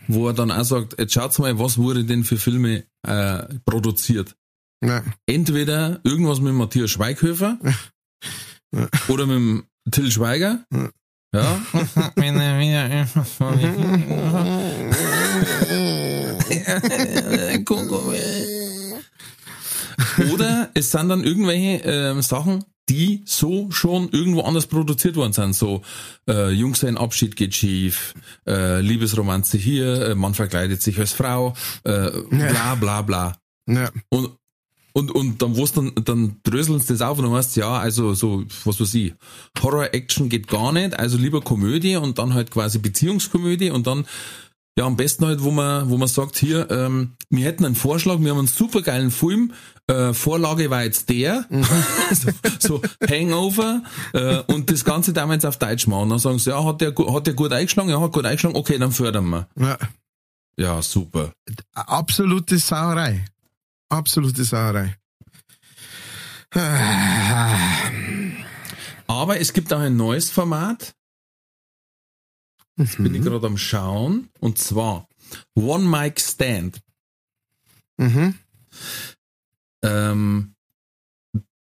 Wo 0.07 0.28
er 0.28 0.34
dann 0.34 0.51
auch 0.51 0.63
sagt, 0.63 0.99
jetzt 0.99 1.13
schaut's 1.13 1.39
mal, 1.39 1.57
was 1.57 1.78
wurde 1.78 2.03
denn 2.03 2.23
für 2.23 2.38
Filme 2.38 2.84
äh, 3.03 3.43
produziert. 3.65 4.36
Ja. 4.86 5.04
Entweder 5.26 6.00
irgendwas 6.04 6.40
mit 6.40 6.54
Matthias 6.54 6.92
Schweighöfer 6.92 7.58
Ja. 8.74 8.88
oder 9.08 9.26
mit 9.26 9.36
dem 9.38 9.64
Till 9.92 10.12
Schweiger. 10.12 10.66
Ja. 10.72 10.90
Ja. 11.34 11.62
Oder 20.34 20.70
es 20.74 20.92
sind 20.92 21.10
dann 21.10 21.24
irgendwelche 21.24 21.84
ähm, 21.84 22.22
Sachen, 22.22 22.64
die 22.90 23.24
so 23.26 23.72
schon 23.72 24.10
irgendwo 24.10 24.42
anders 24.42 24.68
produziert 24.68 25.16
worden 25.16 25.34
sind. 25.34 25.54
So, 25.54 25.82
äh, 26.30 26.50
Jungs, 26.52 26.80
sein 26.80 26.98
Abschied 26.98 27.36
geht 27.36 27.54
schief, 27.56 28.14
äh, 28.48 28.80
Liebesromanze 28.82 29.58
hier, 29.58 30.10
äh, 30.10 30.16
man 30.16 30.34
verkleidet 30.34 30.82
sich 30.82 31.00
als 31.00 31.12
Frau, 31.12 31.56
äh, 31.84 32.12
bla 32.30 32.76
bla 32.76 33.02
bla. 33.02 33.38
Ja. 33.68 33.90
Und, 34.10 34.32
und, 34.98 35.12
und 35.12 35.41
dann, 35.41 35.58
wo's 35.58 35.74
dann, 35.74 35.91
dann 36.06 36.38
dröseln 36.43 36.80
sie 36.80 36.93
das 36.93 37.02
auf 37.02 37.18
und 37.18 37.26
dann 37.26 37.34
weißt 37.34 37.56
du, 37.56 37.60
ja, 37.60 37.78
also 37.78 38.14
so, 38.14 38.46
was 38.64 38.80
weiß 38.80 38.93
ich, 38.93 39.14
Horror-Action 39.62 40.30
geht 40.30 40.48
gar 40.48 40.72
nicht, 40.72 40.98
also 40.98 41.18
lieber 41.18 41.41
Komödie 41.41 41.98
und 41.98 42.18
dann 42.18 42.34
halt 42.34 42.50
quasi 42.50 42.80
Beziehungskomödie 42.80 43.72
und 43.72 43.88
dann, 43.88 44.06
ja, 44.78 44.86
am 44.86 44.96
besten 44.96 45.26
halt, 45.26 45.43
wo 45.43 45.52
man, 45.52 45.89
wo 45.89 45.98
man 45.98 46.08
sagt, 46.08 46.38
hier, 46.38 46.72
ähm, 46.72 47.12
wir 47.30 47.43
hätten 47.43 47.66
einen 47.66 47.76
Vorschlag, 47.76 48.20
wir 48.22 48.32
haben 48.32 48.39
einen 48.39 48.48
supergeilen 48.48 49.12
Film, 49.12 49.52
äh, 49.88 50.14
Vorlage 50.14 50.70
war 50.70 50.86
jetzt 50.86 51.10
der, 51.10 51.46
so, 52.12 52.30
so 52.60 52.82
Hangover, 53.06 53.84
äh, 54.14 54.43
und 54.48 54.72
das 54.72 54.86
Ganze 54.86 55.12
da 55.12 55.26
wir 55.26 55.34
jetzt 55.34 55.46
auf 55.46 55.60
Deutsch 55.60 55.88
machen. 55.88 56.10
Dann 56.10 56.20
sagen 56.20 56.39
sie, 56.39 56.52
ja, 56.52 56.64
hat 56.64 56.80
der, 56.80 56.96
hat 56.96 57.28
der 57.28 57.34
gut 57.34 57.52
eingeschlagen? 57.52 57.89
Ja, 57.89 58.00
hat 58.00 58.14
gut 58.14 58.26
eingeschlagen, 58.26 58.56
okay, 58.56 58.78
dann 58.78 58.93
fördern 58.93 59.30
wir. 59.30 59.48
Ja. 59.60 59.78
Ja, 60.58 60.82
super. 60.82 61.34
Absolute 61.74 62.58
Sauerei. 62.58 63.26
Absolute 63.90 64.44
Sauerei. 64.44 64.98
Aber 69.08 69.40
es 69.40 69.54
gibt 69.54 69.72
auch 69.74 69.80
ein 69.80 69.96
neues 69.98 70.30
Format. 70.30 70.96
Jetzt 72.78 72.98
bin 72.98 73.14
ich 73.14 73.22
Mhm. 73.22 73.26
gerade 73.26 73.48
am 73.48 73.58
Schauen. 73.58 74.30
Und 74.40 74.58
zwar 74.58 75.08
One 75.56 75.86
Mic 75.86 76.20
Stand. 76.20 76.82
Mhm. 77.98 78.36
Ähm, 79.84 80.56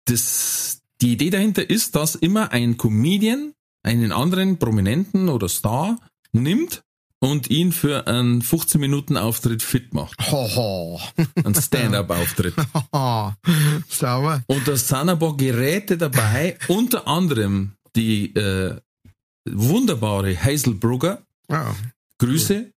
das, 0.06 0.80
die 1.00 1.12
Idee 1.12 1.30
dahinter 1.30 1.68
ist, 1.68 1.94
dass 1.96 2.14
immer 2.14 2.52
ein 2.52 2.76
Comedian 2.76 3.54
einen 3.82 4.12
anderen 4.12 4.58
Prominenten 4.58 5.28
oder 5.28 5.48
Star 5.48 5.98
nimmt 6.32 6.82
und 7.24 7.48
ihn 7.48 7.72
für 7.72 8.06
einen 8.06 8.42
15 8.42 8.78
Minuten 8.78 9.16
Auftritt 9.16 9.62
fit 9.62 9.94
macht. 9.94 10.18
Haha. 10.30 11.00
Ein 11.42 11.54
Stand-up-Auftritt. 11.54 12.54
Haha. 12.92 13.38
Sauber. 13.88 14.42
Und 14.46 14.68
da 14.68 14.76
sind 14.76 15.08
ein 15.08 15.18
paar 15.18 15.34
Geräte 15.34 15.96
dabei, 15.96 16.58
unter 16.68 17.08
anderem 17.08 17.72
die 17.96 18.34
äh, 18.34 18.78
wunderbare 19.48 20.36
Hazel 20.36 20.74
Brugger, 20.74 21.22
Ja. 21.50 21.74
Grüße, 22.18 22.70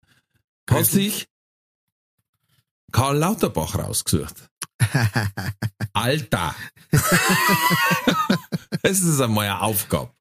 hat 0.70 0.78
Hazel. 0.78 0.94
sich 1.02 1.26
Karl 2.92 3.16
Lauterbach 3.18 3.74
rausgesucht. 3.76 4.48
Alter! 5.92 6.54
das 8.82 9.00
ist 9.00 9.20
einmal 9.20 9.46
eine 9.48 9.60
Aufgabe. 9.60 10.12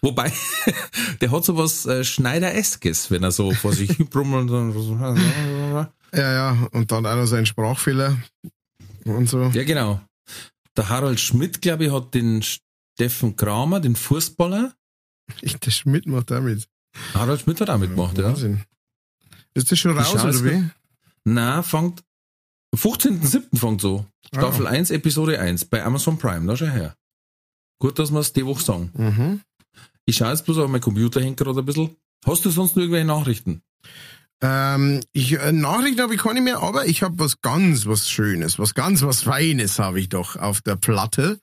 Wobei, 0.00 0.32
der 1.20 1.30
hat 1.30 1.44
so 1.44 1.56
was 1.56 1.86
äh, 1.86 2.04
Schneider-eskes, 2.04 3.10
wenn 3.10 3.22
er 3.22 3.32
so 3.32 3.52
vor 3.52 3.72
sich 3.72 3.96
brummelt. 4.10 4.50
Ja, 4.50 6.32
ja. 6.32 6.68
Und 6.72 6.90
dann 6.90 7.04
auch 7.06 7.16
noch 7.16 7.26
sein 7.26 7.46
Sprachfehler 7.46 8.16
und 9.04 9.28
so. 9.28 9.44
Ja, 9.48 9.64
genau. 9.64 10.00
Der 10.76 10.88
Harald 10.88 11.20
Schmidt, 11.20 11.60
glaube 11.60 11.86
ich, 11.86 11.92
hat 11.92 12.14
den 12.14 12.42
Steffen 12.42 13.36
Kramer, 13.36 13.80
den 13.80 13.96
Fußballer. 13.96 14.72
Ich, 15.42 15.56
der 15.58 15.70
Schmidt 15.70 16.06
macht 16.06 16.30
damit. 16.30 16.68
Harald 17.14 17.40
Schmidt 17.42 17.60
hat 17.60 17.68
auch 17.70 17.78
mitgemacht, 17.78 18.16
ja. 18.16 18.24
Wahnsinn. 18.24 18.62
Ist 19.54 19.70
das 19.70 19.78
schon 19.78 19.96
raus, 19.98 20.08
schau 20.12 20.28
oder 20.28 20.44
wie? 20.44 20.64
Na, 21.24 21.62
fängt, 21.62 22.02
15.07. 22.76 23.58
fängt 23.58 23.80
so. 23.80 24.06
Staffel 24.26 24.66
Ah. 24.66 24.70
1, 24.70 24.90
Episode 24.90 25.38
1 25.40 25.66
bei 25.66 25.82
Amazon 25.84 26.18
Prime, 26.18 26.46
da 26.46 26.56
schon 26.56 26.70
her. 26.70 26.96
Gut, 27.80 27.98
dass 27.98 28.10
wir 28.10 28.20
es 28.20 28.32
die 28.32 28.46
Woche 28.46 28.62
sagen. 28.62 28.90
Mhm. 28.94 29.40
Ich 30.08 30.16
schaue 30.16 30.30
jetzt 30.30 30.46
bloß 30.46 30.56
auf 30.56 30.70
mein 30.70 30.80
Computer 30.80 31.20
hängt 31.20 31.36
gerade 31.36 31.58
ein 31.58 31.66
bisschen. 31.66 31.90
Hast 32.24 32.42
du 32.42 32.48
sonst 32.48 32.74
noch 32.74 32.80
irgendwelche 32.80 33.06
Nachrichten? 33.06 33.60
Ähm, 34.40 35.00
ich, 35.12 35.38
äh, 35.38 35.52
Nachrichten 35.52 36.00
habe 36.00 36.14
ich 36.14 36.22
keine 36.22 36.40
mehr, 36.40 36.62
aber 36.62 36.86
ich 36.86 37.02
habe 37.02 37.18
was 37.18 37.42
ganz 37.42 37.84
was 37.84 38.08
Schönes, 38.08 38.58
was 38.58 38.72
ganz 38.72 39.02
was 39.02 39.20
Feines 39.20 39.78
habe 39.78 40.00
ich 40.00 40.08
doch 40.08 40.36
auf 40.36 40.62
der 40.62 40.76
Platte. 40.76 41.38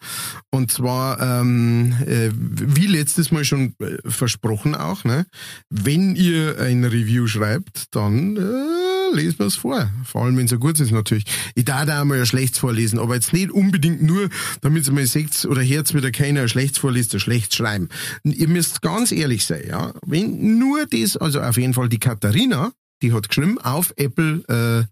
Und 0.50 0.72
zwar, 0.72 1.22
ähm, 1.22 1.96
äh, 2.08 2.32
wie 2.34 2.88
letztes 2.88 3.32
Mal 3.32 3.46
schon 3.46 3.76
äh, 3.80 3.98
versprochen 4.10 4.74
auch, 4.74 5.04
ne? 5.04 5.28
wenn 5.70 6.16
ihr 6.16 6.60
ein 6.60 6.86
Review 6.86 7.28
schreibt, 7.28 7.94
dann 7.94 8.36
äh, 8.36 8.95
lesen 9.16 9.40
wir 9.40 9.48
es 9.48 9.56
vor. 9.56 9.90
Vor 10.04 10.24
allem, 10.24 10.38
wenn 10.38 10.46
es 10.46 10.52
so 10.52 10.60
gut 10.60 10.80
ist 10.80 10.92
natürlich. 10.92 11.26
Ich 11.56 11.66
darf 11.66 11.86
da 11.86 12.02
einmal 12.02 12.20
ein 12.20 12.26
Schlechtes 12.26 12.60
vorlesen, 12.60 13.00
aber 13.00 13.16
jetzt 13.16 13.34
nicht 13.34 13.52
unbedingt 13.52 14.04
nur, 14.04 14.30
damit 14.62 14.88
ihr 14.88 14.94
mal 14.94 15.06
seht 15.06 15.46
oder 15.46 15.64
hört, 15.64 15.94
wieder 15.94 16.12
keiner 16.12 16.42
ein 16.42 16.50
Schlechtes 16.50 16.78
vorliest, 16.80 17.14
ein 17.14 17.20
Schlechtes 17.20 17.56
schreiben. 17.56 17.90
Ihr 18.24 18.48
müsst 18.48 18.82
ganz 18.82 19.12
ehrlich 19.12 19.46
sein, 19.46 19.64
ja. 19.68 19.94
Wenn 20.06 20.58
nur 20.60 20.86
das, 20.86 21.18
also 21.18 21.42
auf 21.42 21.58
jeden 21.58 21.74
Fall 21.74 21.90
die 21.90 22.00
Katharina, 22.00 22.72
die 23.02 23.14
hat 23.14 23.30
geschrieben 23.30 23.58
auf 23.60 23.94
Apple 23.98 24.88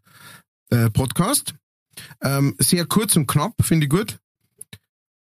äh, 0.72 0.76
äh, 0.76 0.90
Podcast. 0.90 1.54
Ähm, 2.22 2.56
sehr 2.58 2.86
kurz 2.86 3.16
und 3.16 3.28
knapp, 3.28 3.54
finde 3.62 3.86
ich 3.86 3.90
gut. 3.90 4.18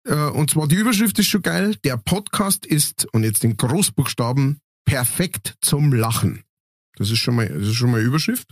Äh, 0.06 0.30
und 0.30 0.50
zwar 0.50 0.68
die 0.68 0.76
Überschrift 0.76 1.20
ist 1.20 1.28
schon 1.28 1.42
geil. 1.42 1.76
Der 1.84 1.98
Podcast 1.98 2.66
ist, 2.66 3.08
und 3.14 3.24
jetzt 3.24 3.44
in 3.44 3.58
Großbuchstaben, 3.58 4.60
perfekt 4.86 5.56
zum 5.62 5.94
Lachen. 5.94 6.44
Das 6.96 7.12
ist 7.12 7.20
schon 7.20 7.36
mal, 7.36 7.48
das 7.48 7.68
ist 7.68 7.76
schon 7.76 7.92
mal 7.92 8.02
Überschrift. 8.02 8.48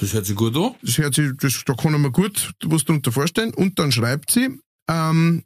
Das 0.00 0.14
hört 0.14 0.24
sich 0.24 0.36
gut 0.36 0.56
an. 0.56 0.74
Das 0.82 0.96
hört 0.96 1.14
sich, 1.14 1.30
das, 1.38 1.62
da 1.66 1.74
kann 1.74 1.92
man 1.92 2.00
mir 2.00 2.10
gut 2.10 2.52
was 2.64 2.84
darunter 2.84 3.12
vorstellen. 3.12 3.52
Und 3.52 3.78
dann 3.78 3.92
schreibt 3.92 4.30
sie, 4.30 4.58
ähm, 4.88 5.44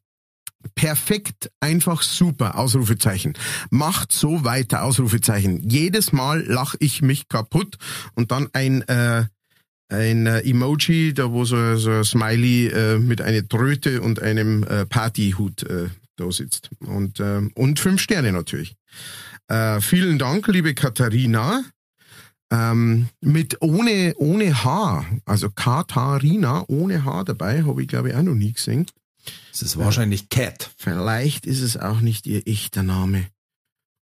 perfekt, 0.77 1.51
einfach 1.61 2.03
super, 2.03 2.57
Ausrufezeichen. 2.57 3.35
Macht 3.71 4.13
so 4.13 4.45
weiter, 4.45 4.85
Ausrufezeichen. 4.85 5.69
Jedes 5.69 6.13
Mal 6.13 6.45
lach 6.47 6.77
ich 6.79 7.03
mich 7.03 7.29
kaputt 7.29 7.77
und 8.15 8.31
dann 8.31 8.49
ein, 8.53 8.83
äh, 8.83 9.25
ein 9.89 10.27
äh, 10.27 10.41
Emoji, 10.41 11.13
da 11.15 11.33
wo 11.33 11.45
so, 11.45 11.77
so 11.77 11.91
ein 11.91 12.05
Smiley 12.05 12.69
äh, 12.69 12.99
mit 12.99 13.21
einer 13.21 13.47
Tröte 13.47 14.03
und 14.03 14.23
einem 14.23 14.63
äh, 14.63 14.87
Partyhut 14.87 15.65
äh, 15.65 15.89
da 16.17 16.31
sitzt. 16.31 16.71
Und, 16.79 17.19
äh, 17.19 17.43
und 17.55 17.81
fünf 17.81 18.01
Sterne 18.01 18.33
natürlich. 18.33 18.77
Äh, 19.49 19.81
vielen 19.81 20.19
Dank, 20.19 20.47
liebe 20.47 20.75
Katharina. 20.75 21.65
Ähm, 22.55 23.09
mit 23.21 23.61
ohne, 23.63 24.15
ohne 24.17 24.65
H, 24.65 25.05
also 25.25 25.51
Katharina 25.51 26.65
ohne 26.69 27.05
H 27.05 27.25
dabei, 27.25 27.65
habe 27.65 27.83
ich 27.83 27.89
glaube 27.89 28.11
ich 28.11 28.15
auch 28.15 28.23
noch 28.23 28.35
nie 28.35 28.53
gesehen. 28.53 28.87
Das 29.51 29.63
ist 29.63 29.77
wahrscheinlich 29.77 30.29
Cat. 30.29 30.71
Vielleicht 30.77 31.47
ist 31.47 31.63
es 31.63 31.77
auch 31.77 32.01
nicht 32.01 32.27
ihr 32.27 32.47
echter 32.47 32.83
Name. 32.83 33.27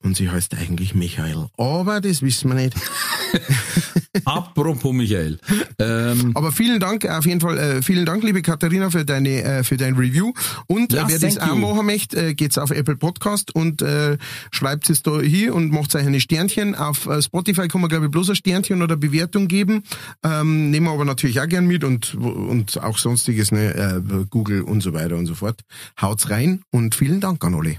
Und 0.02 0.16
sie 0.16 0.30
heißt 0.30 0.54
eigentlich 0.54 0.94
Michael. 0.94 1.46
Aber 1.56 2.00
das 2.02 2.20
wissen 2.20 2.50
wir 2.50 2.56
nicht. 2.56 2.74
Apropos 4.24 4.92
Michael. 4.92 5.38
Ähm, 5.78 6.32
Aber 6.34 6.52
vielen 6.52 6.80
Dank, 6.80 7.04
auf 7.06 7.26
jeden 7.26 7.40
Fall, 7.40 7.58
äh, 7.58 7.82
vielen 7.82 8.06
Dank, 8.06 8.22
liebe 8.22 8.42
Katharina, 8.42 8.90
für 8.90 9.04
deine, 9.04 9.42
äh, 9.42 9.64
für 9.64 9.76
dein 9.76 9.96
Review. 9.96 10.32
Und 10.66 10.92
äh, 10.92 10.96
Ja, 10.96 11.08
wer 11.08 11.18
das 11.18 11.38
auch 11.38 11.56
machen 11.56 11.86
möchte, 11.86 12.28
äh, 12.28 12.34
geht's 12.34 12.58
auf 12.58 12.70
Apple 12.70 12.96
Podcast 12.96 13.54
und 13.54 13.82
äh, 13.82 14.18
schreibt 14.50 14.88
es 14.90 15.02
da 15.02 15.20
hier 15.20 15.54
und 15.54 15.72
macht 15.72 15.94
euch 15.94 16.06
eine 16.06 16.20
Sternchen. 16.20 16.74
Auf 16.74 17.06
äh, 17.06 17.20
Spotify 17.22 17.68
kann 17.68 17.80
man, 17.80 17.90
glaube 17.90 18.06
ich, 18.06 18.10
bloß 18.10 18.30
ein 18.30 18.36
Sternchen 18.36 18.82
oder 18.82 18.96
Bewertung 18.96 19.48
geben. 19.48 19.82
Ähm, 20.22 20.70
nehmen 20.70 20.86
wir 20.86 20.92
aber 20.92 21.04
natürlich 21.04 21.40
auch 21.40 21.48
gern 21.48 21.66
mit 21.66 21.84
und, 21.84 22.14
und 22.14 22.80
auch 22.82 22.98
sonstiges, 22.98 23.52
ne, 23.52 23.74
äh, 23.74 24.24
Google 24.30 24.62
und 24.62 24.80
so 24.80 24.92
weiter 24.92 25.16
und 25.16 25.26
so 25.26 25.34
fort. 25.34 25.60
Haut's 26.00 26.30
rein 26.30 26.62
und 26.70 26.94
vielen 26.94 27.20
Dank 27.20 27.44
an 27.44 27.54
alle. 27.54 27.78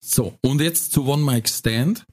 so, 0.00 0.38
und 0.42 0.60
jetzt 0.60 0.92
zu 0.92 1.06
One 1.06 1.22
Mic 1.22 1.48
Stand. 1.48 2.04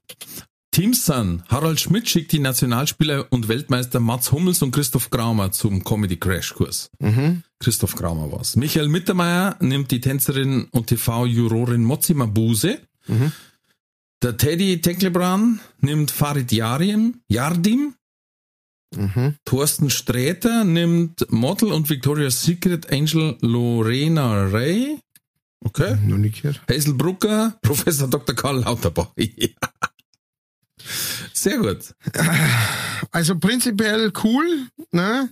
Team 0.71 0.93
Sun. 0.93 1.43
Harald 1.49 1.81
Schmidt 1.81 2.07
schickt 2.07 2.31
die 2.31 2.39
Nationalspieler 2.39 3.27
und 3.29 3.49
Weltmeister 3.49 3.99
Mats 3.99 4.31
Hummels 4.31 4.61
und 4.61 4.71
Christoph 4.71 5.09
Kramer 5.09 5.51
zum 5.51 5.83
Comedy 5.83 6.15
Crash 6.15 6.53
Kurs. 6.53 6.89
Mhm. 6.99 7.43
Christoph 7.59 7.95
Kramer 7.95 8.31
war's. 8.31 8.55
Michael 8.55 8.87
Mittermeier 8.87 9.57
nimmt 9.59 9.91
die 9.91 9.99
Tänzerin 9.99 10.69
und 10.71 10.87
TV-Jurorin 10.87 11.83
Mozzi 11.83 12.13
Mabuse. 12.13 12.79
Mhm. 13.07 13.33
Der 14.21 14.37
Teddy 14.37 14.79
Teklebran 14.79 15.59
nimmt 15.81 16.09
Farid 16.09 16.51
Yarim, 16.53 17.21
Yardim. 17.27 17.95
Mhm. 18.95 19.35
Thorsten 19.43 19.89
Sträter 19.89 20.63
nimmt 20.63 21.29
Model 21.31 21.73
und 21.73 21.89
Victoria's 21.89 22.43
Secret 22.43 22.91
Angel 22.91 23.37
Lorena 23.41 24.45
Ray. 24.45 24.99
Okay. 25.63 25.97
Noch 26.05 26.17
gehört. 26.17 26.61
Hazel 26.69 26.93
Brucker, 26.93 27.57
Professor 27.61 28.07
Dr. 28.07 28.35
Karl 28.35 28.61
Lauterbach. 28.61 29.11
Ja. 29.17 29.49
Sehr 31.33 31.57
gut. 31.57 31.93
Also 33.11 33.37
prinzipiell 33.37 34.11
cool, 34.23 34.67
ne? 34.91 35.29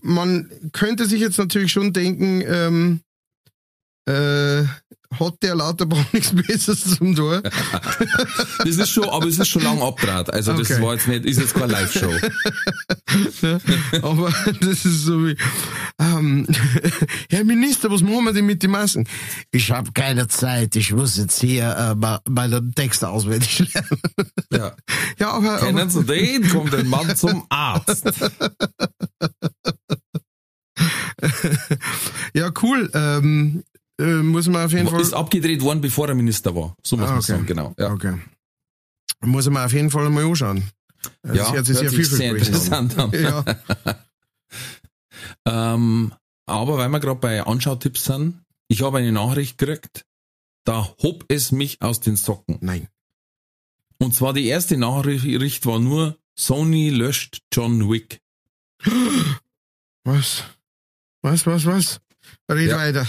Man 0.00 0.50
könnte 0.72 1.06
sich 1.06 1.20
jetzt 1.20 1.38
natürlich 1.38 1.70
schon 1.70 1.92
denken, 1.92 2.42
ähm, 2.44 3.00
äh, 4.06 4.64
hat 5.18 5.34
der 5.42 5.54
Lauterbach 5.54 6.04
nichts 6.12 6.34
Besseres 6.34 6.84
zum 6.98 7.14
Tor? 7.14 7.42
Das 8.58 8.76
ist 8.76 8.90
schon, 8.90 9.08
aber 9.08 9.26
es 9.26 9.38
ist 9.38 9.48
schon 9.48 9.62
lang 9.62 9.80
abdraht. 9.82 10.32
Also 10.32 10.52
das 10.52 10.70
Okay. 10.70 10.82
war 10.82 10.94
jetzt 10.94 11.08
nicht, 11.08 11.24
ist 11.24 11.38
jetzt 11.38 11.54
keine 11.54 11.72
Live-Show. 11.72 12.12
Aber 14.02 14.32
das 14.60 14.84
ist 14.84 15.04
so 15.04 15.26
wie, 15.26 15.36
ähm, 15.98 16.46
Herr 17.30 17.44
Minister, 17.44 17.90
was 17.90 18.00
machen 18.02 18.24
wir 18.24 18.32
denn 18.32 18.46
mit 18.46 18.62
den 18.62 18.70
Masken? 18.70 19.06
Ich 19.50 19.70
habe 19.70 19.92
keine 19.92 20.28
Zeit, 20.28 20.76
ich 20.76 20.92
muss 20.92 21.16
jetzt 21.18 21.40
hier 21.40 21.76
äh, 21.76 21.94
mal 21.94 22.20
meine 22.28 22.70
Texte 22.74 23.08
auswendig 23.08 23.58
lernen. 23.58 24.00
Ja. 24.52 24.72
Ja, 25.18 25.30
aber, 25.32 25.58
Kennen 25.58 25.78
aber 25.78 25.90
Sie 25.90 26.04
den? 26.04 26.48
Kommt 26.48 26.74
ein 26.74 26.88
Mann 26.88 27.14
zum 27.16 27.44
Arzt. 27.50 28.04
ja, 32.34 32.50
cool. 32.62 32.90
Ähm, 32.94 33.62
äh, 34.00 34.22
muss 34.22 34.48
man 34.48 34.64
auf 34.66 34.72
jeden 34.72 34.88
Fall. 34.88 35.00
Ist 35.00 35.12
abgedreht 35.14 35.60
worden, 35.62 35.80
bevor 35.80 36.08
er 36.08 36.14
Minister 36.14 36.54
war. 36.54 36.76
So 36.82 36.96
muss 36.96 37.06
Ah, 37.06 37.10
man 37.10 37.18
okay. 37.18 37.32
sagen, 37.32 37.46
genau. 37.46 37.74
Ja, 37.78 37.92
Okay. 37.92 38.18
Muss 39.24 39.48
man 39.48 39.64
auf 39.64 39.72
jeden 39.72 39.90
Fall 39.90 40.10
mal 40.10 40.24
anschauen. 40.24 40.64
Das 41.22 41.36
ja 41.36 41.52
hört 41.52 41.66
sich 41.66 41.78
sehr 41.78 41.90
sich 41.90 42.08
sehr 42.08 42.30
interessant 42.36 42.98
an. 42.98 43.12
Ja. 43.12 43.44
Ähm, 45.46 46.12
aber 46.46 46.78
weil 46.78 46.88
wir 46.88 47.00
gerade 47.00 47.20
bei 47.20 47.42
Anschautipps 47.44 48.04
sind, 48.04 48.44
ich 48.68 48.82
habe 48.82 48.98
eine 48.98 49.12
Nachricht 49.12 49.58
gekriegt, 49.58 50.04
da 50.64 50.86
hob 51.02 51.24
es 51.28 51.52
mich 51.52 51.80
aus 51.82 52.00
den 52.00 52.16
Socken. 52.16 52.58
Nein. 52.60 52.88
Und 53.98 54.14
zwar 54.14 54.32
die 54.32 54.46
erste 54.46 54.76
Nachricht 54.76 55.66
war 55.66 55.78
nur 55.78 56.18
Sony 56.36 56.90
löscht 56.90 57.42
John 57.52 57.88
Wick. 57.90 58.20
Was? 60.04 60.44
Was, 61.22 61.46
was, 61.46 61.64
was? 61.66 62.00
Red 62.50 62.70
Ja. 62.70 62.78
weiter. 62.78 63.06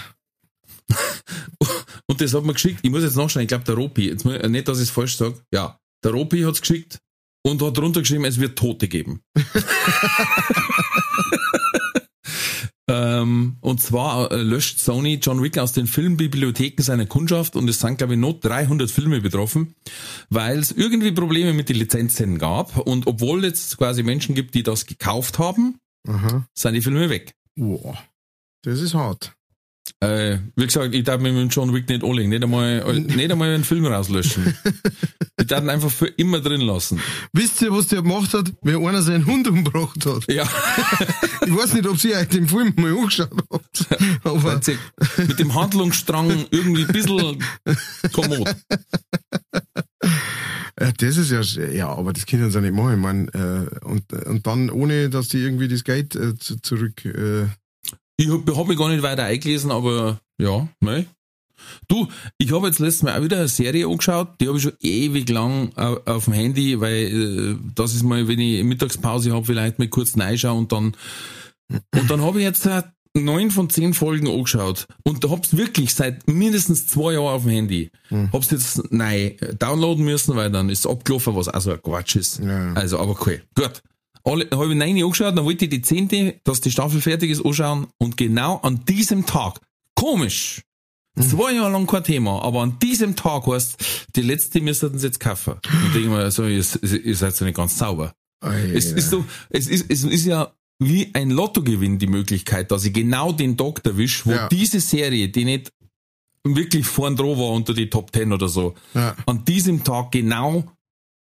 Und 2.07 2.19
das 2.21 2.33
hat 2.33 2.43
man 2.43 2.53
geschickt. 2.53 2.79
Ich 2.83 2.91
muss 2.91 3.03
jetzt 3.03 3.15
nachschauen, 3.15 3.43
ich 3.43 3.47
glaube 3.47 3.63
der 3.63 3.75
Ropi, 3.75 4.07
jetzt 4.09 4.25
ich- 4.25 4.49
nicht, 4.49 4.67
dass 4.67 4.77
ich 4.79 4.83
es 4.85 4.89
falsch 4.89 5.15
sage. 5.17 5.35
Ja, 5.53 5.79
der 6.03 6.11
Ropi 6.11 6.41
hat's 6.41 6.61
geschickt 6.61 6.99
und 7.45 7.61
hat 7.61 7.77
drunter 7.77 8.01
geschrieben, 8.01 8.25
es 8.25 8.39
wird 8.39 8.57
Tote 8.57 8.87
geben. 8.87 9.21
ähm, 12.89 13.57
und 13.61 13.81
zwar 13.81 14.31
äh, 14.31 14.41
löscht 14.41 14.79
Sony 14.79 15.15
John 15.21 15.41
Wick 15.41 15.57
aus 15.57 15.71
den 15.71 15.87
Filmbibliotheken 15.87 16.83
seiner 16.83 17.05
Kundschaft 17.05 17.55
und 17.55 17.69
es 17.69 17.79
sind, 17.79 17.97
glaube 17.97 18.13
ich, 18.13 18.19
noch 18.19 18.33
300 18.39 18.91
Filme 18.91 19.21
betroffen, 19.21 19.75
weil 20.29 20.59
es 20.59 20.71
irgendwie 20.71 21.11
Probleme 21.13 21.53
mit 21.53 21.69
den 21.69 21.77
Lizenzen 21.77 22.37
gab. 22.37 22.77
Und 22.77 23.07
obwohl 23.07 23.43
jetzt 23.45 23.77
quasi 23.77 24.03
Menschen 24.03 24.35
gibt, 24.35 24.53
die 24.55 24.63
das 24.63 24.85
gekauft 24.85 25.39
haben, 25.39 25.77
Aha. 26.07 26.45
sind 26.53 26.73
die 26.73 26.81
Filme 26.81 27.09
weg. 27.09 27.33
Wow. 27.55 27.97
Das 28.63 28.79
ist 28.81 28.93
hart. 28.93 29.33
Äh, 30.03 30.39
wie 30.55 30.65
gesagt, 30.65 30.93
ich 30.93 31.03
darf 31.03 31.21
mich 31.21 31.33
mit 31.33 31.53
John 31.53 31.73
Wick 31.73 31.87
nicht 31.89 32.03
anlegen, 32.03 32.29
nicht 32.29 32.43
einmal, 32.43 32.93
nicht 32.93 33.31
einmal 33.31 33.53
einen 33.53 33.63
Film 33.63 33.85
rauslöschen. 33.85 34.55
ich 35.39 35.47
darf 35.47 35.63
ihn 35.63 35.69
einfach 35.69 35.91
für 35.91 36.07
immer 36.07 36.39
drin 36.39 36.61
lassen. 36.61 36.99
Wisst 37.31 37.61
ihr, 37.61 37.71
was 37.71 37.87
der 37.87 38.01
gemacht 38.01 38.33
hat? 38.33 38.51
Wie 38.61 38.75
einer 38.75 39.01
seinen 39.01 39.25
Hund 39.25 39.47
umgebracht 39.47 40.05
hat. 40.05 40.31
Ja, 40.31 40.47
Ich 41.45 41.55
weiß 41.55 41.73
nicht, 41.73 41.87
ob 41.87 42.03
ihr 42.03 42.17
euch 42.17 42.27
den 42.27 42.47
Film 42.47 42.73
mal 42.77 42.97
angeschaut 42.97 43.31
habt. 43.51 43.87
Aber 44.23 44.59
mit 45.17 45.39
dem 45.39 45.55
Handlungsstrang 45.55 46.45
irgendwie 46.51 46.85
ein 46.85 46.91
bisschen 46.91 47.43
kommod. 48.11 48.55
Ja, 50.79 50.91
das 50.91 51.17
ist 51.17 51.31
ja, 51.31 51.65
ja, 51.65 51.89
aber 51.89 52.13
das 52.13 52.25
können 52.25 52.49
sie 52.49 52.57
ja 52.57 52.61
nicht 52.61 52.73
machen. 52.73 52.93
Ich 52.93 52.99
mein, 52.99 53.27
äh, 53.29 53.85
und, 53.85 54.11
und 54.11 54.47
dann 54.47 54.71
ohne, 54.71 55.09
dass 55.09 55.27
die 55.27 55.37
irgendwie 55.37 55.67
das 55.67 55.83
Geld 55.83 56.15
äh, 56.15 56.35
zu, 56.35 56.59
zurück. 56.61 57.05
Äh, 57.05 57.45
Ich 58.17 58.29
habe 58.29 58.55
hab 58.55 58.67
mich 58.67 58.77
gar 58.77 58.89
nicht 58.89 59.03
weiter 59.03 59.23
eingelesen, 59.23 59.71
aber 59.71 60.19
ja, 60.39 60.67
ne. 60.81 61.05
Du, 61.87 62.07
ich 62.37 62.51
habe 62.51 62.67
jetzt 62.67 62.79
letztes 62.79 63.03
Mal 63.03 63.17
auch 63.17 63.23
wieder 63.23 63.37
eine 63.37 63.47
Serie 63.47 63.87
angeschaut, 63.87 64.29
die 64.41 64.47
habe 64.47 64.57
ich 64.57 64.63
schon 64.63 64.73
ewig 64.81 65.29
lang 65.29 65.71
au- 65.77 65.99
auf 66.05 66.25
dem 66.25 66.33
Handy, 66.33 66.79
weil 66.81 66.93
äh, 66.93 67.55
das 67.73 67.95
ist 67.95 68.03
mal, 68.03 68.27
wenn 68.27 68.39
ich 68.39 68.63
Mittagspause 68.63 69.31
habe, 69.33 69.45
vielleicht 69.45 69.79
mal 69.79 69.87
kurz 69.87 70.17
reinschauen 70.17 70.57
und 70.59 70.71
dann 70.71 70.95
und 71.95 72.09
dann 72.11 72.21
habe 72.21 72.39
ich 72.39 72.43
jetzt 72.43 72.65
äh, 72.65 72.83
neun 73.15 73.49
von 73.49 73.69
zehn 73.69 73.93
Folgen 73.93 74.27
angeschaut 74.27 74.87
und 75.03 75.23
da 75.23 75.29
hab's 75.29 75.55
wirklich 75.55 75.93
seit 75.93 76.27
mindestens 76.27 76.87
zwei 76.87 77.13
Jahren 77.13 77.33
auf 77.35 77.43
dem 77.43 77.51
Handy. 77.51 77.89
Hab's 78.33 78.51
jetzt 78.51 78.91
nein 78.91 79.37
downloaden 79.57 80.03
müssen, 80.03 80.35
weil 80.35 80.51
dann 80.51 80.69
ist 80.69 80.85
abgelaufen, 80.85 81.35
was 81.35 81.47
auch 81.47 81.61
so 81.61 81.71
ein 81.71 81.81
Quatsch 81.81 82.17
ist. 82.17 82.39
Ja. 82.39 82.73
Also, 82.73 82.99
aber 82.99 83.11
okay, 83.11 83.41
gut. 83.55 83.81
Alle, 84.25 84.47
habe 84.51 84.69
ich 84.71 84.75
neun 84.77 85.03
angeschaut, 85.03 85.37
dann 85.37 85.45
wollte 85.45 85.65
ich 85.65 85.71
die 85.71 85.81
zehnte, 85.81 86.39
dass 86.43 86.61
die 86.61 86.71
Staffel 86.71 87.01
fertig 87.01 87.29
ist, 87.31 87.45
anschauen 87.45 87.87
und 87.97 88.15
genau 88.17 88.57
an 88.57 88.85
diesem 88.85 89.25
Tag, 89.25 89.59
komisch, 89.95 90.61
zwei 91.19 91.51
Jahre 91.53 91.71
lang 91.71 91.85
kein 91.87 92.03
Thema, 92.03 92.41
aber 92.41 92.61
an 92.61 92.79
diesem 92.79 93.15
Tag 93.15 93.45
heißt, 93.47 94.07
die 94.15 94.21
letzte 94.21 94.61
müssten 94.61 94.97
sie 94.97 95.07
jetzt 95.07 95.19
kaufen. 95.19 95.53
Und 95.53 95.93
denke 95.93 95.99
ich 95.99 96.07
mir, 96.07 96.31
so, 96.31 96.45
ihr, 96.45 96.63
ihr 97.05 97.15
seid 97.15 97.35
so 97.35 97.43
nicht 97.45 97.57
ganz 97.57 97.77
sauber. 97.77 98.13
Es 98.73 98.91
ist 98.91 99.09
so, 99.09 99.23
es 99.49 99.67
ist, 99.67 99.89
es 99.89 100.03
ist 100.03 100.25
ja 100.25 100.53
wie 100.79 101.11
ein 101.13 101.29
Lottogewinn 101.29 101.97
die 101.99 102.07
Möglichkeit, 102.07 102.71
dass 102.71 102.83
ich 102.83 102.93
genau 102.93 103.31
den 103.31 103.57
Tag 103.57 103.85
erwisch, 103.85 104.25
wo 104.25 104.31
Ja. 104.31 104.47
diese 104.49 104.79
Serie, 104.81 105.29
die 105.29 105.45
nicht 105.45 105.71
wirklich 106.43 106.85
vorn 106.85 107.15
dran 107.15 107.37
war 107.37 107.51
unter 107.51 107.73
die 107.73 107.89
Top 107.89 108.11
10 108.13 108.33
oder 108.33 108.49
so, 108.49 108.73
ja. 108.93 109.15
an 109.25 109.45
diesem 109.45 109.83
Tag 109.83 110.11
genau 110.11 110.65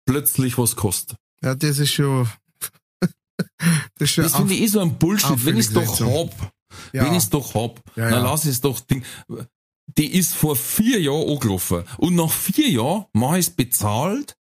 plötzlich 0.07 0.57
was 0.59 0.77
kostet. 0.77 1.19
ja, 1.43 1.55
das 1.55 1.79
ist 1.79 1.93
schon. 1.93 2.29
Das. 3.99 4.15
Das 4.15 4.37
finde 4.37 4.55
ich 4.55 4.63
eh 4.63 4.67
so 4.67 4.81
ein 4.81 4.99
Bullshit. 4.99 5.45
Wenn 5.45 5.57
ich 5.57 5.67
es 5.67 5.73
doch 5.73 6.01
hab, 6.01 6.53
Ja. 6.93 7.05
wenn 7.05 7.13
ich 7.13 7.19
es 7.25 7.31
doch 7.31 7.55
hab, 7.55 7.81
Ja, 7.97 8.11
dann 8.11 8.23
ja. 8.25 8.31
lass 8.31 8.45
es 8.45 8.61
doch. 8.61 8.81
Ding. 8.81 9.05
Die 9.99 10.07
ist 10.15 10.35
vor 10.35 10.57
vier 10.57 11.01
Jahren 11.01 11.29
angelaufen. 11.29 11.85
Und 11.99 12.15
nach 12.15 12.31
vier 12.31 12.69
Jahren 12.71 13.07
mach 13.13 13.33
ich 13.35 13.47
es 13.47 13.51
bezahlt. 13.51 14.37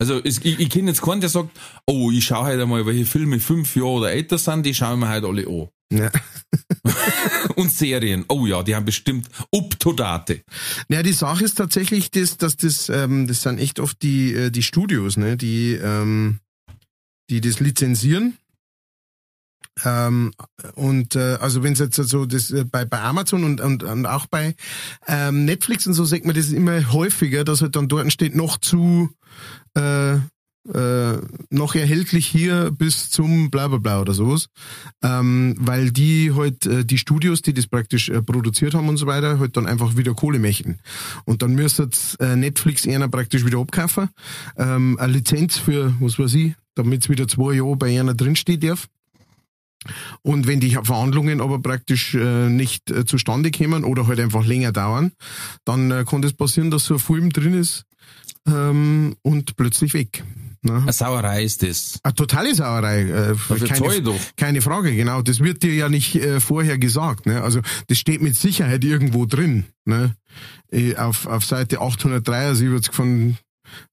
Also 0.00 0.20
es, 0.24 0.38
ich, 0.38 0.58
ich 0.58 0.68
kenne 0.68 0.88
jetzt 0.90 1.00
keinen, 1.00 1.20
der 1.20 1.30
sagt, 1.30 1.50
oh, 1.86 2.10
ich 2.10 2.24
schaue 2.24 2.46
heute 2.46 2.66
mal, 2.66 2.84
welche 2.86 3.06
Filme 3.06 3.38
fünf 3.38 3.76
Jahre 3.76 3.88
oder 3.90 4.10
älter 4.10 4.36
sind, 4.36 4.66
die 4.66 4.74
schauen 4.74 4.98
wir 4.98 5.08
heute 5.08 5.28
alle 5.28 5.46
an. 5.46 5.68
ja. 5.92 6.10
Und 7.56 7.70
Serien, 7.70 8.24
oh 8.28 8.46
ja, 8.46 8.62
die 8.64 8.74
haben 8.74 8.84
bestimmt 8.84 9.28
up 9.54 9.78
to 9.78 9.92
date. 9.92 10.42
Ja, 10.88 11.02
die 11.02 11.12
Sache 11.12 11.44
ist 11.44 11.54
tatsächlich, 11.56 12.10
das, 12.10 12.36
dass 12.36 12.56
das, 12.56 12.88
ähm, 12.88 13.26
das 13.28 13.42
sind 13.42 13.58
echt 13.58 13.78
oft 13.78 14.02
die, 14.02 14.32
äh, 14.34 14.50
die 14.50 14.62
Studios, 14.62 15.16
ne, 15.16 15.36
die, 15.36 15.74
ähm, 15.74 16.40
die 17.32 17.40
das 17.40 17.60
lizenzieren. 17.60 18.36
Ähm, 19.84 20.32
und 20.74 21.16
äh, 21.16 21.38
also 21.40 21.62
wenn 21.62 21.72
es 21.72 21.78
jetzt 21.78 21.96
so 21.96 22.26
das 22.26 22.50
äh, 22.50 22.64
bei, 22.64 22.84
bei 22.84 23.00
Amazon 23.00 23.42
und, 23.44 23.60
und, 23.62 23.82
und 23.82 24.06
auch 24.06 24.26
bei 24.26 24.54
ähm, 25.06 25.46
Netflix 25.46 25.86
und 25.86 25.94
so 25.94 26.04
sagt 26.04 26.26
man 26.26 26.34
das 26.34 26.50
immer 26.50 26.92
häufiger, 26.92 27.42
dass 27.42 27.62
halt 27.62 27.74
dann 27.74 27.88
dort 27.88 28.12
steht 28.12 28.34
noch 28.34 28.58
zu 28.58 29.08
äh, 29.74 30.16
äh, 30.16 31.18
noch 31.50 31.74
erhältlich 31.74 32.26
hier 32.26 32.70
bis 32.70 33.10
zum 33.10 33.50
bla 33.50 33.66
bla 33.68 33.78
bla 33.78 34.00
oder 34.00 34.12
sowas. 34.12 34.48
Ähm, 35.02 35.54
weil 35.58 35.90
die 35.90 36.32
halt 36.34 36.66
äh, 36.66 36.84
die 36.84 36.98
Studios, 36.98 37.40
die 37.40 37.54
das 37.54 37.66
praktisch 37.66 38.10
äh, 38.10 38.22
produziert 38.22 38.74
haben 38.74 38.88
und 38.88 38.98
so 38.98 39.06
weiter, 39.06 39.38
halt 39.38 39.56
dann 39.56 39.66
einfach 39.66 39.96
wieder 39.96 40.14
Kohle 40.14 40.38
möchten. 40.38 40.78
Und 41.24 41.42
dann 41.42 41.54
müsste 41.54 41.88
äh, 42.20 42.36
Netflix 42.36 42.86
einer 42.86 43.08
praktisch 43.08 43.44
wieder 43.44 43.58
abkaufen. 43.58 44.10
Ähm, 44.56 44.98
eine 45.00 45.14
Lizenz 45.14 45.56
für, 45.56 45.94
was 45.98 46.18
weiß 46.18 46.34
ich, 46.34 46.54
damit 46.74 47.02
es 47.02 47.08
wieder 47.08 47.28
zwei 47.28 47.54
Jahre 47.54 47.76
bei 47.76 47.98
einer 47.98 48.14
drinstehen 48.14 48.60
darf. 48.60 48.88
Und 50.22 50.46
wenn 50.46 50.60
die 50.60 50.78
Verhandlungen 50.82 51.40
aber 51.40 51.60
praktisch 51.60 52.14
äh, 52.14 52.48
nicht 52.48 52.90
äh, 52.90 53.04
zustande 53.04 53.50
kommen 53.50 53.84
oder 53.84 54.06
halt 54.06 54.20
einfach 54.20 54.44
länger 54.46 54.72
dauern, 54.72 55.12
dann 55.64 55.90
äh, 55.90 56.04
kann 56.08 56.22
das 56.22 56.32
passieren, 56.34 56.70
dass 56.70 56.84
so 56.84 56.94
ein 56.94 57.00
Film 57.00 57.30
drin 57.30 57.54
ist 57.54 57.84
ähm, 58.46 59.16
und 59.22 59.56
plötzlich 59.56 59.94
weg. 59.94 60.24
Ne? 60.64 60.76
Eine 60.76 60.92
Sauerei 60.92 61.42
ist 61.42 61.62
das. 61.64 61.98
Eine 62.04 62.14
totale 62.14 62.54
Sauerei. 62.54 63.02
Äh, 63.02 64.00
doch. 64.02 64.20
keine 64.36 64.62
Frage, 64.62 64.94
genau. 64.94 65.20
Das 65.20 65.40
wird 65.40 65.64
dir 65.64 65.74
ja 65.74 65.88
nicht 65.88 66.14
äh, 66.14 66.38
vorher 66.38 66.78
gesagt. 66.78 67.26
Ne? 67.26 67.42
Also 67.42 67.60
das 67.88 67.98
steht 67.98 68.22
mit 68.22 68.36
Sicherheit 68.36 68.84
irgendwo 68.84 69.26
drin. 69.26 69.64
Ne? 69.84 70.14
Äh, 70.70 70.94
auf, 70.96 71.26
auf 71.26 71.44
Seite 71.44 71.80
873 71.80 72.94
von 72.94 73.36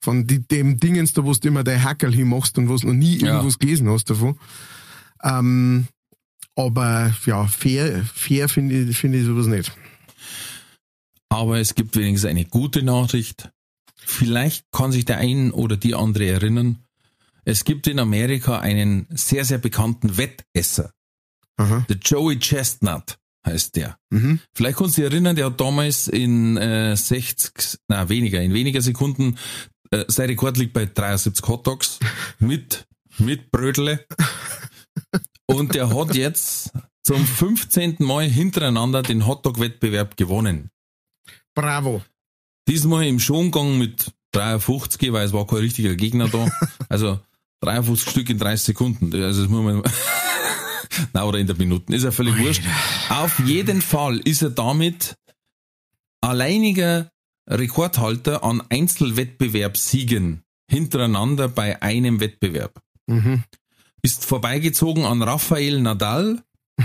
von 0.01 0.26
die, 0.28 0.39
dem 0.47 0.78
Dingens, 0.78 1.13
da 1.13 1.24
wo 1.24 1.34
du 1.34 1.47
immer 1.47 1.63
dein 1.63 1.84
Hackerl 1.84 2.13
hinmachst 2.13 2.57
und 2.57 2.70
was 2.70 2.84
noch 2.84 2.93
nie 2.93 3.17
Ja. 3.20 3.36
irgendwas 3.36 3.59
gelesen 3.59 3.89
hast 3.89 4.09
davon. 4.09 4.38
Ähm, 5.24 5.88
aber 6.55 7.15
ja, 7.26 7.47
fair, 7.47 8.03
fair 8.13 8.49
finde 8.49 8.82
ich, 8.82 8.97
finde 8.97 9.20
ich 9.20 9.26
sowas 9.26 9.47
nicht. 9.47 9.72
Aber 11.30 11.59
es 11.59 11.76
gibt 11.76 11.95
wenigstens 11.95 12.30
eine 12.30 12.45
gute 12.45 12.82
Nachricht. 12.84 13.49
Vielleicht 13.95 14.65
kann 14.72 14.91
sich 14.91 15.05
der 15.05 15.20
ein 15.20 15.51
oder 15.51 15.78
die 15.78 15.93
andere 15.93 16.26
erinnern. 16.28 16.80
Es 17.45 17.63
gibt 17.63 17.86
in 17.88 17.99
Amerika 17.99 18.59
einen 18.59 19.05
sehr, 19.11 19.45
sehr 19.45 19.59
bekannten 19.59 20.17
Wettesser. 20.17 20.91
Aha. 21.57 21.86
Der 21.88 21.97
Joey 21.97 22.39
Chestnut 22.39 23.18
heißt 23.46 23.76
der. 23.76 23.98
Mhm. 24.10 24.40
Vielleicht 24.54 24.78
kannst 24.78 24.98
du 24.98 25.02
dich 25.02 25.12
erinnern, 25.12 25.36
der 25.36 25.48
hat 25.48 25.60
damals 25.60 26.08
in 26.08 26.58
äh, 26.58 26.96
60, 26.96 27.80
na 27.88 28.10
weniger, 28.10 28.42
in 28.42 28.54
weniger 28.54 28.82
Sekunden, 28.82 29.38
äh, 29.92 30.06
sein 30.08 30.30
Rekord 30.30 30.58
liegt 30.58 30.74
bei 30.74 30.86
73 30.86 31.48
Hotdogs 31.48 32.00
mit, 32.40 32.88
mit 33.18 33.52
Brödle. 33.52 34.06
Und 35.46 35.74
der 35.74 35.94
hat 35.96 36.16
jetzt 36.16 36.72
zum 37.04 37.26
15. 37.26 37.98
Mal 38.00 38.26
hintereinander 38.26 39.02
den 39.02 39.26
Hotdog-Wettbewerb 39.26 40.16
gewonnen. 40.16 40.70
Bravo. 41.56 42.04
Diesmal 42.68 43.08
im 43.08 43.20
Schongang 43.20 43.80
mit 43.80 44.14
53, 44.34 45.12
weil 45.12 45.26
es 45.26 45.34
war 45.34 45.48
kein 45.48 45.60
richtiger 45.60 45.96
Gegner 45.96 46.28
da. 46.28 46.48
Also 46.90 47.20
53 47.62 48.10
Stück 48.10 48.30
in 48.30 48.40
30 48.40 48.66
Sekunden. 48.66 49.14
Also 49.14 49.42
das 49.42 49.50
muss 49.50 49.64
man. 49.64 49.84
Na, 51.14 51.26
oder 51.26 51.40
in 51.40 51.48
der 51.48 51.56
Minuten. 51.56 51.94
Ist 51.94 52.04
ja 52.04 52.12
völlig 52.12 52.38
wurscht. 52.38 52.64
Auf 53.10 53.40
jeden 53.40 53.82
Fall 53.82 54.18
ist 54.18 54.42
er 54.42 54.50
damit 54.50 55.16
alleiniger 56.22 57.12
Rekordhalter 57.50 58.44
an 58.44 58.62
Einzelwettbewerbssiegen 58.70 60.44
hintereinander 60.70 61.48
bei 61.48 61.82
einem 61.82 62.20
Wettbewerb. 62.20 62.82
Mhm. 63.08 63.44
Ist 64.02 64.26
vorbeigezogen 64.26 65.06
an 65.06 65.22
Rafael 65.22 65.82
Nadal, 65.82 66.44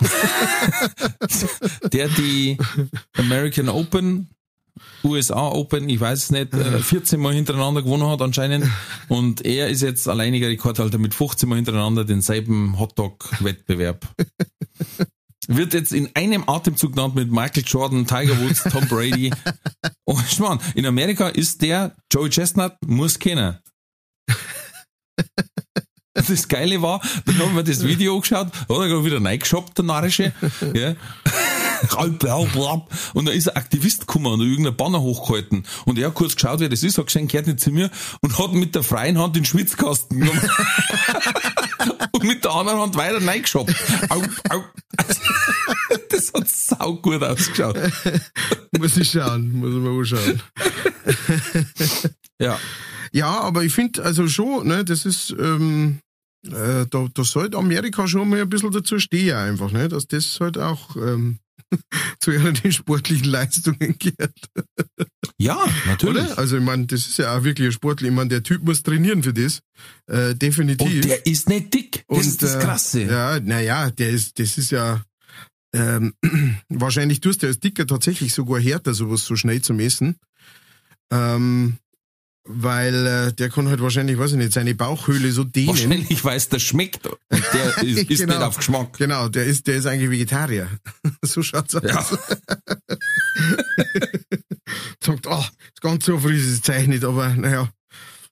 der 1.92 2.08
die 2.08 2.58
American 3.16 3.68
Open, 3.68 4.28
USA 5.04 5.48
Open, 5.48 5.88
ich 5.88 6.00
weiß 6.00 6.24
es 6.24 6.30
nicht, 6.30 6.54
äh, 6.54 6.78
14 6.78 7.20
Mal 7.20 7.34
hintereinander 7.34 7.82
gewonnen 7.82 8.08
hat 8.08 8.22
anscheinend. 8.22 8.66
Und 9.08 9.44
er 9.44 9.68
ist 9.68 9.82
jetzt 9.82 10.08
alleiniger 10.08 10.48
Rekordhalter 10.48 10.98
mit 10.98 11.14
15 11.14 11.48
Mal 11.48 11.56
hintereinander 11.56 12.04
denselben 12.04 12.78
Hotdog-Wettbewerb. 12.78 14.06
Wird 15.48 15.74
jetzt 15.74 15.92
in 15.92 16.08
einem 16.14 16.48
Atemzug 16.48 16.92
genannt 16.92 17.16
mit 17.16 17.30
Michael 17.32 17.64
Jordan, 17.66 18.06
Tiger 18.06 18.40
Woods, 18.40 18.64
Tom 18.64 18.86
Brady. 18.88 19.32
Oh, 20.04 20.18
Schmarrn, 20.28 20.58
in 20.74 20.84
Amerika 20.84 21.28
ist 21.28 21.62
der 21.62 21.94
Joey 22.12 22.28
Chestnut, 22.28 22.72
muss 22.84 23.18
kennen. 23.20 23.58
Das 26.14 26.48
Geile 26.48 26.82
war, 26.82 27.00
dann 27.24 27.38
haben 27.38 27.56
wir 27.56 27.62
das 27.62 27.84
Video 27.84 28.14
angeschaut, 28.14 28.48
hat 28.52 28.68
er 28.68 28.88
gerade 28.88 29.04
wieder 29.04 29.24
reingeschoppt, 29.24 29.78
der 29.78 29.84
Narische. 29.84 30.32
Ja. 30.74 30.94
Und 31.96 32.22
da 32.22 33.32
ist 33.32 33.48
ein 33.48 33.56
Aktivist 33.56 34.00
gekommen 34.00 34.26
und 34.26 34.40
irgendein 34.40 34.76
Banner 34.76 35.00
hochgehalten. 35.00 35.64
Und 35.84 35.98
er 35.98 36.08
hat 36.08 36.14
kurz 36.14 36.36
geschaut, 36.36 36.60
wer 36.60 36.68
das 36.68 36.84
ist, 36.84 36.96
hat 36.96 37.06
gesagt, 37.06 37.28
gehört 37.28 37.48
nicht 37.48 37.60
zu 37.60 37.72
mir 37.72 37.90
und 38.20 38.38
hat 38.38 38.52
mit 38.52 38.74
der 38.76 38.84
freien 38.84 39.18
Hand 39.18 39.34
den 39.34 39.44
Schwitzkasten 39.44 40.20
genommen. 40.20 40.40
und 42.12 42.24
mit 42.24 42.44
der 42.44 42.52
anderen 42.52 42.80
Hand 42.80 42.96
weiter 42.96 43.26
reingeschoppt. 43.26 43.74
Au, 44.10 44.22
au. 44.50 44.64
Das 46.08 46.32
hat 46.34 46.48
sau 46.48 46.96
gut 46.96 47.22
ausgeschaut. 47.22 47.76
Muss 48.78 48.96
ich 48.96 49.10
schauen, 49.10 49.52
muss 49.52 49.70
ich 49.70 49.80
mal 49.80 49.98
anschauen. 49.98 50.42
Ja. 52.40 52.58
Ja, 53.12 53.40
aber 53.40 53.64
ich 53.64 53.74
finde 53.74 54.02
also 54.02 54.26
schon, 54.26 54.68
ne, 54.68 54.84
das 54.84 55.04
ist, 55.04 55.34
ähm, 55.38 55.98
äh, 56.46 56.86
da, 56.88 57.08
da 57.12 57.24
sollte 57.24 57.58
Amerika 57.58 58.08
schon 58.08 58.28
mal 58.28 58.40
ein 58.40 58.48
bisschen 58.48 58.72
dazu 58.72 58.98
stehen 58.98 59.36
einfach, 59.36 59.70
ne, 59.70 59.88
dass 59.88 60.06
das 60.06 60.40
halt 60.40 60.56
auch 60.56 60.96
ähm, 60.96 61.38
zu 62.20 62.32
ihren 62.32 62.56
sportlichen 62.72 63.26
Leistungen 63.26 63.96
gehört. 63.98 64.38
Ja, 65.38 65.58
natürlich. 65.86 66.24
Oder? 66.24 66.38
Also 66.38 66.56
ich 66.56 66.62
meine, 66.62 66.86
das 66.86 67.06
ist 67.06 67.18
ja 67.18 67.36
auch 67.36 67.44
wirklich 67.44 67.68
ein 67.68 67.72
Sportler. 67.72 68.08
Ich 68.08 68.14
meine, 68.14 68.28
der 68.28 68.42
Typ 68.42 68.62
muss 68.62 68.82
trainieren 68.82 69.22
für 69.22 69.34
das. 69.34 69.60
Äh, 70.06 70.34
definitiv. 70.34 70.86
Und 70.86 71.04
der 71.04 71.26
ist 71.26 71.48
nicht 71.48 71.74
dick. 71.74 72.04
Das 72.08 72.18
Und, 72.18 72.26
ist 72.26 72.42
das 72.42 72.54
äh, 72.54 72.58
Krasse. 72.60 73.02
Ja, 73.02 73.40
naja, 73.40 73.90
der 73.90 74.10
ist, 74.10 74.38
das 74.38 74.56
ist 74.56 74.70
ja 74.70 75.02
ähm, 75.74 76.14
wahrscheinlich 76.68 77.20
tust 77.20 77.42
du 77.42 77.46
als 77.46 77.60
Dicker 77.60 77.86
tatsächlich 77.86 78.32
sogar 78.32 78.60
härter, 78.60 78.94
sowas 78.94 79.24
so 79.24 79.36
schnell 79.36 79.62
zu 79.62 79.74
messen. 79.74 80.16
Ähm, 81.10 81.78
weil 82.44 83.06
äh, 83.06 83.32
der 83.32 83.48
kann 83.50 83.68
halt 83.68 83.80
wahrscheinlich, 83.80 84.18
weiß 84.18 84.32
ich 84.32 84.36
nicht, 84.38 84.52
seine 84.52 84.74
Bauchhöhle 84.74 85.30
so 85.32 85.44
dehnen. 85.44 85.68
Wahrscheinlich 85.68 86.24
weiß 86.24 86.48
der 86.48 86.58
schmeckt. 86.58 87.06
Und 87.06 87.20
der 87.30 87.82
ist, 87.84 88.10
ist 88.10 88.20
Genau. 88.20 88.34
nicht 88.34 88.42
auf 88.42 88.56
Geschmack. 88.56 88.98
Genau, 88.98 89.28
der 89.28 89.44
ist, 89.46 89.66
der 89.66 89.76
ist 89.76 89.86
eigentlich 89.86 90.10
Vegetarier. 90.10 90.68
so 91.22 91.42
schaut's 91.42 91.74
aus. 91.74 91.82
Ja. 91.84 92.04
Sagt, 95.04 95.26
ah, 95.26 95.48
das 95.74 95.80
ganz 95.80 96.04
so 96.04 96.18
früh 96.18 96.36
ist 96.36 96.46
es 96.46 96.62
zeichnet, 96.62 97.04
aber 97.04 97.28
naja, 97.34 97.68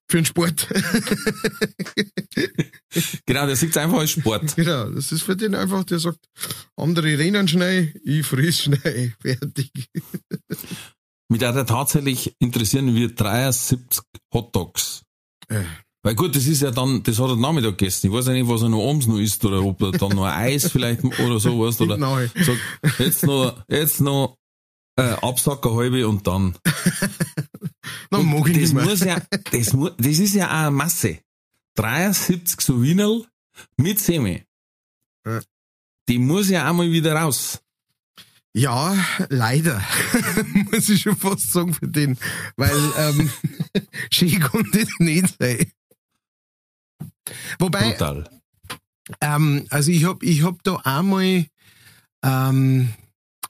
für 0.08 0.18
den 0.18 0.24
Sport. 0.24 0.68
Genau, 3.26 3.46
der 3.46 3.56
sieht 3.56 3.76
einfach 3.76 3.98
als 3.98 4.10
Sport. 4.10 4.56
genau, 4.56 4.90
das 4.90 5.12
ist 5.12 5.22
für 5.22 5.36
den 5.36 5.54
einfach, 5.54 5.84
der 5.84 5.98
sagt, 6.00 6.18
andere 6.76 7.18
rennen 7.18 7.46
schnell, 7.48 7.92
ich 8.04 8.26
friss 8.26 8.62
schnell, 8.62 9.14
fertig. 9.20 9.70
Mit 11.30 11.42
der 11.42 11.64
tatsächlich 11.64 12.34
interessieren 12.40 12.92
wir 12.92 13.14
73 13.14 14.02
Hotdogs. 14.34 15.02
Äh. 15.48 15.62
Weil 16.02 16.16
gut, 16.16 16.34
das 16.34 16.46
ist 16.46 16.62
ja 16.62 16.72
dann, 16.72 17.04
das 17.04 17.20
hat 17.20 17.28
er 17.28 17.36
Nachmittag 17.36 17.78
gegessen. 17.78 18.08
Ich 18.08 18.12
weiß 18.12 18.26
ja 18.26 18.32
nicht, 18.32 18.48
was 18.48 18.62
er 18.62 18.68
noch 18.68 18.88
abends 18.88 19.06
noch 19.06 19.18
isst 19.18 19.44
oder 19.44 19.62
ob 19.62 19.80
er 19.80 19.92
dann 19.92 20.10
noch 20.10 20.24
Eis 20.24 20.72
vielleicht 20.72 21.04
oder 21.20 21.38
sowas 21.38 21.80
oder 21.80 21.96
Neu. 21.98 22.28
sagt, 22.34 22.98
jetzt 22.98 23.24
noch, 23.24 23.62
jetzt 23.68 24.00
noch 24.00 24.36
äh, 24.96 25.02
Absacker 25.02 25.74
halbe 25.76 26.08
und 26.08 26.26
dann. 26.26 26.56
Dann 28.10 28.26
mag 28.26 28.48
ich 28.48 28.54
das 28.54 28.62
nicht 28.62 28.74
mehr. 28.74 28.84
muss 28.84 29.00
ja, 29.04 29.22
das, 29.52 29.72
mu 29.72 29.88
das 29.90 30.18
ist 30.18 30.34
ja 30.34 30.48
auch 30.48 30.66
eine 30.66 30.70
Masse. 30.72 31.20
73 31.76 32.60
so 32.60 32.82
Wienerl 32.82 33.24
mit 33.76 34.00
Semi. 34.00 34.42
Ja. 35.24 35.40
Die 36.08 36.18
muss 36.18 36.50
ja 36.50 36.68
auch 36.68 36.74
mal 36.74 36.90
wieder 36.90 37.14
raus. 37.14 37.62
Ja, 38.52 38.96
leider. 39.28 39.82
Muss 40.72 40.88
ich 40.88 41.02
schon 41.02 41.16
fast 41.16 41.52
sagen 41.52 41.72
für 41.72 41.86
den. 41.88 42.18
Weil, 42.56 42.76
ähm, 42.98 43.30
schön 44.10 44.40
konnte 44.40 44.80
das 44.80 44.88
nicht 44.98 45.36
sein. 45.38 45.70
Wobei, 47.58 47.92
Brutal. 47.92 48.28
ähm, 49.20 49.66
also 49.70 49.90
ich 49.92 50.04
hab, 50.04 50.22
ich 50.22 50.42
hab 50.42 50.62
da 50.64 50.76
einmal, 50.76 51.46
ähm, 52.24 52.92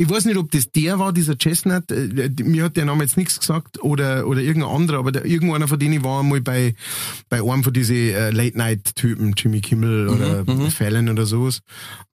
ich 0.01 0.09
weiß 0.09 0.25
nicht, 0.25 0.39
ob 0.39 0.51
das 0.51 0.71
der 0.71 0.99
war, 0.99 1.13
dieser 1.13 1.37
Chestnut, 1.37 1.91
äh, 1.91 2.31
mir 2.43 2.65
hat 2.65 2.77
der 2.79 2.87
Name 2.87 3.05
jetzt 3.05 3.19
nichts 3.19 3.39
gesagt 3.39 3.83
oder, 3.83 4.27
oder 4.27 4.41
irgendein 4.41 4.73
anderer, 4.73 4.99
aber 4.99 5.13
der, 5.13 5.27
irgendeiner 5.27 5.69
von 5.69 5.79
denen 5.79 6.03
war 6.03 6.21
einmal 6.21 6.41
bei, 6.41 6.75
bei 7.29 7.43
einem 7.43 7.63
von 7.63 7.75
diesen 7.75 7.97
äh, 7.97 8.31
Late-Night-Typen, 8.31 9.35
Jimmy 9.37 9.61
Kimmel 9.61 10.09
oder 10.09 10.47
Fallon 10.71 11.11
oder 11.11 11.27
sowas 11.27 11.61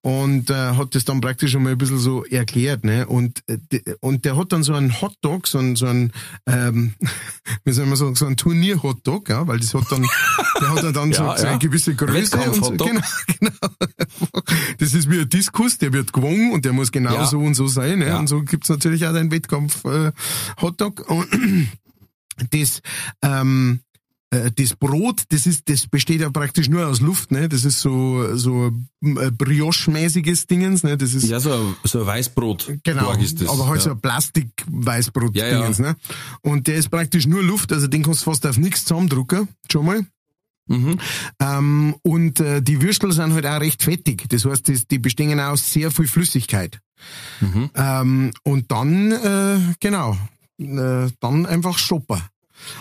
und 0.08 0.50
äh, 0.50 0.54
hat 0.54 0.96
das 0.96 1.04
dann 1.04 1.20
praktisch 1.20 1.52
schon 1.52 1.64
mal 1.64 1.74
ein 1.74 1.78
bisschen 1.78 1.98
so 1.98 2.24
erklärt, 2.24 2.86
ne? 2.86 3.08
Und, 3.08 3.44
äh, 3.48 3.58
und 4.00 4.24
der 4.24 4.38
hat 4.38 4.54
dann 4.54 4.64
so 4.64 4.74
einen 4.74 5.02
Hotdog, 5.02 5.48
so 5.48 5.58
ein, 5.58 5.76
so 5.76 5.86
ein 5.88 6.14
ähm, 6.46 6.94
wie 7.66 7.74
soll 7.74 7.88
man 7.88 7.98
sagen, 7.98 8.16
so 8.16 8.26
ein 8.26 8.38
Turnier-Hotdog, 8.38 9.28
ja, 9.28 9.46
weil 9.48 9.60
das 9.60 9.74
hat 9.74 9.92
dann, 9.92 10.06
der 10.62 10.70
hat 10.70 10.96
dann 10.96 11.12
so, 11.14 11.24
Ja, 11.24 11.38
so 11.38 11.48
eine 11.48 11.60
gewisse 11.60 11.94
Größe. 11.94 12.38
Und 12.38 12.64
so, 12.64 12.72
genau, 12.86 13.02
genau. 13.40 13.52
Das 14.78 14.94
ist 14.94 15.12
wie 15.12 15.20
ein 15.20 15.30
Diskus, 15.30 15.78
der 15.78 15.92
wird 15.92 16.14
gewonnen 16.14 16.54
und 16.54 16.64
der 16.64 16.72
muss 16.72 16.94
genau 16.94 17.26
so 17.26 17.40
und 17.40 17.56
so 17.56 17.68
sein. 17.68 17.77
Ne? 17.78 18.08
Ja. 18.08 18.20
Und 18.20 18.28
so 18.28 18.42
gibt's 18.42 18.70
natürlich 18.70 19.06
auch 19.06 19.14
den 19.14 19.32
Wettkampf 19.32 19.86
äh, 19.86 20.12
Hotdog. 20.62 21.10
Und 21.10 21.70
das, 22.52 22.82
ähm, 23.22 23.80
äh, 24.30 24.52
das 24.52 24.76
Brot, 24.76 25.24
das 25.30 25.46
ist, 25.46 25.70
das 25.70 25.88
besteht 25.88 26.22
ja 26.22 26.30
praktisch 26.30 26.70
nur 26.70 26.86
aus 26.86 27.00
Luft, 27.00 27.32
ne? 27.32 27.48
Das 27.48 27.64
ist 27.64 27.80
so 27.80 28.36
so 28.36 28.72
äh, 29.02 29.32
Brioche-mäßiges 29.32 30.48
Dingens, 30.48 30.84
ne? 30.84 30.98
Das 30.98 31.14
ist 31.14 31.28
Ja, 31.28 31.40
so 31.40 31.54
ein, 31.54 31.76
so 31.84 32.02
ein 32.02 32.08
Weißbrot. 32.08 32.80
Genau, 32.84 33.14
ist 33.14 33.42
das. 33.42 33.50
aber 33.50 33.68
halt 33.68 33.82
so 33.82 33.90
ja. 33.90 33.96
ein 33.96 34.02
Plastik-Weißbrot 34.02 35.36
Ja, 35.36 35.48
ja. 35.48 35.70
Ne? 35.70 35.96
Und 36.42 36.68
der 36.68 36.76
ist 36.76 36.90
praktisch 36.90 37.26
nur 37.26 37.42
Luft, 37.42 37.72
also 37.72 37.88
den 37.88 38.04
kannst 38.04 38.22
du 38.22 38.26
fast 38.26 38.46
auf 38.46 38.58
nichts 38.58 38.84
zusammendrucken, 38.84 39.48
schon 39.72 39.86
mal. 39.86 40.06
Mhm. 40.68 40.98
Ähm, 41.40 41.96
und 42.04 42.40
äh, 42.40 42.62
die 42.62 42.82
Würstel 42.82 43.12
sind 43.12 43.34
halt 43.34 43.46
auch 43.46 43.62
recht 43.62 43.84
fettig. 43.84 44.28
Das 44.30 44.46
heißt, 44.46 44.70
das, 44.70 44.88
die 44.88 45.00
bestehen 45.00 45.40
aus 45.40 45.72
sehr 45.72 45.92
viel 45.92 46.08
Flüssigkeit. 46.08 46.80
Mhm. 47.42 47.70
Ähm, 47.76 48.32
und 48.44 48.72
dann, 48.72 49.12
äh, 49.12 49.60
genau, 49.80 50.18
äh, 50.60 51.10
dann 51.20 51.46
einfach 51.46 51.78
Stopper. 51.78 52.22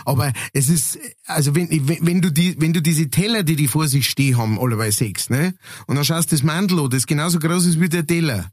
Aber 0.05 0.33
es 0.53 0.69
ist, 0.69 0.99
also 1.27 1.55
wenn, 1.55 1.69
wenn 1.71 1.99
wenn 2.01 2.23
du 2.23 2.33
die, 2.33 2.57
wenn 2.59 2.73
du 2.73 2.81
diese 2.81 3.11
Teller, 3.11 3.43
die 3.43 3.57
die 3.57 3.69
vor 3.69 3.89
sich 3.89 4.09
stehen 4.09 4.39
haben, 4.39 4.59
allebei 4.59 4.91
sechs, 4.91 5.29
ne? 5.29 5.55
Und 5.87 5.97
dann 5.97 6.05
schaust 6.05 6.33
du 6.33 6.37
das 6.37 6.43
Mandel 6.43 6.81
an, 6.81 6.91
das 6.91 7.07
genauso 7.07 7.39
groß 7.39 7.67
ist 7.67 7.81
wie 7.81 7.89
der 7.89 8.07
Teller. 8.07 8.51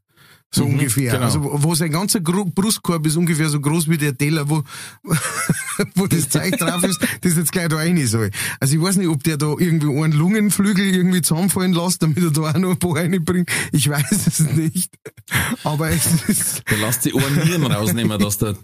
So 0.55 0.65
ungefähr. 0.65 1.13
genau. 1.13 1.25
Also 1.25 1.39
wo 1.41 1.73
sein 1.73 1.91
ganzer 1.91 2.21
Gro 2.21 2.45
Brustkorb 2.45 3.05
ist 3.07 3.17
ungefähr 3.17 3.49
so 3.49 3.59
groß 3.59 3.89
wie 3.89 3.97
der 3.97 4.15
Teller, 4.15 4.47
wo, 4.49 4.63
wo 5.95 6.05
das 6.05 6.29
Zeug 6.29 6.57
drauf 6.59 6.83
ist, 6.83 6.99
das 7.21 7.35
jetzt 7.35 7.51
gleich 7.51 7.69
da 7.69 7.77
rein 7.77 8.05
soll. 8.05 8.29
Also 8.59 8.75
ich 8.75 8.81
weiß 8.81 8.97
nicht, 8.97 9.07
ob 9.07 9.23
der 9.23 9.37
da 9.37 9.47
irgendwie 9.57 9.87
einen 9.87 10.13
Lungenflügel 10.13 10.93
irgendwie 10.93 11.23
zusammenfallen 11.23 11.73
lässt, 11.73 12.03
damit 12.03 12.23
er 12.23 12.31
da 12.31 12.41
auch 12.41 12.57
noch 12.59 12.71
ein 12.71 12.77
paar 12.77 12.97
reinbringt. 12.97 13.49
Ich 13.71 13.89
weiß 13.89 14.27
es 14.27 14.39
nicht. 14.51 14.93
Aber 15.63 15.89
es 15.89 16.05
ist, 16.29 16.63
Der 16.69 16.77
lässt 16.77 17.03
die 17.05 17.13
Ohren 17.13 17.35
Nieren 17.43 17.65
rausnehmen, 17.65 18.19
dass 18.19 18.37
der, 18.37 18.55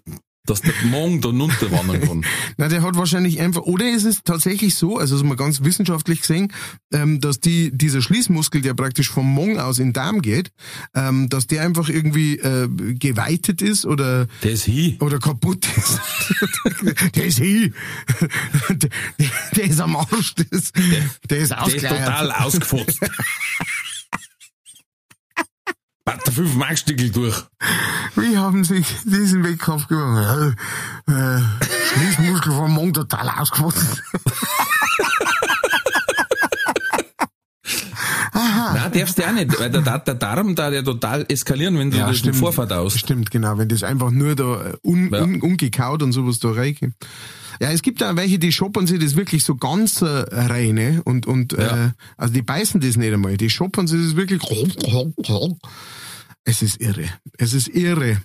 dass 0.45 0.61
der 0.61 0.73
Morgen 0.85 1.21
da 1.21 1.29
runterwandern 1.29 2.01
kann. 2.01 2.25
Na, 2.57 2.67
der 2.67 2.81
hat 2.81 2.95
wahrscheinlich 2.95 3.39
einfach, 3.39 3.61
oder 3.61 3.89
ist 3.89 4.05
es 4.05 4.23
tatsächlich 4.23 4.75
so, 4.75 4.97
also 4.97 5.15
ist 5.15 5.23
mal 5.23 5.35
ganz 5.35 5.63
wissenschaftlich 5.63 6.21
gesehen, 6.21 6.51
ähm, 6.91 7.19
dass 7.21 7.39
die, 7.39 7.71
dieser 7.71 8.01
Schließmuskel, 8.01 8.61
der 8.61 8.73
praktisch 8.73 9.09
vom 9.09 9.31
Mong 9.31 9.59
aus 9.59 9.79
in 9.79 9.87
den 9.87 9.93
Darm 9.93 10.21
geht, 10.21 10.51
ähm, 10.95 11.29
dass 11.29 11.47
der 11.47 11.61
einfach 11.61 11.89
irgendwie 11.89 12.37
äh, 12.37 12.67
geweitet 12.95 13.61
ist 13.61 13.85
oder 13.85 14.27
Der 14.43 14.51
ist 14.51 14.67
hi. 14.67 14.97
oder 14.99 15.19
kaputt 15.19 15.67
ist. 15.75 15.99
der 17.15 17.25
ist 17.25 17.37
hin. 17.37 17.73
Der, 18.69 18.89
der 19.55 19.63
ist 19.63 19.81
am 19.81 19.95
Arsch. 19.95 20.35
Der 20.35 20.51
ist, 20.51 20.75
der 21.29 21.37
ist 21.39 21.51
Der 21.51 21.67
ist 21.67 21.81
total 21.81 22.31
ausgefotzt. 22.31 22.99
Bat 26.09 26.25
der 26.25 26.33
fünf 26.33 26.55
Markstückel 26.55 27.11
durch. 27.11 27.43
Wie 28.15 28.35
haben 28.35 28.63
sich 28.63 28.87
diesen 29.03 29.43
gewonnen? 29.87 30.55
Ja, 31.07 31.37
äh, 31.37 31.41
Schließmuskel 31.93 32.51
vom 32.51 32.71
Mong 32.71 32.93
total 32.93 33.29
ausgefotzt. 33.29 34.01
Nein, 38.33 38.91
darfst 38.93 39.19
du 39.19 39.27
auch 39.27 39.31
nicht, 39.33 39.59
weil 39.59 39.69
der, 39.69 39.99
der, 39.99 40.15
Darm 40.15 40.55
da 40.55 40.71
ja 40.71 40.81
total 40.81 41.25
eskalieren, 41.29 41.77
wenn 41.77 41.91
du 41.91 41.97
Ja, 41.97 42.07
das 42.07 42.17
stimmt. 42.17 42.35
im 42.35 42.39
Vorverdaust. 42.39 42.97
Stimmt, 42.97 43.29
genau. 43.29 43.57
Wenn 43.59 43.67
das 43.67 43.83
einfach 43.83 44.09
nur 44.09 44.35
da 44.35 44.69
äh, 44.69 44.77
un, 44.81 45.09
Ja. 45.13 45.21
un, 45.21 45.41
ungekaut 45.41 46.01
und 46.01 46.11
sowas 46.11 46.39
da 46.39 46.51
reinkommt. 46.51 46.95
Ja, 47.61 47.71
es 47.71 47.81
gibt 47.81 48.01
auch 48.03 48.15
welche, 48.15 48.39
die 48.39 48.51
shoppern 48.51 48.87
sich 48.87 48.99
das 48.99 49.15
wirklich 49.15 49.43
so 49.43 49.55
ganz 49.55 50.01
äh, 50.01 50.05
rein, 50.07 50.75
ne? 50.75 51.01
Und, 51.03 51.25
und 51.27 51.53
Ja. 51.53 51.87
äh, 51.87 51.91
also 52.17 52.33
die 52.33 52.41
beißen 52.41 52.79
das 52.79 52.95
nicht 52.95 53.13
einmal. 53.13 53.35
Die 53.37 53.49
shoppern 53.49 53.85
sich 53.87 54.01
das 54.01 54.15
wirklich. 54.15 54.41
Es 56.45 56.61
ist 56.61 56.79
irre. 56.81 57.05
Es 57.37 57.53
ist 57.53 57.67
irre. 57.67 58.21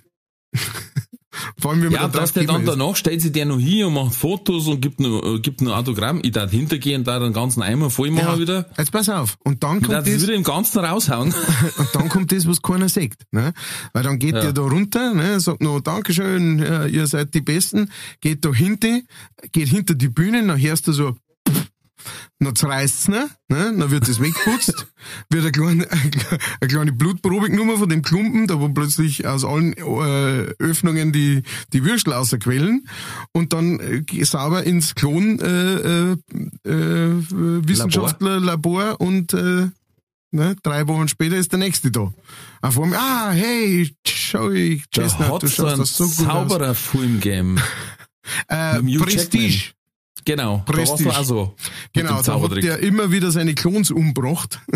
Vor 1.65 1.71
allem, 1.71 1.81
wenn 1.81 1.93
man 1.93 2.01
Ja, 2.03 2.07
da 2.07 2.19
dass 2.19 2.33
der 2.33 2.43
dann 2.43 2.63
danach 2.63 2.95
stellt 2.95 3.21
sich 3.21 3.31
der 3.31 3.45
noch 3.45 3.57
hin 3.59 3.85
und 3.85 3.95
macht 3.95 4.13
Fotos 4.13 4.67
und 4.67 4.81
gibt 4.81 4.99
nur, 4.99 5.25
äh, 5.25 5.39
gibt 5.39 5.61
nur 5.61 5.75
Autogramm. 5.75 6.19
Ich 6.21 6.31
darf 6.31 6.51
hintergehen, 6.51 7.03
da 7.03 7.17
den 7.17 7.33
ganzen 7.33 7.63
Eimer 7.63 7.89
voll 7.89 8.11
machen 8.11 8.33
ja, 8.33 8.37
wieder. 8.39 8.69
Jetzt 8.77 8.91
pass 8.91 9.09
auf. 9.09 9.35
Und 9.43 9.63
dann 9.63 9.77
Ich 9.77 9.87
darf 9.87 10.03
kommt 10.03 10.15
das 10.15 10.21
wieder 10.21 10.35
im 10.35 10.43
Ganzen 10.43 10.85
raushauen. 10.85 11.33
und 11.77 11.87
dann 11.93 12.07
kommt 12.09 12.31
das, 12.31 12.47
was 12.47 12.61
keiner 12.61 12.87
sagt. 12.87 13.23
Ne? 13.31 13.51
Weil 13.93 14.03
dann 14.03 14.19
geht 14.19 14.35
Ja. 14.35 14.41
der 14.41 14.53
da 14.53 14.61
runter, 14.61 15.15
ne? 15.15 15.39
sagt 15.39 15.61
noch 15.63 15.79
Dankeschön, 15.79 16.59
ihr 16.59 17.07
seid 17.07 17.33
die 17.33 17.41
Besten, 17.41 17.89
geht 18.21 18.45
da 18.45 18.53
hinten, 18.53 19.07
geht 19.51 19.69
hinter 19.69 19.95
die 19.95 20.09
Bühne, 20.09 20.45
dann 20.45 20.61
hörst 20.61 20.85
du 20.87 20.91
so 20.93 21.15
dann 22.39 22.55
zerreißt's 22.55 23.07
ne? 23.07 23.29
ne? 23.47 23.73
Dann 23.77 23.91
wird 23.91 24.07
das 24.07 24.19
weggeputzt, 24.19 24.87
wird 25.29 25.43
eine 25.43 25.51
kleine, 25.51 25.87
eine 25.91 26.67
kleine 26.67 26.91
Blutprobe 26.91 27.49
genommen 27.49 27.77
von 27.77 27.89
dem 27.89 28.01
Klumpen, 28.01 28.47
da 28.47 28.59
wo 28.59 28.69
plötzlich 28.69 29.25
aus 29.25 29.43
allen 29.45 29.73
äh, 29.73 30.53
Öffnungen 30.59 31.11
die, 31.11 31.43
die 31.73 31.83
Würstel 31.83 32.13
außerquellen 32.13 32.87
und 33.31 33.53
dann 33.53 33.79
äh, 33.79 34.25
sauber 34.25 34.63
ins 34.63 34.95
Klon 34.95 35.39
äh, 35.39 35.75
äh, 35.75 36.17
äh, 36.65 37.67
Wissenschaftler 37.67 38.39
Labor 38.39 38.99
und 38.99 39.33
äh, 39.33 39.69
ne, 40.31 40.55
drei 40.63 40.87
Wochen 40.87 41.07
später 41.07 41.37
ist 41.37 41.51
der 41.51 41.59
nächste 41.59 41.91
da. 41.91 42.13
Auf 42.61 42.79
einmal, 42.79 42.99
ah, 42.99 43.31
hey, 43.31 43.95
schau 44.05 44.49
ich, 44.49 44.89
Chestnut, 44.89 45.43
du 45.43 45.47
schaust 45.47 45.79
das 45.79 45.97
so 45.97 46.05
gut 46.05 46.27
aus. 46.27 46.49
sauberer 46.49 46.75
Film 46.75 47.15
gegeben. 47.15 47.59
Äh, 48.47 48.81
Prestige. 48.97 49.75
Genau. 50.25 50.63
Prestige. 50.65 51.11
so. 51.23 51.55
Genau, 51.93 52.21
da 52.21 52.41
hat 52.41 52.63
der 52.63 52.79
immer 52.79 53.11
wieder 53.11 53.31
seine 53.31 53.53
Klons 53.55 53.91
umgebracht. 53.91 54.59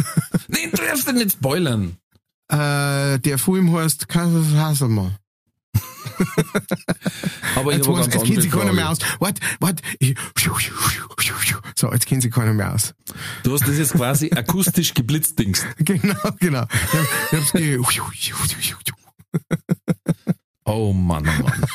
Nee, 0.52 0.68
du 0.72 0.78
darfst 0.78 1.08
dich 1.08 1.14
nicht 1.14 1.32
spoilern. 1.34 1.98
Äh, 2.52 3.20
der 3.20 3.38
Film 3.38 3.72
heißt 3.72 4.08
Kassel 4.10 4.44
Hasselmann. 4.58 5.16
Aber 7.56 7.74
Jetzt, 7.74 7.86
ganz 7.86 8.08
jetzt 8.08 8.24
kennt 8.26 8.38
andere 8.40 8.60
keiner 8.60 8.74
mehr 8.74 8.90
aus. 8.90 8.98
Warte. 9.20 9.84
Ich- 10.00 10.16
So, 11.76 11.92
jetzt 11.94 12.08
kennt 12.08 12.24
sich 12.24 12.32
keiner 12.32 12.54
mehr 12.54 12.74
aus. 12.74 12.96
Du 13.44 13.54
hast 13.54 13.68
das 13.68 13.78
jetzt 13.78 13.94
quasi 13.94 14.32
akustisch 14.36 14.94
geblitzdingst. 14.96 15.66
Genau, 15.78 16.16
genau. 16.40 16.66
Ich 17.32 17.38
hab's 17.38 17.52
ge 17.52 17.78
Oh 20.66 20.94
Mann, 20.94 21.28
oh 21.28 21.44
Mann. 21.44 21.66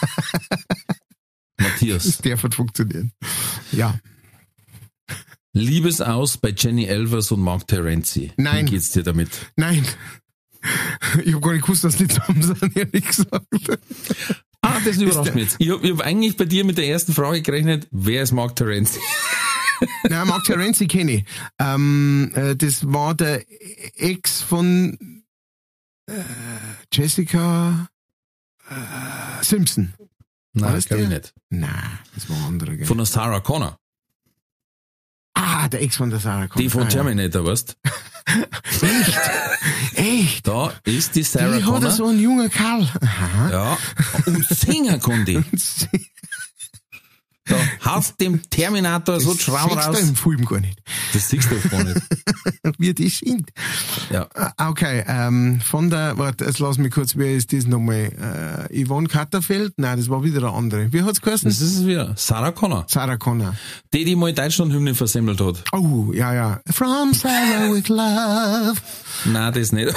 Matthias, 1.59 2.19
darf 2.23 2.43
nicht 2.43 2.55
funktionieren. 2.55 3.13
Ja. 3.73 3.99
Liebesaus 5.53 6.37
bei 6.37 6.51
Jenny 6.57 6.87
Elvers 6.87 7.31
und 7.31 7.41
Mark 7.41 7.69
Terenzi. 7.69 8.33
Nein. 8.37 8.67
Wie 8.67 8.73
geht's 8.73 8.91
dir 8.91 9.05
damit? 9.05 9.31
Nein. 9.57 9.87
Ich 11.25 11.35
hab 11.35 11.43
gar 11.43 11.53
nicht 11.53 11.63
gewusst, 11.63 11.85
dass 11.85 11.97
die 11.97 12.09
zusammen 12.09 12.43
sind, 12.43 12.63
ehrlich 12.77 13.07
gesagt. 13.07 13.47
Ah, 14.63 14.81
das 14.85 14.97
überrascht 14.97 15.35
mich 15.35 15.45
jetzt. 15.45 15.57
Ich 15.59 15.71
habe 15.71 15.89
hab 15.89 16.01
eigentlich 16.01 16.37
bei 16.37 16.47
dir 16.47 16.65
mit 16.65 16.79
der 16.79 16.87
ersten 16.87 17.13
Frage 17.13 17.43
gerechnet, 17.43 17.87
wer 17.91 18.23
ist 18.23 18.33
Mark 18.33 18.57
Terenzi? 18.57 18.99
Nein, 20.09 20.27
Mark 20.27 20.45
Terenzi 20.45 20.87
kenne 20.87 21.13
ich. 21.13 21.25
Ähm, 21.59 22.33
äh, 22.35 22.57
das 22.57 22.91
war 22.91 23.15
der 23.15 23.45
Ex 23.97 24.41
von 24.41 25.23
äh, 26.07 26.13
Jessica 26.93 27.89
äh, 28.71 29.45
Simpson. 29.45 29.93
Nein, 30.55 30.75
das 30.75 30.87
glaube 30.87 31.03
ich 31.05 31.09
nicht. 31.09 31.35
Nein, 31.51 31.99
das 32.15 32.29
war 32.31 32.37
ein 32.37 32.45
anderer. 32.45 32.77
Gell? 32.77 32.87
Von 32.87 32.97
der 32.99 33.07
Sarah 33.07 33.41
Connor. 33.41 33.79
ah, 35.35 35.69
der 35.69 35.83
Ex 35.83 35.97
von 35.97 36.11
der 36.11 36.21
Sarah 36.21 36.47
Connor. 36.47 36.63
Die 36.63 36.71
von 36.71 36.85
ah. 36.85 36.89
Terminator, 36.89 37.45
weißt 37.45 37.77
Echt? 38.83 39.21
Echt? 39.97 40.47
Da 40.47 40.73
ist 40.85 41.15
die 41.15 41.23
Sarah 41.23 41.57
Die 41.57 41.65
hat 41.65 41.71
Connor. 41.73 41.91
so 41.91 42.07
ein 42.07 42.19
junger 42.19 42.49
Kerl. 42.49 42.89
Aha. 43.01 43.51
Ja, 43.51 43.79
und 44.27 44.45
singen 44.47 45.01
kann 45.01 45.25
die. 45.25 45.43
Da 47.47 47.57
hast 47.81 48.21
dem 48.21 48.41
Terminator 48.49 49.21
so 49.21 49.35
die 49.35 49.41
Schraube 49.41 49.75
Sechster 49.75 49.91
raus. 49.91 50.01
im 50.01 50.17
Film 50.17 50.45
gar 50.47 50.61
nicht. 50.61 50.81
Das 51.13 51.29
siehst 51.29 51.51
du 51.51 51.69
gar 51.69 51.85
nicht. 51.85 52.01
Wie 52.79 52.95
die 52.95 53.09
singt. 53.09 53.51
Ja. 54.11 54.27
Ah, 54.35 54.53
Okay, 54.71 55.05
ähm, 55.07 55.61
von 55.61 55.91
der, 55.91 56.17
warte, 56.17 56.47
jetzt 56.47 56.59
lass 56.59 56.79
mich 56.79 56.91
kurz, 56.93 57.17
wer 57.17 57.35
ist 57.35 57.53
das 57.53 57.67
nochmal? 57.67 58.69
Äh, 58.71 58.85
Yvonne 58.85 59.09
Katterfeld? 59.09 59.75
Nein, 59.77 59.99
das 59.99 60.09
war 60.09 60.25
wieder 60.25 60.39
eine 60.39 60.53
andere. 60.57 60.93
Wie 60.93 61.03
hat's 61.03 61.21
geheißen? 61.21 61.49
Das 61.49 61.61
ist 61.61 61.77
es 61.77 61.87
wieder. 61.87 62.15
Sarah 62.17 62.53
Connor. 62.53 62.87
Sarah 62.89 63.19
Connor. 63.19 63.55
Die, 63.93 64.05
die 64.05 64.17
mal 64.17 64.33
Deutschland-Hymne 64.33 64.95
versemmelt 64.95 65.41
hat. 65.41 65.63
Oh, 65.73 66.13
ja, 66.15 66.33
ja. 66.35 66.61
From 66.71 67.13
Sarah 67.13 67.71
with 67.73 67.89
Love. 67.89 68.75
Nein, 69.27 69.53
das 69.53 69.73
nicht. 69.73 69.95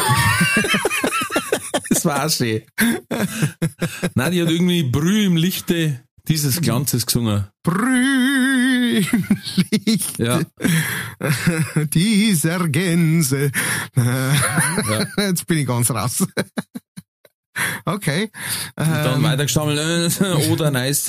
das 1.89 2.05
war 2.05 2.25
auch 2.25 2.29
schön. 2.29 2.61
Nein, 4.15 4.31
die 4.31 4.41
hat 4.41 4.49
irgendwie 4.49 4.83
Brüh 4.83 5.25
im 5.25 5.37
Lichte 5.37 6.01
dieses 6.28 6.61
Glanzes 6.61 7.05
gesungen. 7.05 7.47
Brühlich 7.63 9.07
Ja. 10.17 10.41
dieser 11.93 12.67
Gänse. 12.69 13.51
ja. 13.95 14.34
Jetzt 15.17 15.47
bin 15.47 15.59
ich 15.59 15.67
ganz 15.67 15.91
raus. 15.91 16.25
Okay. 17.86 18.30
Und 18.75 18.86
dann 18.88 19.23
weitergestammelt. 19.23 20.21
äh, 20.21 20.51
Oder 20.51 20.69
nice. 20.69 21.07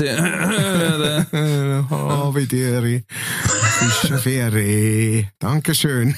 Havideri. 1.90 3.04
Fischefähre. 3.78 5.28
Dankeschön. 5.38 6.14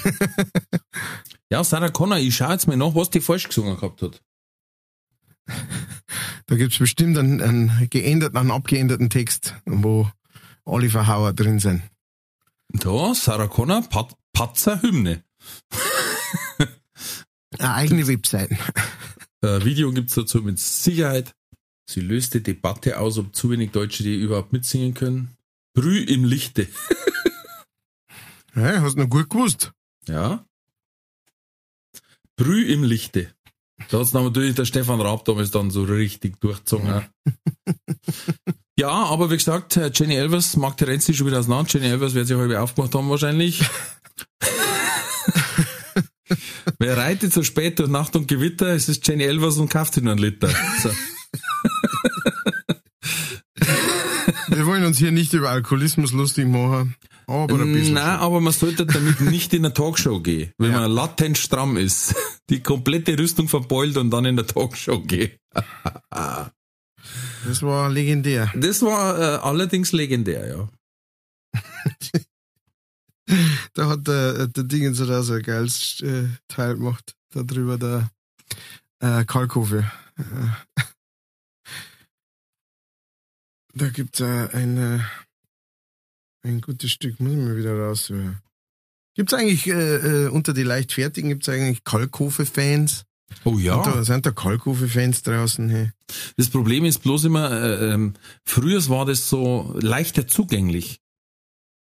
Ja, 1.50 1.64
Sarah 1.64 1.88
Connor, 1.88 2.18
ich 2.18 2.36
schau 2.36 2.48
jetzt 2.52 2.68
mal 2.68 2.76
nach, 2.76 2.94
was 2.94 3.10
die 3.10 3.20
falsch 3.20 3.48
gesungen 3.48 3.74
gehabt 3.74 4.02
hat. 4.02 4.22
Da 6.46 6.56
gibt's 6.56 6.78
bestimmt 6.78 7.16
einen, 7.18 7.40
einen 7.40 7.88
geänderten, 7.90 8.36
einen 8.36 8.50
abgeänderten 8.50 9.10
Text, 9.10 9.54
wo 9.66 10.10
Oliver 10.64 11.06
Hauer 11.06 11.32
drin 11.32 11.58
sind. 11.58 11.82
Da, 12.68 13.14
Sarah 13.14 13.48
Connor, 13.48 13.82
Pat 13.82 14.16
Patzer 14.32 14.80
Hymne. 14.82 15.24
Eine 17.58 17.74
eigene 17.74 18.06
Webseite. 18.06 18.56
Äh, 19.42 19.64
Video 19.64 19.90
gibt's 19.90 20.16
dazu 20.16 20.42
mit 20.42 20.58
Sicherheit. 20.58 21.34
Sie 21.88 22.02
löste 22.02 22.42
Debatte 22.42 22.98
aus, 23.00 23.16
ob 23.16 23.34
zu 23.34 23.48
wenig 23.48 23.70
Deutsche 23.70 24.02
die 24.02 24.14
überhaupt 24.20 24.52
mitsingen 24.52 24.92
können. 24.92 25.34
Brüh 25.72 26.00
im 26.02 26.24
Lichte. 26.24 26.68
Ja, 28.54 28.82
hast 28.82 28.96
du 28.96 29.00
noch 29.00 29.08
gut 29.08 29.30
gewusst. 29.30 29.72
Ja. 30.08 30.44
Brüh 32.36 32.64
im 32.64 32.82
Lichte. 32.82 33.32
Da 33.88 33.98
hat's 33.98 34.10
dann 34.12 34.24
natürlich 34.24 34.54
der 34.54 34.64
Stefan 34.64 35.00
Raab 35.00 35.24
damals 35.24 35.50
dann 35.50 35.70
so 35.70 35.82
richtig 35.84 36.38
durchgezogen. 36.40 37.06
ja, 38.78 38.88
aber 38.90 39.30
wie 39.30 39.36
gesagt, 39.36 39.76
äh, 39.76 39.90
Jenny 39.92 40.14
Elvers, 40.14 40.56
Mark 40.56 40.76
Terenzi 40.76 41.14
schon 41.14 41.26
wieder 41.26 41.38
auseinander. 41.38 41.70
Jenny 41.72 41.86
Elvers 41.86 42.14
wird 42.14 42.26
sich 42.26 42.36
halb 42.36 42.54
aufgemacht 42.56 42.94
haben 42.94 43.08
wahrscheinlich. 43.10 43.64
Wer 46.78 46.96
reitet 46.96 47.32
so 47.32 47.42
spät 47.42 47.78
durch 47.78 47.88
Nacht 47.88 48.14
und 48.14 48.28
Gewitter, 48.28 48.68
es 48.68 48.88
ist 48.88 49.06
Jenny 49.06 49.24
Elvers 49.24 49.56
und 49.56 49.68
kauft 49.68 49.94
sich 49.94 50.02
nur 50.02 50.12
einen 50.12 50.22
Liter. 50.22 50.48
So. 50.82 50.90
Wir 54.60 54.66
wollen 54.66 54.84
uns 54.84 54.98
hier 54.98 55.10
nicht 55.10 55.32
über 55.32 55.48
Alkoholismus 55.48 56.12
lustig 56.12 56.46
machen, 56.46 56.94
aber. 57.26 57.64
Nein, 57.64 57.96
aber 57.96 58.42
man 58.42 58.52
sollte 58.52 58.84
damit 58.84 59.22
nicht 59.22 59.54
in 59.54 59.64
eine 59.64 59.72
Talkshow 59.72 60.20
gehen, 60.20 60.52
wenn 60.58 60.72
Ja. 60.72 60.80
man 60.82 60.90
latent 60.90 61.38
stramm 61.38 61.78
ist, 61.78 62.14
die 62.50 62.62
komplette 62.62 63.18
Rüstung 63.18 63.48
verbeult 63.48 63.96
und 63.96 64.10
dann 64.10 64.26
in 64.26 64.36
der 64.36 64.46
Talkshow 64.46 65.00
geht. 65.00 65.38
Das 67.46 67.62
war 67.62 67.88
legendär. 67.88 68.52
Das 68.54 68.82
war 68.82 69.18
äh, 69.18 69.36
allerdings 69.38 69.92
legendär, 69.92 70.46
ja. 70.46 70.68
Da 73.72 73.88
hat 73.88 74.06
der, 74.06 74.46
der 74.48 74.64
Dingens 74.64 74.98
da 74.98 75.22
so 75.22 75.32
ein 75.32 75.42
geiles 75.42 76.02
äh, 76.02 76.28
Teil 76.48 76.74
gemacht. 76.74 77.14
Da 77.32 77.42
drüber 77.44 77.78
der 77.78 78.10
äh, 78.98 79.24
Kalkofe. 79.24 79.90
Da 83.74 83.88
gibt's 83.88 84.20
äh, 84.20 84.48
ein, 84.52 84.76
äh, 84.76 85.00
ein 86.42 86.60
gutes 86.60 86.90
Stück, 86.90 87.20
muss 87.20 87.32
ich 87.32 87.38
mal 87.38 87.56
wieder 87.56 87.78
raussuchen. 87.78 88.40
Gibt's 89.14 89.34
eigentlich 89.34 89.66
äh, 89.66 90.24
äh, 90.24 90.28
unter 90.28 90.52
die 90.52 90.62
Leichtfertigen 90.62 91.30
gibt's 91.30 91.48
eigentlich 91.48 91.84
Kalkofe-Fans? 91.84 93.04
Oh 93.44 93.58
ja. 93.58 93.76
Und 93.76 93.86
Da 93.86 94.04
sind 94.04 94.26
da 94.26 94.30
Kalkofe-Fans 94.30 95.22
draußen. 95.22 95.68
Hey. 95.68 95.90
Das 96.36 96.48
Problem 96.48 96.84
ist 96.84 97.00
bloß 97.00 97.24
immer, 97.24 97.50
äh, 97.50 97.92
ähm, 97.92 98.14
früher 98.44 98.80
war 98.88 99.06
das 99.06 99.28
so 99.28 99.76
leichter 99.80 100.26
zugänglich. 100.26 101.00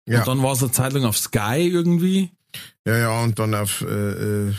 Ja. 0.08 0.20
Und 0.20 0.28
dann 0.28 0.44
war 0.44 0.54
es 0.54 0.62
eine 0.62 0.72
Zeit 0.72 0.94
lang 0.94 1.06
auf 1.06 1.18
Sky 1.18 1.68
irgendwie. 1.68 2.32
Ja, 2.86 2.98
ja, 2.98 3.24
und 3.24 3.40
dann 3.40 3.54
auf 3.56 3.82
äh, 3.82 4.50
äh, 4.50 4.54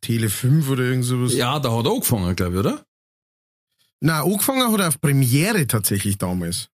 Tele 0.00 0.30
5 0.30 0.68
oder 0.70 0.84
irgend 0.84 1.04
sowas. 1.04 1.34
Ja, 1.34 1.58
da 1.60 1.76
hat 1.76 1.84
er 1.84 1.92
angefangen, 1.92 2.34
glaube 2.34 2.54
ich, 2.54 2.58
oder? 2.60 2.84
Na, 4.00 4.22
angefangen 4.22 4.72
hat 4.72 4.80
er 4.80 4.88
auf 4.88 5.00
Premiere 5.00 5.66
tatsächlich 5.66 6.18
damals. 6.18 6.68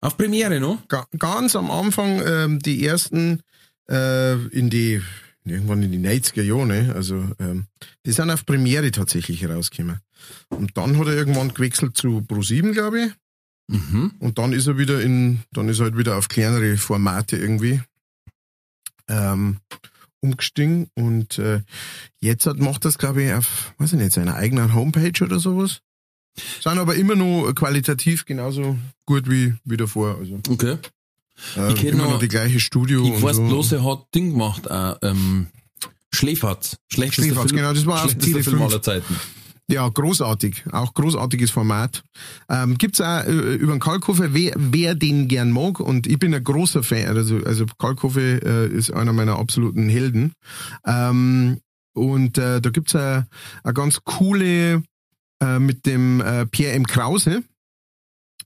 Auf 0.00 0.16
Premiere 0.16 0.60
noch? 0.60 0.86
Ga 0.88 1.06
ganz 1.18 1.56
am 1.56 1.70
Anfang 1.70 2.20
ähm, 2.26 2.58
die 2.58 2.84
ersten 2.84 3.40
äh, 3.88 4.34
in 4.48 4.70
die 4.70 5.00
irgendwann 5.46 5.82
in 5.82 5.92
die 5.92 5.98
90er 5.98 6.42
Jahre, 6.42 6.66
ne? 6.66 6.92
also 6.94 7.16
ähm, 7.38 7.66
die 8.06 8.12
sind 8.12 8.30
auf 8.30 8.46
Premiere 8.46 8.90
tatsächlich 8.90 9.46
rausgekommen. 9.46 10.00
Und 10.48 10.76
dann 10.76 10.98
hat 10.98 11.06
er 11.06 11.14
irgendwann 11.14 11.52
gewechselt 11.52 11.96
zu 11.96 12.24
Pro7, 12.26 12.72
glaube 12.72 13.06
ich. 13.06 13.12
Mhm. 13.68 14.12
Und 14.18 14.38
dann 14.38 14.52
ist 14.52 14.66
er 14.66 14.78
wieder 14.78 15.00
in, 15.00 15.40
dann 15.52 15.68
ist 15.68 15.80
er 15.80 15.84
halt 15.84 15.98
wieder 15.98 16.16
auf 16.16 16.28
kleinere 16.28 16.76
Formate 16.76 17.36
irgendwie 17.36 17.80
ähm, 19.08 19.58
umgestiegen. 20.20 20.88
Und 20.94 21.38
äh, 21.38 21.62
jetzt 22.20 22.46
hat, 22.46 22.58
macht 22.58 22.84
das, 22.84 22.98
glaube 22.98 23.22
ich, 23.22 23.32
auf, 23.32 23.74
weiß 23.78 23.92
ich 23.92 23.98
nicht, 23.98 24.12
seiner 24.12 24.36
eigenen 24.36 24.74
Homepage 24.74 25.22
oder 25.22 25.38
sowas. 25.38 25.80
Sind 26.60 26.78
aber 26.78 26.94
immer 26.96 27.14
noch 27.14 27.52
qualitativ 27.54 28.24
genauso 28.24 28.76
gut 29.06 29.30
wie, 29.30 29.54
wie 29.64 29.76
davor. 29.76 30.16
Also. 30.18 30.38
Okay. 30.48 30.76
Äh, 31.56 31.72
Ich 31.72 31.84
immer 31.84 32.04
noch- 32.04 32.10
noch 32.12 32.18
die 32.20 32.28
gleiche 32.28 32.60
Studio. 32.60 33.04
Ich 33.04 33.22
weiß 33.22 33.36
so. 33.36 33.46
bloß, 33.46 33.72
er 33.72 33.84
hat 33.84 34.06
Ding 34.14 34.30
gemacht, 34.32 34.66
äh, 34.66 34.94
ähm, 35.02 35.46
Schläferz. 36.12 36.76
Schlechtester 36.92 37.22
Schläferz, 37.24 37.50
Film, 37.50 37.56
genau, 37.62 37.72
das 37.74 37.86
war 37.86 37.98
schlechtester 38.08 38.38
Tele5. 38.38 38.42
Film 38.44 38.62
aller 38.62 38.82
Zeiten. 38.82 39.16
Ja, 39.66 39.88
großartig. 39.88 40.64
Auch 40.72 40.92
großartiges 40.92 41.50
Format. 41.50 42.02
Ähm, 42.50 42.76
gibt's 42.76 43.00
auch 43.00 43.24
äh, 43.24 43.54
über 43.54 43.72
den 43.72 43.80
Kalkofe, 43.80 44.34
wer, 44.34 44.52
wer 44.56 44.94
den 44.94 45.26
gern 45.26 45.50
mag. 45.50 45.80
Und 45.80 46.06
ich 46.06 46.18
bin 46.18 46.34
ein 46.34 46.44
großer 46.44 46.82
Fan. 46.82 47.16
Also, 47.16 47.38
also 47.44 47.64
Kalkofe 47.78 48.40
äh, 48.44 48.66
ist 48.76 48.92
einer 48.92 49.14
meiner 49.14 49.38
absoluten 49.38 49.88
Helden. 49.88 50.34
Ähm, 50.86 51.60
und 51.94 52.36
äh, 52.38 52.60
da 52.60 52.70
gibt's 52.70 52.94
eine, 52.94 53.26
eine 53.62 53.72
ganz 53.74 54.00
coole 54.04 54.82
äh, 55.44 55.58
mit 55.58 55.86
dem 55.86 56.20
äh, 56.20 56.46
Pierre 56.46 56.74
M. 56.74 56.86
Krause. 56.86 57.42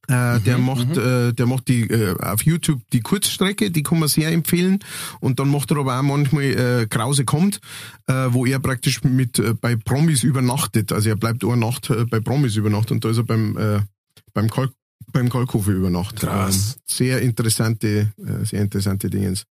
Äh, 0.08 0.40
der 0.40 0.56
macht, 0.56 0.96
äh, 0.96 1.34
der 1.34 1.46
macht 1.46 1.68
die 1.68 1.82
äh, 1.82 2.16
auf 2.18 2.42
YouTube 2.42 2.80
die 2.94 3.00
Kurzstrecke, 3.00 3.70
die 3.70 3.82
kann 3.82 3.98
man 3.98 4.08
sehr 4.08 4.30
empfehlen. 4.30 4.78
Und 5.20 5.38
dann 5.38 5.50
macht 5.50 5.70
er 5.70 5.78
aber 5.78 5.98
auch 5.98 6.02
manchmal 6.02 6.44
äh, 6.44 6.86
Krause 6.86 7.26
kommt, 7.26 7.60
äh, 8.06 8.14
wo 8.30 8.46
er 8.46 8.58
praktisch 8.58 9.02
mit 9.04 9.38
äh, 9.38 9.52
bei 9.52 9.76
Promis 9.76 10.22
übernachtet. 10.22 10.92
Also 10.92 11.10
er 11.10 11.16
bleibt 11.16 11.44
eine 11.44 11.58
Nacht 11.58 11.90
äh, 11.90 12.06
bei 12.06 12.20
Promis 12.20 12.56
über 12.56 12.70
Nacht 12.70 12.90
und 12.90 13.04
da 13.04 13.10
ist 13.10 13.18
er 13.18 13.24
beim 13.24 13.56
äh, 13.58 13.80
beim 14.32 14.48
Kalk 14.48 14.72
beim 15.12 15.28
Kalkofe 15.28 15.72
über 15.72 15.90
Nacht. 15.90 16.16
Krass. 16.16 16.76
Ähm, 16.76 16.82
sehr 16.86 17.20
interessante, 17.20 18.12
äh, 18.18 18.44
sehr 18.44 18.62
interessante 18.62 19.10
Dingens. 19.10 19.44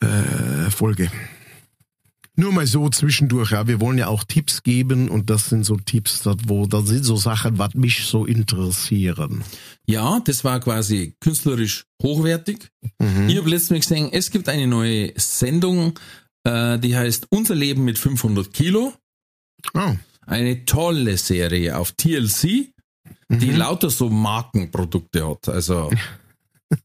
Äh, 0.00 0.70
Folge. 0.70 1.10
Nur 2.36 2.52
mal 2.52 2.66
so 2.66 2.88
zwischendurch, 2.88 3.52
ja. 3.52 3.68
Wir 3.68 3.80
wollen 3.80 3.96
ja 3.98 4.08
auch 4.08 4.24
Tipps 4.24 4.62
geben 4.64 5.08
und 5.08 5.30
das 5.30 5.50
sind 5.50 5.64
so 5.64 5.76
Tipps, 5.76 6.22
dat, 6.22 6.48
wo, 6.48 6.66
das 6.66 6.86
sind 6.88 7.04
so 7.04 7.16
Sachen, 7.16 7.58
was 7.58 7.74
mich 7.74 8.04
so 8.06 8.24
interessieren. 8.26 9.44
Ja, 9.86 10.20
das 10.24 10.42
war 10.42 10.58
quasi 10.58 11.14
künstlerisch 11.20 11.84
hochwertig. 12.02 12.70
Mhm. 12.98 13.28
Ich 13.28 13.36
habe 13.38 13.48
letztens 13.50 13.86
gesehen, 13.88 14.08
es 14.12 14.30
gibt 14.32 14.48
eine 14.48 14.66
neue 14.66 15.12
Sendung, 15.16 15.98
äh, 16.42 16.78
die 16.80 16.96
heißt 16.96 17.28
Unser 17.30 17.54
Leben 17.54 17.84
mit 17.84 17.98
500 17.98 18.52
Kilo. 18.52 18.92
Oh. 19.74 19.94
Eine 20.26 20.64
tolle 20.64 21.16
Serie 21.18 21.78
auf 21.78 21.92
TLC, 21.92 22.72
die 23.28 23.46
Mhm. 23.46 23.56
lauter 23.56 23.90
so 23.90 24.10
Markenprodukte 24.10 25.28
hat. 25.28 25.48
Also, 25.48 25.90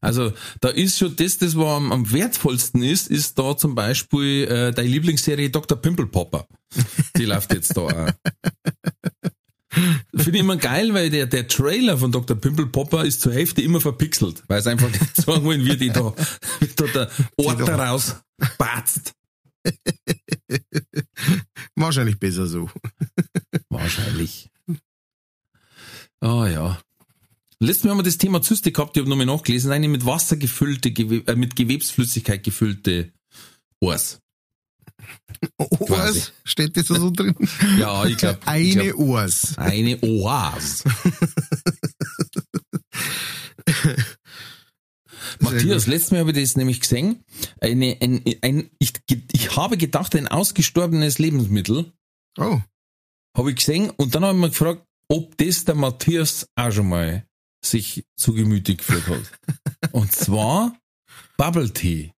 also 0.00 0.32
da 0.60 0.68
ist 0.68 0.98
schon 0.98 1.16
das, 1.16 1.38
das 1.38 1.56
was 1.56 1.66
am, 1.76 1.92
am 1.92 2.10
wertvollsten 2.12 2.82
ist, 2.82 3.08
ist 3.08 3.38
da 3.38 3.56
zum 3.56 3.74
Beispiel 3.74 4.44
äh, 4.48 4.72
deine 4.72 4.88
Lieblingsserie 4.88 5.50
Dr. 5.50 5.78
Pimple 5.80 6.06
Popper. 6.06 6.46
Die 7.16 7.24
läuft 7.24 7.52
jetzt 7.52 7.76
da 7.76 7.80
auch. 7.82 8.10
Finde 9.72 10.30
ich 10.38 10.40
immer 10.40 10.56
geil, 10.56 10.92
weil 10.94 11.10
der, 11.10 11.26
der 11.26 11.46
Trailer 11.46 11.96
von 11.96 12.10
Dr. 12.10 12.36
Pimple 12.36 12.66
Popper 12.66 13.04
ist 13.04 13.20
zur 13.20 13.32
Hälfte 13.32 13.62
immer 13.62 13.80
verpixelt, 13.80 14.42
weil 14.48 14.58
es 14.60 14.66
einfach 14.66 14.90
nicht 14.90 15.16
sagen 15.16 15.44
wollen, 15.44 15.64
wie 15.64 15.76
die 15.76 15.90
da, 15.90 16.12
wie 16.58 16.66
da 16.74 16.84
der 16.86 17.10
Ort 17.36 17.60
da- 17.60 17.64
daraus 17.76 18.16
batzt. 18.58 19.12
Wahrscheinlich 21.76 22.18
besser 22.18 22.46
so. 22.46 22.68
Wahrscheinlich. 23.68 24.50
Ah 26.20 26.46
ja. 26.48 26.78
Letztes 27.62 27.84
Mal 27.84 27.90
haben 27.90 27.98
wir 27.98 28.04
das 28.04 28.16
Thema 28.16 28.40
Zyste 28.40 28.72
gehabt, 28.72 28.96
ich 28.96 29.02
habe 29.02 29.10
nochmal 29.10 29.26
nachgelesen, 29.26 29.70
eine 29.70 29.86
mit 29.86 30.06
Wasser 30.06 30.36
gefüllte, 30.36 30.92
Gewe 30.92 31.22
äh, 31.26 31.36
mit 31.36 31.56
Gewebsflüssigkeit 31.56 32.42
gefüllte 32.42 33.12
Ohrs. 33.80 34.20
Oars? 35.58 36.32
Steht 36.44 36.76
das 36.76 36.86
da 36.86 36.94
so 36.96 37.10
drin? 37.10 37.34
Ja, 37.78 38.04
ich 38.06 38.16
glaube. 38.16 38.38
Eine 38.46 38.96
Oars. 38.96 39.56
Eine 39.58 39.98
Oase. 40.02 40.84
Matthias, 45.40 45.86
letztes 45.86 46.10
Mal 46.10 46.20
habe 46.20 46.32
ich 46.32 46.36
das 46.42 46.56
nämlich 46.56 46.80
gesehen. 46.80 47.24
Eine, 47.60 47.96
ein, 48.00 48.22
ein, 48.42 48.70
ich, 48.78 48.92
ich 49.32 49.56
habe 49.56 49.76
gedacht, 49.76 50.14
ein 50.16 50.28
ausgestorbenes 50.28 51.18
Lebensmittel 51.18 51.92
Oh. 52.38 52.60
habe 53.36 53.50
ich 53.50 53.56
gesehen 53.56 53.90
und 53.90 54.14
dann 54.14 54.24
habe 54.24 54.34
ich 54.34 54.40
mir 54.40 54.48
gefragt, 54.50 54.86
ob 55.08 55.36
das 55.36 55.64
der 55.64 55.74
Matthias 55.74 56.46
auch 56.54 56.70
schon 56.70 56.88
mal 56.88 57.26
sich 57.62 58.04
zu 58.16 58.34
gemütig 58.34 58.78
geführt 58.78 59.06
hat. 59.08 59.92
und 59.92 60.12
zwar 60.12 60.76
Bubble 61.36 61.70
Tea. 61.70 62.12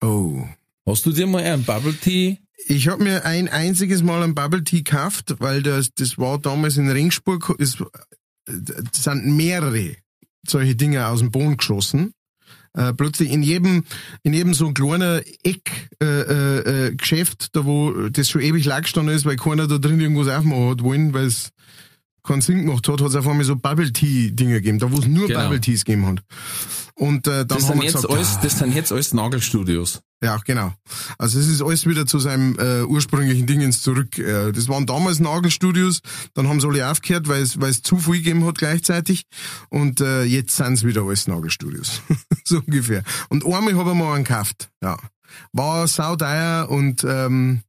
Oh. 0.00 0.44
Hast 0.86 1.06
du 1.06 1.12
dir 1.12 1.26
mal 1.26 1.42
einen 1.42 1.64
Bubble 1.64 1.94
Tea? 1.94 2.38
Ich 2.66 2.88
habe 2.88 3.02
mir 3.02 3.24
ein 3.24 3.48
einziges 3.48 4.02
Mal 4.02 4.22
ein 4.22 4.34
Bubble 4.34 4.64
Tea 4.64 4.82
gekauft, 4.82 5.36
weil 5.38 5.62
das, 5.62 5.92
das 5.94 6.18
war 6.18 6.38
damals 6.38 6.76
in 6.76 6.90
Ringsburg, 6.90 7.54
es 7.58 7.78
sind 8.92 9.26
mehrere 9.36 9.96
solche 10.46 10.76
Dinge 10.76 11.06
aus 11.06 11.20
dem 11.20 11.30
Boden 11.30 11.56
geschossen. 11.56 12.14
Äh, 12.72 12.92
plötzlich 12.92 13.30
in 13.30 13.42
jedem, 13.42 13.84
in 14.22 14.32
jedem 14.32 14.54
so 14.54 14.68
ein 14.68 14.74
kleiner 14.74 15.22
Eck 15.42 15.90
äh, 16.00 16.06
äh, 16.06 16.86
äh, 16.86 16.94
Geschäft, 16.94 17.56
da 17.56 17.64
wo 17.64 18.08
das 18.08 18.28
schon 18.30 18.42
ewig 18.42 18.64
lang 18.64 18.82
gestanden 18.82 19.14
ist, 19.14 19.24
weil 19.24 19.36
keiner 19.36 19.66
da 19.66 19.78
drin 19.78 20.00
irgendwas 20.00 20.28
aufmachen 20.28 20.70
hat 20.70 20.82
wollen, 20.82 21.12
weil 21.12 21.26
es 21.26 21.50
keinen 22.22 22.40
Sinn 22.42 22.66
gemacht 22.66 22.86
hat, 22.88 23.00
hat 23.00 23.08
es 23.08 23.14
auf 23.16 23.26
einmal 23.26 23.44
so 23.44 23.56
Bubble 23.56 23.92
Tea 23.92 24.30
Dinge 24.30 24.54
gegeben, 24.54 24.78
da 24.78 24.90
wo 24.90 24.98
es 24.98 25.06
nur 25.06 25.26
Genau. 25.28 25.40
Bubble 25.42 25.60
Teas 25.60 25.84
gegeben 25.84 26.06
hat. 26.06 26.22
Und 26.94 27.26
äh, 27.26 27.46
dann 27.46 27.48
Das 27.48 27.62
haben 27.62 27.66
sind, 27.68 27.76
wir 27.78 27.84
jetzt 27.84 27.94
gesagt, 27.94 28.12
alles, 28.14 28.38
das 28.42 28.58
sind 28.58 28.74
jetzt 28.74 28.92
alles 28.92 29.14
Nagelstudios. 29.14 30.02
ja, 30.22 30.36
genau. 30.44 30.74
Also 31.16 31.38
es 31.38 31.48
ist 31.48 31.62
alles 31.62 31.86
wieder 31.86 32.04
zu 32.06 32.18
seinem 32.18 32.58
äh, 32.58 32.82
ursprünglichen 32.82 33.46
Dingens 33.46 33.80
zurück. 33.80 34.18
Äh, 34.18 34.52
das 34.52 34.68
waren 34.68 34.84
damals 34.84 35.18
Nagelstudios, 35.18 36.00
dann 36.34 36.46
haben 36.48 36.60
sie 36.60 36.68
alle 36.68 36.90
aufgehört, 36.90 37.26
weil 37.28 37.40
es, 37.42 37.58
weil 37.58 37.70
es 37.70 37.80
zu 37.82 37.96
viel 37.96 38.16
gegeben 38.18 38.44
hat 38.44 38.58
gleichzeitig. 38.58 39.22
Und 39.70 40.02
äh, 40.02 40.24
jetzt 40.24 40.56
sind 40.56 40.74
es 40.74 40.84
wieder 40.84 41.02
alles 41.02 41.26
Nagelstudios. 41.26 42.02
so 42.44 42.58
ungefähr. 42.58 43.02
Und 43.30 43.44
einmal 43.46 43.74
habe 43.76 43.90
ich 43.92 43.96
mal 43.96 44.14
einen 44.14 44.24
gekauft. 44.24 44.68
Ja. 44.82 44.98
War 45.52 45.86
sauteuer 45.88 46.68
und 46.68 47.02
ähm, 47.04 47.62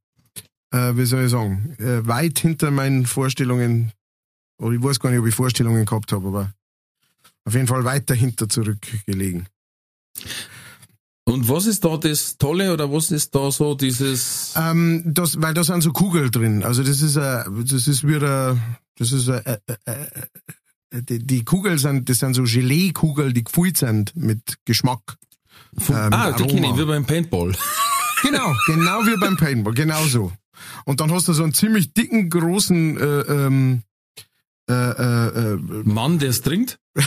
äh, 0.74 0.94
wie 0.96 1.06
soll 1.06 1.24
ich 1.24 1.30
sagen, 1.30 1.74
äh, 1.78 2.06
weit 2.06 2.38
hinter 2.38 2.70
meinen 2.70 3.06
Vorstellungen. 3.06 3.92
Oder 4.58 4.76
ich 4.76 4.82
weiß 4.82 5.00
gar 5.00 5.10
nicht, 5.10 5.20
ob 5.20 5.26
ich 5.26 5.34
Vorstellungen 5.34 5.84
gehabt 5.84 6.12
habe, 6.12 6.28
aber 6.28 6.52
auf 7.44 7.54
jeden 7.54 7.66
Fall 7.66 7.84
weit 7.84 8.08
dahinter 8.08 8.48
zurückgelegen. 8.48 9.48
Und 11.24 11.48
was 11.48 11.66
ist 11.66 11.84
da 11.84 11.96
das 11.96 12.36
Tolle 12.36 12.72
oder 12.72 12.92
was 12.92 13.10
ist 13.10 13.34
da 13.34 13.50
so 13.50 13.74
dieses, 13.74 14.54
Ähm, 14.56 15.02
das, 15.06 15.40
weil 15.40 15.54
da 15.54 15.62
sind 15.62 15.80
so 15.82 15.92
Kugeln 15.92 16.30
drin. 16.30 16.64
Also 16.64 16.82
das 16.82 17.00
ist 17.00 17.16
ein, 17.16 17.64
das 17.64 17.86
ist 17.86 18.06
wieder, 18.06 18.58
das 18.96 19.12
ist 19.12 19.28
ein, 19.28 19.40
äh, 19.44 19.58
äh, 19.86 19.92
äh, 20.90 21.02
die, 21.02 21.20
die 21.20 21.44
Kugeln 21.44 21.78
sind, 21.78 22.08
das 22.08 22.18
sind 22.18 22.34
so 22.34 22.42
Gelee-Kugeln, 22.42 23.32
die 23.34 23.44
gefüllt 23.44 23.76
sind 23.78 24.14
mit 24.16 24.58
Geschmack. 24.64 25.16
von, 25.78 25.96
äh, 25.96 26.04
mit 26.04 26.14
ah, 26.14 26.32
die 26.32 26.44
kenne 26.44 26.70
ich, 26.70 26.76
wie 26.76 26.84
beim 26.84 27.04
Paintball. 27.06 27.52
Genau, 28.22 28.54
genau 28.66 29.00
wie 29.04 29.16
beim 29.18 29.36
Paintball, 29.36 29.74
genau 29.74 30.04
so. 30.04 30.30
Und 30.84 31.00
dann 31.00 31.10
hast 31.10 31.26
du 31.26 31.32
so 31.32 31.42
einen 31.42 31.54
ziemlich 31.54 31.92
dicken, 31.92 32.30
großen, 32.30 32.96
äh, 32.96 33.20
ähm, 33.22 33.82
äh, 34.68 34.72
äh, 34.72 35.54
äh, 35.54 35.58
Mann, 35.84 36.18
der 36.18 36.30
es 36.30 36.42
trinkt? 36.42 36.78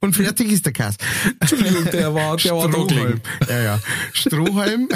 und 0.00 0.16
fertig 0.16 0.50
ist 0.52 0.66
der 0.66 0.72
Kass. 0.72 0.96
Entschuldigung, 1.38 1.84
der 1.84 2.14
war, 2.14 2.36
der 2.36 2.56
war 2.56 2.68
Strohhalm. 2.68 2.88
gelegen. 2.88 3.20
Ja, 3.48 3.60
ja. 3.60 3.80
Strohhalm. 4.12 4.88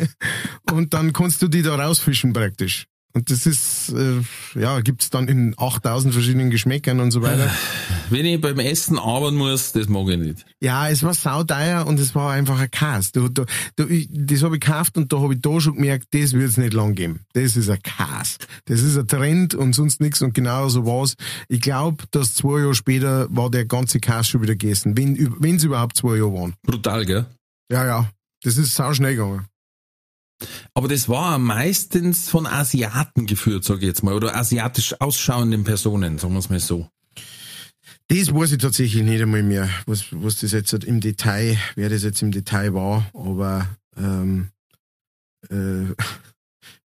und 0.72 0.94
dann 0.94 1.12
kannst 1.12 1.42
du 1.42 1.48
die 1.48 1.62
da 1.62 1.76
rausfischen 1.76 2.32
praktisch. 2.32 2.86
Und 3.18 3.32
das 3.32 3.46
ist, 3.46 3.92
äh, 3.96 4.20
ja, 4.54 4.80
gibt's 4.80 5.10
dann 5.10 5.26
in 5.26 5.52
8000 5.56 6.14
verschiedenen 6.14 6.50
Geschmäckern 6.50 7.00
und 7.00 7.10
so 7.10 7.20
weiter. 7.20 7.50
Wenn 8.10 8.24
ich 8.24 8.40
beim 8.40 8.60
Essen 8.60 8.96
arbeiten 8.96 9.36
muss, 9.36 9.72
das 9.72 9.88
mag 9.88 10.08
ich 10.08 10.18
nicht. 10.18 10.46
Ja, 10.60 10.88
es 10.88 11.02
war 11.02 11.14
sauteuer 11.14 11.84
und 11.84 11.98
es 11.98 12.14
war 12.14 12.30
einfach 12.30 12.60
ein 12.60 12.70
Käse. 12.70 13.10
Du, 13.12 13.28
du, 13.28 13.44
du, 13.74 13.88
ich, 13.88 14.08
das 14.08 14.44
habe 14.44 14.54
ich 14.54 14.60
gekauft 14.60 14.96
und 14.96 15.12
da 15.12 15.18
habe 15.18 15.34
ich 15.34 15.40
da 15.40 15.60
schon 15.60 15.74
gemerkt, 15.74 16.06
das 16.12 16.32
wird's 16.32 16.58
nicht 16.58 16.74
lang 16.74 16.94
geben. 16.94 17.24
Das 17.32 17.56
ist 17.56 17.68
ein 17.68 17.82
Käse. 17.82 18.38
Das 18.66 18.82
ist 18.82 18.96
ein 18.96 19.08
Trend 19.08 19.56
und 19.56 19.74
sonst 19.74 20.00
nichts 20.00 20.22
und 20.22 20.32
genau 20.32 20.68
so 20.68 20.86
war's. 20.86 21.14
Ich 21.48 21.60
glaube, 21.60 22.04
dass 22.12 22.34
zwei 22.34 22.60
Jahre 22.60 22.76
später 22.76 23.26
war 23.30 23.50
der 23.50 23.64
ganze 23.64 23.98
Käse 23.98 24.30
schon 24.30 24.42
wieder 24.42 24.54
gegessen. 24.54 24.96
Wenn 24.96 25.34
wenn's 25.40 25.64
überhaupt 25.64 25.96
zwei 25.96 26.18
Jahre 26.18 26.34
waren. 26.34 26.54
Brutal, 26.62 27.04
gell? 27.04 27.26
Ja, 27.68 27.84
ja. 27.84 28.08
Das 28.44 28.56
ist 28.58 28.76
sau 28.76 28.94
schnell 28.94 29.16
gegangen. 29.16 29.46
Aber 30.74 30.88
das 30.88 31.08
war 31.08 31.38
meistens 31.38 32.28
von 32.28 32.46
Asiaten 32.46 33.26
geführt, 33.26 33.64
sage 33.64 33.80
ich 33.80 33.86
jetzt 33.86 34.02
mal, 34.02 34.14
oder 34.14 34.36
asiatisch 34.36 35.00
ausschauenden 35.00 35.64
Personen, 35.64 36.18
sagen 36.18 36.34
wir 36.34 36.38
es 36.38 36.50
mal 36.50 36.60
so. 36.60 36.88
Das 38.08 38.32
weiß 38.32 38.52
ich 38.52 38.58
tatsächlich 38.58 39.02
nicht 39.02 39.20
einmal 39.20 39.42
mehr, 39.42 39.68
was, 39.86 40.06
was 40.12 40.40
das 40.40 40.52
jetzt 40.52 40.72
im 40.72 41.00
Detail, 41.00 41.58
wer 41.74 41.90
das 41.90 42.04
jetzt 42.04 42.22
im 42.22 42.30
Detail 42.30 42.72
war, 42.72 43.10
aber 43.12 43.68
ähm, 43.96 44.48
äh, 45.50 45.54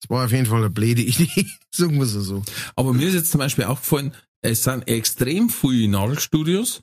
es 0.02 0.10
war 0.10 0.26
auf 0.26 0.32
jeden 0.32 0.48
Fall 0.48 0.60
eine 0.60 0.70
blöde 0.70 1.02
Idee, 1.04 1.46
sagen 1.72 1.96
wir 1.98 2.04
es 2.04 2.14
so. 2.14 2.44
Aber 2.76 2.94
mir 2.94 3.08
ist 3.08 3.14
jetzt 3.14 3.32
zum 3.32 3.40
Beispiel 3.40 3.66
aufgefallen, 3.66 4.14
es 4.42 4.64
sind 4.64 4.88
extrem 4.88 5.50
viele 5.50 5.88
Nagelstudios 5.90 6.82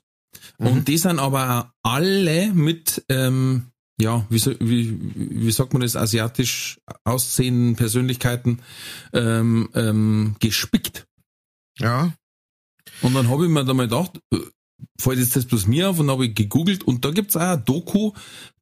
Mhm. 0.59 0.67
und 0.67 0.87
die 0.87 0.97
sind 0.97 1.19
aber 1.19 1.73
auch 1.83 1.89
alle 1.91 2.53
mit, 2.53 3.03
ähm, 3.09 3.71
ja, 3.99 4.25
wie, 4.29 4.39
wie, 4.59 4.97
wie 5.45 5.51
sagt 5.51 5.73
man 5.73 5.81
das, 5.81 5.95
asiatisch 5.95 6.79
aussehenden 7.03 7.75
Persönlichkeiten 7.75 8.59
ähm, 9.13 9.69
ähm, 9.75 10.35
gespickt. 10.39 11.05
Ja. 11.77 12.13
Und 13.01 13.13
dann 13.13 13.29
habe 13.29 13.45
ich 13.45 13.51
mir 13.51 13.65
da 13.65 13.73
mal 13.73 13.87
gedacht, 13.87 14.19
äh, 14.33 14.37
fällt 14.99 15.19
jetzt 15.19 15.35
das 15.35 15.45
bloß 15.45 15.67
mir 15.67 15.89
auf 15.89 15.99
und 15.99 16.09
habe 16.09 16.27
ich 16.27 16.35
gegoogelt 16.35 16.83
und 16.83 17.03
da 17.03 17.11
gibt's 17.11 17.35
auch 17.35 17.41
ein 17.41 17.65
Doku, 17.65 18.13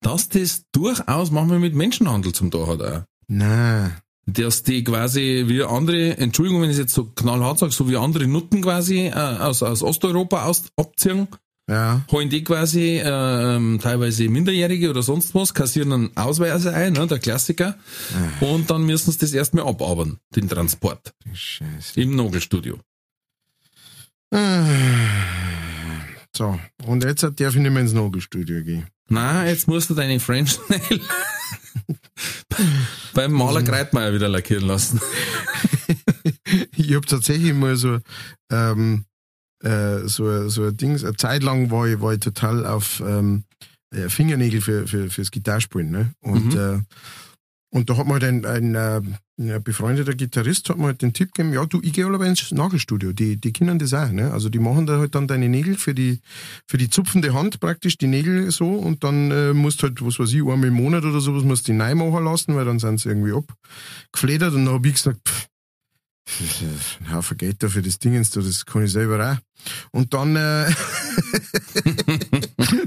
dass 0.01 0.29
das 0.29 0.63
durchaus 0.71 1.31
manchmal 1.31 1.59
mit 1.59 1.75
Menschenhandel 1.75 2.33
zum 2.33 2.51
Tor 2.51 2.67
hat 2.67 2.81
auch. 2.81 3.03
Nein. 3.27 3.95
Dass 4.25 4.63
die 4.63 4.83
quasi 4.83 5.45
wie 5.47 5.63
andere, 5.63 6.17
Entschuldigung, 6.17 6.61
wenn 6.61 6.69
ich 6.69 6.75
es 6.75 6.81
jetzt 6.81 6.93
so 6.93 7.05
knallhart 7.05 7.59
sage, 7.59 7.71
so 7.71 7.89
wie 7.89 7.95
andere 7.95 8.27
Nutten 8.27 8.61
quasi 8.61 9.07
äh, 9.07 9.11
aus, 9.13 9.63
aus 9.63 9.83
Osteuropa 9.83 10.45
aus, 10.45 10.65
abziehen, 10.75 11.27
Ja. 11.70 12.05
holen 12.11 12.30
die 12.30 12.43
quasi 12.45 12.97
äh, 12.97 13.55
ähm, 13.55 13.80
teilweise 13.82 14.30
Minderjährige 14.30 14.89
oder 14.89 15.03
sonst 15.03 15.36
was, 15.36 15.53
kassieren 15.53 15.91
einen 15.91 16.15
Ausweise 16.18 16.74
ein, 16.74 16.93
ne, 16.93 17.07
der 17.07 17.20
Klassiker, 17.20 17.78
und 18.39 18.70
dann 18.70 18.86
müssen 18.86 19.11
sie 19.11 19.18
das 19.18 19.34
erstmal 19.34 19.68
abarbeiten, 19.68 20.20
den 20.36 20.47
Transport, 20.47 21.13
Scheiße. 21.34 21.99
im 21.99 22.15
Nogelstudio. 22.15 22.80
So, 26.36 26.59
und 26.86 27.03
jetzt 27.03 27.24
darf 27.24 27.34
ich 27.39 27.55
nicht 27.55 27.72
mehr 27.72 27.82
ins 27.82 27.93
Nogelstudio 27.93 28.63
gehen. 28.63 28.88
Na, 29.09 29.45
jetzt 29.47 29.68
musst 29.68 29.89
du 29.89 29.93
deine 29.93 30.20
French 30.20 30.59
Nail 30.70 31.01
beim 33.13 33.32
Maler 33.32 33.63
Kreitmeier 33.63 34.13
wieder 34.13 34.30
lackieren 34.30 34.65
lassen. 34.65 35.01
Ich 36.78 36.93
habe 36.93 37.05
tatsächlich 37.05 37.53
mal 37.53 37.76
so, 37.76 37.99
ähm, 38.51 39.03
äh, 39.63 40.07
so, 40.07 40.49
so 40.49 40.65
ein 40.65 40.77
Ding, 40.77 40.97
eine 41.03 41.15
Zeit 41.15 41.43
lang 41.43 41.71
war 41.71 41.87
ich, 41.87 41.99
war 42.01 42.13
ich 42.13 42.19
total 42.19 42.65
auf 42.65 43.01
ähm, 43.05 43.43
äh, 43.91 44.09
Fingernägel 44.09 44.61
für, 44.61 44.87
für, 44.87 45.09
fürs 45.09 45.31
Gitarrespielen. 45.31 45.89
Ne? 45.91 46.11
Und, 46.21 46.53
Mhm. 46.53 46.59
äh, 46.59 46.79
und 47.69 47.89
da 47.89 47.97
hat 47.97 48.07
mir 48.07 48.13
halt 48.13 48.23
ein, 48.23 48.45
ein, 48.45 48.75
äh, 48.75 49.01
ein 49.39 49.61
befreundeter 49.63 50.13
Gitarrist 50.15 50.69
hat 50.69 50.77
mir 50.77 50.85
halt 50.85 51.01
den 51.01 51.13
Tipp 51.13 51.33
gegeben, 51.33 51.53
ja 51.53 51.65
du, 51.65 51.79
ich 51.83 51.93
gehe 51.93 52.05
aber 52.07 52.25
ins 52.25 52.51
Nagelstudio, 52.51 53.11
die, 53.13 53.35
die 53.37 53.51
können 53.53 53.77
das 53.77 53.93
auch. 53.93 54.09
Ne? 54.09 54.31
Also 54.31 54.49
die 54.49 54.57
machen 54.59 54.87
da 54.87 54.97
halt 54.97 55.13
dann 55.15 55.27
deine 55.27 55.47
Nägel 55.49 55.75
für 55.75 55.93
die, 55.93 56.19
für 56.65 56.77
die 56.77 56.89
zupfende 56.89 57.33
Hand 57.33 57.59
praktisch, 57.59 57.97
die 57.97 58.07
Nägel 58.07 58.49
so 58.51 58.69
und 58.69 59.03
dann 59.03 59.31
äh, 59.31 59.53
musst 59.53 59.83
halt, 59.83 60.03
was 60.03 60.17
weiß 60.17 60.31
ich, 60.33 60.41
einmal 60.41 60.65
im 60.65 60.73
Monat 60.75 61.03
oder 61.03 61.19
sowas, 61.19 61.43
musst 61.43 61.67
du 61.67 61.73
die 61.73 61.77
neu 61.77 61.93
machen 61.95 62.23
lassen, 62.23 62.55
weil 62.55 62.65
dann 62.65 62.79
sind 62.79 62.99
sie 62.99 63.09
irgendwie 63.09 63.33
abgefledert 63.33 64.53
und 64.53 64.65
dann 64.65 64.73
habe 64.73 64.87
ich 64.87 64.95
gesagt, 64.95 65.19
pff, 65.27 65.47
ein 66.99 67.13
Haufen 67.13 67.38
Geld 67.38 67.63
für 67.67 67.82
das 67.82 67.99
Dingens, 67.99 68.32
da, 68.32 68.41
das 68.41 68.65
kann 68.65 68.84
ich 68.84 68.91
selber 68.91 69.32
auch. 69.32 69.38
Und 69.91 70.13
dann, 70.13 70.36
äh, 70.36 70.69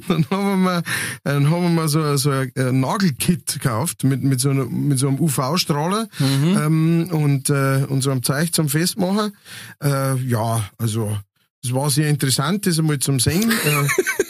dann 0.08 0.26
haben 0.30 0.46
wir 0.46 0.56
mal, 0.56 0.82
dann 1.24 1.50
haben 1.50 1.62
wir 1.62 1.70
mal 1.70 1.88
so, 1.88 2.16
so 2.16 2.30
ein 2.30 2.54
äh, 2.54 2.70
Nagelkit 2.72 3.54
gekauft 3.54 4.04
mit, 4.04 4.22
mit, 4.22 4.40
so, 4.40 4.50
einer, 4.50 4.66
mit 4.66 4.98
so 4.98 5.08
einem 5.08 5.18
UV-Strahler 5.20 6.08
ähm, 6.20 7.08
und, 7.10 7.50
äh, 7.50 7.86
und 7.88 8.02
so 8.02 8.10
einem 8.10 8.22
Zeug 8.22 8.52
zum 8.52 8.68
Festmachen. 8.68 9.36
Äh, 9.82 10.16
ja, 10.16 10.68
also 10.78 11.18
es 11.64 11.72
war 11.74 11.90
sehr 11.90 12.08
interessant, 12.08 12.66
das 12.66 12.78
einmal 12.78 12.98
zum 12.98 13.20
Sehen. 13.20 13.52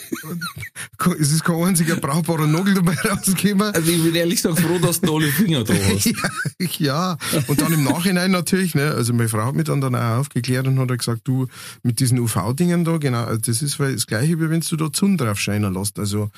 es 1.19 1.31
ist 1.31 1.43
kein 1.43 1.55
einziger 1.55 1.95
brauchbarer 1.95 2.47
Nagel 2.47 2.75
dabei 2.75 2.93
rausgekommen. 2.93 3.73
Also 3.73 3.91
ich 3.91 4.03
bin 4.03 4.15
ehrlich 4.15 4.41
gesagt 4.41 4.59
froh, 4.59 4.79
dass 4.79 5.01
du 5.01 5.15
alle 5.15 5.27
Finger 5.27 5.63
da 5.63 5.73
hast. 5.89 6.79
ja, 6.79 7.17
und 7.47 7.61
dann 7.61 7.73
im 7.73 7.83
Nachhinein 7.83 8.31
natürlich, 8.31 8.75
ne, 8.75 8.91
also 8.91 9.13
meine 9.13 9.29
Frau 9.29 9.45
hat 9.45 9.55
mich 9.55 9.65
dann, 9.65 9.81
dann 9.81 9.95
auch 9.95 10.19
aufgeklärt 10.19 10.67
und 10.67 10.79
hat 10.79 10.97
gesagt, 10.97 11.21
du, 11.25 11.47
mit 11.83 11.99
diesen 11.99 12.19
UV-Dingen 12.19 12.83
da, 12.85 12.97
genau, 12.97 13.23
also 13.23 13.41
das 13.41 13.61
ist 13.61 13.79
das 13.79 14.07
gleiche, 14.07 14.39
wie 14.39 14.49
wenn 14.49 14.61
du 14.61 14.75
da 14.75 14.91
Zun 14.91 15.17
drauf 15.17 15.39
scheinen 15.39 15.73
lässt. 15.73 15.99
Also 15.99 16.29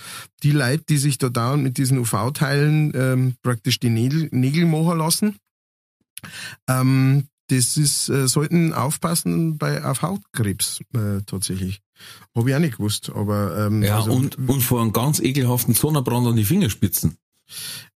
die 0.43 0.51
Leute, 0.51 0.83
die 0.89 0.97
sich 0.97 1.17
da 1.17 1.29
dauernd 1.29 1.63
mit 1.63 1.77
diesen 1.77 1.97
UV-Teilen 1.97 2.91
ähm, 2.95 3.35
praktisch 3.43 3.79
die 3.79 3.89
Nägel, 3.89 4.29
Nägel 4.31 4.65
machen 4.65 4.97
lassen, 4.97 5.35
ähm, 6.67 7.27
das 7.49 7.77
ist, 7.77 8.09
äh, 8.09 8.27
sollten 8.27 8.73
aufpassen 8.73 9.57
bei 9.57 9.83
auf 9.83 10.01
Hautkrebs 10.01 10.79
äh, 10.95 11.21
tatsächlich. 11.25 11.81
Habe 12.35 12.49
ich 12.49 12.55
auch 12.55 12.59
nicht 12.59 12.77
gewusst, 12.77 13.11
aber 13.13 13.67
ähm, 13.67 13.83
Ja, 13.83 13.97
also, 13.97 14.11
und, 14.13 14.37
und 14.47 14.61
vor 14.61 14.81
einem 14.81 14.93
ganz 14.93 15.19
ekelhaften 15.19 15.73
Sonnenbrand 15.73 16.27
an 16.27 16.35
die 16.35 16.45
Fingerspitzen. 16.45 17.17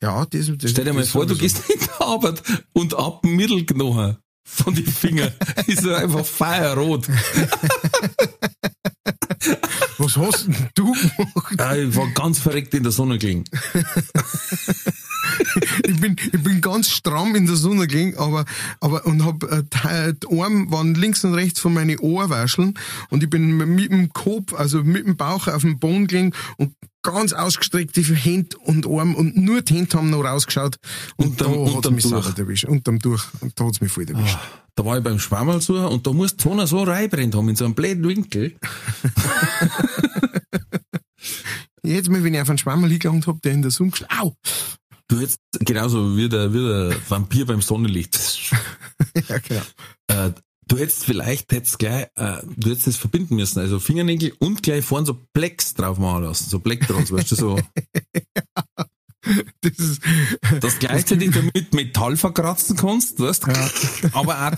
ja, 0.01 0.25
das, 0.25 0.51
das 0.57 0.71
Stell 0.71 0.85
dir 0.85 0.93
mal 0.93 1.03
vor, 1.05 1.25
du 1.25 1.35
gehst 1.37 1.69
in 1.69 1.79
die 1.79 1.89
Arbeit 2.03 2.41
und 2.73 2.93
ab 2.95 3.21
dem 3.21 3.35
Mittelknochen 3.35 4.17
von 4.47 4.75
den 4.75 4.85
Fingern 4.87 5.31
ist 5.67 5.85
er 5.85 5.97
einfach 5.97 6.25
feierrot. 6.25 7.07
Was 9.97 10.17
hast 10.17 10.47
denn 10.47 10.69
du 10.75 10.91
gemacht? 10.91 11.59
Ah, 11.59 11.75
Ich 11.75 11.95
war 11.95 12.07
ganz 12.13 12.39
verreckt 12.39 12.73
in 12.73 12.83
der 12.83 12.91
Sonne 12.91 13.17
gelegen. 13.17 13.45
ich 15.87 15.99
bin, 15.99 16.15
ich 16.31 16.43
bin 16.43 16.61
ganz 16.61 16.89
stramm 16.89 17.35
in 17.35 17.45
der 17.45 17.55
Sonne 17.55 17.87
gelegen, 17.87 18.17
aber, 18.17 18.45
aber, 18.79 19.05
und 19.05 19.23
hab, 19.25 19.43
äh, 19.43 19.63
die 20.13 20.27
Arme 20.41 20.69
waren 20.71 20.95
links 20.95 21.23
und 21.23 21.33
rechts 21.33 21.59
von 21.59 21.73
meinen 21.73 21.99
Ohrwascheln 21.99 22.73
und 23.09 23.23
ich 23.23 23.29
bin 23.29 23.57
mit 23.57 23.91
dem 23.91 24.11
Kopf, 24.13 24.53
also 24.53 24.83
mit 24.83 25.05
dem 25.05 25.17
Bauch 25.17 25.47
auf 25.47 25.61
dem 25.61 25.79
Boden 25.79 26.07
gelegen 26.07 26.31
und 26.57 26.73
ganz 27.03 27.33
ausgestreckte 27.33 28.01
Hände 28.01 28.57
und 28.63 28.87
Arme 28.87 29.15
und 29.15 29.37
nur 29.37 29.61
die 29.61 29.75
Hände 29.75 29.95
haben 29.97 30.09
noch 30.09 30.23
rausgeschaut 30.23 30.77
und 31.17 31.39
Unterm- 31.39 31.51
da 31.65 31.71
unterm 31.71 31.95
mich 31.95 32.03
sauber 32.05 32.33
erwischt. 32.35 32.65
Unterm 32.65 32.97
durch. 32.99 33.23
Und 33.41 33.59
da 33.59 33.65
hat's 33.65 33.79
mich 33.81 33.91
voll 33.91 34.09
erwischt. 34.09 34.37
Da 34.73 34.83
war 34.83 34.97
ich 34.97 35.03
beim 35.03 35.19
Schwammerlsucher 35.19 35.89
und 35.89 36.05
da 36.07 36.11
muss 36.13 36.35
die 36.35 36.43
Sonne 36.43 36.65
so 36.67 36.83
reinbrennt 36.83 37.33
haben, 37.35 37.47
in 37.47 37.55
so 37.55 37.63
einem 37.65 37.75
blöden 37.75 38.05
Winkel. 38.07 38.55
Jetzt 41.83 42.09
mal, 42.09 42.23
wenn 42.23 42.33
ich 42.33 42.41
auf 42.41 42.49
einen 42.49 42.57
Schwammel 42.57 42.89
hingelangt 42.89 43.27
hab, 43.27 43.41
der 43.43 43.53
in 43.53 43.61
der 43.61 43.71
Sonne 43.71 43.91
gest- 43.91 44.07
Au! 44.19 44.35
Du 45.07 45.19
hättest 45.19 45.39
genauso 45.59 46.17
wie 46.17 46.29
der, 46.29 46.53
wie 46.53 46.67
der 46.67 46.95
Vampir 47.09 47.45
beim 47.45 47.61
Sonnenlicht. 47.61 48.19
Ja, 49.27 49.39
genau. 49.39 49.61
Äh, 50.07 50.31
du 50.67 50.77
hättest 50.77 51.03
vielleicht 51.03 51.51
hättest 51.51 51.79
gleich, 51.79 52.07
äh, 52.15 52.37
du 52.55 52.69
hättest 52.69 52.87
das 52.87 52.95
verbinden 52.95 53.35
müssen, 53.35 53.59
also 53.59 53.79
Fingernägel 53.79 54.33
und 54.39 54.63
gleich 54.63 54.85
vorne 54.85 55.05
so 55.05 55.19
Plex 55.33 55.73
drauf 55.73 55.97
machen 55.97 56.23
lassen, 56.23 56.49
so 56.49 56.59
Plektrons, 56.59 57.11
weißt 57.11 57.31
du, 57.31 57.35
so, 57.35 57.59
Das 59.61 59.79
ist, 59.79 60.01
dass 60.61 60.79
gleichzeitig 60.79 61.31
damit 61.31 61.73
Metall 61.73 62.15
verkratzen 62.15 62.75
kannst, 62.75 63.19
weißt 63.19 63.47
du, 63.47 63.51
aber 64.13 64.47
auch 64.47 64.57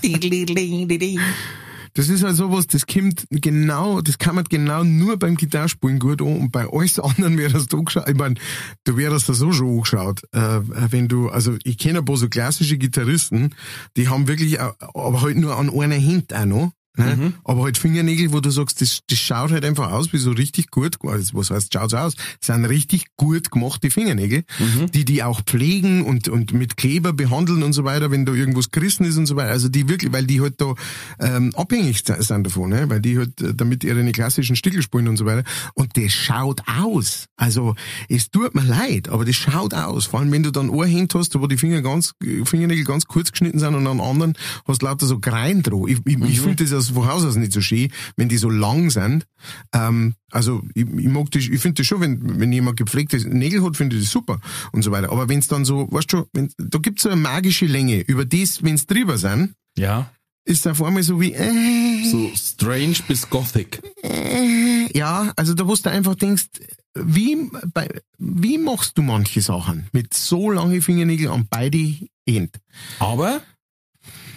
Das 1.98 2.08
ist 2.08 2.22
halt 2.22 2.36
sowas, 2.36 2.68
das 2.68 2.86
kommt 2.86 3.24
genau, 3.28 4.00
das 4.00 4.18
kann 4.18 4.36
man 4.36 4.44
genau 4.44 4.84
nur 4.84 5.16
beim 5.18 5.34
Gitarrespielen 5.34 5.98
gut 5.98 6.22
an 6.22 6.36
und 6.42 6.52
bei 6.52 6.64
alles 6.72 7.00
anderen 7.00 7.36
wäre 7.36 7.52
das 7.52 7.66
da 7.66 7.76
angeschaut. 7.76 8.08
Ich 8.08 8.14
meine, 8.16 8.36
du 8.84 8.96
wärst 8.96 9.28
da 9.28 9.34
so 9.34 9.50
schon 9.50 9.68
angeschaut, 9.78 10.22
äh, 10.30 10.60
wenn 10.92 11.08
du, 11.08 11.28
also 11.28 11.56
ich 11.64 11.76
kenne 11.76 11.98
ein 11.98 12.04
paar 12.04 12.16
so 12.16 12.28
klassische 12.28 12.78
Gitarristen, 12.78 13.52
die 13.96 14.06
haben 14.08 14.28
wirklich, 14.28 14.60
auch- 14.60 14.76
aber 14.94 15.22
halt 15.22 15.38
nur 15.38 15.56
an 15.56 15.70
einer 15.70 15.96
Hand 16.00 16.32
auch 16.32 16.44
noch. 16.44 16.70
Ne? 16.98 17.32
Aber 17.44 17.64
halt 17.64 17.78
Fingernägel, 17.78 18.32
wo 18.32 18.40
du 18.40 18.50
sagst, 18.50 18.80
das, 18.80 19.00
das 19.08 19.18
schaut 19.18 19.50
halt 19.50 19.64
einfach 19.64 19.92
aus 19.92 20.12
wie 20.12 20.18
so 20.18 20.30
richtig 20.30 20.70
gut, 20.70 20.96
also 21.02 21.36
was 21.36 21.50
heißt, 21.50 21.72
schaut's 21.72 21.94
aus? 21.94 22.14
Das 22.40 22.54
sind 22.54 22.64
richtig 22.64 23.06
gut 23.16 23.50
gemachte 23.50 23.90
Fingernägel, 23.90 24.44
die 24.92 25.04
die 25.04 25.22
auch 25.22 25.42
pflegen 25.42 26.04
und, 26.04 26.28
und 26.28 26.52
mit 26.52 26.76
Kleber 26.76 27.12
behandeln 27.12 27.62
und 27.62 27.72
so 27.72 27.84
weiter, 27.84 28.10
wenn 28.10 28.26
da 28.26 28.32
irgendwas 28.32 28.70
gerissen 28.70 29.04
ist 29.04 29.16
und 29.16 29.26
so 29.26 29.36
weiter. 29.36 29.50
Also 29.50 29.68
die 29.68 29.88
wirklich, 29.88 30.12
weil 30.12 30.26
die 30.26 30.40
halt 30.40 30.60
da 30.60 30.74
ähm, 31.20 31.52
abhängig 31.54 32.02
sind 32.04 32.44
davon, 32.44 32.70
ne? 32.70 32.88
weil 32.88 33.00
die 33.00 33.18
halt 33.18 33.40
äh, 33.40 33.54
damit 33.54 33.84
ihre 33.84 34.04
klassischen 34.12 34.56
Stickel 34.56 34.82
spielen 34.82 35.08
und 35.08 35.16
so 35.16 35.26
weiter. 35.26 35.44
Und 35.74 35.96
das 35.96 36.12
schaut 36.12 36.62
aus. 36.66 37.26
Also 37.36 37.74
es 38.08 38.30
tut 38.30 38.54
mir 38.54 38.64
leid, 38.64 39.08
aber 39.08 39.24
das 39.24 39.36
schaut 39.36 39.74
aus. 39.74 40.06
Vor 40.06 40.20
allem, 40.20 40.32
wenn 40.32 40.42
du 40.42 40.50
dann 40.50 40.70
Hand 40.70 41.14
hast, 41.14 41.38
wo 41.38 41.46
die 41.46 41.56
Finger 41.56 41.82
ganz, 41.82 42.14
Fingernägel 42.44 42.84
ganz 42.84 43.06
kurz 43.06 43.30
geschnitten 43.32 43.58
sind 43.58 43.74
und 43.74 43.86
an 43.86 44.00
anderen 44.00 44.34
hast 44.66 44.82
lauter 44.82 45.06
so 45.06 45.18
Grein 45.18 45.62
drauf. 45.62 45.88
Ich, 45.88 45.98
ich, 46.04 46.18
ich 46.20 46.40
finde 46.40 46.64
das 46.64 46.72
aus 46.72 46.87
von 46.94 47.06
Haus 47.08 47.24
aus 47.24 47.36
nicht 47.36 47.52
so 47.52 47.60
schön, 47.60 47.90
wenn 48.16 48.28
die 48.28 48.36
so 48.38 48.50
lang 48.50 48.90
sind. 48.90 49.26
Ähm, 49.72 50.14
also 50.30 50.62
ich, 50.74 50.82
ich 50.82 51.08
mag 51.08 51.30
das, 51.30 51.44
ich 51.44 51.60
finde 51.60 51.74
das 51.82 51.86
schon, 51.86 52.00
wenn, 52.00 52.40
wenn 52.40 52.52
jemand 52.52 52.76
gepflegte 52.76 53.16
Nägel 53.28 53.64
hat, 53.64 53.76
finde 53.76 53.96
ich 53.96 54.02
das 54.02 54.12
super 54.12 54.40
und 54.72 54.82
so 54.82 54.90
weiter. 54.90 55.10
Aber 55.10 55.28
wenn 55.28 55.38
es 55.38 55.48
dann 55.48 55.64
so, 55.64 55.88
weißt 55.90 56.12
du, 56.12 56.26
wenn, 56.32 56.52
da 56.58 56.78
gibt's 56.78 57.02
so 57.02 57.08
eine 57.08 57.20
magische 57.20 57.66
Länge. 57.66 58.00
Über 58.00 58.24
das, 58.24 58.62
wenn 58.62 58.74
es 58.74 58.86
drüber 58.86 59.18
sind, 59.18 59.54
Ja, 59.76 60.10
ist 60.44 60.60
es 60.64 60.66
auf 60.66 60.82
einmal 60.82 61.02
so 61.02 61.20
wie, 61.20 61.34
äh, 61.34 62.04
so 62.10 62.30
strange 62.34 62.96
bis 63.06 63.28
gothic. 63.28 63.82
äh, 64.02 64.96
ja, 64.96 65.32
also 65.36 65.52
da 65.54 65.68
wo 65.68 65.74
du 65.74 65.90
einfach 65.90 66.14
denkst, 66.14 66.46
wie, 66.94 67.36
bei, 67.74 67.88
wie 68.18 68.58
machst 68.58 68.96
du 68.96 69.02
manche 69.02 69.42
Sachen 69.42 69.88
mit 69.92 70.14
so 70.14 70.50
langen 70.50 70.80
Fingernägeln 70.82 71.30
an 71.30 71.46
beide 71.50 71.94
Enden? 72.24 72.58
Aber 72.98 73.42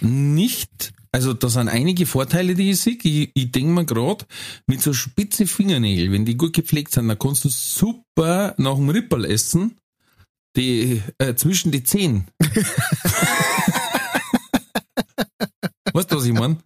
nicht, 0.00 0.92
also 1.12 1.34
da 1.34 1.50
sind 1.50 1.68
einige 1.68 2.06
Vorteile, 2.06 2.54
die 2.54 2.70
ich 2.70 2.80
sehe. 2.80 2.96
Ich, 3.02 3.30
ich 3.34 3.52
denke 3.52 3.70
mir 3.70 3.84
gerade, 3.84 4.24
mit 4.66 4.80
so 4.80 4.94
spitze 4.94 5.46
Fingernägel, 5.46 6.10
wenn 6.10 6.24
die 6.24 6.38
gut 6.38 6.54
gepflegt 6.54 6.92
sind, 6.92 7.08
dann 7.08 7.18
kannst 7.18 7.44
du 7.44 7.50
super 7.50 8.54
nach 8.56 8.76
dem 8.76 8.88
Ripperl 8.88 9.26
essen, 9.26 9.76
die 10.56 11.02
äh, 11.18 11.34
zwischen 11.34 11.70
die 11.70 11.84
Zehen. 11.84 12.28
weißt 15.92 16.10
du, 16.10 16.16
was 16.16 16.24
ich 16.24 16.32
meine? 16.32 16.56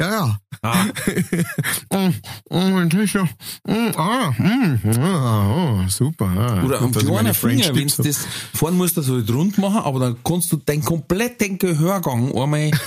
Ja, 0.00 0.10
ja. 0.10 0.38
Ah, 0.64 0.86
das 1.88 2.00
mm, 2.00 2.12
ah, 3.96 4.30
mm, 4.38 4.78
ah, 5.00 5.82
oh, 5.84 5.88
super. 5.88 6.26
Ah. 6.26 6.64
oder 6.64 6.78
kleiner 6.90 7.34
French 7.34 7.64
Finger, 7.64 7.76
wenn 7.76 7.88
du 7.88 8.02
das, 8.02 8.26
vorne 8.54 8.76
musst 8.76 8.96
du 8.96 9.02
so 9.02 9.14
halt 9.14 9.28
rund 9.30 9.58
machen, 9.58 9.78
aber 9.78 9.98
dann 9.98 10.16
kannst 10.22 10.52
du 10.52 10.56
deinen 10.58 10.84
kompletten 10.84 11.58
Gehörgang 11.58 12.32
einmal 12.36 12.70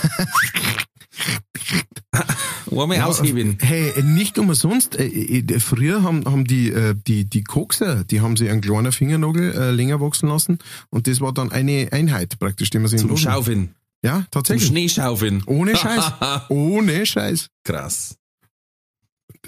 einmal 2.70 3.00
ausheben. 3.02 3.58
Hey, 3.60 3.92
nicht 4.02 4.38
umsonst. 4.38 4.96
Äh, 4.98 5.06
äh, 5.06 5.60
früher 5.60 6.02
haben, 6.02 6.24
haben 6.24 6.44
die, 6.44 6.70
äh, 6.70 6.94
die, 7.06 7.24
die 7.24 7.44
Kokser, 7.44 8.04
die 8.04 8.20
haben 8.20 8.36
sich 8.36 8.50
einen 8.50 8.60
kleinen 8.60 8.92
Fingernagel 8.92 9.70
länger 9.70 10.00
wachsen 10.00 10.28
lassen 10.28 10.58
und 10.90 11.06
das 11.06 11.20
war 11.20 11.32
dann 11.32 11.52
eine 11.52 11.88
Einheit 11.92 12.38
praktisch, 12.38 12.70
die 12.70 12.78
man 12.78 12.88
sich 12.88 13.00
Zum 13.00 13.16
Schaufeln. 13.16 13.74
Ja, 14.02 14.18
Zum 14.18 14.30
tatsächlich. 14.30 14.68
Schneeschaufeln. 14.68 15.42
Ohne 15.46 15.76
Scheiß. 15.76 16.12
Ohne 16.48 17.06
Scheiß. 17.06 17.48
Krass. 17.64 18.16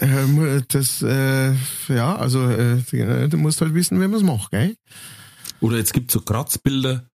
Ähm, 0.00 0.64
das, 0.68 1.02
äh, 1.02 1.54
ja, 1.88 2.16
also, 2.16 2.48
äh, 2.48 3.28
du 3.28 3.36
musst 3.36 3.60
halt 3.60 3.74
wissen, 3.74 4.00
wie 4.00 4.06
man 4.06 4.14
es 4.14 4.22
macht, 4.22 4.50
gell? 4.52 4.76
Oder 5.60 5.78
jetzt 5.78 5.92
gibt's 5.92 6.12
so 6.12 6.20
Kratzbilder. 6.20 7.08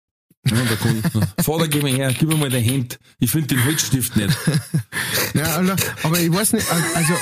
Ja, 0.49 0.57
da 0.65 0.77
kommt, 0.77 1.29
Vater, 1.45 1.69
geh 1.69 1.81
mal 1.83 1.91
her, 1.91 2.15
gib 2.19 2.29
mir 2.29 2.37
mal 2.37 2.49
dein 2.49 2.69
Hand. 2.69 2.99
Ich 3.19 3.31
finde 3.31 3.49
den 3.49 3.65
Holzstift 3.65 4.17
nicht. 4.17 4.37
Ja, 5.33 5.63
aber 6.03 6.19
ich 6.19 6.33
weiß 6.33 6.55
nicht, 6.55 6.67
also 6.73 7.13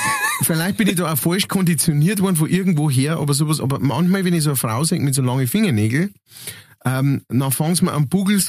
vielleicht 0.41 0.77
bin 0.77 0.87
ich 0.87 0.95
da 0.95 1.13
auch 1.13 1.17
falsch 1.17 1.47
konditioniert 1.47 2.21
worden 2.21 2.35
von 2.35 2.49
irgendwo 2.49 2.89
her, 2.89 3.17
aber 3.17 3.35
sowas, 3.35 3.59
aber 3.59 3.77
manchmal, 3.79 4.25
wenn 4.25 4.33
ich 4.33 4.43
so 4.43 4.49
eine 4.49 4.57
Frau 4.57 4.83
sehe 4.83 4.99
mit 4.99 5.13
so 5.13 5.21
langen 5.21 5.47
Fingernägeln, 5.47 6.15
ähm, 6.85 7.21
dann 7.29 7.51
fang's 7.51 7.83
mir 7.83 7.91
am 7.91 8.07
Bugel 8.07 8.41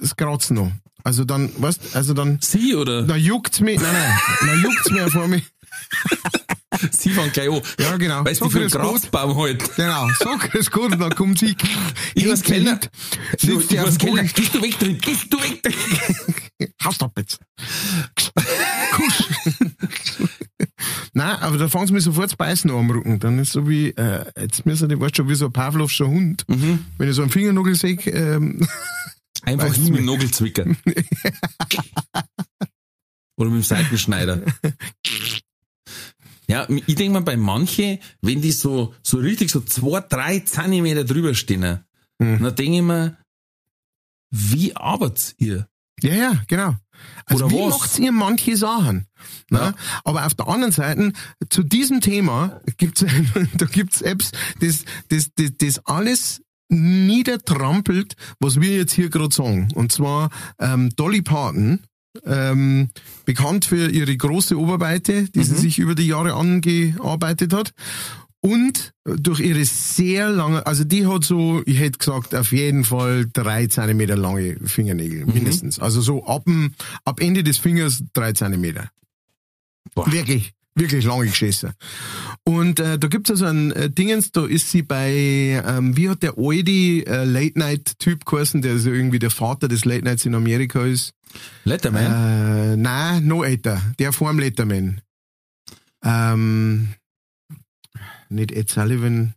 das 0.00 0.16
Kratzen 0.16 0.58
an. 0.58 0.80
Also 1.04 1.24
dann, 1.24 1.50
weißt, 1.56 1.94
also 1.94 2.14
dann, 2.14 2.38
Sie 2.42 2.74
oder? 2.74 3.04
dann 3.04 3.20
juckt's 3.20 3.60
mich, 3.60 3.80
nein, 3.80 3.92
nein, 3.92 4.18
dann 4.40 4.62
juckt's 4.62 4.90
mir 4.90 5.08
vor 5.08 5.28
mich. 5.28 5.44
Sie 6.90 7.10
fangen 7.10 7.32
gleich 7.32 7.48
an. 7.48 7.62
Ja, 7.78 7.96
genau. 7.96 8.24
Weißt 8.24 8.38
So 8.40 8.46
du, 8.46 8.50
für 8.50 8.58
einen 8.58 8.68
grüß 8.70 8.80
Gott. 8.82 8.92
Kratzbaum 8.92 9.36
halt. 9.36 9.76
Genau, 9.76 10.08
so 10.18 10.58
ist 10.58 10.70
gut, 10.70 10.92
und 10.92 10.98
dann 11.00 11.14
kommt 11.14 11.38
sie, 11.38 11.56
Ich 12.14 12.28
weiß 12.28 12.42
Kellner. 12.42 12.78
auf 12.78 13.70
weiß 13.72 13.98
dem 13.98 13.98
Kellner. 13.98 14.22
Gehst 14.24 14.54
du 14.54 14.62
weg 14.62 14.78
drin? 14.78 14.98
Gehst 14.98 15.32
du 15.32 15.38
weg 15.42 15.62
drin? 15.62 16.68
Haust 16.84 17.02
ab 17.02 17.12
jetzt. 17.16 17.38
Kusch. 18.92 19.24
Nein, 21.14 21.36
aber 21.40 21.56
da 21.56 21.68
fangen 21.68 21.86
sie 21.86 21.92
mir 21.94 22.00
sofort 22.00 22.26
das 22.26 22.36
Beißen 22.36 22.70
an 22.70 22.76
am 22.76 22.90
Rücken. 22.90 23.18
Dann 23.20 23.38
ist 23.38 23.52
so 23.52 23.68
wie, 23.68 23.88
äh, 23.90 24.24
jetzt 24.38 24.66
müssen 24.66 24.88
die, 24.90 25.00
weißt 25.00 25.18
du, 25.18 25.28
wie 25.28 25.34
so 25.34 25.46
ein 25.46 25.52
Pavlovscher 25.52 26.06
Hund. 26.06 26.44
Wenn 26.46 27.08
ich 27.08 27.14
so 27.14 27.22
einen 27.22 27.30
Fingernagel 27.30 27.74
sehe, 27.74 27.96
ähm, 28.06 28.66
Einfach 29.42 29.72
hin 29.72 29.86
du 29.86 29.90
mit 29.92 30.00
dem? 30.00 30.06
Nagelzwicker. 30.06 30.64
Oder 33.36 33.50
mit 33.50 33.60
dem 33.60 33.62
Seitenschneider. 33.62 34.42
Ja, 36.48 36.66
ich 36.68 36.94
denke 36.94 37.14
mal, 37.14 37.22
bei 37.22 37.36
manche, 37.36 37.98
wenn 38.22 38.40
die 38.40 38.52
so, 38.52 38.94
so 39.02 39.18
richtig 39.18 39.50
so 39.50 39.60
zwei, 39.60 40.00
drei 40.00 40.40
Zentimeter 40.40 41.04
drüber 41.04 41.34
stehen, 41.34 41.80
Hm. 42.22 42.42
dann 42.42 42.54
denke 42.54 42.76
ich 42.76 42.82
mir, 42.82 43.16
wie 44.30 44.74
arbeitet 44.76 45.34
ihr? 45.38 45.68
ja, 46.02 46.14
ja, 46.14 46.42
genau. 46.46 46.74
Also 47.26 47.46
Oder 47.46 47.54
wie 47.54 47.60
was? 47.60 47.78
macht 47.78 47.98
ihr 47.98 48.12
manche 48.12 48.56
Sachen? 48.56 49.06
Ne? 49.50 49.58
Ja. 49.58 49.74
Aber 50.04 50.26
auf 50.26 50.34
der 50.34 50.46
anderen 50.48 50.72
Seite, 50.72 51.12
zu 51.48 51.62
diesem 51.62 52.00
Thema 52.00 52.60
gibt's, 52.76 53.04
da 53.56 53.66
gibt's 53.66 54.02
Apps, 54.02 54.30
das, 54.60 54.84
das, 55.08 55.30
das, 55.34 55.52
das 55.58 55.78
alles 55.86 56.42
niedertrampelt, 56.68 58.16
was 58.40 58.60
wir 58.60 58.76
jetzt 58.76 58.92
hier 58.92 59.08
gerade 59.08 59.34
sagen. 59.34 59.68
Und 59.74 59.92
zwar 59.92 60.30
ähm, 60.58 60.90
Dolly 60.96 61.22
Parton, 61.22 61.80
ähm, 62.24 62.88
bekannt 63.24 63.64
für 63.64 63.90
ihre 63.90 64.16
große 64.16 64.58
Oberweite, 64.58 65.28
die 65.30 65.38
Mhm. 65.40 65.44
sie 65.44 65.54
sich 65.56 65.78
über 65.78 65.94
die 65.94 66.06
Jahre 66.06 66.34
angearbeitet 66.34 67.52
hat. 67.52 67.72
Und 68.40 68.92
durch 69.04 69.40
ihre 69.40 69.64
sehr 69.64 70.28
lange, 70.30 70.64
also 70.66 70.84
die 70.84 71.06
hat 71.06 71.24
so, 71.24 71.62
ich 71.66 71.80
hätte 71.80 71.98
gesagt, 71.98 72.32
auf 72.34 72.52
jeden 72.52 72.84
Fall 72.84 73.26
drei 73.32 73.66
Zentimeter 73.66 74.14
lange 74.16 74.56
Fingernägel, 74.64 75.26
Mhm. 75.26 75.32
mindestens. 75.34 75.80
Also 75.80 76.00
so 76.00 76.24
ab, 76.26 76.44
dem, 76.44 76.72
ab 77.04 77.20
Ende 77.20 77.42
des 77.42 77.58
Fingers 77.58 78.04
drei 78.12 78.32
Zentimeter. 78.34 78.88
Boah. 79.94 80.10
Wirklich, 80.12 80.52
wirklich 80.76 81.04
lange 81.04 81.26
geschissen. 81.26 81.72
Und 82.44 82.78
äh, 82.78 82.98
da 83.00 83.08
gibt's 83.08 83.30
also 83.30 83.46
ein 83.46 83.72
äh, 83.72 83.90
Dingens, 83.90 84.30
da 84.30 84.46
ist 84.46 84.70
sie 84.70 84.82
bei, 84.82 85.60
ähm, 85.66 85.96
wie 85.96 86.08
hat 86.08 86.22
der 86.22 86.34
alte 86.38 86.70
äh, 86.70 87.24
Late-Night-Typ 87.24 88.24
geheißen, 88.26 88.62
der 88.62 88.78
so 88.78 88.90
irgendwie 88.90 89.18
der 89.18 89.30
Vater 89.30 89.66
des 89.66 89.84
Late-Nights 89.84 90.24
in 90.26 90.34
Amerika 90.36 90.84
ist? 90.84 91.14
Letterman? 91.64 92.04
Äh, 92.04 92.76
nein, 92.76 93.26
noch 93.26 93.44
älter. 93.44 93.80
Der 93.98 94.12
vorm 94.12 94.38
Letterman. 94.38 95.00
Ähm, 96.02 96.94
nicht 98.28 98.52
Ed 98.52 98.70
Sullivan. 98.70 99.34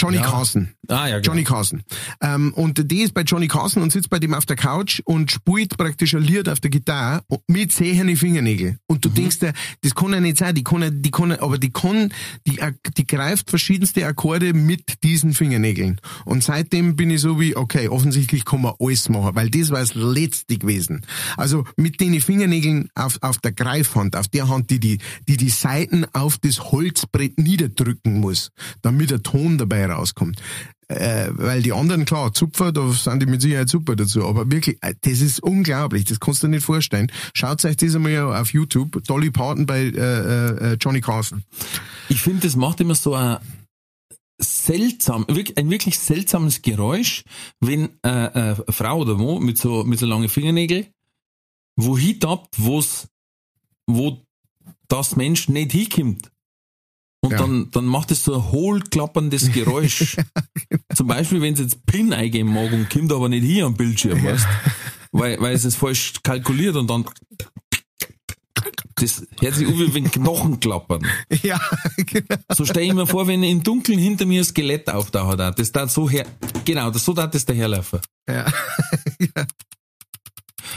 Johnny 0.00 0.16
Ja. 0.16 0.22
Carson. 0.30 0.68
ah, 0.88 1.06
ja, 1.06 1.18
genau. 1.18 1.32
Johnny 1.32 1.44
Carson. 1.44 1.82
Ähm, 2.22 2.52
und 2.54 2.90
die 2.90 3.02
ist 3.02 3.12
bei 3.14 3.22
Johnny 3.22 3.48
Carson 3.48 3.82
und 3.82 3.92
sitzt 3.92 4.08
bei 4.10 4.18
dem 4.18 4.32
auf 4.34 4.46
der 4.46 4.56
Couch 4.56 5.00
und 5.04 5.30
spielt 5.30 5.76
praktisch 5.76 6.14
ein 6.14 6.22
Lied 6.22 6.48
auf 6.48 6.60
der 6.60 6.70
Gitarre 6.70 7.22
mit 7.48 7.72
sehenden 7.72 8.16
Fingernägeln. 8.16 8.78
Und 8.86 9.04
du 9.04 9.10
denkst 9.10 9.40
dir, 9.40 9.52
das 9.82 9.94
kann 9.94 10.12
ja 10.12 10.20
nicht 10.20 10.38
sein, 10.38 10.54
die 10.54 10.64
kann 10.64 10.82
ja, 10.82 10.90
die 10.90 11.10
kann 11.10 11.32
aber 11.32 11.58
die 11.58 11.70
kann, 11.70 12.12
die, 12.46 12.58
die 12.96 13.06
greift 13.06 13.50
verschiedenste 13.50 14.06
Akkorde 14.06 14.54
mit 14.54 15.02
diesen 15.02 15.34
Fingernägeln. 15.34 16.00
Und 16.24 16.42
seitdem 16.42 16.96
bin 16.96 17.10
ich 17.10 17.20
so 17.20 17.38
wie, 17.38 17.56
okay, 17.56 17.88
offensichtlich 17.88 18.44
kann 18.44 18.62
man 18.62 18.72
alles 18.80 19.08
machen, 19.08 19.34
weil 19.34 19.50
das 19.50 19.70
war 19.70 19.80
das 19.80 19.94
Letzte 19.94 20.56
gewesen. 20.56 21.02
Also 21.36 21.64
mit 21.76 22.00
den 22.00 22.18
Fingernägeln 22.20 22.88
auf, 22.94 23.18
auf 23.20 23.38
der 23.38 23.52
Greifhand, 23.52 24.16
auf 24.16 24.28
der 24.28 24.48
Hand, 24.48 24.70
die 24.70 24.80
die, 24.80 24.98
die 25.28 25.36
die 25.36 25.50
Seiten 25.50 26.06
auf 26.12 26.38
das 26.38 26.72
Holzbrett 26.72 27.38
niederdrücken 27.38 28.20
muss, 28.20 28.50
damit 28.82 29.10
der 29.10 29.22
Ton 29.22 29.58
dabei 29.58 29.89
rauskommt. 29.90 30.40
Äh, 30.88 31.28
weil 31.32 31.62
die 31.62 31.72
anderen, 31.72 32.04
klar, 32.04 32.32
Zupfer, 32.32 32.72
da 32.72 32.90
sind 32.90 33.22
die 33.22 33.26
mit 33.26 33.40
Sicherheit 33.40 33.68
super 33.68 33.94
dazu, 33.94 34.26
aber 34.26 34.50
wirklich, 34.50 34.78
äh, 34.80 34.94
das 35.02 35.20
ist 35.20 35.40
unglaublich, 35.40 36.04
das 36.04 36.18
kannst 36.18 36.42
du 36.42 36.48
dir 36.48 36.56
nicht 36.56 36.64
vorstellen. 36.64 37.12
Schaut 37.32 37.64
euch 37.64 37.76
das 37.76 37.94
einmal 37.94 38.34
auf 38.34 38.52
YouTube, 38.52 39.04
Dolly 39.04 39.30
Parton 39.30 39.66
bei 39.66 39.82
äh, 39.82 40.72
äh, 40.72 40.76
Johnny 40.80 41.00
Carson. 41.00 41.44
Ich 42.08 42.20
finde, 42.20 42.40
das 42.40 42.56
macht 42.56 42.80
immer 42.80 42.96
so 42.96 43.14
ein 43.14 43.38
seltsam, 44.40 45.26
ein 45.28 45.70
wirklich 45.70 45.98
seltsames 45.98 46.62
Geräusch, 46.62 47.24
wenn 47.60 47.90
äh, 48.04 48.08
äh, 48.08 48.30
eine 48.32 48.64
Frau 48.70 49.00
oder 49.00 49.18
wo 49.18 49.38
mit 49.38 49.58
so 49.58 49.84
mit 49.84 49.98
so 49.98 50.06
langen 50.06 50.28
Fingernägeln 50.28 50.86
wo 51.76 51.96
hitappt, 51.96 52.56
wo's 52.58 53.08
wo 53.86 54.22
das 54.88 55.16
Mensch 55.16 55.48
nicht 55.48 55.72
hinkommt. 55.72 56.30
Und 57.30 57.36
Ja. 57.36 57.38
dann, 57.38 57.70
dann 57.70 57.86
macht 57.86 58.10
es 58.10 58.24
so 58.24 58.34
ein 58.34 58.50
hohlklapperndes 58.50 59.52
Geräusch. 59.52 60.16
Zum 60.94 61.06
Beispiel, 61.06 61.40
wenn 61.40 61.54
es 61.54 61.60
jetzt 61.60 61.86
PIN 61.86 62.12
eingeben 62.12 62.52
mag 62.52 62.72
und 62.72 62.90
kommt 62.90 63.12
aber 63.12 63.28
nicht 63.28 63.44
hier 63.44 63.66
am 63.66 63.74
Bildschirm, 63.74 64.22
weißt 64.24 64.46
weil, 65.12 65.40
weil 65.40 65.54
es 65.54 65.64
es 65.64 65.76
falsch 65.76 66.14
kalkuliert 66.22 66.76
und 66.76 66.88
dann 66.90 67.04
das 68.96 69.26
hört 69.40 69.54
sich 69.54 69.66
an 69.66 69.78
wie 69.78 69.94
wenn 69.94 70.10
Knochen 70.10 70.60
klappern. 70.60 71.06
ja, 71.42 71.58
genau. 71.96 72.36
So 72.54 72.66
stell 72.66 72.82
ich 72.82 72.92
mir 72.92 73.06
vor, 73.06 73.26
wenn 73.26 73.42
im 73.42 73.62
Dunkeln 73.62 73.98
hinter 73.98 74.26
mir 74.26 74.42
ein 74.42 74.44
Skelett 74.44 74.90
auftaucht, 74.90 75.38
hat. 75.38 75.58
das 75.58 75.72
da 75.72 75.88
so 75.88 76.10
her, 76.10 76.26
genau, 76.64 76.90
das 76.90 77.04
so 77.04 77.14
da 77.14 77.26
das 77.26 77.46
daherlaufen. 77.46 78.00
Ja. 78.28 78.44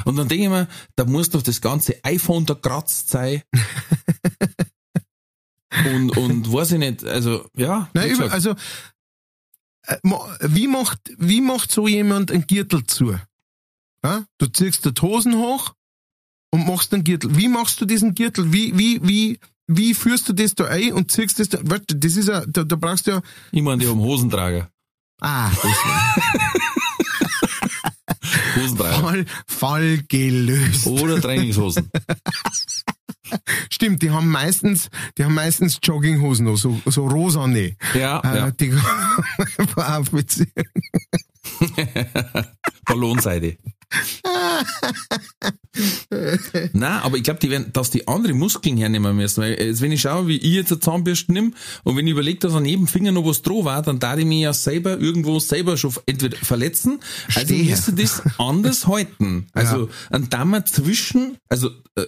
Und 0.06 0.16
dann 0.16 0.28
denke 0.28 0.44
ich 0.46 0.50
mir, 0.50 0.68
da 0.96 1.06
muss 1.06 1.30
doch 1.30 1.42
das 1.42 1.60
ganze 1.62 2.04
iPhone 2.04 2.46
da 2.46 2.56
kratzt 2.56 3.10
sein. 3.10 3.42
und, 5.94 6.18
und 6.18 6.54
weiß 6.54 6.74
ich 6.74 6.80
nicht, 6.80 7.04
also, 7.04 7.46
ja. 7.56 7.90
Nein, 7.94 8.12
über, 8.12 8.32
also, 8.32 8.56
äh, 9.86 9.98
wie 10.42 10.68
macht, 10.68 11.00
wie 11.18 11.42
macht 11.42 11.72
so 11.72 11.88
jemand 11.88 12.32
einen 12.32 12.48
Gürtel 12.48 12.86
zu? 12.86 13.18
Ja? 14.04 14.26
Du 14.38 14.48
ziehst 14.48 14.86
die 14.86 15.02
Hosen 15.02 15.36
hoch 15.38 15.74
und 16.52 16.68
machst 16.68 16.94
einen 16.94 17.04
Gürtel. 17.04 17.36
Wie 17.36 17.48
machst 17.48 17.82
du 17.82 17.86
diesen 17.86 18.16
Gürtel? 18.16 18.52
Wie, 18.54 18.78
wie, 18.78 19.00
wie, 19.04 19.40
wie 19.68 19.94
führst 19.94 20.30
du 20.30 20.34
das 20.34 20.56
da 20.56 20.66
ein 20.66 20.94
und 20.94 21.12
ziehst 21.12 21.40
das 21.40 21.50
da, 21.50 21.60
warte, 21.64 21.96
das 21.96 22.16
ist 22.18 22.28
ja, 22.28 22.46
da, 22.46 22.64
da 22.64 22.76
brauchst 22.76 23.08
du 23.08 23.12
ja, 23.12 23.22
ich 23.52 23.62
meine, 23.62 23.82
die 23.82 23.88
haben 23.88 24.00
Hosentrager. 24.00 24.70
ah, 25.22 25.50
das 25.50 25.72
Hosentrager. 28.56 29.00
voll, 29.00 29.26
voll 29.48 30.04
gelöst. 30.08 30.86
Oder 30.88 31.20
Trainingshosen. 31.22 31.90
Stimmt, 33.70 34.02
die 34.02 34.12
haben 34.12 34.30
meistens, 34.30 34.90
die 35.18 35.24
haben 35.24 35.34
meistens 35.34 35.80
Jogginghosen 35.84 36.46
noch, 36.46 36.58
so, 36.58 36.82
so 36.86 37.08
rosane. 37.08 37.76
Ja, 37.94 38.20
Äh, 38.20 38.38
ja. 38.38 38.52
Die 38.52 38.72
einfach 39.58 40.00
aufbeziehen. 40.00 40.52
Ballonseite. 42.86 43.58
Nein, 46.74 47.02
aber 47.02 47.18
ich 47.18 47.24
glaube, 47.24 47.40
die 47.40 47.50
werden, 47.50 47.72
dass 47.74 47.90
die 47.92 48.08
andere 48.08 48.34
Muskeln 48.34 48.78
hernehmen 48.78 49.16
müssen. 49.16 49.42
Weil, 49.42 49.60
jetzt, 49.60 49.82
wenn 49.82 49.92
ich 49.92 50.02
schaue, 50.02 50.28
wie 50.28 50.38
ich 50.38 50.54
jetzt 50.54 50.72
eine 50.72 50.80
Zahnbürste 50.80 51.32
nehme 51.34 51.52
und 51.84 51.98
wenn 51.98 52.06
ich 52.08 52.12
überlege, 52.14 52.40
dass 52.40 52.54
an 52.54 52.66
jedem 52.66 52.88
Finger 52.88 53.12
noch 53.12 53.26
was 53.26 53.42
dran 53.42 53.66
war, 53.66 53.82
dann 53.82 54.00
darf 54.00 54.18
ich 54.18 54.26
mich 54.26 54.42
ja 54.42 54.54
selber 54.54 54.98
irgendwo 55.00 55.40
selber 55.40 55.78
schon 55.78 55.94
entweder 56.06 56.38
verletzen. 56.38 57.00
Also 57.28 57.54
Stehe. 57.54 57.70
müsste 57.70 57.94
das 57.94 58.22
anders 58.38 58.88
halten. 58.88 59.48
Also 59.54 59.90
ein 60.12 60.30
Dammer 60.30 60.66
zwischen, 60.66 61.38
also 61.50 61.70
äh, 61.96 62.06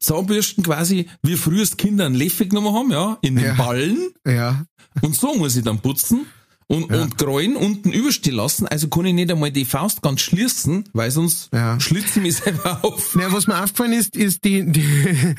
Zahnbürsten 0.00 0.62
quasi, 0.64 1.06
wie 1.22 1.36
früher 1.36 1.64
Kinder 1.76 2.06
einen 2.06 2.14
Löffel 2.14 2.48
genommen 2.48 2.74
haben, 2.74 2.90
ja, 2.90 3.18
in 3.22 3.36
den 3.36 3.44
Ja. 3.46 3.54
Ballen 3.54 3.98
Ja. 4.26 4.64
und 5.02 5.14
so 5.14 5.34
muss 5.34 5.56
ich 5.56 5.64
dann 5.64 5.80
putzen. 5.80 6.26
und, 6.66 6.90
Ja. 6.90 7.02
und 7.02 7.18
Gräuen 7.18 7.56
unten 7.56 7.92
überstehen 7.92 8.36
lassen, 8.36 8.66
also 8.66 8.88
kann 8.88 9.04
ich 9.04 9.12
nicht 9.12 9.30
einmal 9.30 9.50
die 9.50 9.66
Faust 9.66 10.00
ganz 10.00 10.22
schließen, 10.22 10.84
weil 10.94 11.10
sonst 11.10 11.50
Ja. 11.52 11.78
schlitzen 11.78 12.22
mich 12.22 12.36
selber 12.36 12.82
auf. 12.82 13.14
Ja, 13.20 13.30
was 13.30 13.46
mir 13.46 13.62
aufgefallen 13.62 13.92
ist, 13.92 14.16
ist, 14.16 14.44
die, 14.44 14.64
die, 14.72 15.34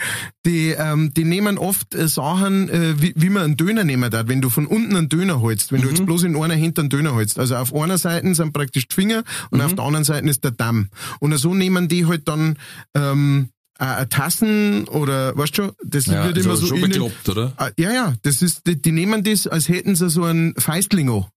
die, 0.45 0.69
ähm, 0.77 1.13
die 1.15 1.23
nehmen 1.23 1.57
oft 1.57 1.95
äh, 1.95 2.07
Sachen, 2.07 2.69
äh, 2.69 3.01
wie, 3.01 3.13
wie 3.15 3.29
man 3.31 3.41
einen 3.41 3.57
Döner 3.57 3.83
nehmen 3.83 4.11
darf. 4.11 4.27
Wenn 4.27 4.39
du 4.41 4.51
von 4.51 4.67
unten 4.67 4.95
einen 4.95 5.09
Döner 5.09 5.41
holst, 5.41 5.71
wenn 5.71 5.81
du 5.81 5.89
jetzt 5.89 6.05
bloß 6.05 6.23
in 6.23 6.35
einer 6.35 6.55
Hand 6.61 6.77
einen 6.77 6.89
Döner 6.89 7.15
holst. 7.15 7.39
Also 7.39 7.55
auf 7.55 7.73
einer 7.73 7.97
Seite 7.97 8.33
sind 8.35 8.53
praktisch 8.53 8.87
die 8.87 8.93
Finger 8.93 9.23
und 9.49 9.61
auf 9.61 9.73
der 9.73 9.83
anderen 9.83 10.05
Seite 10.05 10.29
ist 10.29 10.43
der 10.43 10.51
Damm. 10.51 10.89
Und 11.19 11.35
so 11.39 11.55
nehmen 11.55 11.87
die 11.87 12.05
halt 12.05 12.27
dann 12.27 12.55
ähm, 12.93 13.49
äh, 13.79 14.05
Tassen 14.07 14.87
oder, 14.87 15.35
weißt 15.37 15.57
du 15.57 15.63
schon, 15.63 15.71
das 15.83 16.07
wird 16.07 16.37
immer 16.37 16.55
so 16.55 16.67
schon 16.67 16.77
innen- 16.77 16.89
bekloppt, 16.89 17.29
oder? 17.29 17.53
Ah, 17.57 17.69
Ja, 17.77 17.91
ja, 17.91 18.13
das 18.23 18.41
ist, 18.41 18.65
die, 18.67 18.81
die 18.81 18.91
nehmen 18.91 19.23
das, 19.23 19.47
als 19.47 19.67
hätten 19.69 19.95
sie 19.95 20.09
so 20.09 20.23
einen 20.23 20.53
Feistlingo. 20.55 21.27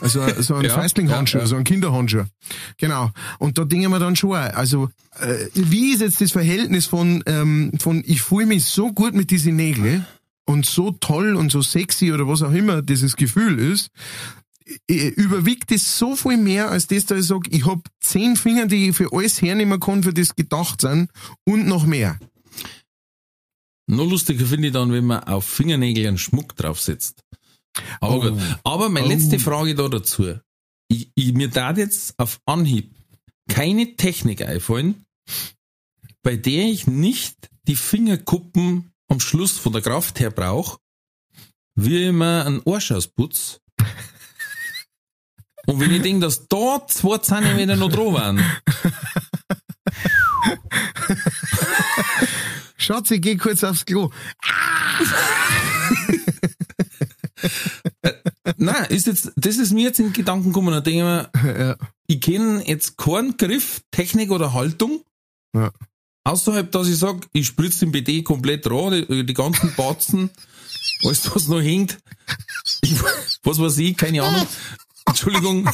Also 0.00 0.20
so 0.40 0.54
einen 0.56 0.64
Ja, 0.66 0.74
Feistlinghandschuh, 0.74 1.38
ja, 1.38 1.44
ja. 1.44 1.48
so 1.48 1.54
einen 1.56 1.64
Kinderhandschuh. 1.64 2.24
Genau. 2.78 3.10
Und 3.38 3.56
da 3.58 3.64
denken 3.64 3.90
wir 3.90 3.98
dann 3.98 4.16
schon, 4.16 4.32
also 4.36 4.90
äh, 5.20 5.46
wie 5.54 5.92
ist 5.92 6.00
jetzt 6.02 6.20
das 6.20 6.32
Verhältnis 6.32 6.86
von, 6.86 7.22
ähm, 7.26 7.72
von 7.78 8.02
ich 8.06 8.20
fühle 8.22 8.46
mich 8.46 8.64
so 8.66 8.92
gut 8.92 9.14
mit 9.14 9.30
diesen 9.30 9.56
Nägeln 9.56 10.04
und 10.46 10.66
so 10.66 10.90
toll 10.92 11.36
und 11.36 11.50
so 11.52 11.62
sexy 11.62 12.12
oder 12.12 12.26
was 12.28 12.42
auch 12.42 12.52
immer 12.52 12.82
dieses 12.82 13.16
Gefühl 13.16 13.58
ist, 13.58 13.86
äh, 13.86 13.90
überwiegt 14.86 15.72
es 15.72 15.98
so 15.98 16.16
viel 16.16 16.36
mehr, 16.36 16.70
als 16.70 16.86
das, 16.86 17.06
dass 17.06 17.20
ich 17.20 17.26
sage, 17.26 17.50
ich 17.50 17.64
hab 17.64 17.88
zehn 18.00 18.36
Finger, 18.36 18.66
die 18.66 18.88
ich 18.88 18.96
für 18.96 19.12
alles 19.12 19.40
hernehmen 19.40 19.80
kann, 19.80 20.02
für 20.02 20.12
das 20.12 20.34
gedacht 20.36 20.80
sind 20.80 21.10
und 21.44 21.66
noch 21.66 21.86
mehr. 21.86 22.18
Noch 23.90 24.08
lustiger 24.08 24.44
finde 24.44 24.68
ich 24.68 24.74
dann, 24.74 24.92
wenn 24.92 25.06
man 25.06 25.24
auf 25.24 25.46
Fingernägel 25.46 26.06
einen 26.06 26.18
Schmuck 26.18 26.54
draufsetzt. 26.56 27.22
Aber 28.00 28.32
Oh. 28.32 28.38
Aber 28.64 28.88
meine 28.88 29.06
Oh. 29.06 29.10
letzte 29.10 29.38
Frage 29.38 29.74
da 29.74 29.88
dazu. 29.88 30.38
Ich, 30.88 31.10
ich, 31.14 31.32
mir 31.32 31.48
da 31.48 31.72
jetzt 31.72 32.18
auf 32.18 32.40
Anhieb 32.46 32.94
keine 33.48 33.96
Technik 33.96 34.42
einfallen, 34.42 35.06
bei 36.22 36.36
der 36.36 36.64
ich 36.64 36.86
nicht 36.86 37.48
die 37.66 37.76
Fingerkuppen 37.76 38.90
am 39.08 39.20
Schluss 39.20 39.58
von 39.58 39.72
der 39.72 39.82
Kraft 39.82 40.20
her 40.20 40.30
brauche, 40.30 40.78
wie 41.74 42.04
immer 42.04 42.44
einen 42.46 42.62
Arsch 42.66 42.90
ausputz. 42.90 43.60
Und 45.68 45.80
wenn 45.80 45.92
ich 45.92 46.00
denke, 46.02 46.20
dass 46.26 46.48
da 46.48 46.80
zwei 46.88 47.18
Zentimeter 47.18 47.76
noch 47.76 47.90
dran 47.90 48.14
waren, 48.14 48.42
Schatz, 52.78 53.10
ich 53.10 53.20
geh 53.20 53.36
kurz 53.36 53.62
aufs 53.64 53.84
Klo. 53.84 54.10
Nein, 58.56 58.86
ist 58.88 59.06
jetzt, 59.06 59.30
das 59.36 59.56
ist 59.58 59.72
mir 59.72 59.84
jetzt 59.84 60.00
in 60.00 60.12
Gedanken 60.12 60.48
gekommen, 60.48 60.72
da 60.72 60.80
denke 60.80 61.28
ich 61.34 61.42
mir, 61.42 61.58
Ja. 61.60 61.76
ich 62.06 62.20
kenne 62.20 62.66
jetzt 62.66 62.96
keinen 62.96 63.36
Griff, 63.36 63.82
Technik 63.90 64.30
oder 64.30 64.54
Haltung, 64.54 65.02
Ja. 65.54 65.70
außerhalb, 66.24 66.70
dass 66.72 66.88
ich 66.88 66.96
sage, 66.98 67.20
ich 67.32 67.46
spritze 67.46 67.80
den 67.80 67.92
BD 67.92 68.22
komplett 68.22 68.68
rein, 68.70 69.04
die, 69.08 69.26
die 69.26 69.34
ganzen 69.34 69.74
Batzen, 69.76 70.30
alles 71.04 71.32
was 71.34 71.48
noch 71.48 71.60
hängt, 71.60 71.98
ich, 72.82 72.94
was 73.42 73.58
weiß 73.60 73.78
ich, 73.78 73.96
keine 73.96 74.22
Ahnung, 74.22 74.46
Entschuldigung, 75.08 75.68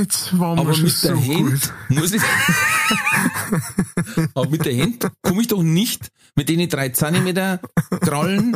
Jetzt 0.00 0.38
waren 0.38 0.56
wir 0.56 0.62
aber 0.62 0.74
schon 0.74 0.84
mit 0.84 0.92
so 0.92 1.08
der 1.08 1.16
gut. 1.16 1.52
Hand 1.52 1.72
muss 1.88 2.12
ich, 2.12 2.22
aber 4.34 4.48
mit 4.50 4.64
der 4.64 4.82
Hand 4.82 5.08
komme 5.22 5.42
ich 5.42 5.48
doch 5.48 5.62
nicht 5.62 6.08
mit 6.36 6.48
den 6.48 6.68
drei 6.68 6.88
Zentimeter 6.90 7.60
Krallen, 8.00 8.54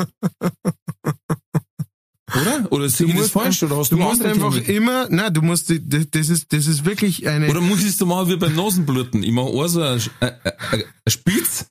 oder? 2.34 2.66
Oder 2.72 2.86
ich 2.86 2.96
das 2.96 3.06
musst 3.06 3.30
falsch, 3.32 3.62
oder 3.62 3.76
hast 3.76 3.92
du, 3.92 3.96
Du 3.96 4.02
eine 4.02 4.10
musst 4.10 4.24
einfach 4.24 4.52
Technik? 4.54 4.76
immer, 4.76 5.08
nein, 5.10 5.32
du 5.32 5.42
musst, 5.42 5.70
das 5.70 6.10
das 6.10 6.28
ist, 6.28 6.52
das 6.52 6.66
ist 6.66 6.84
wirklich 6.84 7.28
eine, 7.28 7.48
Oder 7.48 7.60
muss 7.60 7.80
ich 7.80 7.88
es 7.90 7.98
so 7.98 8.06
machen 8.06 8.28
wie 8.28 8.36
beim 8.36 8.54
Nasenbluten? 8.56 9.22
Ich 9.22 9.30
mache 9.32 9.46
auch 9.46 9.66
so 9.68 9.82
ein, 9.82 10.00
ein, 10.20 10.32
ein, 10.42 10.82
ein 10.82 11.10
Spitz, 11.10 11.66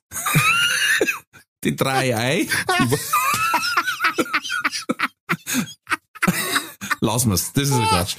die 1.64 1.76
drei 1.76 2.16
Ei. 2.16 2.48
Lassen 7.00 7.30
wir's, 7.30 7.52
das 7.52 7.68
ist 7.68 7.74
ein 7.74 7.86
Quatsch. 7.86 8.16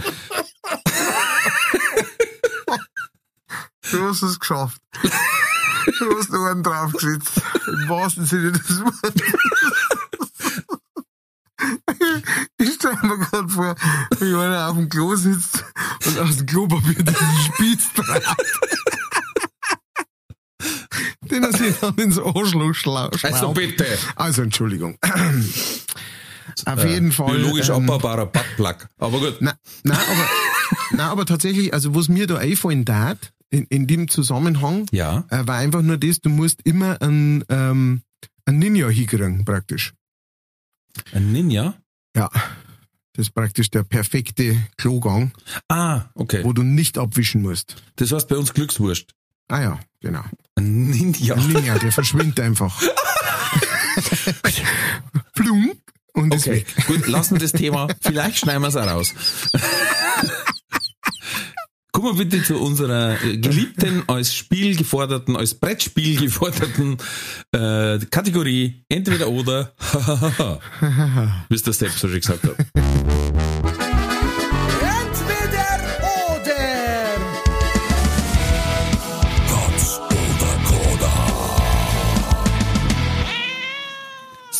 du 3.91 4.07
hast 4.07 4.21
es 4.21 4.39
geschafft. 4.39 4.81
Du 5.99 6.17
hast 6.17 6.33
einen 6.33 6.63
draufgesetzt. 6.63 7.41
Im 7.67 7.89
wahrsten 7.89 8.25
Sinne 8.25 8.51
des 8.51 8.81
Wortes. 8.81 9.21
Ich 12.57 12.73
stelle 12.73 12.97
mir 13.03 13.17
gerade 13.17 13.49
vor, 13.49 13.75
wie 14.19 14.35
einer 14.35 14.67
auf 14.69 14.75
dem 14.75 14.89
Klo 14.89 15.15
sitzt 15.15 15.63
und 16.05 16.19
aus 16.19 16.37
dem 16.37 16.45
Klopapier 16.45 17.03
diesen 17.03 17.39
Spitz 17.45 17.93
treibt. 17.93 18.35
Den 21.21 21.43
er 21.43 21.53
sich 21.53 21.75
dann 21.79 21.95
ins 21.95 22.19
Arschloch 22.19 22.73
schlau 22.73 23.09
Also 23.23 23.53
bitte. 23.53 23.97
Also, 24.15 24.41
Entschuldigung. 24.43 24.97
Auf 26.65 26.85
jeden 26.85 27.11
Fall. 27.11 27.35
Biologisch 27.37 27.69
ähm, 27.69 27.75
abbaubarer 27.75 28.25
Buttplug. 28.27 28.87
Aber 28.97 29.19
gut. 29.19 29.37
Na, 29.41 29.55
na, 29.83 29.95
aber, 29.95 30.29
na, 30.91 31.09
aber 31.11 31.25
tatsächlich, 31.25 31.73
also 31.73 31.93
was 31.95 32.07
mir 32.09 32.27
da 32.27 32.37
einfallen 32.37 32.85
tat, 32.85 33.33
in, 33.49 33.65
in 33.69 33.87
dem 33.87 34.07
Zusammenhang, 34.07 34.85
Ja. 34.91 35.25
äh, 35.29 35.45
war 35.47 35.57
einfach 35.57 35.81
nur 35.81 35.97
das, 35.97 36.19
du 36.21 36.29
musst 36.29 36.61
immer 36.63 37.01
einen, 37.01 37.43
ähm, 37.49 38.01
einen 38.45 38.59
Ninja 38.59 38.87
hinkriegen, 38.89 39.45
praktisch. 39.45 39.93
Ein 41.11 41.31
Ninja? 41.31 41.75
Ja. 42.15 42.29
Das 43.13 43.27
ist 43.27 43.33
praktisch 43.33 43.69
der 43.69 43.83
perfekte 43.83 44.57
Klogang, 44.77 45.31
Ah, 45.69 46.05
okay. 46.15 46.43
wo 46.43 46.51
du 46.53 46.63
nicht 46.63 46.97
abwischen 46.97 47.41
musst. 47.41 47.75
Das 47.95 48.11
heißt 48.11 48.27
bei 48.27 48.35
uns 48.37 48.53
Glückswurst. 48.53 49.13
Ah 49.47 49.61
ja, 49.61 49.79
genau. 50.01 50.23
Ein 50.55 50.89
Ninja. 50.89 51.35
Ein 51.35 51.47
Ninja, 51.47 51.77
der 51.77 51.91
verschwindet 51.93 52.39
einfach. 52.41 52.81
Plum 55.33 55.71
und 56.15 56.33
ist 56.33 56.47
Okay, 56.47 56.57
weg. 56.57 56.67
gut, 56.87 57.07
lassen 57.07 57.35
wir 57.35 57.39
das 57.39 57.51
Thema. 57.51 57.87
Vielleicht 58.01 58.39
schneiden 58.39 58.61
wir 58.61 58.69
es 58.69 58.75
auch 58.75 58.87
raus. 58.87 59.13
Kommen 61.91 62.17
wir 62.17 62.25
bitte 62.25 62.43
zu 62.43 62.59
unserer 62.59 63.23
äh, 63.23 63.37
geliebten, 63.37 64.03
als 64.07 64.35
Spiel 64.35 64.75
geforderten, 64.75 65.37
als 65.37 65.53
Brettspiel 65.53 66.19
geforderten 66.19 66.97
äh, 67.53 67.99
Kategorie 68.11 68.83
Entweder 68.89 69.29
oder, 69.29 69.73
es 71.49 71.61
der 71.67 71.73
Sepp 71.73 71.91
so 71.91 72.09
schon 72.09 72.19
gesagt 72.19 72.43
hat. 72.43 72.84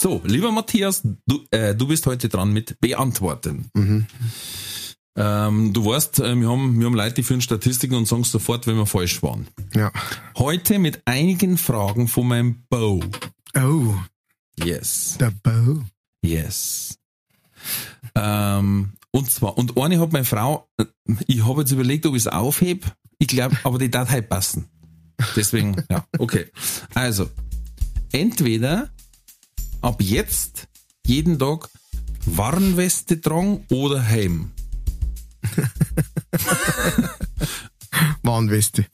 So, 0.06 0.22
lieber 0.24 0.52
Matthias, 0.52 1.02
du, 1.26 1.44
äh, 1.50 1.74
du 1.74 1.88
bist 1.88 2.06
heute 2.06 2.30
dran 2.30 2.54
mit 2.54 2.80
Beantworten. 2.80 3.72
Ähm, 5.16 5.74
du 5.74 5.84
weißt, 5.84 6.20
äh, 6.20 6.36
wir, 6.36 6.48
haben, 6.48 6.80
wir 6.80 6.86
haben 6.86 6.94
Leute, 6.94 7.16
die 7.16 7.24
führen 7.24 7.42
Statistiken 7.42 7.96
und 7.96 8.08
sagen 8.08 8.24
sofort, 8.24 8.68
wenn 8.68 8.76
wir 8.76 8.86
falsch 8.86 9.24
waren. 9.24 9.48
Ja. 9.74 9.92
Heute 10.38 10.78
mit 10.78 11.02
einigen 11.06 11.58
Fragen 11.58 12.08
von 12.08 12.28
meinem 12.28 12.66
Bow. 12.70 13.04
Oh, 13.58 13.96
Yes. 14.64 15.18
der 15.20 15.32
Bow. 15.42 15.84
Yes. 16.24 17.00
Ähm, 18.14 18.92
und 19.10 19.32
zwar, 19.32 19.58
und 19.58 19.76
eine 19.76 20.00
hat 20.00 20.14
meine 20.14 20.26
Frau, 20.26 20.70
äh, 20.78 20.86
ich 21.26 21.44
habe 21.44 21.62
jetzt 21.62 21.72
überlegt, 21.72 22.06
ob 22.06 22.14
ich 22.14 22.22
es 22.22 22.28
aufhebe. 22.28 22.86
Ich 23.18 23.30
glaube, 23.30 23.58
aber 23.64 23.80
die 23.80 23.90
darf 23.90 24.12
halt 24.12 24.30
passen. 24.30 24.68
Deswegen, 25.36 25.84
ja, 25.90 26.06
okay. 26.20 26.46
Also, 26.94 27.28
entweder 28.12 28.92
ab 29.86 30.02
jetzt 30.02 30.68
jeden 31.06 31.38
Tag 31.38 31.70
Warnweste 32.26 33.22
tragen 33.22 33.64
oder 33.70 34.02
Helm. 34.02 34.52
Warnweste. 38.24 38.88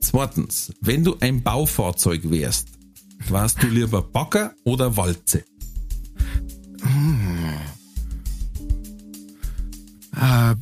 Zweitens, 0.00 0.72
wenn 0.80 1.04
du 1.04 1.16
ein 1.20 1.44
Baufahrzeug 1.44 2.28
wärst, 2.28 2.70
warst 3.28 3.62
du 3.62 3.68
lieber 3.68 4.02
Bagger 4.02 4.52
oder 4.64 4.96
Walze? 4.96 5.44
Äh, 10.16 10.56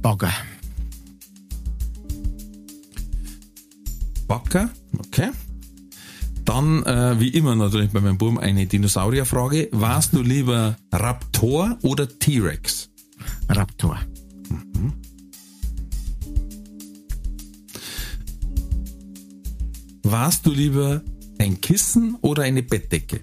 Bagger. 0.00 0.32
Bagger, 4.28 4.70
okay. 4.96 5.30
Dann, 6.50 6.82
äh, 6.82 7.20
wie 7.20 7.28
immer 7.28 7.54
natürlich 7.54 7.92
bei 7.92 8.00
meinem 8.00 8.18
Buben, 8.18 8.36
eine 8.40 8.66
Dinosaurierfrage. 8.66 9.68
Warst 9.70 10.14
du 10.14 10.20
lieber 10.20 10.76
Raptor 10.90 11.78
oder 11.82 12.08
T-Rex? 12.08 12.90
Raptor. 13.48 14.00
Warst 20.02 20.44
du 20.44 20.50
lieber 20.50 21.02
ein 21.38 21.60
Kissen 21.60 22.16
oder 22.20 22.42
eine 22.42 22.64
Bettdecke? 22.64 23.20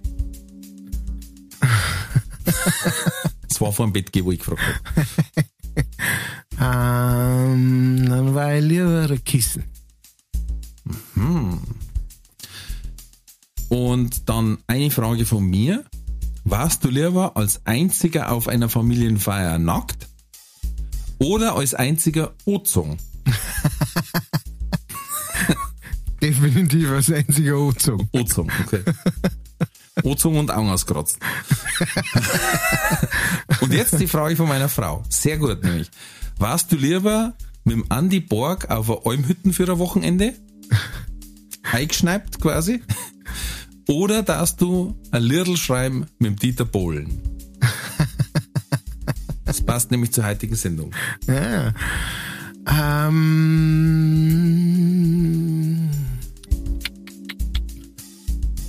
das 2.45 3.59
war 3.59 3.73
vor 3.73 3.87
dem 3.87 3.91
Bett, 3.91 4.09
wo 4.23 4.31
ich 4.31 4.39
gefragt 4.39 4.61
habe. 4.61 5.05
Ähm, 6.59 8.09
dann 8.09 8.33
war 8.33 8.55
ich 8.55 8.63
lieber 8.63 9.07
ein 9.07 9.23
Kissen. 9.23 9.63
Mhm. 11.13 11.59
Und 13.69 14.29
dann 14.29 14.59
eine 14.67 14.91
Frage 14.91 15.25
von 15.25 15.43
mir. 15.43 15.83
Warst 16.43 16.83
du 16.83 16.89
lieber 16.89 17.35
als 17.35 17.65
einziger 17.65 18.31
auf 18.31 18.47
einer 18.47 18.69
Familienfeier 18.69 19.57
nackt 19.57 20.07
oder 21.19 21.55
als 21.55 21.73
einziger 21.73 22.33
Ozung? 22.45 22.97
Definitiv 26.21 26.89
als 26.89 27.11
einziger 27.11 27.57
Ozung. 27.57 28.07
Ozung, 28.13 28.49
okay. 28.65 28.83
Ozung 30.03 30.37
und 30.37 30.51
Augen 30.51 30.69
auskratzen. 30.69 31.19
und 33.61 33.73
jetzt 33.73 33.99
die 33.99 34.07
Frage 34.07 34.35
von 34.35 34.47
meiner 34.47 34.69
Frau. 34.69 35.03
Sehr 35.09 35.37
gut 35.37 35.63
nämlich. 35.63 35.89
Warst 36.37 36.71
du 36.71 36.75
lieber 36.75 37.33
mit 37.63 37.75
dem 37.75 37.85
Andy 37.89 38.19
Borg 38.19 38.69
auf 38.69 38.89
einer 38.89 39.05
Almhütten 39.05 39.53
für 39.53 39.69
ein 39.69 39.79
Wochenende? 39.79 40.33
Eingeschneipt 41.71 42.39
quasi? 42.39 42.81
Oder 43.87 44.21
darfst 44.21 44.61
du 44.61 44.95
ein 45.11 45.23
Liedl 45.23 45.55
schreiben 45.55 46.07
mit 46.19 46.31
dem 46.31 46.35
Dieter 46.35 46.65
Bohlen? 46.65 47.21
Das 49.45 49.61
passt 49.61 49.91
nämlich 49.91 50.11
zur 50.11 50.25
heutigen 50.25 50.55
Sendung. 50.55 50.91
Ja. 51.25 51.73
Ähm, 52.69 53.79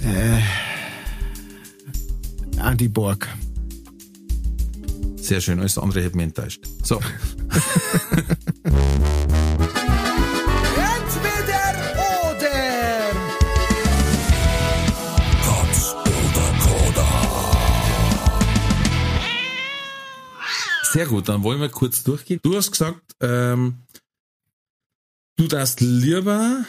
äh, 0.04 0.40
Andy 2.60 2.86
Borg. 2.86 3.26
Sehr 5.16 5.40
schön, 5.40 5.58
alles 5.58 5.78
andere 5.78 6.04
hätte 6.04 6.16
mich 6.16 6.26
enttäuscht. 6.26 6.64
So. 6.84 7.00
Sehr 20.92 21.06
gut, 21.06 21.28
dann 21.28 21.42
wollen 21.42 21.60
wir 21.60 21.68
kurz 21.68 22.02
durchgehen. 22.02 22.40
Du 22.42 22.56
hast 22.56 22.70
gesagt, 22.70 23.02
ähm, 23.20 23.82
du 25.36 25.46
darfst 25.46 25.80
lieber 25.80 26.64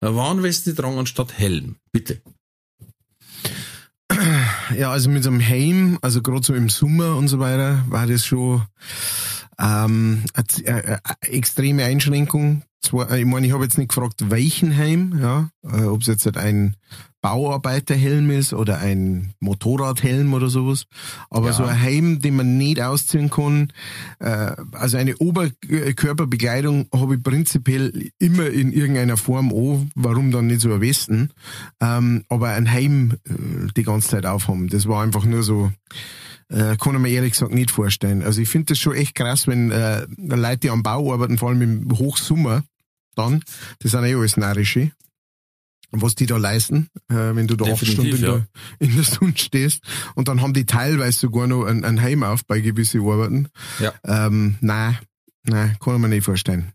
eine 0.00 0.16
Warnweste 0.16 0.74
tragen 0.74 0.98
anstatt 0.98 1.38
Helm. 1.38 1.76
Bitte. 1.92 2.20
Ja, 4.76 4.90
also 4.90 5.08
mit 5.08 5.24
so 5.24 5.30
einem 5.30 5.40
Helm, 5.40 5.98
also 6.02 6.20
gerade 6.22 6.44
so 6.44 6.54
im 6.54 6.68
Sommer 6.68 7.16
und 7.16 7.28
so 7.28 7.38
weiter, 7.38 7.82
war 7.88 8.06
das 8.06 8.26
schon 8.26 8.62
ähm, 9.60 10.24
eine, 10.34 10.84
eine 10.84 11.00
extreme 11.22 11.84
Einschränkung. 11.84 12.62
Zwar, 12.82 13.14
ich 13.16 13.26
meine, 13.26 13.46
ich 13.46 13.52
habe 13.52 13.64
jetzt 13.64 13.76
nicht 13.76 13.88
gefragt, 13.88 14.30
welchen 14.30 14.70
Helm, 14.70 15.18
ja, 15.20 15.50
äh, 15.62 15.84
ob 15.84 16.00
es 16.00 16.06
jetzt 16.06 16.24
halt 16.24 16.38
ein 16.38 16.76
Bauarbeiterhelm 17.22 18.30
ist 18.30 18.54
oder 18.54 18.78
ein 18.78 19.34
Motorradhelm 19.40 20.32
oder 20.32 20.48
sowas. 20.48 20.84
Aber 21.28 21.48
Ja. 21.48 21.52
so 21.52 21.64
ein 21.64 21.76
Helm, 21.76 22.20
den 22.20 22.36
man 22.36 22.56
nicht 22.56 22.80
ausziehen 22.80 23.28
kann, 23.28 23.70
äh, 24.20 24.52
also 24.72 24.96
eine 24.96 25.14
Oberkörperbekleidung 25.18 26.88
habe 26.94 27.16
ich 27.16 27.22
prinzipiell 27.22 28.10
immer 28.18 28.46
in 28.48 28.72
irgendeiner 28.72 29.18
Form 29.18 29.52
an. 29.52 29.90
Warum 29.94 30.30
dann 30.30 30.46
nicht 30.46 30.62
so 30.62 30.72
ein 30.72 30.80
Westen? 30.80 31.30
Ähm, 31.80 32.24
aber 32.30 32.48
ein 32.48 32.64
Helm 32.64 33.12
äh, 33.28 33.70
die 33.76 33.82
ganze 33.82 34.08
Zeit 34.08 34.24
aufhaben, 34.24 34.68
das 34.68 34.88
war 34.88 35.02
einfach 35.02 35.26
nur 35.26 35.42
so, 35.42 35.70
äh, 36.50 36.76
kann 36.76 36.94
ich 36.94 37.00
mir 37.00 37.08
ehrlich 37.10 37.32
gesagt 37.32 37.52
nicht 37.52 37.70
vorstellen. 37.70 38.22
Also 38.22 38.40
ich 38.40 38.48
finde 38.48 38.66
das 38.66 38.78
schon 38.78 38.94
echt 38.94 39.14
krass, 39.14 39.46
wenn 39.46 39.70
äh, 39.70 40.06
Leute, 40.16 40.58
die 40.58 40.70
am 40.70 40.82
Bau 40.82 41.12
arbeiten, 41.12 41.38
vor 41.38 41.50
allem 41.50 41.62
im 41.62 41.98
Hochsommer, 41.98 42.64
dann, 43.14 43.42
das 43.80 43.92
sind 43.92 44.04
eh 44.04 44.14
alles 44.14 44.36
Narische, 44.36 44.90
was 45.90 46.14
die 46.14 46.26
da 46.26 46.36
leisten, 46.36 46.88
äh, 47.08 47.14
wenn 47.14 47.46
du 47.46 47.56
da 47.56 47.64
acht 47.64 47.82
Definitiv, 47.82 48.16
Stunden 48.16 48.16
in, 48.16 48.22
ja. 48.22 48.46
der, 48.78 48.88
in 48.88 48.94
der 48.96 49.04
Sonne 49.04 49.32
stehst. 49.36 49.82
Und 50.14 50.28
dann 50.28 50.42
haben 50.42 50.54
die 50.54 50.66
teilweise 50.66 51.18
sogar 51.18 51.46
noch 51.46 51.64
ein, 51.64 51.84
ein 51.84 52.00
Heim 52.00 52.22
auf 52.22 52.44
bei 52.44 52.60
gewissen 52.60 53.02
Arbeiten. 53.02 53.48
Ja. 53.78 53.94
Ähm, 54.04 54.56
nein, 54.60 54.98
nein, 55.44 55.76
kann 55.80 55.94
ich 55.94 56.00
mir 56.00 56.08
nicht 56.08 56.24
vorstellen. 56.24 56.72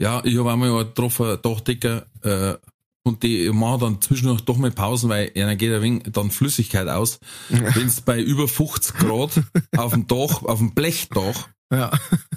Ja, 0.00 0.22
ich 0.24 0.38
habe 0.38 0.52
einmal 0.52 0.84
getroffen, 0.84 1.38
Dachdecker, 1.42 2.06
äh, 2.22 2.54
und 3.02 3.22
die 3.22 3.50
machen 3.50 3.80
dann 3.80 4.00
zwischendurch 4.02 4.42
doch 4.42 4.56
mal 4.56 4.70
Pausen, 4.70 5.08
weil 5.08 5.32
einer 5.34 5.56
geht 5.56 5.72
ein 5.72 5.82
wenig 5.82 6.02
dann 6.12 6.30
Flüssigkeit 6.30 6.88
aus. 6.88 7.18
Wenn 7.48 7.86
es 7.86 8.00
bei 8.02 8.20
über 8.20 8.46
50 8.48 8.96
Grad 8.96 9.30
auf 9.76 9.92
dem 9.92 10.06
Dach, 10.06 10.42
auf 10.42 10.58
dem 10.58 10.74
Blechdach, 10.74 11.48
Ja. 11.72 11.90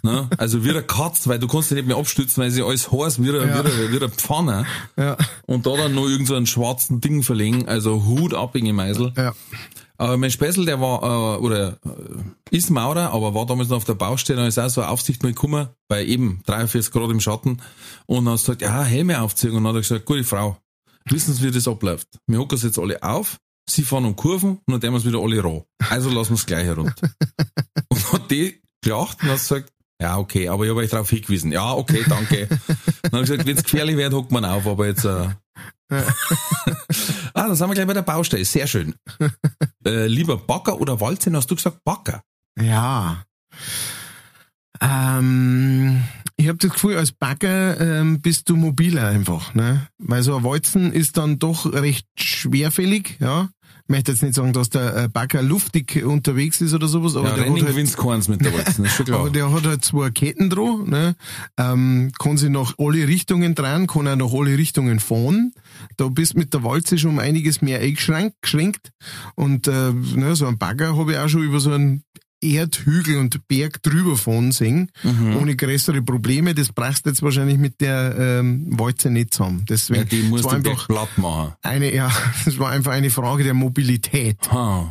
ne, 0.04 0.30
also 0.38 0.64
wie 0.64 0.70
eine 0.70 0.84
Katz, 0.84 1.28
weil 1.28 1.40
du 1.40 1.48
kannst 1.48 1.72
dich 1.72 1.78
nicht 1.78 1.88
mehr 1.88 1.98
abstützen, 1.98 2.42
weil 2.44 2.52
sie 2.52 2.62
alles 2.64 2.92
heiß 2.92 3.22
wie 3.22 3.30
eine, 3.30 3.40
Ja. 3.48 3.64
wie 3.66 4.10
Pfanne. 4.10 4.66
Ja. 4.96 5.18
Und 5.48 5.66
da 5.66 5.76
dann 5.76 5.96
noch 5.96 6.08
irgend 6.08 6.28
so 6.28 6.36
einen 6.36 6.46
schwarzen 6.48 7.02
Ding 7.02 7.24
verlegen, 7.24 7.68
also 7.68 8.06
Hut 8.06 8.34
ab 8.34 8.56
in 8.56 8.66
die 8.66 8.74
Meisel. 8.74 9.12
Ja. 9.18 9.34
Aber 10.04 10.18
mein 10.18 10.32
Spessel, 10.32 10.66
der 10.66 10.82
war, 10.82 11.02
äh, 11.02 11.38
oder 11.40 11.78
äh, 11.86 12.56
ist 12.56 12.70
Maurer, 12.70 13.14
aber 13.14 13.34
war 13.34 13.46
damals 13.46 13.70
noch 13.70 13.78
auf 13.78 13.86
der 13.86 13.94
Baustelle 13.94 14.42
und 14.42 14.48
ist 14.48 14.60
auch 14.60 14.68
so 14.68 14.82
eine 14.82 14.90
Aufsicht 14.90 15.24
mal 15.24 15.30
gekommen, 15.30 15.70
bei 15.88 16.04
eben 16.04 16.42
43 16.46 16.92
Grad 16.92 17.10
im 17.10 17.22
Schatten. 17.22 17.62
Und 18.06 18.26
dann 18.26 18.34
hat 18.34 18.42
er 18.42 18.56
gesagt, 18.56 18.62
ja, 18.64 18.84
Helme 18.84 19.22
aufziehen. 19.22 19.52
Und 19.52 19.64
dann 19.64 19.68
hat 19.68 19.76
er 19.76 19.82
gesagt, 19.82 20.04
gute 20.04 20.26
Frau, 20.26 20.58
wissen 21.06 21.34
Sie, 21.34 21.42
wie 21.42 21.52
das 21.52 21.70
abläuft? 21.70 22.10
Wir 22.28 22.38
hocken 22.38 22.56
uns 22.56 22.64
jetzt 22.64 22.80
alle 22.80 23.02
auf, 23.02 23.38
Sie 23.70 23.84
fahren 23.84 24.04
um 24.04 24.18
Kurven 24.18 24.60
und 24.66 24.74
dann 24.74 24.82
tun 24.82 24.92
wir 24.92 24.98
es 24.98 25.06
wieder 25.06 25.20
alle 25.20 25.42
roh. 25.42 25.66
Also 25.90 26.10
lassen 26.10 26.32
wir 26.32 26.36
es 26.36 26.46
gleich 26.46 26.66
herunter. 26.66 27.10
und 27.88 28.12
hat 28.12 28.30
die 28.30 28.62
gelacht 28.82 29.24
und 29.24 29.30
hat 29.30 29.38
gesagt, 29.38 29.72
ja, 30.02 30.18
okay, 30.18 30.50
aber 30.50 30.66
ich 30.66 30.70
habe 30.70 30.82
euch 30.82 30.90
darauf 30.90 31.10
hingewiesen. 31.10 31.54
Ja, 31.54 31.72
okay, 31.72 32.04
danke. 32.10 32.50
Dann 33.04 33.12
habe 33.14 33.24
ich 33.24 33.30
gesagt, 33.30 33.48
wenn 33.48 33.56
es 33.56 33.64
gefährlich 33.64 33.96
wird, 33.96 34.12
hockt 34.12 34.34
man 34.34 34.44
auf, 34.44 34.68
aber 34.68 34.86
jetzt, 34.86 35.06
äh, 35.06 35.30
Ah, 37.36 37.48
dann 37.48 37.56
sind 37.56 37.68
wir 37.68 37.74
gleich 37.74 37.88
bei 37.88 37.94
der 37.94 38.04
Baustelle. 38.04 38.46
Sehr 38.46 38.68
schön. 38.68 38.96
äh, 39.86 40.08
lieber 40.08 40.38
Backer 40.38 40.80
oder 40.80 41.00
Walzen? 41.00 41.36
Hast 41.36 41.50
du 41.50 41.56
gesagt 41.56 41.84
Backer? 41.84 42.24
Ja. 42.60 43.24
Ähm, 44.80 46.04
ich 46.36 46.48
habe 46.48 46.58
das 46.58 46.72
Gefühl, 46.72 46.98
als 46.98 47.12
Bagger 47.12 47.80
ähm, 47.80 48.22
bist 48.22 48.50
du 48.50 48.56
mobiler 48.56 49.08
einfach, 49.08 49.54
ne? 49.54 49.88
Weil 49.98 50.24
so 50.24 50.36
ein 50.36 50.44
Walzen 50.44 50.94
ist 50.94 51.18
dann 51.18 51.40
doch 51.40 51.72
recht 51.72 52.08
schwerfällig, 52.16 53.18
ja. 53.20 53.50
Ich 53.86 53.90
möchte 53.90 54.14
jetzt 54.14 54.24
nicht 54.24 54.36
sagen, 54.36 54.54
dass 54.54 54.70
der 54.70 54.96
äh, 54.96 55.10
Bagger 55.10 55.42
luftig 55.42 56.04
unterwegs 56.06 56.62
ist 56.62 56.74
oder 56.74 56.88
sowas, 56.88 57.18
aber 57.18 57.30
ja, 57.30 57.36
der 57.36 57.44
Rennen 57.46 57.68
hat 57.68 57.76
halt, 57.76 57.98
keins 57.98 58.28
mit 58.30 58.44
der 58.44 58.54
Walzen, 58.58 58.86
ist 58.86 58.96
schon 58.96 59.06
klar. 59.06 59.20
aber 59.20 59.30
der 59.30 59.52
hat 59.52 59.66
halt 59.66 59.84
zwei 59.84 60.10
Ketten 60.10 60.50
dran, 60.50 60.90
ne? 60.90 61.16
ähm, 61.58 62.12
kann 62.18 62.38
sich 62.38 62.50
nach 62.50 62.76
alle 62.78 63.08
Richtungen 63.08 63.56
drehen, 63.56 63.88
kann 63.88 64.08
auch 64.08 64.16
nach 64.16 64.32
alle 64.34 64.58
Richtungen 64.58 65.02
fahren. 65.02 65.54
Da 65.98 66.08
bist 66.08 66.36
mit 66.36 66.54
der 66.54 66.64
Walze 66.64 66.98
schon 66.98 67.12
um 67.12 67.20
einiges 67.20 67.62
mehr 67.62 67.80
eingeschränkt. 67.80 68.42
geschränkt. 68.42 68.92
Und 69.36 69.68
äh, 69.68 69.92
ne, 69.92 70.36
so 70.36 70.48
ein 70.48 70.58
Bagger 70.58 70.98
habe 70.98 71.12
ich 71.12 71.18
auch 71.18 71.28
schon 71.28 71.44
über 71.44 71.60
so 71.60 71.72
einen 71.72 72.04
Erdhügel 72.44 73.18
und 73.18 73.48
Berg 73.48 73.82
drüber 73.84 74.18
fahren 74.18 74.52
sehen, 74.52 74.92
Mhm. 75.04 75.38
ohne 75.38 75.56
größere 75.56 76.02
Probleme. 76.02 76.54
Das 76.54 76.72
brauchst 76.72 77.06
du 77.06 77.10
jetzt 77.10 77.22
wahrscheinlich 77.22 77.58
mit 77.58 77.82
der 77.82 78.16
ähm, 78.18 78.68
Walze 78.78 79.10
nicht 79.10 79.34
zusammen. 79.34 79.66
Deswegen, 79.70 80.02
ja, 80.02 80.06
die 80.06 80.24
muss 80.24 80.42
es 80.42 80.46
war 80.46 80.60
den 80.60 80.68
einfach 80.68 80.88
platt 80.88 81.18
machen. 81.18 81.54
eine, 81.62 81.94
ja, 81.94 82.12
das 82.46 82.60
war 82.60 82.70
einfach 82.72 82.92
eine 82.92 83.10
Frage 83.10 83.44
der 83.44 83.54
Mobilität. 83.54 84.38
Ha. 84.52 84.90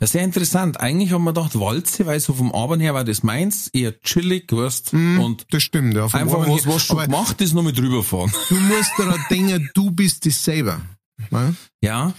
Ja, 0.00 0.06
sehr 0.06 0.22
interessant. 0.22 0.78
Eigentlich 0.80 1.12
haben 1.12 1.24
wir 1.24 1.32
gedacht, 1.32 1.58
Walze, 1.58 2.04
weil 2.06 2.20
so 2.20 2.34
vom 2.34 2.52
Abend 2.52 2.82
her 2.82 2.92
war 2.94 3.04
das 3.04 3.22
meins, 3.22 3.68
eher 3.72 3.98
chillig, 4.00 4.52
weißt, 4.52 4.92
und 4.92 5.46
Das 5.50 5.62
stimmt, 5.62 5.94
ja. 5.94 6.08
vom 6.08 6.20
einfach 6.20 6.40
Abend 6.42 6.48
was, 6.58 6.66
was 6.66 6.82
schon 6.84 6.98
gemacht 6.98 7.40
ist, 7.40 7.54
noch 7.54 7.62
mit 7.62 7.76
drüberfahren. 7.78 8.30
Du 8.50 8.54
musst 8.56 8.90
daran 8.98 9.18
denken, 9.30 9.70
du 9.74 9.90
bist 9.90 10.26
das 10.26 10.44
selber. 10.44 10.80
Ne? 11.30 11.56
Ja. 11.80 12.12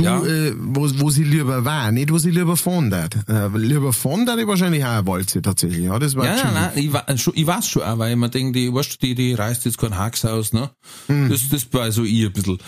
Du, 0.00 0.04
ja. 0.06 0.24
äh, 0.24 0.54
wo, 0.58 0.88
wo 0.98 1.10
sie 1.10 1.24
lieber 1.24 1.64
war, 1.64 1.92
nicht 1.92 2.10
wo 2.10 2.18
sie 2.18 2.30
lieber 2.30 2.56
fahren 2.56 2.90
darf. 2.90 3.10
Äh, 3.28 3.48
lieber 3.58 3.92
fahren 3.92 4.24
darf 4.26 4.38
ich 4.38 4.46
wahrscheinlich 4.46 4.84
auch 4.84 4.88
eine 4.88 5.06
Walze 5.06 5.42
tatsächlich. 5.42 5.84
Ja, 5.84 5.98
das 5.98 6.16
war 6.16 6.24
Ja, 6.24 6.36
nein, 6.50 6.72
nein, 6.74 7.14
ich, 7.14 7.22
schon- 7.22 7.34
ich 7.36 7.46
weiß 7.46 7.68
schon 7.68 7.82
auch, 7.82 7.98
weil 7.98 8.12
ich 8.12 8.16
mir 8.16 8.28
denke, 8.30 8.58
die, 8.58 8.72
weißt 8.72 8.94
du, 8.94 9.06
die, 9.06 9.14
die 9.14 9.34
reißt 9.34 9.64
jetzt 9.66 9.78
kein 9.78 9.96
Hax 9.96 10.24
aus, 10.24 10.52
ne? 10.52 10.70
Hm. 11.06 11.28
Das, 11.28 11.48
das 11.50 11.66
war 11.72 11.90
so 11.92 12.04
ich 12.04 12.24
ein 12.26 12.32
bisschen. 12.32 12.58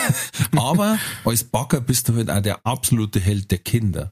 Aber 0.56 0.98
als 1.24 1.44
Backer 1.44 1.80
bist 1.80 2.08
du 2.08 2.16
halt 2.16 2.30
auch 2.30 2.40
der 2.40 2.58
absolute 2.64 3.20
Held 3.20 3.50
der 3.50 3.58
Kinder. 3.58 4.10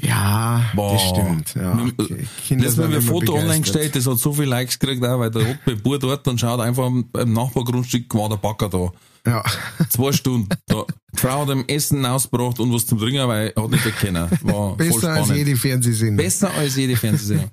Ja, 0.00 0.62
Boah. 0.74 0.92
das 0.92 1.02
stimmt. 1.08 1.54
Ja, 1.54 1.74
Mit- 1.74 1.98
okay. 2.00 2.26
Kinder 2.46 2.64
Letztes 2.64 2.76
Mal 2.78 2.84
sind 2.84 2.84
habe 2.84 2.92
ich 2.92 2.98
ein 2.98 3.02
Foto 3.02 3.32
online 3.34 3.46
begeistert. 3.60 3.64
gestellt, 3.74 3.96
das 3.96 4.06
hat 4.06 4.18
so 4.18 4.32
viele 4.32 4.46
Likes 4.46 4.78
gekriegt, 4.78 5.04
auch, 5.04 5.18
weil 5.18 5.30
der 5.30 5.46
Rotbe 5.46 5.76
Bur 5.76 5.98
dort 5.98 6.26
dann 6.26 6.38
schaut 6.38 6.60
einfach 6.60 6.84
am, 6.84 7.04
am 7.12 7.32
Nachbargrundstück 7.32 8.12
war 8.14 8.28
der 8.28 8.36
Backer 8.36 8.68
da. 8.68 8.92
Ja. 9.26 9.44
Zwei 9.88 10.12
Stunden. 10.12 10.48
Da. 10.66 10.84
Die 11.14 11.20
Frau 11.20 11.42
hat 11.42 11.50
ihm 11.50 11.64
Essen 11.68 12.04
ausgebracht 12.06 12.58
und 12.58 12.72
was 12.72 12.86
zum 12.86 12.98
Trinken, 12.98 13.28
weil 13.28 13.52
er 13.54 13.62
hat 13.62 13.70
nicht 13.70 13.84
erkennen. 13.86 14.28
War 14.42 14.76
voll 14.76 14.76
Besser 14.76 15.12
als 15.12 15.28
jede 15.28 15.56
Fernsehsendung. 15.56 16.16
Besser 16.16 16.50
als 16.54 16.76
jede 16.76 16.96
Fernsehserie. 16.96 17.50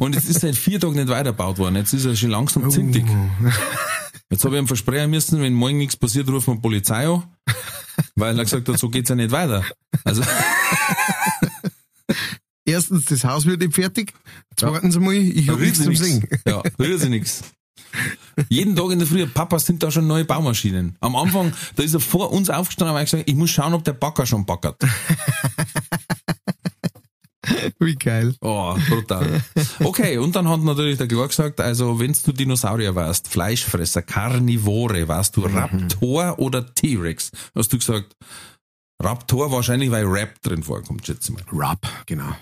Und 0.00 0.14
jetzt 0.14 0.28
ist 0.28 0.40
seit 0.40 0.56
vier 0.56 0.80
Tagen 0.80 0.94
nicht 0.94 1.08
weitergebaut 1.08 1.58
worden. 1.58 1.76
Jetzt 1.76 1.92
ist 1.92 2.04
er 2.06 2.16
schon 2.16 2.30
langsam 2.30 2.68
zintig. 2.70 3.04
Jetzt 4.30 4.44
habe 4.44 4.56
ich 4.56 4.62
ihm 4.62 4.66
versprechen 4.66 5.10
müssen, 5.10 5.40
wenn 5.42 5.52
morgen 5.52 5.78
nichts 5.78 5.96
passiert, 5.96 6.28
rufen 6.28 6.54
wir 6.54 6.60
Polizei 6.60 7.06
an. 7.06 7.24
Weil 8.16 8.38
er 8.38 8.44
gesagt 8.44 8.68
hat, 8.68 8.78
so 8.78 8.88
geht's 8.88 9.10
ja 9.10 9.14
nicht 9.14 9.30
weiter. 9.30 9.64
Also, 10.04 10.22
Erstens, 12.64 13.04
das 13.06 13.24
Haus 13.24 13.44
wird 13.44 13.60
nicht 13.60 13.74
fertig. 13.74 14.14
Zweitens 14.56 14.96
einmal, 14.96 15.14
ich 15.14 15.48
habe 15.48 15.60
nichts 15.60 15.82
zum 15.82 15.94
Singen. 15.94 16.26
Ja, 16.46 16.62
rühr 16.78 16.98
sie 16.98 17.08
nix. 17.08 17.42
Jeden 18.48 18.76
Tag 18.76 18.90
in 18.90 18.98
der 18.98 19.08
Früh, 19.08 19.26
Papa, 19.26 19.58
sind 19.58 19.82
da 19.82 19.90
schon 19.90 20.06
neue 20.06 20.24
Baumaschinen. 20.24 20.96
Am 21.00 21.16
Anfang, 21.16 21.52
da 21.76 21.82
ist 21.82 21.94
er 21.94 22.00
vor 22.00 22.32
uns 22.32 22.50
aufgestanden 22.50 22.94
und 22.94 23.00
hat 23.00 23.06
gesagt, 23.06 23.28
ich 23.28 23.34
muss 23.34 23.50
schauen, 23.50 23.74
ob 23.74 23.84
der 23.84 23.92
Backer 23.92 24.26
schon 24.26 24.46
backert. 24.46 24.82
Wie 27.78 27.96
geil. 27.96 28.34
Oh, 28.40 28.76
brutal. 28.88 29.42
Okay, 29.80 30.16
und 30.18 30.36
dann 30.36 30.48
hat 30.48 30.60
natürlich 30.62 30.98
der 30.98 31.08
Klar 31.08 31.26
gesagt, 31.26 31.60
also 31.60 31.98
wenn 31.98 32.12
du 32.24 32.32
Dinosaurier 32.32 32.94
warst, 32.94 33.26
Fleischfresser, 33.28 34.02
Karnivore, 34.02 35.08
warst 35.08 35.36
du 35.36 35.42
Raptor 35.42 36.38
oder 36.38 36.72
T-Rex? 36.74 37.32
Hast 37.54 37.72
du 37.72 37.78
gesagt, 37.78 38.14
Raptor 39.00 39.50
wahrscheinlich, 39.50 39.90
weil 39.90 40.04
Rap 40.06 40.40
drin 40.42 40.62
vorkommt, 40.62 41.06
schätze 41.06 41.32
ich 41.32 41.52
mal. 41.52 41.68
Rap, 41.70 41.86
genau. 42.06 42.34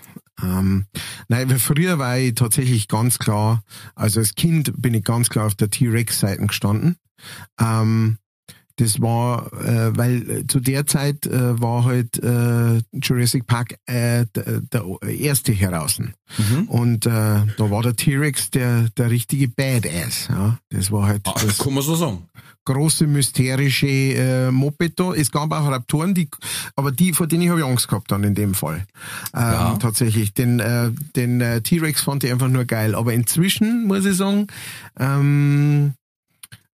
Ähm, 0.43 0.85
nein, 1.27 1.49
früher 1.59 1.99
war 1.99 2.17
ich 2.17 2.35
tatsächlich 2.35 2.87
ganz 2.87 3.19
klar, 3.19 3.63
also 3.95 4.19
als 4.19 4.35
Kind 4.35 4.71
bin 4.81 4.93
ich 4.93 5.03
ganz 5.03 5.29
klar 5.29 5.47
auf 5.47 5.55
der 5.55 5.69
T-Rex-Seite 5.69 6.45
gestanden. 6.47 6.97
Ähm, 7.59 8.17
das 8.77 8.99
war, 8.99 9.51
äh, 9.53 9.95
weil 9.95 10.29
äh, 10.29 10.47
zu 10.47 10.59
der 10.59 10.87
Zeit 10.87 11.27
äh, 11.27 11.59
war 11.61 11.83
halt 11.85 12.17
äh, 12.17 12.81
Jurassic 12.93 13.45
Park 13.45 13.75
äh, 13.85 14.25
der, 14.33 14.61
der 14.61 14.85
erste 15.03 15.51
heraus. 15.51 15.99
Und 16.67 17.05
äh, 17.05 17.09
da 17.09 17.69
war 17.69 17.83
der 17.83 17.95
T-Rex 17.95 18.49
der, 18.49 18.89
der 18.97 19.11
richtige 19.11 19.49
Badass. 19.49 20.29
Ja? 20.29 20.57
Das 20.69 20.91
war 20.91 21.05
halt 21.05 21.21
Ah, 21.27 21.35
das 21.45 21.59
kann 21.59 21.73
man 21.73 21.83
so 21.83 21.95
sagen. 21.95 22.23
Große 22.65 23.07
mysterische 23.07 23.87
äh, 23.87 24.51
Moped 24.51 24.99
da. 24.99 25.13
Es 25.13 25.31
gab 25.31 25.51
auch 25.51 25.67
Raptoren, 25.69 26.13
die, 26.13 26.29
aber 26.75 26.91
die, 26.91 27.13
vor 27.13 27.27
denen 27.27 27.49
habe 27.49 27.59
ich 27.61 27.65
Angst 27.65 27.87
gehabt 27.87 28.11
dann 28.11 28.23
in 28.23 28.35
dem 28.35 28.53
Fall. 28.53 28.85
Ähm, 29.33 29.41
Ja. 29.41 29.77
Tatsächlich. 29.79 30.33
Den, 30.33 30.59
äh, 30.59 30.91
den 31.15 31.41
äh, 31.41 31.61
T-Rex 31.61 32.01
fand 32.01 32.23
ich 32.23 32.31
einfach 32.31 32.47
nur 32.49 32.65
geil. 32.65 32.95
Aber 32.95 33.13
inzwischen 33.13 33.85
muss 33.85 34.05
ich 34.05 34.15
sagen, 34.15 34.47
ähm, 34.99 35.93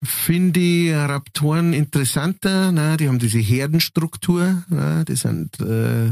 finde 0.05 0.61
ich 0.61 0.95
Raptoren 0.95 1.73
interessanter. 1.73 2.73
Ne? 2.73 2.97
Die 2.99 3.09
haben 3.09 3.19
diese 3.19 3.39
Herdenstruktur. 3.39 4.63
Ne? 4.69 5.05
Die 5.09 5.17
sind, 5.17 5.61
äh, 5.61 6.07
äh, 6.07 6.11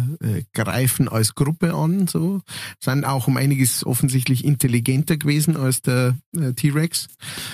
greifen 0.55 1.09
als 1.09 1.35
Gruppe 1.35 1.74
an. 1.74 2.09
So 2.09 2.40
Sind 2.81 3.05
auch 3.05 3.28
um 3.28 3.36
einiges 3.36 3.85
offensichtlich 3.86 4.44
intelligenter 4.44 5.16
gewesen 5.16 5.56
als 5.56 5.82
der 5.82 6.16
äh, 6.36 6.52
T-Rex. 6.52 7.09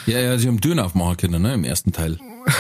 Ja, 0.07 0.21
ja, 0.21 0.39
sie 0.39 0.49
haben 0.49 0.61
Türen 0.61 0.79
aufmachen 0.79 1.17
können, 1.17 1.43
ne, 1.43 1.55
im 1.55 1.65
ersten 1.65 1.93
Teil. 1.93 2.19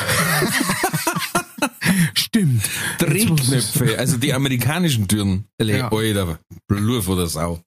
Stimmt. 2.14 2.68
Drehknöpfe, 2.98 3.98
also 3.98 4.18
die 4.18 4.34
amerikanischen 4.34 5.09
Türen. 5.09 5.44
Ja. 5.60 5.90
Alter, 5.90 6.38
Blur 6.66 7.02
von 7.02 7.16
der 7.16 7.26
Sau. 7.26 7.60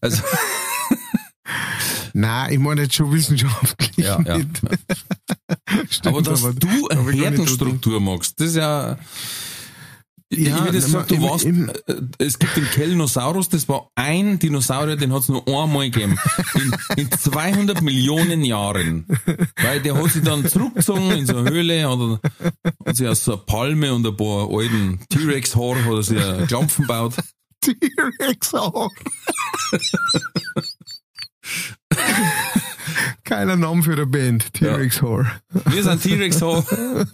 Also, 0.00 0.22
Nein, 2.12 2.52
ich 2.52 2.58
meine 2.58 2.82
jetzt 2.82 2.94
schon 2.94 3.12
wissenschaftlich. 3.12 3.90
ja, 3.96 4.20
ja. 4.22 4.38
Stimmt, 5.90 6.06
Aber 6.16 6.22
dass 6.22 6.44
aber- 6.44 6.54
du 6.54 6.88
eine 6.88 7.12
Herdenstruktur 7.12 8.00
magst, 8.00 8.38
das 8.40 8.48
ist 8.50 8.56
ja. 8.56 8.98
Ich, 10.32 10.46
Ja, 10.46 10.58
ich 10.58 10.64
würde 10.64 10.78
na, 10.78 10.86
sagen, 10.86 11.08
du 11.08 11.22
warst, 11.22 11.44
im- 11.44 11.68
äh, 11.68 11.94
es 12.18 12.38
gibt 12.38 12.56
den 12.56 12.64
Kelnosaurus, 12.70 13.48
das 13.48 13.68
war 13.68 13.88
ein 13.96 14.38
Dinosaurier, 14.38 14.94
den 14.94 15.12
hat 15.12 15.22
es 15.22 15.28
nur 15.28 15.44
einmal 15.48 15.90
gegeben. 15.90 16.16
In, 16.54 16.72
in 16.98 17.10
200 17.10 17.82
Millionen 17.82 18.44
Jahren. 18.44 19.06
Weil 19.60 19.80
der 19.80 19.96
hat 20.00 20.12
sich 20.12 20.22
dann 20.22 20.46
zurückgezogen 20.46 21.10
in 21.10 21.26
so 21.26 21.36
eine 21.36 21.50
Höhle, 21.50 21.82
hat, 21.90 22.20
hat 22.86 22.96
sich 22.96 23.08
aus 23.08 23.24
so 23.24 23.32
einer 23.32 23.42
Palme 23.42 23.92
und 23.92 24.06
ein 24.06 24.16
paar 24.16 24.48
alten 24.48 25.00
T-Rex-Haar, 25.08 25.84
hat 25.84 25.92
er 25.94 26.02
sich 26.04 26.22
einen 26.24 26.46
Klampfen 26.46 26.82
gebaut. 26.86 27.14
T-Rex 27.60 28.54
auch. 28.54 28.88
Keiner 33.24 33.56
Name 33.56 33.82
für 33.82 33.92
eine 33.92 34.06
Band. 34.06 34.52
T-Rex 34.54 35.02
Horror. 35.02 35.30
Wir 35.66 35.82
sind 35.82 36.02
T-Rex-Haar. 36.02 36.64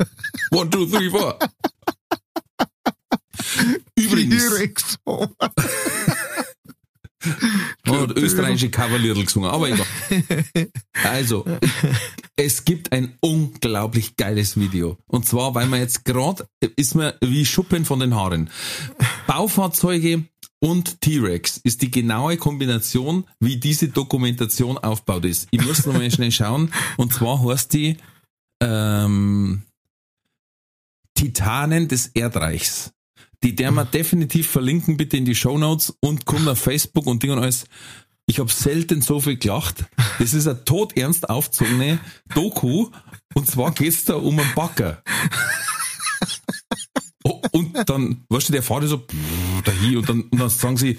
One, 0.50 0.70
two, 0.70 0.86
three, 0.86 1.10
four. 1.10 1.38
Übrigens, 3.94 4.48
T-Rex 4.48 4.98
Horror. 5.06 5.30
Man 7.86 8.00
hat 8.00 8.16
österreichische 8.16 8.70
Coverliedl 8.70 9.24
gesungen, 9.24 9.50
aber 9.50 9.68
egal. 9.68 9.86
Also, 11.04 11.44
es 12.36 12.64
gibt 12.64 12.92
ein 12.92 13.16
unglaublich 13.20 14.16
geiles 14.16 14.58
Video. 14.58 14.98
Und 15.06 15.26
zwar, 15.26 15.54
weil 15.54 15.66
man 15.66 15.80
jetzt 15.80 16.04
gerade, 16.04 16.46
ist 16.76 16.94
mir 16.94 17.16
wie 17.20 17.44
Schuppen 17.44 17.84
von 17.84 18.00
den 18.00 18.14
Haaren. 18.14 18.50
Baufahrzeuge 19.26 20.24
und 20.60 21.00
T-Rex 21.02 21.58
ist 21.58 21.82
die 21.82 21.90
genaue 21.90 22.36
Kombination, 22.36 23.24
wie 23.40 23.58
diese 23.58 23.88
Dokumentation 23.88 24.78
aufgebaut 24.78 25.24
ist. 25.26 25.48
Ich 25.50 25.64
muss 25.64 25.84
noch 25.86 25.94
mal 25.94 26.10
schnell 26.10 26.32
schauen. 26.32 26.72
Und 26.96 27.12
zwar 27.12 27.44
heißt 27.44 27.72
die 27.74 27.98
ähm, 28.62 29.62
Titanen 31.14 31.88
des 31.88 32.08
Erdreichs. 32.08 32.92
Die 33.42 33.54
der 33.54 33.70
wir 33.70 33.84
definitiv 33.84 34.48
verlinken, 34.48 34.96
bitte 34.96 35.18
in 35.18 35.26
die 35.26 35.34
Show 35.34 35.58
Notes 35.58 35.94
und 36.00 36.24
kommt 36.24 36.48
auf 36.48 36.58
Facebook 36.58 37.06
und 37.06 37.22
Ding 37.22 37.32
und 37.32 37.38
alles. 37.38 37.66
Ich 38.26 38.38
habe 38.38 38.50
selten 38.50 39.02
so 39.02 39.20
viel 39.20 39.36
gelacht. 39.36 39.84
Das 40.18 40.32
ist 40.32 40.48
eine 40.48 40.64
todernst 40.64 41.28
aufgezogene 41.28 42.00
Doku. 42.34 42.90
Und 43.34 43.46
zwar 43.46 43.72
geht's 43.72 44.04
da 44.04 44.14
um 44.14 44.38
einen 44.38 44.54
Backer. 44.54 45.02
Oh, 47.28 47.42
und 47.50 47.76
dann, 47.88 48.24
weißt 48.28 48.48
du, 48.48 48.52
der 48.52 48.62
fährt 48.62 48.84
so 48.84 48.98
brrr, 48.98 49.62
dahin 49.64 49.96
und 49.96 50.08
dann, 50.08 50.20
und 50.22 50.38
dann 50.38 50.48
sagen 50.48 50.76
sie, 50.76 50.96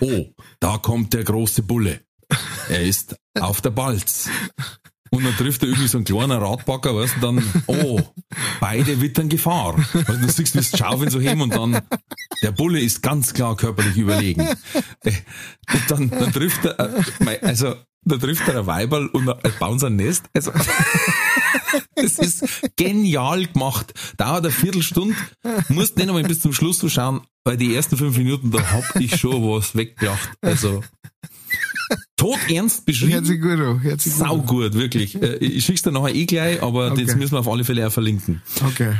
oh, 0.00 0.24
da 0.60 0.78
kommt 0.78 1.12
der 1.12 1.24
große 1.24 1.62
Bulle. 1.62 2.00
Er 2.70 2.82
ist 2.82 3.16
auf 3.38 3.60
der 3.60 3.70
Balz. 3.70 4.30
Und 5.10 5.24
dann 5.24 5.36
trifft 5.36 5.62
er 5.62 5.68
irgendwie 5.68 5.88
so 5.88 5.98
einen 5.98 6.04
kleinen 6.04 6.32
Radbacker, 6.42 6.94
weißt 6.94 7.16
du, 7.16 7.20
dann, 7.20 7.62
oh, 7.66 8.00
beide 8.60 9.00
wittern 9.00 9.28
Gefahr. 9.28 9.76
Weißt 9.76 10.08
du, 10.08 10.16
du 10.16 10.32
siehst, 10.32 10.54
wie 10.54 10.58
es 10.60 10.70
schaufeln 10.76 11.10
so 11.10 11.20
hin 11.20 11.40
und 11.40 11.54
dann, 11.54 11.80
der 12.42 12.52
Bulle 12.52 12.80
ist 12.80 13.02
ganz 13.02 13.34
klar 13.34 13.56
körperlich 13.56 13.96
überlegen. 13.96 14.48
Äh, 15.04 15.12
Und 15.72 15.90
dann, 15.90 16.10
dann 16.10 16.32
trifft 16.32 16.64
er, 16.64 16.78
äh, 16.78 17.38
also, 17.42 17.74
da 18.04 18.16
trifft 18.16 18.48
er 18.48 18.60
ein 18.60 18.66
Weiberl 18.66 19.08
und 19.08 19.30
bauen 19.58 19.78
sie 19.78 19.86
ein 19.86 19.96
Nest. 19.96 20.24
Also, 20.34 20.50
das 21.96 22.18
ist 22.18 22.44
genial 22.76 23.46
gemacht. 23.46 23.92
Dauert 24.16 24.44
eine 24.44 24.52
Viertelstunde, 24.52 25.14
musst 25.68 25.96
nicht 25.96 26.08
einmal 26.08 26.22
bis 26.24 26.40
zum 26.40 26.52
Schluss 26.52 26.78
zuschauen, 26.78 27.20
weil 27.44 27.56
die 27.56 27.74
ersten 27.74 27.96
fünf 27.96 28.16
Minuten, 28.16 28.50
da 28.50 28.60
hab 28.72 28.96
ich 29.00 29.16
schon 29.18 29.42
was 29.42 29.74
weggelacht. 29.74 30.30
Also, 30.40 30.82
todernst 32.16 32.84
Hört 32.86 32.96
sich 32.96 33.08
beschrieben. 33.08 33.40
gut 33.40 33.60
an. 33.60 33.82
Hört 33.82 34.00
sich 34.00 34.12
gut 34.14 34.20
Sau 34.26 34.38
gut, 34.38 34.74
wirklich. 34.74 35.20
Äh, 35.20 35.36
Ich 35.36 35.64
schick's 35.64 35.82
dir 35.82 35.92
nachher 35.92 36.14
eh 36.14 36.26
gleich, 36.26 36.62
aber 36.62 36.92
Okay. 36.92 37.04
das 37.06 37.16
müssen 37.16 37.32
wir 37.32 37.40
auf 37.40 37.48
alle 37.48 37.64
Fälle 37.64 37.86
auch 37.86 37.92
verlinken. 37.92 38.42
Okay. 38.66 38.94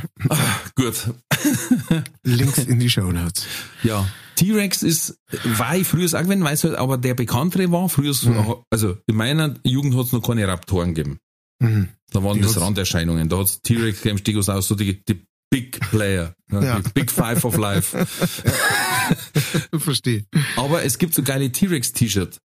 Gut. 0.75 1.11
Links 2.23 2.59
in 2.59 2.79
die 2.81 2.91
Show 2.91 3.11
Notes. 3.13 3.47
Ja. 3.83 4.07
T-Rex 4.37 4.83
ist, 4.85 5.19
war 5.45 5.77
ich 5.77 5.87
früher 5.87 6.07
auch 6.07 6.23
gewesen, 6.23 6.45
weil 6.45 6.55
es 6.55 6.63
halt 6.63 6.77
aber 6.77 6.97
der 6.97 7.15
bekanntere 7.15 7.71
war. 7.73 7.89
Früher, 7.89 8.15
so- 8.15 8.65
also 8.71 8.97
in 9.09 9.17
meiner 9.17 9.55
Jugend 9.65 9.97
hat's 9.97 10.13
noch 10.13 10.23
keine 10.23 10.47
Raptoren 10.47 10.95
gegeben. 10.95 11.19
Mhm. 11.61 11.89
Da 12.11 12.23
waren 12.23 12.37
Die 12.37 12.43
das 12.43 12.61
Randerscheinungen. 12.61 13.29
Da 13.29 13.39
hat's 13.39 13.61
T-Rex 13.63 14.03
gegeben, 14.03 14.19
Stegosaurus, 14.19 14.69
so 14.69 14.75
die, 14.75 15.03
die 15.05 15.25
Big 15.51 15.81
Player. 15.91 16.35
Ja, 16.51 16.63
Ja. 16.63 16.81
Die 16.81 16.91
Big 16.93 17.11
Five 17.11 17.45
of 17.45 17.57
Life. 17.57 17.97
Verstehe. 19.79 20.25
Aber 20.57 20.85
es 20.85 20.99
gibt 20.99 21.15
so 21.15 21.23
geile 21.23 21.51
T-Rex-T-Shirt. 21.51 22.39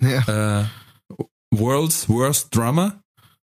Ja. 0.00 0.60
Äh, 0.60 0.64
World's 1.52 2.08
Worst 2.08 2.54
Drummer. 2.54 3.00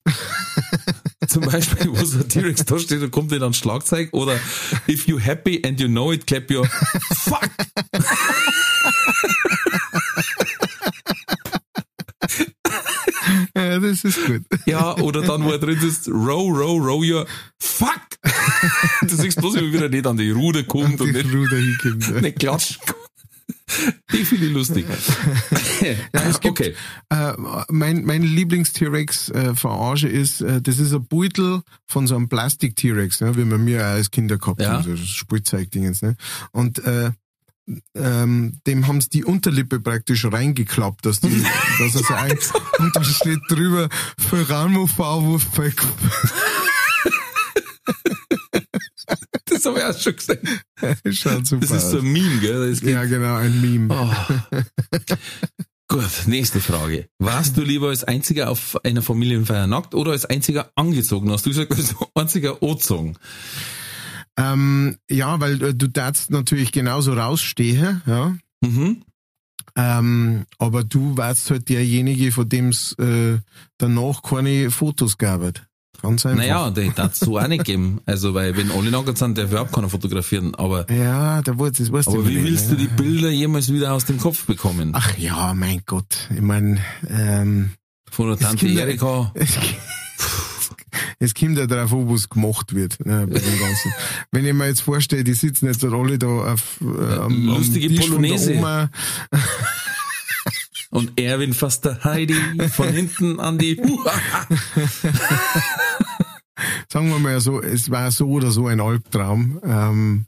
Zum 1.27 1.43
Beispiel, 1.43 1.91
wo 1.91 2.03
so 2.03 2.19
ein 2.19 2.30
T-Rex 2.30 2.65
da 2.65 2.80
steht 2.80 3.01
und 3.03 3.11
kommt 3.11 3.31
dir 3.31 3.39
dann 3.39 3.53
Schlagzeug. 3.53 4.09
Oder 4.13 4.39
If 4.88 5.07
you 5.07 5.19
happy 5.19 5.61
and 5.63 5.80
you 5.80 5.88
know 5.88 6.11
it, 6.11 6.26
clap 6.26 6.49
your 6.49 6.65
fuck. 6.65 7.47
ja, 13.55 13.80
das 13.80 13.98
ist 14.10 14.26
gut. 14.26 14.41
Ja, 14.65 14.95
oder 14.98 15.22
dann, 15.22 15.44
wo 15.44 15.52
er 15.52 15.60
drin 15.60 15.80
ist, 15.81 16.07
row, 16.10 16.49
row, 16.52 16.80
row 16.81 17.03
your 17.03 17.26
fuck. 17.60 17.99
Du 19.02 19.15
siehst 19.15 19.38
bloß 19.40 19.56
immer 19.56 19.72
wieder 19.72 19.88
nicht 19.90 20.06
an 20.06 20.18
die 20.18 20.31
Ruder 20.31 20.64
kommt 20.64 20.99
und 20.99 21.14
nicht, 21.14 21.34
Ruder 21.34 21.56
hinkommt. 21.57 22.22
nicht 22.22 22.40
klatscht. 22.40 22.80
Die 24.11 24.26
finde 24.26 24.48
ich 24.48 24.52
lustig. 24.53 24.86
Ja, 25.81 26.22
es 26.30 26.40
gibt, 26.40 26.60
okay. 26.60 26.76
äh, 27.10 27.34
mein, 27.69 28.03
mein 28.03 28.23
Lieblings-T-Rex-Verarsche 28.23 30.07
ist, 30.07 30.41
äh, 30.41 30.61
das 30.61 30.80
ist 30.80 30.94
ein 30.94 31.06
Beutel 31.06 31.61
von 31.86 32.07
so 32.07 32.15
einem 32.15 32.30
Plastik-T-Rex, 32.30 33.22
ne, 33.22 33.36
wie 33.38 33.45
wir 33.45 33.57
mir 33.57 33.86
als 33.86 34.11
Kinder 34.11 34.38
gehabt 34.38 34.61
Ja. 34.61 34.73
haben, 34.73 34.84
so 34.84 34.95
Spielzeugdingens. 34.98 36.02
Ne? 36.02 36.15
Und 36.52 36.80
äh, 36.86 37.11
ähm, 37.95 38.59
dem 38.65 38.87
haben 38.87 39.01
sie 39.01 39.09
die 39.09 39.25
Unterlippe 39.25 39.79
praktisch 39.79 40.25
reingeklappt, 40.25 41.05
dass 41.05 41.19
die, 41.19 41.43
dass 41.79 41.95
er 41.95 42.03
so 42.07 42.13
ein, 42.13 42.37
und 42.79 42.95
da 42.95 43.03
steht 43.03 43.39
drüber, 43.49 43.89
für 44.17 44.49
Ramo-Vorwurf 44.49 45.45
bei 45.55 45.71
Das 49.45 49.65
habe 49.65 49.79
ich 49.79 49.85
auch 49.85 49.97
schon 49.97 50.15
gesehen. 50.15 50.61
Schaut 51.11 51.47
super 51.47 51.65
Das 51.65 51.71
ist 51.83 51.91
so 51.91 51.99
ein 51.99 52.11
Meme, 52.11 52.39
gell? 52.39 52.77
Ja, 52.83 53.03
genau, 53.05 53.35
ein 53.35 53.59
Meme. 53.59 53.87
Oh. 53.89 54.13
Gut, 55.87 56.27
nächste 56.27 56.59
Frage. 56.61 57.09
Warst 57.17 57.57
du 57.57 57.61
lieber 57.61 57.89
als 57.89 58.03
einziger 58.03 58.51
auf 58.51 58.79
einer 58.85 59.01
Familienfeier 59.01 59.65
nackt 59.65 59.95
oder 59.95 60.11
als 60.11 60.25
einziger 60.25 60.71
angezogen? 60.75 61.31
Hast 61.31 61.47
du 61.47 61.49
gesagt, 61.49 61.71
als 61.71 61.95
einziger 62.13 62.61
angezogen? 62.61 63.17
Ähm, 64.40 64.95
ja, 65.10 65.40
weil 65.40 65.61
äh, 65.61 65.74
du 65.76 65.88
darfst 65.88 66.32
natürlich 66.32 66.72
genauso 66.72 67.14
rausstehen, 67.14 68.02
ja. 68.06 68.36
Mhm. 68.61 69.03
Ähm, 69.76 70.45
aber 70.57 70.84
du 70.84 71.16
warst 71.18 71.52
halt 71.52 71.70
derjenige, 71.70 72.32
von 72.32 72.48
dem 72.49 72.70
es 72.70 72.94
äh, 72.99 73.38
danach 73.78 74.22
keine 74.24 74.72
Fotos 74.72 75.18
gab. 75.18 75.41
Ganz 76.02 76.26
einfach. 76.26 76.38
Naja, 76.38 76.72
die 76.72 76.91
darf 76.95 77.16
so 77.16 77.38
auch 77.38 77.48
nicht 77.48 77.66
geben. 77.66 77.99
Also, 78.06 78.34
weil 78.34 78.56
wenn 78.56 78.72
alle 78.72 78.90
nackt 78.90 79.18
sind, 79.18 79.38
darf 79.38 79.52
überhaupt 79.52 79.74
keiner 79.74 79.90
fotografieren. 79.90 80.56
Aber, 80.56 80.90
Ja, 80.90 81.41
da 81.41 81.57
wollte 81.57 81.84
das 81.84 81.91
weißt 81.91 82.07
aber 82.07 82.26
wie 82.28 82.36
nicht, 82.36 82.44
willst 82.45 82.70
ne? 82.72 82.78
du 82.78 82.82
die 82.84 82.88
Bilder 82.88 83.30
jemals 83.30 83.72
wieder 83.72 83.94
aus 83.94 84.06
dem 84.06 84.18
Kopf 84.18 84.45
bekommen? 84.45 84.91
Ach 84.94 85.18
ja, 85.18 85.53
mein 85.53 85.82
Gott. 85.86 86.30
Ich 86.34 86.41
meine, 86.41 86.80
ähm, 87.10 87.72
Von 88.10 88.30
der 88.30 88.38
Tante 88.40 88.68
ja- 88.68 88.82
Erika. 88.82 89.34
es, 91.20 91.34
kommt 91.34 91.57
ja 91.57 91.68
darauf 91.68 91.94
an, 91.94 92.10
was 92.10 92.30
gemacht 92.30 92.74
wird 92.74 93.03
ne, 93.06 93.28
bei 93.28 93.40
dem 93.40 93.60
Ganzen. 93.60 93.94
Wenn 94.32 94.45
ich 94.45 94.53
mir 94.53 94.68
jetzt 94.68 94.82
vorstelle, 94.82 95.24
die 95.24 95.34
sitzen 95.34 95.68
jetzt 95.68 95.84
alle 95.84 96.18
da 96.18 96.28
auf 96.53 96.80
äh, 96.82 97.16
am, 97.16 97.45
Lustige 97.45 97.88
am 97.88 97.95
Tisch 97.95 98.10
von 98.10 98.22
der 98.22 98.30
Polonaise. 98.30 98.53
Oma. 98.56 98.90
Und 100.91 101.20
Erwin 101.20 101.53
fasst 101.53 101.86
der 101.86 102.03
Heidi 102.03 102.36
von 102.72 102.90
hinten 102.90 103.40
an 103.40 103.60
die. 103.60 103.76
sagen 106.91 107.10
wir 107.10 107.20
mal 107.20 107.40
so, 107.40 107.61
es 107.61 107.91
war 107.91 108.11
so 108.11 108.28
oder 108.30 108.52
so 108.52 108.68
ein 108.68 108.82
Albtraum. 108.82 109.60
Ähm, 109.64 110.26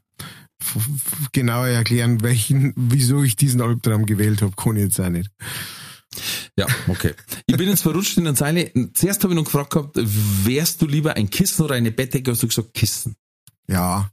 genauer 1.32 1.68
erklären, 1.68 2.22
welchen, 2.22 2.74
wieso 2.76 3.24
ich 3.24 3.36
diesen 3.36 3.62
Albtraum 3.62 4.06
gewählt 4.06 4.42
habe, 4.44 4.54
kann 4.56 4.76
ich 4.76 4.84
jetzt 4.84 5.00
auch 5.00 5.10
nicht. 5.10 5.32
Ja, 6.58 6.68
okay. 6.88 7.14
Ich 7.46 7.58
bin 7.58 7.70
jetzt 7.70 7.82
verrutscht 7.82 8.18
in 8.18 8.26
der 8.26 8.36
Zeile. 8.36 8.72
Zuerst 8.94 9.24
habe 9.24 9.34
ich 9.34 9.38
noch 9.38 9.46
gefragt 9.46 9.72
gehabt, 9.72 9.96
wärst 9.96 10.82
du 10.82 10.88
lieber 10.88 11.16
ein 11.16 11.30
Kissen 11.30 11.64
oder 11.64 11.76
eine 11.76 11.92
Bettdecke? 11.92 12.32
Hast 12.32 12.44
du 12.44 12.48
gesagt 12.48 12.74
Kissen? 12.74 13.16
Ja, 13.68 14.12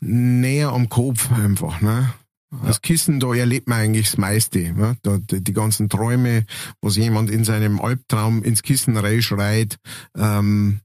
näher 0.00 0.70
am 0.70 0.88
Kopf 0.88 1.30
einfach. 1.30 1.80
Ne? 1.80 2.12
Als 2.62 2.80
Kissen, 2.80 3.20
da 3.20 3.34
erlebt 3.34 3.68
man 3.68 3.80
eigentlich 3.80 4.06
das 4.06 4.18
meiste. 4.18 4.72
Ne? 4.72 4.96
Da, 5.02 5.18
die, 5.18 5.42
die 5.42 5.52
ganzen 5.52 5.88
Träume, 5.88 6.46
was 6.80 6.96
jemand 6.96 7.30
in 7.30 7.44
seinem 7.44 7.80
Albtraum 7.80 8.42
ins 8.42 8.62
Kissen 8.62 8.96
reinschreit. 8.96 9.76
Ähm, 10.16 10.80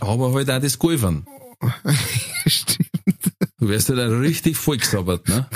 Aber 0.00 0.32
halt 0.32 0.50
auch 0.50 0.60
das 0.60 0.78
Golfern. 0.78 1.26
stimmt. 2.46 2.87
Du 3.60 3.68
wärst 3.68 3.88
halt 3.88 3.98
auch 3.98 4.20
richtig 4.20 4.56
vollgesabbert, 4.56 5.26
ne? 5.28 5.48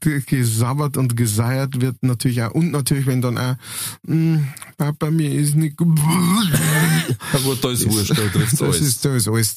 gesabbert 0.26 0.96
und 0.96 1.16
geseiert 1.16 1.80
wird 1.80 2.02
natürlich 2.02 2.42
auch. 2.42 2.50
Und 2.52 2.72
natürlich, 2.72 3.06
wenn 3.06 3.22
dann 3.22 3.38
auch, 3.38 3.54
"Mm, 4.02 4.38
Papa, 4.76 5.10
mir 5.12 5.30
ist 5.32 5.54
nicht 5.54 5.76
gut. 5.76 5.96
Ja 5.98 7.38
gut, 7.44 7.62
da 7.62 7.70
ist 7.70 7.88
wurscht, 7.88 8.10
da 8.10 8.14
trifft's 8.14 8.58
Das 8.58 8.62
alles. 8.62 8.80
ist, 8.80 9.04
das 9.04 9.14
ist 9.14 9.28
alles. 9.28 9.54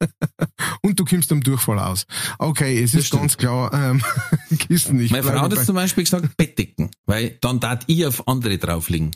Und 0.82 0.98
du 0.98 1.04
kommst 1.04 1.30
am 1.32 1.40
Durchfall 1.42 1.78
aus. 1.78 2.06
Okay, 2.38 2.82
es 2.82 2.90
Das 2.92 3.00
ist 3.02 3.06
stimmt. 3.06 3.22
ganz 3.22 3.36
klar, 3.36 3.72
ähm, 3.72 4.02
Kissen. 4.58 4.98
Ich 5.00 5.12
Meine 5.12 5.22
Frau 5.22 5.40
hat 5.40 5.52
jetzt 5.52 5.66
zum 5.66 5.76
Beispiel 5.76 6.04
gesagt, 6.04 6.36
Bettdecken, 6.36 6.90
weil 7.06 7.38
dann 7.40 7.60
tat 7.60 7.84
ich 7.86 8.04
auf 8.04 8.26
andere 8.28 8.58
drauf 8.58 8.88
liegen. 8.90 9.12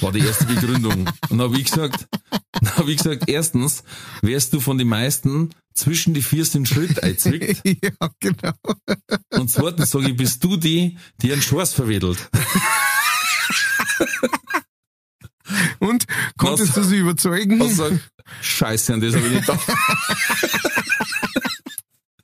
War 0.00 0.12
die 0.12 0.20
erste 0.20 0.44
Begründung. 0.44 1.06
Und 1.28 1.30
dann 1.30 1.42
habe 1.42 1.58
ich 1.58 1.64
gesagt, 1.64 2.06
dann 2.52 2.76
hab 2.76 2.88
ich 2.88 2.98
gesagt, 2.98 3.28
erstens 3.28 3.84
wärst 4.22 4.52
du 4.52 4.60
von 4.60 4.78
den 4.78 4.88
meisten 4.88 5.50
zwischen 5.74 6.14
die 6.14 6.22
viersten 6.22 6.66
Schritt 6.66 7.02
einzwickt. 7.02 7.62
ja, 7.64 8.10
genau. 8.20 8.52
Und 9.30 9.50
zweitens 9.50 9.90
sage 9.90 10.10
ich, 10.10 10.16
bist 10.16 10.42
du 10.42 10.56
die, 10.56 10.96
die 11.22 11.32
einen 11.32 11.42
Schwarz 11.42 11.72
verwedelt. 11.72 12.18
Und 15.78 16.06
konntest 16.36 16.76
du 16.76 16.82
sie 16.82 16.96
überzeugen? 16.96 17.60
Und 17.60 17.74
sag, 17.74 17.92
scheiße, 18.40 18.94
an 18.94 19.00
das 19.00 19.14
habe 19.14 19.26
ich 19.26 19.32
nicht 19.34 19.46
gedacht. 19.46 19.66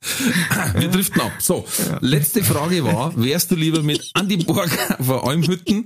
Wir 0.77 0.89
driften 0.89 1.21
ab. 1.21 1.31
So, 1.39 1.65
letzte 2.01 2.43
Frage 2.43 2.83
war, 2.83 3.13
wärst 3.15 3.51
du 3.51 3.55
lieber 3.55 3.83
mit 3.83 4.11
Andi 4.13 4.37
Borg 4.37 4.69
vor 4.99 5.27
Almhütten 5.27 5.85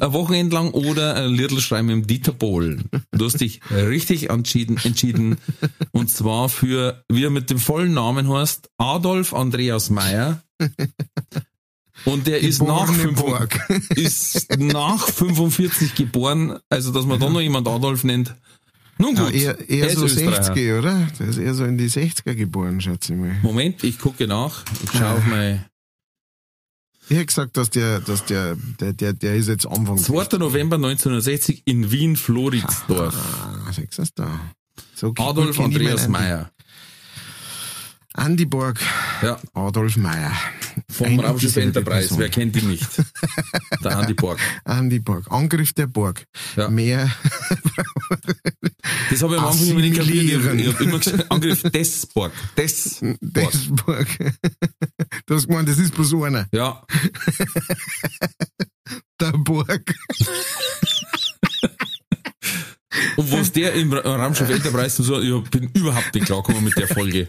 ein 0.00 0.12
Wochenende 0.12 0.54
lang 0.56 0.70
oder 0.70 1.14
ein 1.14 1.30
Little 1.30 1.60
Schrein 1.60 1.86
mit 1.86 1.94
dem 1.94 2.06
Dieter 2.06 2.32
Bohlen? 2.32 2.84
Du 3.12 3.24
hast 3.24 3.40
dich 3.40 3.60
richtig 3.70 4.30
entschieden, 4.30 4.78
entschieden. 4.82 5.38
Und 5.92 6.10
zwar 6.10 6.48
für, 6.48 7.04
wie 7.08 7.24
er 7.24 7.30
mit 7.30 7.50
dem 7.50 7.58
vollen 7.58 7.94
Namen 7.94 8.28
heißt, 8.28 8.70
Adolf 8.78 9.34
Andreas 9.34 9.90
Meyer. 9.90 10.42
Und 12.04 12.26
der 12.26 12.40
ist 12.40 12.62
nach, 12.62 12.86
Geborene 12.86 13.14
5, 13.14 13.20
Borg. 13.20 13.68
ist 13.94 14.58
nach 14.58 15.06
45 15.06 15.94
geboren, 15.94 16.58
also 16.68 16.92
dass 16.92 17.04
man 17.04 17.20
da 17.20 17.28
noch 17.28 17.40
jemand 17.40 17.68
Adolf 17.68 18.04
nennt. 18.04 18.34
Nun 19.00 19.16
Ja, 19.16 19.24
gut, 19.24 19.34
eher, 19.34 19.68
eher 19.70 19.84
er 19.86 19.90
ist 19.90 19.98
so 19.98 20.04
Österreicher. 20.04 20.44
60 20.44 20.72
oder? 20.72 21.08
Der 21.18 21.28
ist 21.28 21.38
eher 21.38 21.54
so 21.54 21.64
in 21.64 21.78
die 21.78 21.88
60er 21.88 22.34
geboren, 22.34 22.80
schätze 22.80 23.14
ich 23.14 23.18
mal. 23.18 23.34
Moment, 23.42 23.82
ich 23.82 23.98
gucke 23.98 24.26
nach. 24.26 24.62
Ich 24.84 24.90
schaue 24.92 25.12
auf 25.16 25.26
mein 25.26 25.64
Ich 27.08 27.16
hätte 27.16 27.26
gesagt, 27.26 27.56
dass 27.56 27.70
der, 27.70 28.00
dass 28.00 28.26
der, 28.26 28.56
der, 28.78 28.92
der, 28.92 29.14
der 29.14 29.34
ist 29.36 29.48
jetzt 29.48 29.66
Anfang. 29.66 29.96
2. 29.96 30.36
November 30.38 30.76
1960 30.76 31.62
in 31.64 31.90
Wien 31.90 32.16
Floridsdorf. 32.16 33.14
Ah, 33.16 33.72
da. 34.14 34.40
So 34.94 35.14
Adolf 35.16 35.58
Andreas. 35.58 36.06
Meyer. 36.06 36.50
Andi 38.12 38.44
Borg, 38.44 38.78
Ja, 39.22 39.38
Adolf 39.54 39.96
Meyer. 39.96 40.32
Vom 40.90 41.20
Raumschiff 41.20 41.56
Enterprise. 41.56 42.00
Person. 42.08 42.18
Wer 42.18 42.28
kennt 42.28 42.56
ihn 42.56 42.68
nicht? 42.68 42.86
Der 43.84 43.98
Andi 43.98 44.14
Borg. 44.14 44.38
Andi 44.64 44.98
Borg. 44.98 45.26
Angriff 45.30 45.72
der 45.72 45.86
Borg. 45.86 46.24
Ja. 46.56 46.68
Mehr, 46.68 47.10
Das 49.10 49.22
habe 49.22 49.34
ich 49.34 49.40
am 49.40 49.46
Anfang 49.48 49.66
immer 49.66 49.80
nicht 49.80 49.96
kapiert. 49.96 50.24
Ich 50.58 50.66
habe 50.68 50.84
immer 50.84 50.98
gesagt, 50.98 51.30
Angriff 51.30 51.62
des 51.62 52.06
Borg. 52.06 52.32
Des 52.56 53.00
Borg. 53.20 53.50
des 53.52 53.68
Borg. 53.84 54.08
Du 55.26 55.34
hast 55.34 55.46
gemeint, 55.48 55.68
das 55.68 55.78
ist 55.78 55.94
bloß 55.94 56.14
einer. 56.24 56.46
Ja, 56.52 56.82
Der 59.20 59.32
Borg. 59.32 59.94
und 63.16 63.32
was 63.32 63.52
der 63.52 63.74
im 63.74 63.92
Ra- 63.92 64.00
Raumschiff 64.16 64.50
Enterprise 64.50 65.02
so, 65.02 65.20
ich 65.20 65.50
bin 65.50 65.70
überhaupt 65.74 66.14
nicht 66.14 66.26
klargekommen 66.26 66.64
mit 66.64 66.76
der 66.76 66.88
Folge. 66.88 67.28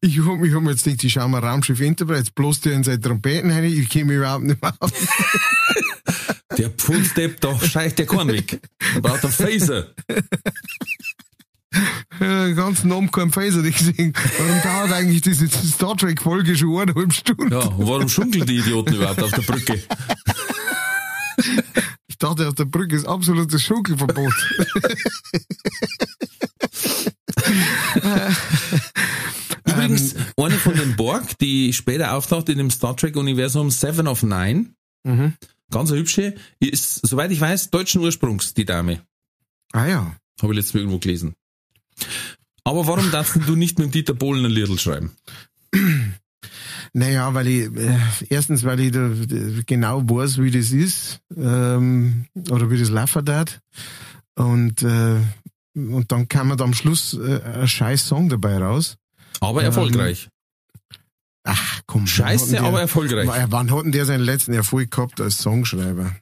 Ich 0.00 0.18
hab, 0.20 0.42
ich 0.42 0.54
hab 0.54 0.62
mir 0.62 0.70
jetzt 0.70 0.84
gedacht, 0.84 1.04
ich 1.04 1.12
schau 1.12 1.26
mal 1.28 1.44
Raumschiff 1.44 1.80
Enterprise, 1.80 2.30
bloß 2.34 2.60
der 2.60 2.74
in 2.74 2.84
seine 2.84 3.00
Trompeten 3.00 3.50
rein, 3.50 3.64
ich 3.64 3.88
käme 3.88 4.14
überhaupt 4.14 4.44
nicht 4.44 4.62
mehr 4.62 4.74
auf. 4.78 4.92
Der 6.56 6.70
Pfundstepp, 6.70 7.40
da 7.40 7.58
scheißt 7.58 7.98
der 7.98 8.06
Korn 8.06 8.28
weg. 8.28 8.60
Er 8.94 9.00
braucht 9.00 9.24
einen 9.24 9.32
Phaser. 9.32 9.88
Den 12.20 12.56
ganzen 12.56 12.92
Abend 12.92 13.12
kein 13.12 13.30
Phaser 13.30 13.60
nicht 13.62 13.78
gesehen. 13.78 14.12
Warum 14.38 14.62
dauert 14.62 14.92
eigentlich 14.92 15.20
diese 15.22 15.48
Star 15.48 15.96
Trek 15.96 16.22
Folge 16.22 16.56
schon 16.56 16.78
eineinhalb 16.80 17.12
Stunden? 17.12 17.52
Ja, 17.52 17.58
und 17.58 17.86
warum 17.88 18.08
schunkeln 18.08 18.46
die 18.46 18.58
Idioten 18.58 18.94
überhaupt 18.94 19.22
auf 19.22 19.32
der 19.32 19.42
Brücke? 19.42 19.82
Ich 22.08 22.18
dachte, 22.18 22.48
auf 22.48 22.54
der 22.54 22.64
Brücke 22.64 22.96
ist 22.96 23.04
absolutes 23.04 23.62
Schunkelverbot. 23.62 24.32
Übrigens, 29.66 30.14
Ähm. 30.14 30.24
eine 30.36 30.58
von 30.58 30.74
den 30.76 30.96
Borg, 30.96 31.38
die 31.38 31.72
später 31.72 32.14
auftaucht 32.14 32.48
in 32.48 32.58
dem 32.58 32.70
Star 32.70 32.96
Trek-Universum 32.96 33.70
Seven 33.70 34.08
of 34.08 34.22
Nine, 34.22 34.66
Mhm. 35.04 35.34
ganz 35.70 35.90
eine 35.90 36.00
hübsche, 36.00 36.34
ist, 36.58 37.06
soweit 37.06 37.30
ich 37.30 37.40
weiß, 37.40 37.70
deutschen 37.70 38.00
Ursprungs, 38.02 38.54
die 38.54 38.64
Dame. 38.64 39.02
Ah 39.72 39.86
ja. 39.86 40.16
Habe 40.42 40.52
ich 40.52 40.56
letztes 40.56 40.74
Mal 40.74 40.80
irgendwo 40.80 40.98
gelesen. 40.98 41.34
Aber 42.64 42.86
warum 42.86 43.10
darfst 43.10 43.36
du 43.46 43.56
nicht 43.56 43.78
mit 43.78 43.94
Dieter 43.94 44.14
Bohlen 44.14 44.44
ein 44.44 44.50
Lidl 44.50 44.78
schreiben? 44.78 45.12
Naja, 46.98 47.34
weil 47.34 47.46
ich, 47.46 47.64
äh, 47.76 47.98
erstens, 48.30 48.64
weil 48.64 48.80
ich 48.80 48.90
da, 48.92 49.08
da 49.08 49.36
genau 49.66 50.00
weiß, 50.08 50.38
wie 50.40 50.50
das 50.50 50.70
ist, 50.70 51.20
ähm, 51.36 52.24
oder 52.48 52.70
wie 52.70 52.78
das 52.78 52.88
laufen 52.88 53.28
hat. 53.28 53.60
Und, 54.34 54.82
äh, 54.82 55.20
und 55.74 56.10
dann 56.10 56.26
kam 56.26 56.48
man 56.48 56.56
da 56.56 56.64
am 56.64 56.72
Schluss 56.72 57.12
äh, 57.12 57.42
ein 57.42 57.68
scheiß 57.68 58.06
Song 58.06 58.30
dabei 58.30 58.56
raus. 58.56 58.96
Aber 59.40 59.60
Ähm, 59.60 59.66
erfolgreich. 59.66 60.30
Ach 61.44 61.80
komm, 61.86 62.06
Scheiße, 62.06 62.52
denn 62.52 62.60
aber 62.64 62.72
der, 62.72 62.80
erfolgreich. 62.80 63.28
Wann 63.50 63.70
hat 63.70 63.84
denn 63.84 63.92
der 63.92 64.06
seinen 64.06 64.24
letzten 64.24 64.54
Erfolg 64.54 64.90
gehabt 64.90 65.20
als 65.20 65.36
Songschreiber? 65.36 66.16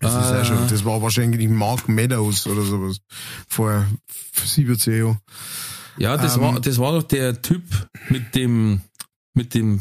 Das, 0.00 0.14
ist 0.14 0.30
ja 0.30 0.40
Äh. 0.40 0.44
schon, 0.46 0.68
das 0.68 0.84
war 0.86 1.02
wahrscheinlich 1.02 1.46
Mark 1.48 1.88
Meadows 1.90 2.46
oder 2.46 2.62
sowas 2.62 2.96
vor 3.46 3.84
17 4.44 4.96
Jahren. 4.96 5.18
Ja, 5.98 6.16
das 6.16 6.36
Ähm, 6.36 6.40
war, 6.42 6.60
das 6.60 6.78
war 6.78 6.92
doch 6.92 7.02
der 7.02 7.42
Typ 7.42 7.62
mit 8.08 8.34
dem, 8.34 8.80
mit 9.38 9.54
dem 9.54 9.80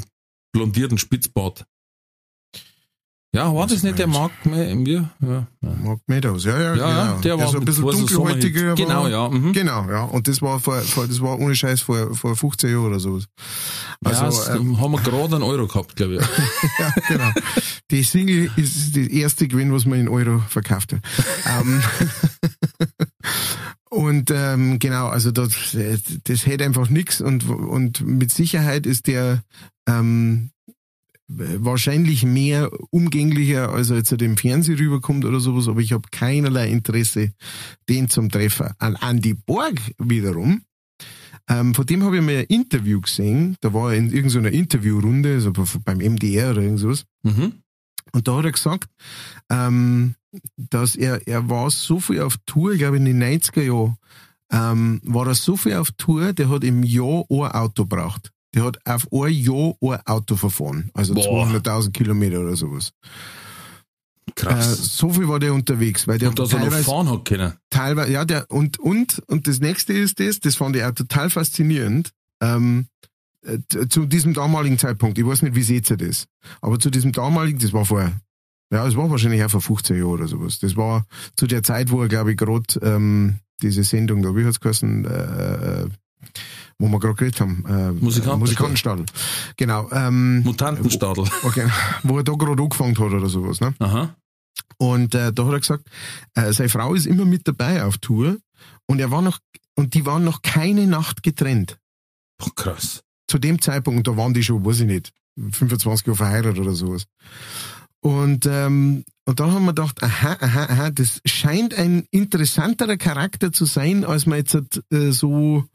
blondierten 0.53 0.99
Spitzbart. 0.99 1.65
Ja, 3.35 3.53
war 3.53 3.67
das 3.67 3.83
nicht 3.83 3.99
der 3.99 4.07
Mark? 4.07 4.31
Ja, 4.45 5.09
ja. 5.21 5.47
Mark 5.61 5.99
Meadows, 6.07 6.45
ja, 6.45 6.59
ja, 6.59 6.75
Ja, 6.75 6.89
ja, 6.89 7.05
genau. 7.05 7.21
der 7.21 7.39
war 7.39 7.47
so 7.49 7.59
ein 7.59 7.65
bisschen 7.65 7.83
dunkelhäutiger. 7.85 8.73
Genau, 8.75 9.07
ja, 9.07 9.29
mhm. 9.29 9.51
Genau, 9.51 9.87
ja. 9.89 10.03
Und 10.03 10.27
das 10.27 10.41
war 10.41 10.59
vor, 10.59 10.79
vor 10.81 11.07
das 11.07 11.19
war 11.21 11.37
ohne 11.37 11.53
Scheiß 11.55 11.81
vor, 11.81 12.15
vor 12.15 12.35
15 12.35 12.71
Jahren 12.71 12.85
oder 12.85 12.99
so. 12.99 13.15
Also, 13.15 13.27
Also, 14.03 14.21
ja, 14.23 14.25
das 14.25 14.49
ähm, 14.59 14.79
haben 14.79 14.91
wir 14.93 15.01
gerade 15.01 15.35
einen 15.35 15.43
Euro 15.43 15.67
gehabt, 15.67 15.95
glaube 15.97 16.15
ich. 16.15 16.21
ja, 16.79 16.93
genau. 17.09 17.31
Die 17.91 18.03
Single 18.03 18.49
ist 18.55 18.95
die 18.95 19.19
erste 19.19 19.47
gewesen, 19.47 19.73
was 19.73 19.85
man 19.85 19.99
in 19.99 20.07
Euro 20.07 20.39
verkauft 20.47 20.93
hat. 20.93 21.01
ähm, 21.45 21.83
und 23.89 24.31
ähm, 24.31 24.79
genau, 24.79 25.07
also 25.07 25.31
das, 25.31 25.51
das 26.23 26.45
hält 26.45 26.61
einfach 26.61 26.89
nix 26.89 27.19
und, 27.19 27.47
und 27.49 28.01
mit 28.01 28.31
Sicherheit 28.31 28.85
ist 28.85 29.07
der 29.07 29.43
ähm, 29.87 30.51
wahrscheinlich 31.27 32.23
mehr 32.23 32.69
umgänglicher, 32.89 33.69
als 33.69 33.89
er 33.89 33.97
jetzt 33.97 34.11
im 34.13 34.37
Fernsehen 34.37 34.77
rüberkommt 34.77 35.25
oder 35.25 35.39
sowas, 35.39 35.67
aber 35.67 35.81
ich 35.81 35.91
habe 35.91 36.07
keinerlei 36.11 36.69
Interesse, 36.69 37.33
den 37.89 38.09
zum 38.09 38.29
Treffen. 38.29 38.71
An 38.79 38.97
Andy 39.01 39.33
Borg 39.33 39.79
wiederum, 39.97 40.61
ähm, 41.49 41.73
von 41.75 41.85
dem 41.85 42.03
habe 42.03 42.17
ich 42.17 42.23
mal 42.23 42.37
ein 42.37 42.45
Interview 42.45 43.01
gesehen, 43.01 43.57
da 43.61 43.73
war 43.73 43.91
er 43.91 43.97
in 43.97 44.11
irgendeiner 44.11 44.51
Interviewrunde, 44.51 45.33
also 45.35 45.51
beim 45.83 45.99
MDR 45.99 46.51
oder 46.51 46.61
irgendwas, 46.61 47.03
Mhm. 47.23 47.53
und 48.13 48.27
da 48.27 48.37
hat 48.37 48.45
er 48.45 48.51
gesagt, 48.53 48.89
ähm, 49.49 50.15
dass 50.55 50.95
er, 50.95 51.27
er 51.27 51.49
war 51.49 51.69
so 51.71 51.99
viel 51.99 52.21
auf 52.21 52.37
Tour, 52.45 52.71
ich 52.73 52.79
glaube 52.79 52.97
in 52.97 53.05
den 53.05 53.19
90er 53.21 53.63
Jahren, 53.63 53.97
ähm, 54.51 55.01
war 55.03 55.27
er 55.27 55.35
so 55.35 55.57
viel 55.57 55.73
auf 55.75 55.91
Tour, 55.97 56.31
der 56.31 56.49
hat 56.49 56.63
im 56.63 56.83
Jahr 56.83 57.25
ein 57.29 57.51
Auto 57.51 57.85
braucht. 57.85 58.31
Der 58.53 58.63
hat 58.63 58.77
auf 58.85 59.07
ein 59.11 59.33
Jahr 59.33 59.73
ein 59.81 59.99
Auto 60.05 60.35
verfahren, 60.35 60.89
also 60.93 61.13
Boah. 61.13 61.47
200.000 61.47 61.91
Kilometer 61.91 62.39
oder 62.39 62.55
sowas. 62.55 62.91
Äh, 64.27 64.31
Krass. 64.35 64.97
so 64.97 65.09
viel 65.09 65.27
war 65.27 65.39
der 65.39 65.53
unterwegs, 65.53 66.07
weil 66.07 66.17
der 66.19 66.29
und 66.29 66.39
dass 66.39 66.53
er 66.53 66.59
noch 66.59 66.71
fahren 66.71 67.09
hat 67.09 67.25
können. 67.25 67.53
teilweise, 67.69 68.11
ja, 68.11 68.25
der, 68.25 68.49
und, 68.49 68.79
und, 68.79 69.21
und 69.27 69.47
das 69.47 69.59
nächste 69.59 69.93
ist 69.93 70.19
das, 70.19 70.39
das 70.39 70.55
fand 70.55 70.75
ich 70.75 70.83
auch 70.83 70.91
total 70.91 71.29
faszinierend, 71.29 72.11
ähm, 72.41 72.87
äh, 73.45 73.59
zu 73.87 74.05
diesem 74.05 74.33
damaligen 74.33 74.77
Zeitpunkt, 74.77 75.17
ich 75.17 75.25
weiß 75.25 75.41
nicht, 75.41 75.55
wie 75.55 75.63
seht 75.63 75.89
ihr 75.89 75.97
das, 75.97 76.27
aber 76.61 76.79
zu 76.79 76.89
diesem 76.89 77.11
damaligen, 77.13 77.59
das 77.59 77.73
war 77.73 77.85
vor, 77.85 78.11
ja, 78.71 78.87
es 78.87 78.95
war 78.95 79.09
wahrscheinlich 79.09 79.43
auch 79.43 79.51
vor 79.51 79.61
15 79.61 79.97
Jahren 79.97 80.07
oder 80.07 80.27
sowas, 80.27 80.59
das 80.59 80.75
war 80.75 81.05
zu 81.35 81.47
der 81.47 81.63
Zeit, 81.63 81.89
wo 81.91 82.01
er, 82.01 82.09
glaube 82.09 82.31
ich, 82.31 82.37
gerade 82.37 82.65
ähm, 82.81 83.39
diese 83.61 83.83
Sendung 83.83 84.21
da, 84.21 84.35
wie 84.35 84.45
hat's 84.45 84.59
geheißen, 84.59 85.05
äh, 85.05 85.83
äh, 85.83 85.89
wo 86.79 86.87
wir 86.87 86.99
gerade 86.99 87.15
geredet 87.15 87.41
haben, 87.41 87.63
äh, 87.67 87.91
Musikantenstadel. 87.91 88.37
Musikantenstadel. 88.37 89.05
Genau, 89.57 89.89
ähm, 89.91 90.43
Mutantenstadel. 90.43 91.25
okay, 91.43 91.67
wo 92.03 92.17
er 92.17 92.23
da 92.23 92.33
gerade 92.33 92.61
angefangen 92.61 92.97
hat 92.97 93.11
oder 93.11 93.29
sowas, 93.29 93.59
ne? 93.59 93.73
Aha. 93.79 94.15
Und 94.77 95.15
äh, 95.15 95.33
da 95.33 95.45
hat 95.45 95.53
er 95.53 95.59
gesagt, 95.59 95.89
äh, 96.35 96.51
seine 96.53 96.69
Frau 96.69 96.93
ist 96.93 97.07
immer 97.07 97.25
mit 97.25 97.47
dabei 97.47 97.83
auf 97.83 97.97
Tour 97.97 98.37
und 98.85 98.99
er 98.99 99.11
war 99.11 99.21
noch 99.21 99.39
und 99.75 99.93
die 99.93 100.05
waren 100.05 100.23
noch 100.23 100.41
keine 100.41 100.87
Nacht 100.87 101.23
getrennt. 101.23 101.77
Boah, 102.37 102.53
krass. 102.55 103.03
Zu 103.27 103.37
dem 103.37 103.61
Zeitpunkt, 103.61 104.07
da 104.07 104.17
waren 104.17 104.33
die 104.33 104.43
schon, 104.43 104.65
weiß 104.65 104.81
ich 104.81 104.87
nicht, 104.87 105.13
25 105.37 106.07
Jahre 106.07 106.17
verheiratet 106.17 106.59
oder 106.59 106.73
sowas. 106.73 107.05
Und, 107.99 108.45
ähm, 108.45 109.03
und 109.25 109.39
dann 109.39 109.51
haben 109.51 109.65
wir 109.65 109.73
gedacht, 109.73 110.01
aha, 110.01 110.37
aha, 110.39 110.63
aha, 110.63 110.89
das 110.91 111.21
scheint 111.25 111.73
ein 111.73 112.07
interessanterer 112.11 112.97
Charakter 112.97 113.51
zu 113.51 113.65
sein, 113.65 114.05
als 114.05 114.25
man 114.25 114.37
jetzt 114.37 114.55
äh, 114.91 115.11
so, 115.11 115.65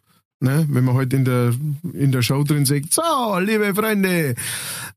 ne, 0.43 0.66
wenn 0.69 0.85
man 0.85 0.94
halt 0.94 1.12
in 1.12 1.24
der, 1.24 1.55
in 1.93 2.12
der 2.12 2.23
Show 2.23 2.43
drin 2.44 2.66
sagt, 2.66 2.93
so, 2.93 3.02
liebe 3.39 3.74
Freunde. 3.74 4.35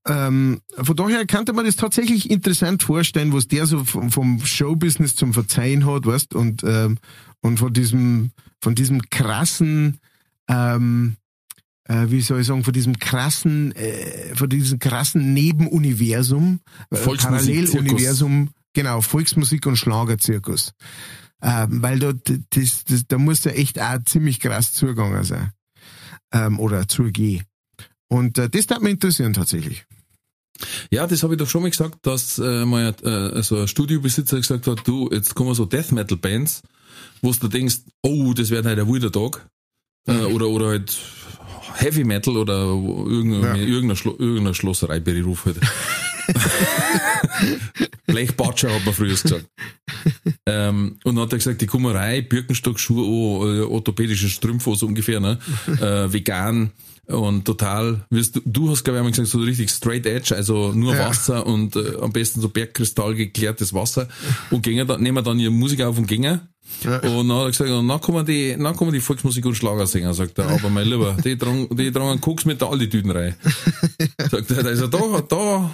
Ähm, 0.08 0.62
von 0.76 0.96
daher 0.96 1.26
kannte 1.26 1.54
man 1.54 1.66
das 1.66 1.76
tatsächlich 1.76 2.30
interessant 2.30 2.84
vorstellen, 2.84 3.34
was 3.34 3.48
der 3.48 3.66
so 3.66 3.84
vom, 3.84 4.12
vom 4.12 4.44
Showbusiness 4.44 5.16
zum 5.16 5.34
Verzeihen 5.34 5.86
hat, 5.86 6.06
weißt, 6.06 6.36
und, 6.36 6.64
ähm, 6.64 6.98
und 7.42 7.58
von 7.58 7.74
diesem, 7.74 8.32
von 8.62 8.76
diesem 8.76 9.10
krassen, 9.10 10.00
ähm, 10.48 11.16
äh, 11.86 12.06
wie 12.08 12.22
soll 12.22 12.42
ich 12.42 12.48
sagen, 12.48 12.64
von 12.64 12.74
diesem 12.74 13.00
krassen, 13.00 13.76
äh, 13.76 14.36
von 14.36 14.50
diesem 14.50 14.80
krassen 14.80 15.34
Nebenuniversum, 15.34 16.60
äh, 16.90 16.98
Paralleluniversum, 16.98 18.50
genau, 18.74 19.02
Volksmusik 19.02 19.66
und 19.66 19.78
Schlagerzirkus. 19.78 20.74
Ähm, 21.48 21.84
weil 21.84 22.00
da, 22.00 22.12
das, 22.50 22.86
das, 22.86 23.06
da 23.08 23.20
muss 23.20 23.46
er 23.46 23.56
echt 23.58 23.80
auch 23.80 24.04
ziemlich 24.06 24.40
krass 24.40 24.74
zugegangen 24.74 25.24
sein. 25.24 25.52
Ähm, 26.32 26.60
oder 26.60 26.88
zugehen. 26.88 27.44
Und 28.08 28.40
äh, 28.40 28.50
das 28.50 28.66
darf 28.66 28.80
mich 28.80 28.94
interessieren 28.94 29.34
tatsächlich. 29.34 29.86
Ja, 30.90 31.06
das 31.06 31.22
habe 31.22 31.36
ich 31.36 31.38
doch 31.40 31.48
schon 31.50 31.62
mal 31.62 31.70
gesagt, 31.70 32.00
dass 32.04 32.40
äh, 32.40 32.66
mal 32.66 32.96
äh, 33.04 33.44
so 33.44 33.60
ein 33.60 33.68
Studiobesitzer 33.68 34.38
gesagt 34.38 34.66
hat, 34.66 34.88
du, 34.88 35.08
jetzt 35.12 35.36
kommen 35.36 35.54
so 35.54 35.66
Death 35.66 35.92
Metal 35.92 36.18
Bands, 36.18 36.64
wo 37.22 37.32
du 37.32 37.48
denkst, 37.48 37.80
oh, 38.02 38.34
das 38.34 38.50
wird 38.50 38.66
halt 38.66 38.80
ein 38.80 38.88
wilder 38.92 39.12
Tag. 39.12 39.48
Äh, 40.08 40.24
oder, 40.26 40.48
oder 40.48 40.68
halt 40.70 40.98
Heavy 41.76 42.06
Metal 42.06 42.38
oder 42.38 42.54
irgendeine, 42.56 43.60
Ja. 43.60 43.66
irgendeine, 43.68 43.96
Schlo 43.98 44.16
irgendeine 44.18 44.56
Schlossereiberuf 44.56 45.46
halt. 45.46 45.58
Blechbatscher 48.07 48.73
hat 48.73 48.85
man 48.85 48.93
früher 48.93 49.10
gesagt. 49.10 49.45
ähm, 50.45 50.97
und 51.03 51.15
dann 51.15 51.23
hat 51.26 51.34
er 51.34 51.38
gesagt, 51.38 51.61
die 51.61 51.68
Kummerei, 51.68 52.22
Birkenstock-Schuhe, 52.22 53.60
äh, 53.60 53.61
orthopädische 53.64 54.30
Strümpfe 54.30 54.76
so 54.76 54.88
ungefähr, 54.88 55.19
ne? 55.19 55.39
äh, 55.68 56.11
vegan 56.11 56.72
und 57.07 57.45
total, 57.45 58.06
wirst 58.10 58.36
du, 58.36 58.41
du 58.45 58.69
hast 58.69 58.84
glaube 58.84 58.98
ich 58.98 58.99
einmal 58.99 59.11
gesagt, 59.11 59.30
so 59.30 59.40
richtig 59.40 59.69
straight 59.69 60.06
edge, 60.06 60.36
also 60.36 60.72
nur 60.73 60.95
Ja. 60.95 61.10
Wasser 61.10 61.45
und 61.45 61.76
äh, 61.76 61.94
am 62.02 62.11
besten 62.11 62.41
so 62.41 62.49
Bergkristall 62.49 63.15
geklärtes 63.15 63.73
Wasser 63.73 64.07
und 64.52 64.61
gehen 64.64 64.88
dann, 64.88 65.02
nehmen 65.02 65.23
dann 65.23 65.40
ihre 65.40 65.52
Musik 65.52 65.82
auf 65.82 65.98
und 65.98 66.07
gehen. 66.07 66.41
Ja. 66.84 66.98
Und 66.98 67.30
dann 67.30 67.38
hat 67.38 67.44
er 67.44 67.52
gesagt, 67.52 67.69
und 67.69 67.88
dann 67.88 68.02
kommen 68.02 68.26
die, 68.26 68.56
dann 68.57 68.76
kommen 68.76 68.91
die 68.91 68.99
Volksmusik 68.99 69.45
und 69.45 69.56
Schlagersänger, 69.56 70.14
sagt 70.14 70.38
er, 70.40 70.49
aber 70.49 70.69
mein 70.69 70.88
Lieber, 70.88 71.15
die 71.23 71.38
tragen, 71.38 71.68
die 71.76 71.95
einen 71.95 72.22
Koks 72.22 72.45
mit 72.45 72.60
der 72.60 72.69
Altitüden 72.69 73.11
rein. 73.11 73.36
Sagt 74.32 74.49
er, 74.52 74.65
also 74.65 74.88
da, 74.88 74.99
da, 75.30 75.72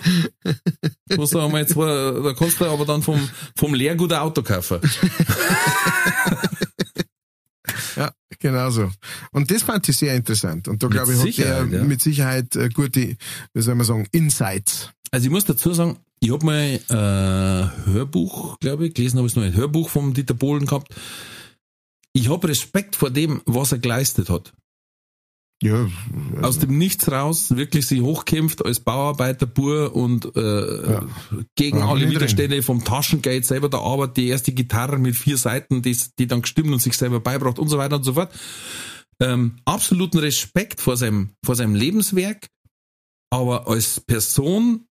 musst 1.15 1.33
du 1.33 1.39
einmal 1.39 1.65
zwei, 1.65 1.85
da 2.21 2.33
kannst 2.33 2.59
du 2.59 2.65
aber 2.65 2.85
dann 2.85 3.01
vom, 3.01 3.19
vom 3.55 3.73
Leergut 3.73 4.11
ein 4.11 4.19
Auto 4.19 4.43
kaufen. 4.43 4.79
Ja, 7.95 8.11
genau 8.39 8.69
so. 8.69 8.89
Und 9.31 9.51
das 9.51 9.63
fand 9.63 9.87
ich 9.87 9.97
sehr 9.97 10.15
interessant. 10.15 10.67
Und 10.67 10.81
da 10.81 10.87
Mit 10.87 10.97
glaube 10.97 11.13
ich, 11.13 11.19
hat 11.19 11.25
Sicherheit, 11.25 11.71
ja. 11.71 11.83
mit 11.83 12.01
Sicherheit 12.01 12.55
äh, 12.55 12.69
gute, 12.69 13.17
wie 13.53 13.61
soll 13.61 13.75
man 13.75 13.85
sagen, 13.85 14.07
Insights. 14.11 14.89
Also 15.11 15.25
ich 15.25 15.31
muss 15.31 15.45
dazu 15.45 15.73
sagen, 15.73 15.97
ich 16.19 16.31
habe 16.31 16.45
mal 16.45 16.79
äh, 16.89 17.91
Hörbuch, 17.91 18.59
glaube 18.59 18.87
ich, 18.87 18.93
gelesen 18.93 19.17
habe 19.17 19.27
ich 19.27 19.35
noch 19.35 19.43
ein 19.43 19.55
Hörbuch 19.55 19.89
vom 19.89 20.13
Dieter 20.13 20.33
Bohlen 20.33 20.65
gehabt. 20.65 20.93
Ich 22.13 22.29
habe 22.29 22.47
Respekt 22.47 22.95
vor 22.95 23.09
dem, 23.09 23.41
was 23.45 23.71
er 23.71 23.79
geleistet 23.79 24.29
hat. 24.29 24.53
Ja, 25.63 25.87
Aus 26.41 26.57
dem 26.57 26.77
Nichts 26.77 27.11
raus, 27.11 27.55
wirklich 27.55 27.85
sich 27.85 28.01
hochkämpft 28.01 28.65
als 28.65 28.79
Bauarbeiterbur 28.79 29.95
und 29.95 30.35
äh, 30.35 30.91
Ja. 30.91 31.05
gegen 31.55 31.79
Ja, 31.79 31.87
alle 31.87 32.09
Widerstände 32.09 32.63
vom 32.63 32.83
Taschengeld 32.83 33.45
selber 33.45 33.69
der 33.69 33.81
Arbeit, 33.81 34.17
die 34.17 34.27
erste 34.27 34.53
Gitarre 34.53 34.97
mit 34.97 35.15
vier 35.15 35.37
Seiten, 35.37 35.83
die, 35.83 35.95
die 36.17 36.25
dann 36.25 36.41
gestimmt 36.41 36.71
und 36.71 36.81
sich 36.81 36.97
selber 36.97 37.19
beibracht 37.19 37.59
und 37.59 37.67
so 37.67 37.77
weiter 37.77 37.97
und 37.97 38.03
so 38.03 38.13
fort. 38.13 38.33
Ähm, 39.19 39.57
absoluten 39.65 40.17
Respekt 40.17 40.81
vor 40.81 40.97
seinem, 40.97 41.29
vor 41.45 41.55
seinem 41.55 41.75
Lebenswerk, 41.75 42.47
aber 43.29 43.67
als 43.67 43.99
Person 43.99 44.87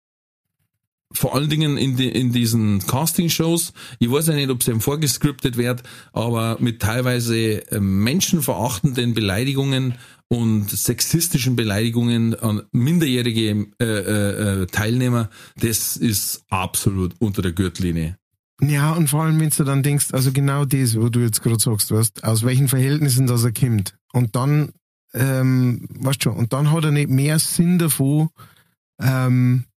vor 1.13 1.35
allen 1.35 1.49
Dingen 1.49 1.77
in, 1.79 1.97
die, 1.97 2.09
in 2.09 2.33
diesen 2.33 2.87
Casting-Shows, 2.87 3.73
ich 3.99 4.11
weiß 4.11 4.29
ja 4.29 4.35
nicht, 4.35 4.51
ob 4.51 4.61
es 4.61 4.69
ihm 4.69 4.81
vorgescriptet 4.81 5.57
wird, 5.57 5.83
aber 6.13 6.59
mit 6.61 6.81
teilweise 6.81 7.71
äh, 7.71 7.81
menschenverachtenden 7.81 9.15
Beleidigungen 9.15 9.95
und 10.29 10.69
sexistischen 10.71 11.57
Beleidigungen 11.57 12.35
an 12.35 12.63
minderjährige 12.73 13.69
äh, 13.81 13.85
äh, 13.85 14.63
äh, 14.63 14.67
Teilnehmer, 14.67 15.31
das 15.57 15.97
ist 15.97 16.45
absolut 16.51 17.15
unter 17.19 17.41
der 17.41 17.53
Gürtellinie. 17.53 18.19
Ja, 18.61 18.93
und 18.93 19.09
vor 19.09 19.23
allem, 19.23 19.41
wenn 19.41 19.51
du 19.51 19.65
dann 19.65 19.83
denkst, 19.83 20.09
also 20.13 20.33
genau 20.33 20.65
das, 20.65 20.97
wo 20.97 21.09
du 21.09 21.21
jetzt 21.21 21.43
gerade 21.43 21.61
sagst, 21.61 21.93
weißt, 21.93 22.25
aus 22.25 22.43
welchen 22.43 22.69
Verhältnissen 22.69 23.27
das 23.27 23.45
er 23.45 23.53
kommt. 23.53 23.97
Und 24.13 24.35
dann, 24.35 24.73
ähm, 25.15 25.87
weißt 25.91 26.25
schon, 26.25 26.37
und 26.37 26.53
dann 26.53 26.73
hat 26.73 26.85
er 26.85 26.91
nicht 26.91 27.09
mehr 27.09 27.39
Sinn 27.39 27.79
davon, 27.79 28.31
ähm, 29.01 29.65
äh, 29.65 29.68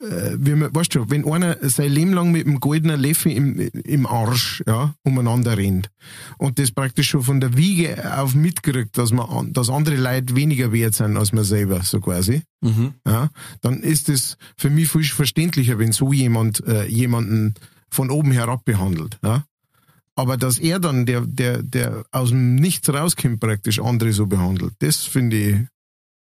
wie 0.00 0.54
man, 0.54 0.74
weißt 0.74 0.94
du, 0.94 1.10
wenn 1.10 1.24
einer 1.26 1.56
sein 1.68 1.90
Leben 1.90 2.12
lang 2.12 2.30
mit 2.30 2.46
dem 2.46 2.60
goldenen 2.60 3.00
Löffel 3.00 3.32
im, 3.32 3.58
im 3.58 4.06
Arsch, 4.06 4.62
ja, 4.66 4.94
umeinander 5.02 5.56
rennt 5.56 5.90
und 6.38 6.58
das 6.60 6.70
praktisch 6.70 7.08
schon 7.10 7.22
von 7.22 7.40
der 7.40 7.56
Wiege 7.56 8.16
auf 8.18 8.34
mitkriegt, 8.34 8.96
dass 8.96 9.10
man, 9.12 9.28
an- 9.28 9.52
dass 9.52 9.68
andere 9.70 9.96
Leute 9.96 10.36
weniger 10.36 10.72
wert 10.72 10.94
sind 10.94 11.16
als 11.16 11.32
man 11.32 11.44
selber, 11.44 11.82
so 11.82 12.00
quasi, 12.00 12.42
Mhm. 12.60 12.94
ja, 13.06 13.30
dann 13.60 13.80
ist 13.82 14.08
es 14.08 14.36
für 14.56 14.70
mich 14.70 14.88
viel 14.88 15.04
verständlicher, 15.04 15.78
wenn 15.78 15.92
so 15.92 16.12
jemand 16.12 16.64
äh, 16.66 16.86
jemanden 16.86 17.54
von 17.90 18.10
oben 18.10 18.32
herab 18.32 18.64
behandelt. 18.64 19.18
Ja? 19.24 19.44
Aber 20.14 20.36
dass 20.36 20.58
er 20.58 20.78
dann, 20.80 21.06
der, 21.06 21.20
der, 21.22 21.62
der 21.62 22.04
aus 22.10 22.30
dem 22.30 22.56
Nichts 22.56 22.88
rauskommt, 22.88 23.38
praktisch 23.40 23.78
andere 23.80 24.12
so 24.12 24.26
behandelt, 24.26 24.74
das 24.80 25.04
finde 25.04 25.36
ich, 25.36 25.56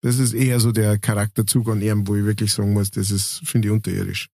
das 0.08 0.20
ist 0.20 0.32
eher 0.34 0.62
so 0.62 0.72
der 0.72 0.98
Charakterzug 0.98 1.68
an 1.68 1.82
ihm, 1.82 2.08
wo 2.08 2.16
ich 2.16 2.24
wirklich 2.24 2.54
sagen 2.54 2.72
muss, 2.72 2.92
das 2.92 3.12
ist, 3.12 3.42
finde 3.44 3.68
ich, 3.68 3.74
unterirdisch. 3.74 4.30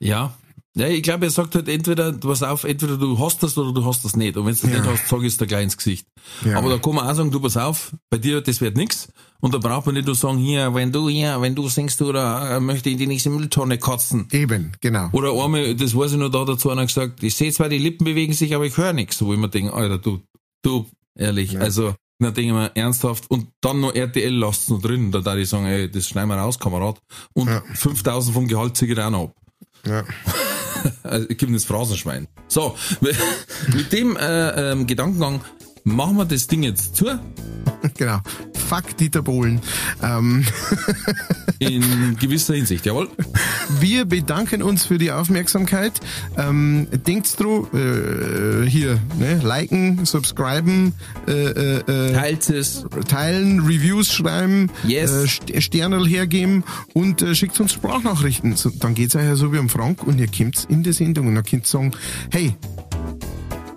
Ja. 0.00 0.34
Ja, 0.74 0.86
ich 0.86 1.02
glaube, 1.02 1.26
er 1.26 1.30
sagt 1.30 1.54
halt 1.54 1.68
entweder, 1.68 2.12
pass 2.12 2.42
auf, 2.42 2.64
entweder 2.64 2.96
du 2.96 3.18
hast 3.18 3.42
das 3.42 3.58
oder 3.58 3.72
du 3.74 3.84
hast 3.84 4.04
das 4.06 4.16
nicht. 4.16 4.36
Und 4.38 4.46
wenn 4.46 4.54
du 4.54 4.60
das 4.62 4.70
Ja. 4.70 4.78
nicht 4.78 4.88
hast, 4.88 5.08
sag 5.08 5.20
ich 5.20 5.26
es 5.26 5.36
dir 5.36 5.46
gleich 5.46 5.64
ins 5.64 5.76
Gesicht. 5.76 6.06
Ja. 6.46 6.56
Aber 6.56 6.70
da 6.70 6.78
kann 6.78 6.94
man 6.94 7.06
auch 7.06 7.14
sagen, 7.14 7.30
du 7.30 7.40
pass 7.40 7.58
auf, 7.58 7.94
bei 8.08 8.16
dir, 8.16 8.40
das 8.40 8.60
wird 8.62 8.76
nix. 8.76 9.08
Und 9.40 9.52
da 9.52 9.58
braucht 9.58 9.84
man 9.86 9.96
nicht 9.96 10.06
nur 10.06 10.14
sagen, 10.14 10.38
hier, 10.38 10.72
wenn 10.74 10.90
du 10.92 11.10
hier, 11.10 11.40
wenn 11.42 11.54
du 11.54 11.68
singst, 11.68 12.00
oder 12.00 12.56
äh, 12.56 12.60
möchte 12.60 12.88
ich 12.88 12.94
in 12.94 12.98
die 13.00 13.06
nächste 13.06 13.28
Mülltonne 13.28 13.76
kotzen. 13.76 14.28
Eben, 14.32 14.72
genau. 14.80 15.10
Oder 15.12 15.32
einmal, 15.32 15.74
das 15.74 15.94
weiß 15.94 16.12
ich 16.12 16.18
noch, 16.18 16.30
da 16.30 16.44
dazu 16.46 16.70
einer 16.70 16.86
gesagt, 16.86 17.22
ich 17.22 17.34
sehe 17.34 17.52
zwar, 17.52 17.68
die 17.68 17.78
Lippen 17.78 18.04
bewegen 18.04 18.32
sich, 18.32 18.54
aber 18.54 18.64
ich 18.64 18.76
höre 18.78 18.94
nichts. 18.94 19.20
Wo 19.20 19.32
ich 19.34 19.38
mir 19.38 19.50
denke, 19.50 19.74
Alter, 19.74 19.98
du, 19.98 20.22
du, 20.62 20.86
ehrlich, 21.16 21.58
also, 21.60 21.94
dann 22.18 22.34
denke 22.34 22.48
ich 22.50 22.52
mir, 22.52 22.70
ernsthaft, 22.74 23.30
und 23.30 23.48
dann 23.60 23.80
noch 23.80 23.94
RTL 23.94 24.34
lasst 24.34 24.70
noch 24.70 24.80
drin, 24.80 25.12
da 25.12 25.20
darf 25.20 25.36
ich 25.36 25.48
sagen, 25.48 25.66
ey, 25.66 25.90
das 25.90 26.06
schneiden 26.08 26.28
wir 26.30 26.36
raus, 26.36 26.58
Kamerad. 26.58 27.00
Und 27.32 27.48
Ja. 27.48 27.62
5000 27.74 28.34
vom 28.34 28.48
Gehalt 28.48 28.76
ziehe 28.76 28.92
ich 28.92 28.98
auch 28.98 29.10
noch 29.10 29.24
ab. 29.24 29.34
Ja. 29.86 30.04
Also, 31.02 31.26
ich 31.28 31.36
gebe 31.36 31.52
das 31.52 31.64
Phrasenschwein. 31.64 32.28
So, 32.46 32.76
mit 33.74 33.92
dem 33.92 34.16
äh, 34.16 34.70
ähm, 34.70 34.86
Gedankengang 34.86 35.40
machen 35.94 36.16
wir 36.16 36.24
das 36.24 36.46
Ding 36.46 36.62
jetzt 36.62 36.96
zu. 36.96 37.06
genau. 37.96 38.20
Fuck 38.68 38.96
Dieter 38.98 39.22
Bohlen. 39.22 39.60
Ähm, 40.02 40.44
In 41.58 42.16
gewisser 42.20 42.54
Hinsicht, 42.54 42.86
jawohl. 42.86 43.08
wir 43.80 44.04
bedanken 44.04 44.62
uns 44.62 44.84
für 44.86 44.98
die 44.98 45.10
Aufmerksamkeit. 45.10 45.92
Ähm, 46.36 46.86
denkt 47.06 47.38
dran, 47.40 47.66
äh, 47.72 48.68
hier, 48.68 49.00
ne, 49.18 49.40
liken, 49.42 50.04
subscriben, 50.04 50.92
äh, 51.26 51.32
äh, 51.32 51.78
äh, 52.10 52.12
Teilt 52.12 52.50
es. 52.50 52.84
teilen, 53.08 53.60
Reviews 53.60 54.12
schreiben, 54.12 54.70
Yes. 54.86 55.10
äh, 55.10 55.24
St- 55.24 55.60
Sternel 55.62 56.06
hergeben 56.06 56.62
und 56.92 57.22
äh, 57.22 57.34
schickt 57.34 57.58
uns 57.58 57.72
Sprachnachrichten. 57.72 58.54
So, 58.54 58.70
dann 58.70 58.94
geht's 58.94 59.16
euch 59.16 59.24
ja 59.24 59.34
so 59.34 59.52
wie 59.52 59.58
am 59.58 59.68
Frank 59.68 60.02
und 60.04 60.18
ihr 60.20 60.28
kommt 60.28 60.66
in 60.68 60.82
die 60.82 60.92
Sendung 60.92 61.26
und 61.28 61.34
dann 61.34 61.44
könnt 61.44 61.64
ihr 61.64 61.68
sagen, 61.70 61.92
hey, 62.30 62.54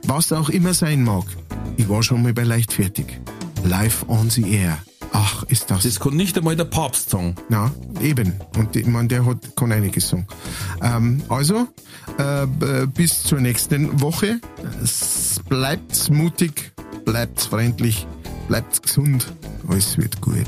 was 0.03 0.31
auch 0.31 0.49
immer 0.49 0.73
sein 0.73 1.03
mag, 1.03 1.25
ich 1.77 1.89
war 1.89 2.03
schon 2.03 2.23
mal 2.23 2.33
bei 2.33 2.43
Leichtfertig. 2.43 3.05
Live 3.63 4.05
on 4.07 4.29
the 4.29 4.51
air. 4.51 4.77
Ach, 5.13 5.43
ist 5.43 5.69
das. 5.69 5.83
Das 5.83 5.99
kann 5.99 6.15
nicht 6.15 6.37
einmal 6.37 6.55
der 6.55 6.65
Papst 6.65 7.09
sagen. 7.09 7.35
Na, 7.49 7.71
eben. 8.01 8.33
Und 8.57 8.75
ich 8.75 8.87
meine, 8.87 9.07
der 9.07 9.25
hat, 9.25 9.55
kann 9.55 9.71
einiges 9.71 10.09
sagen. 10.09 10.25
Ähm, 10.81 11.21
also, 11.29 11.67
äh, 12.17 12.47
bis 12.87 13.23
zur 13.23 13.39
nächsten 13.39 14.01
Woche. 14.01 14.39
Es 14.81 15.41
bleibt 15.47 16.09
mutig, 16.11 16.71
bleibt 17.05 17.41
freundlich, 17.41 18.07
bleibt 18.47 18.81
gesund. 18.81 19.33
Alles 19.67 19.97
wird 19.97 20.21
gut. 20.21 20.47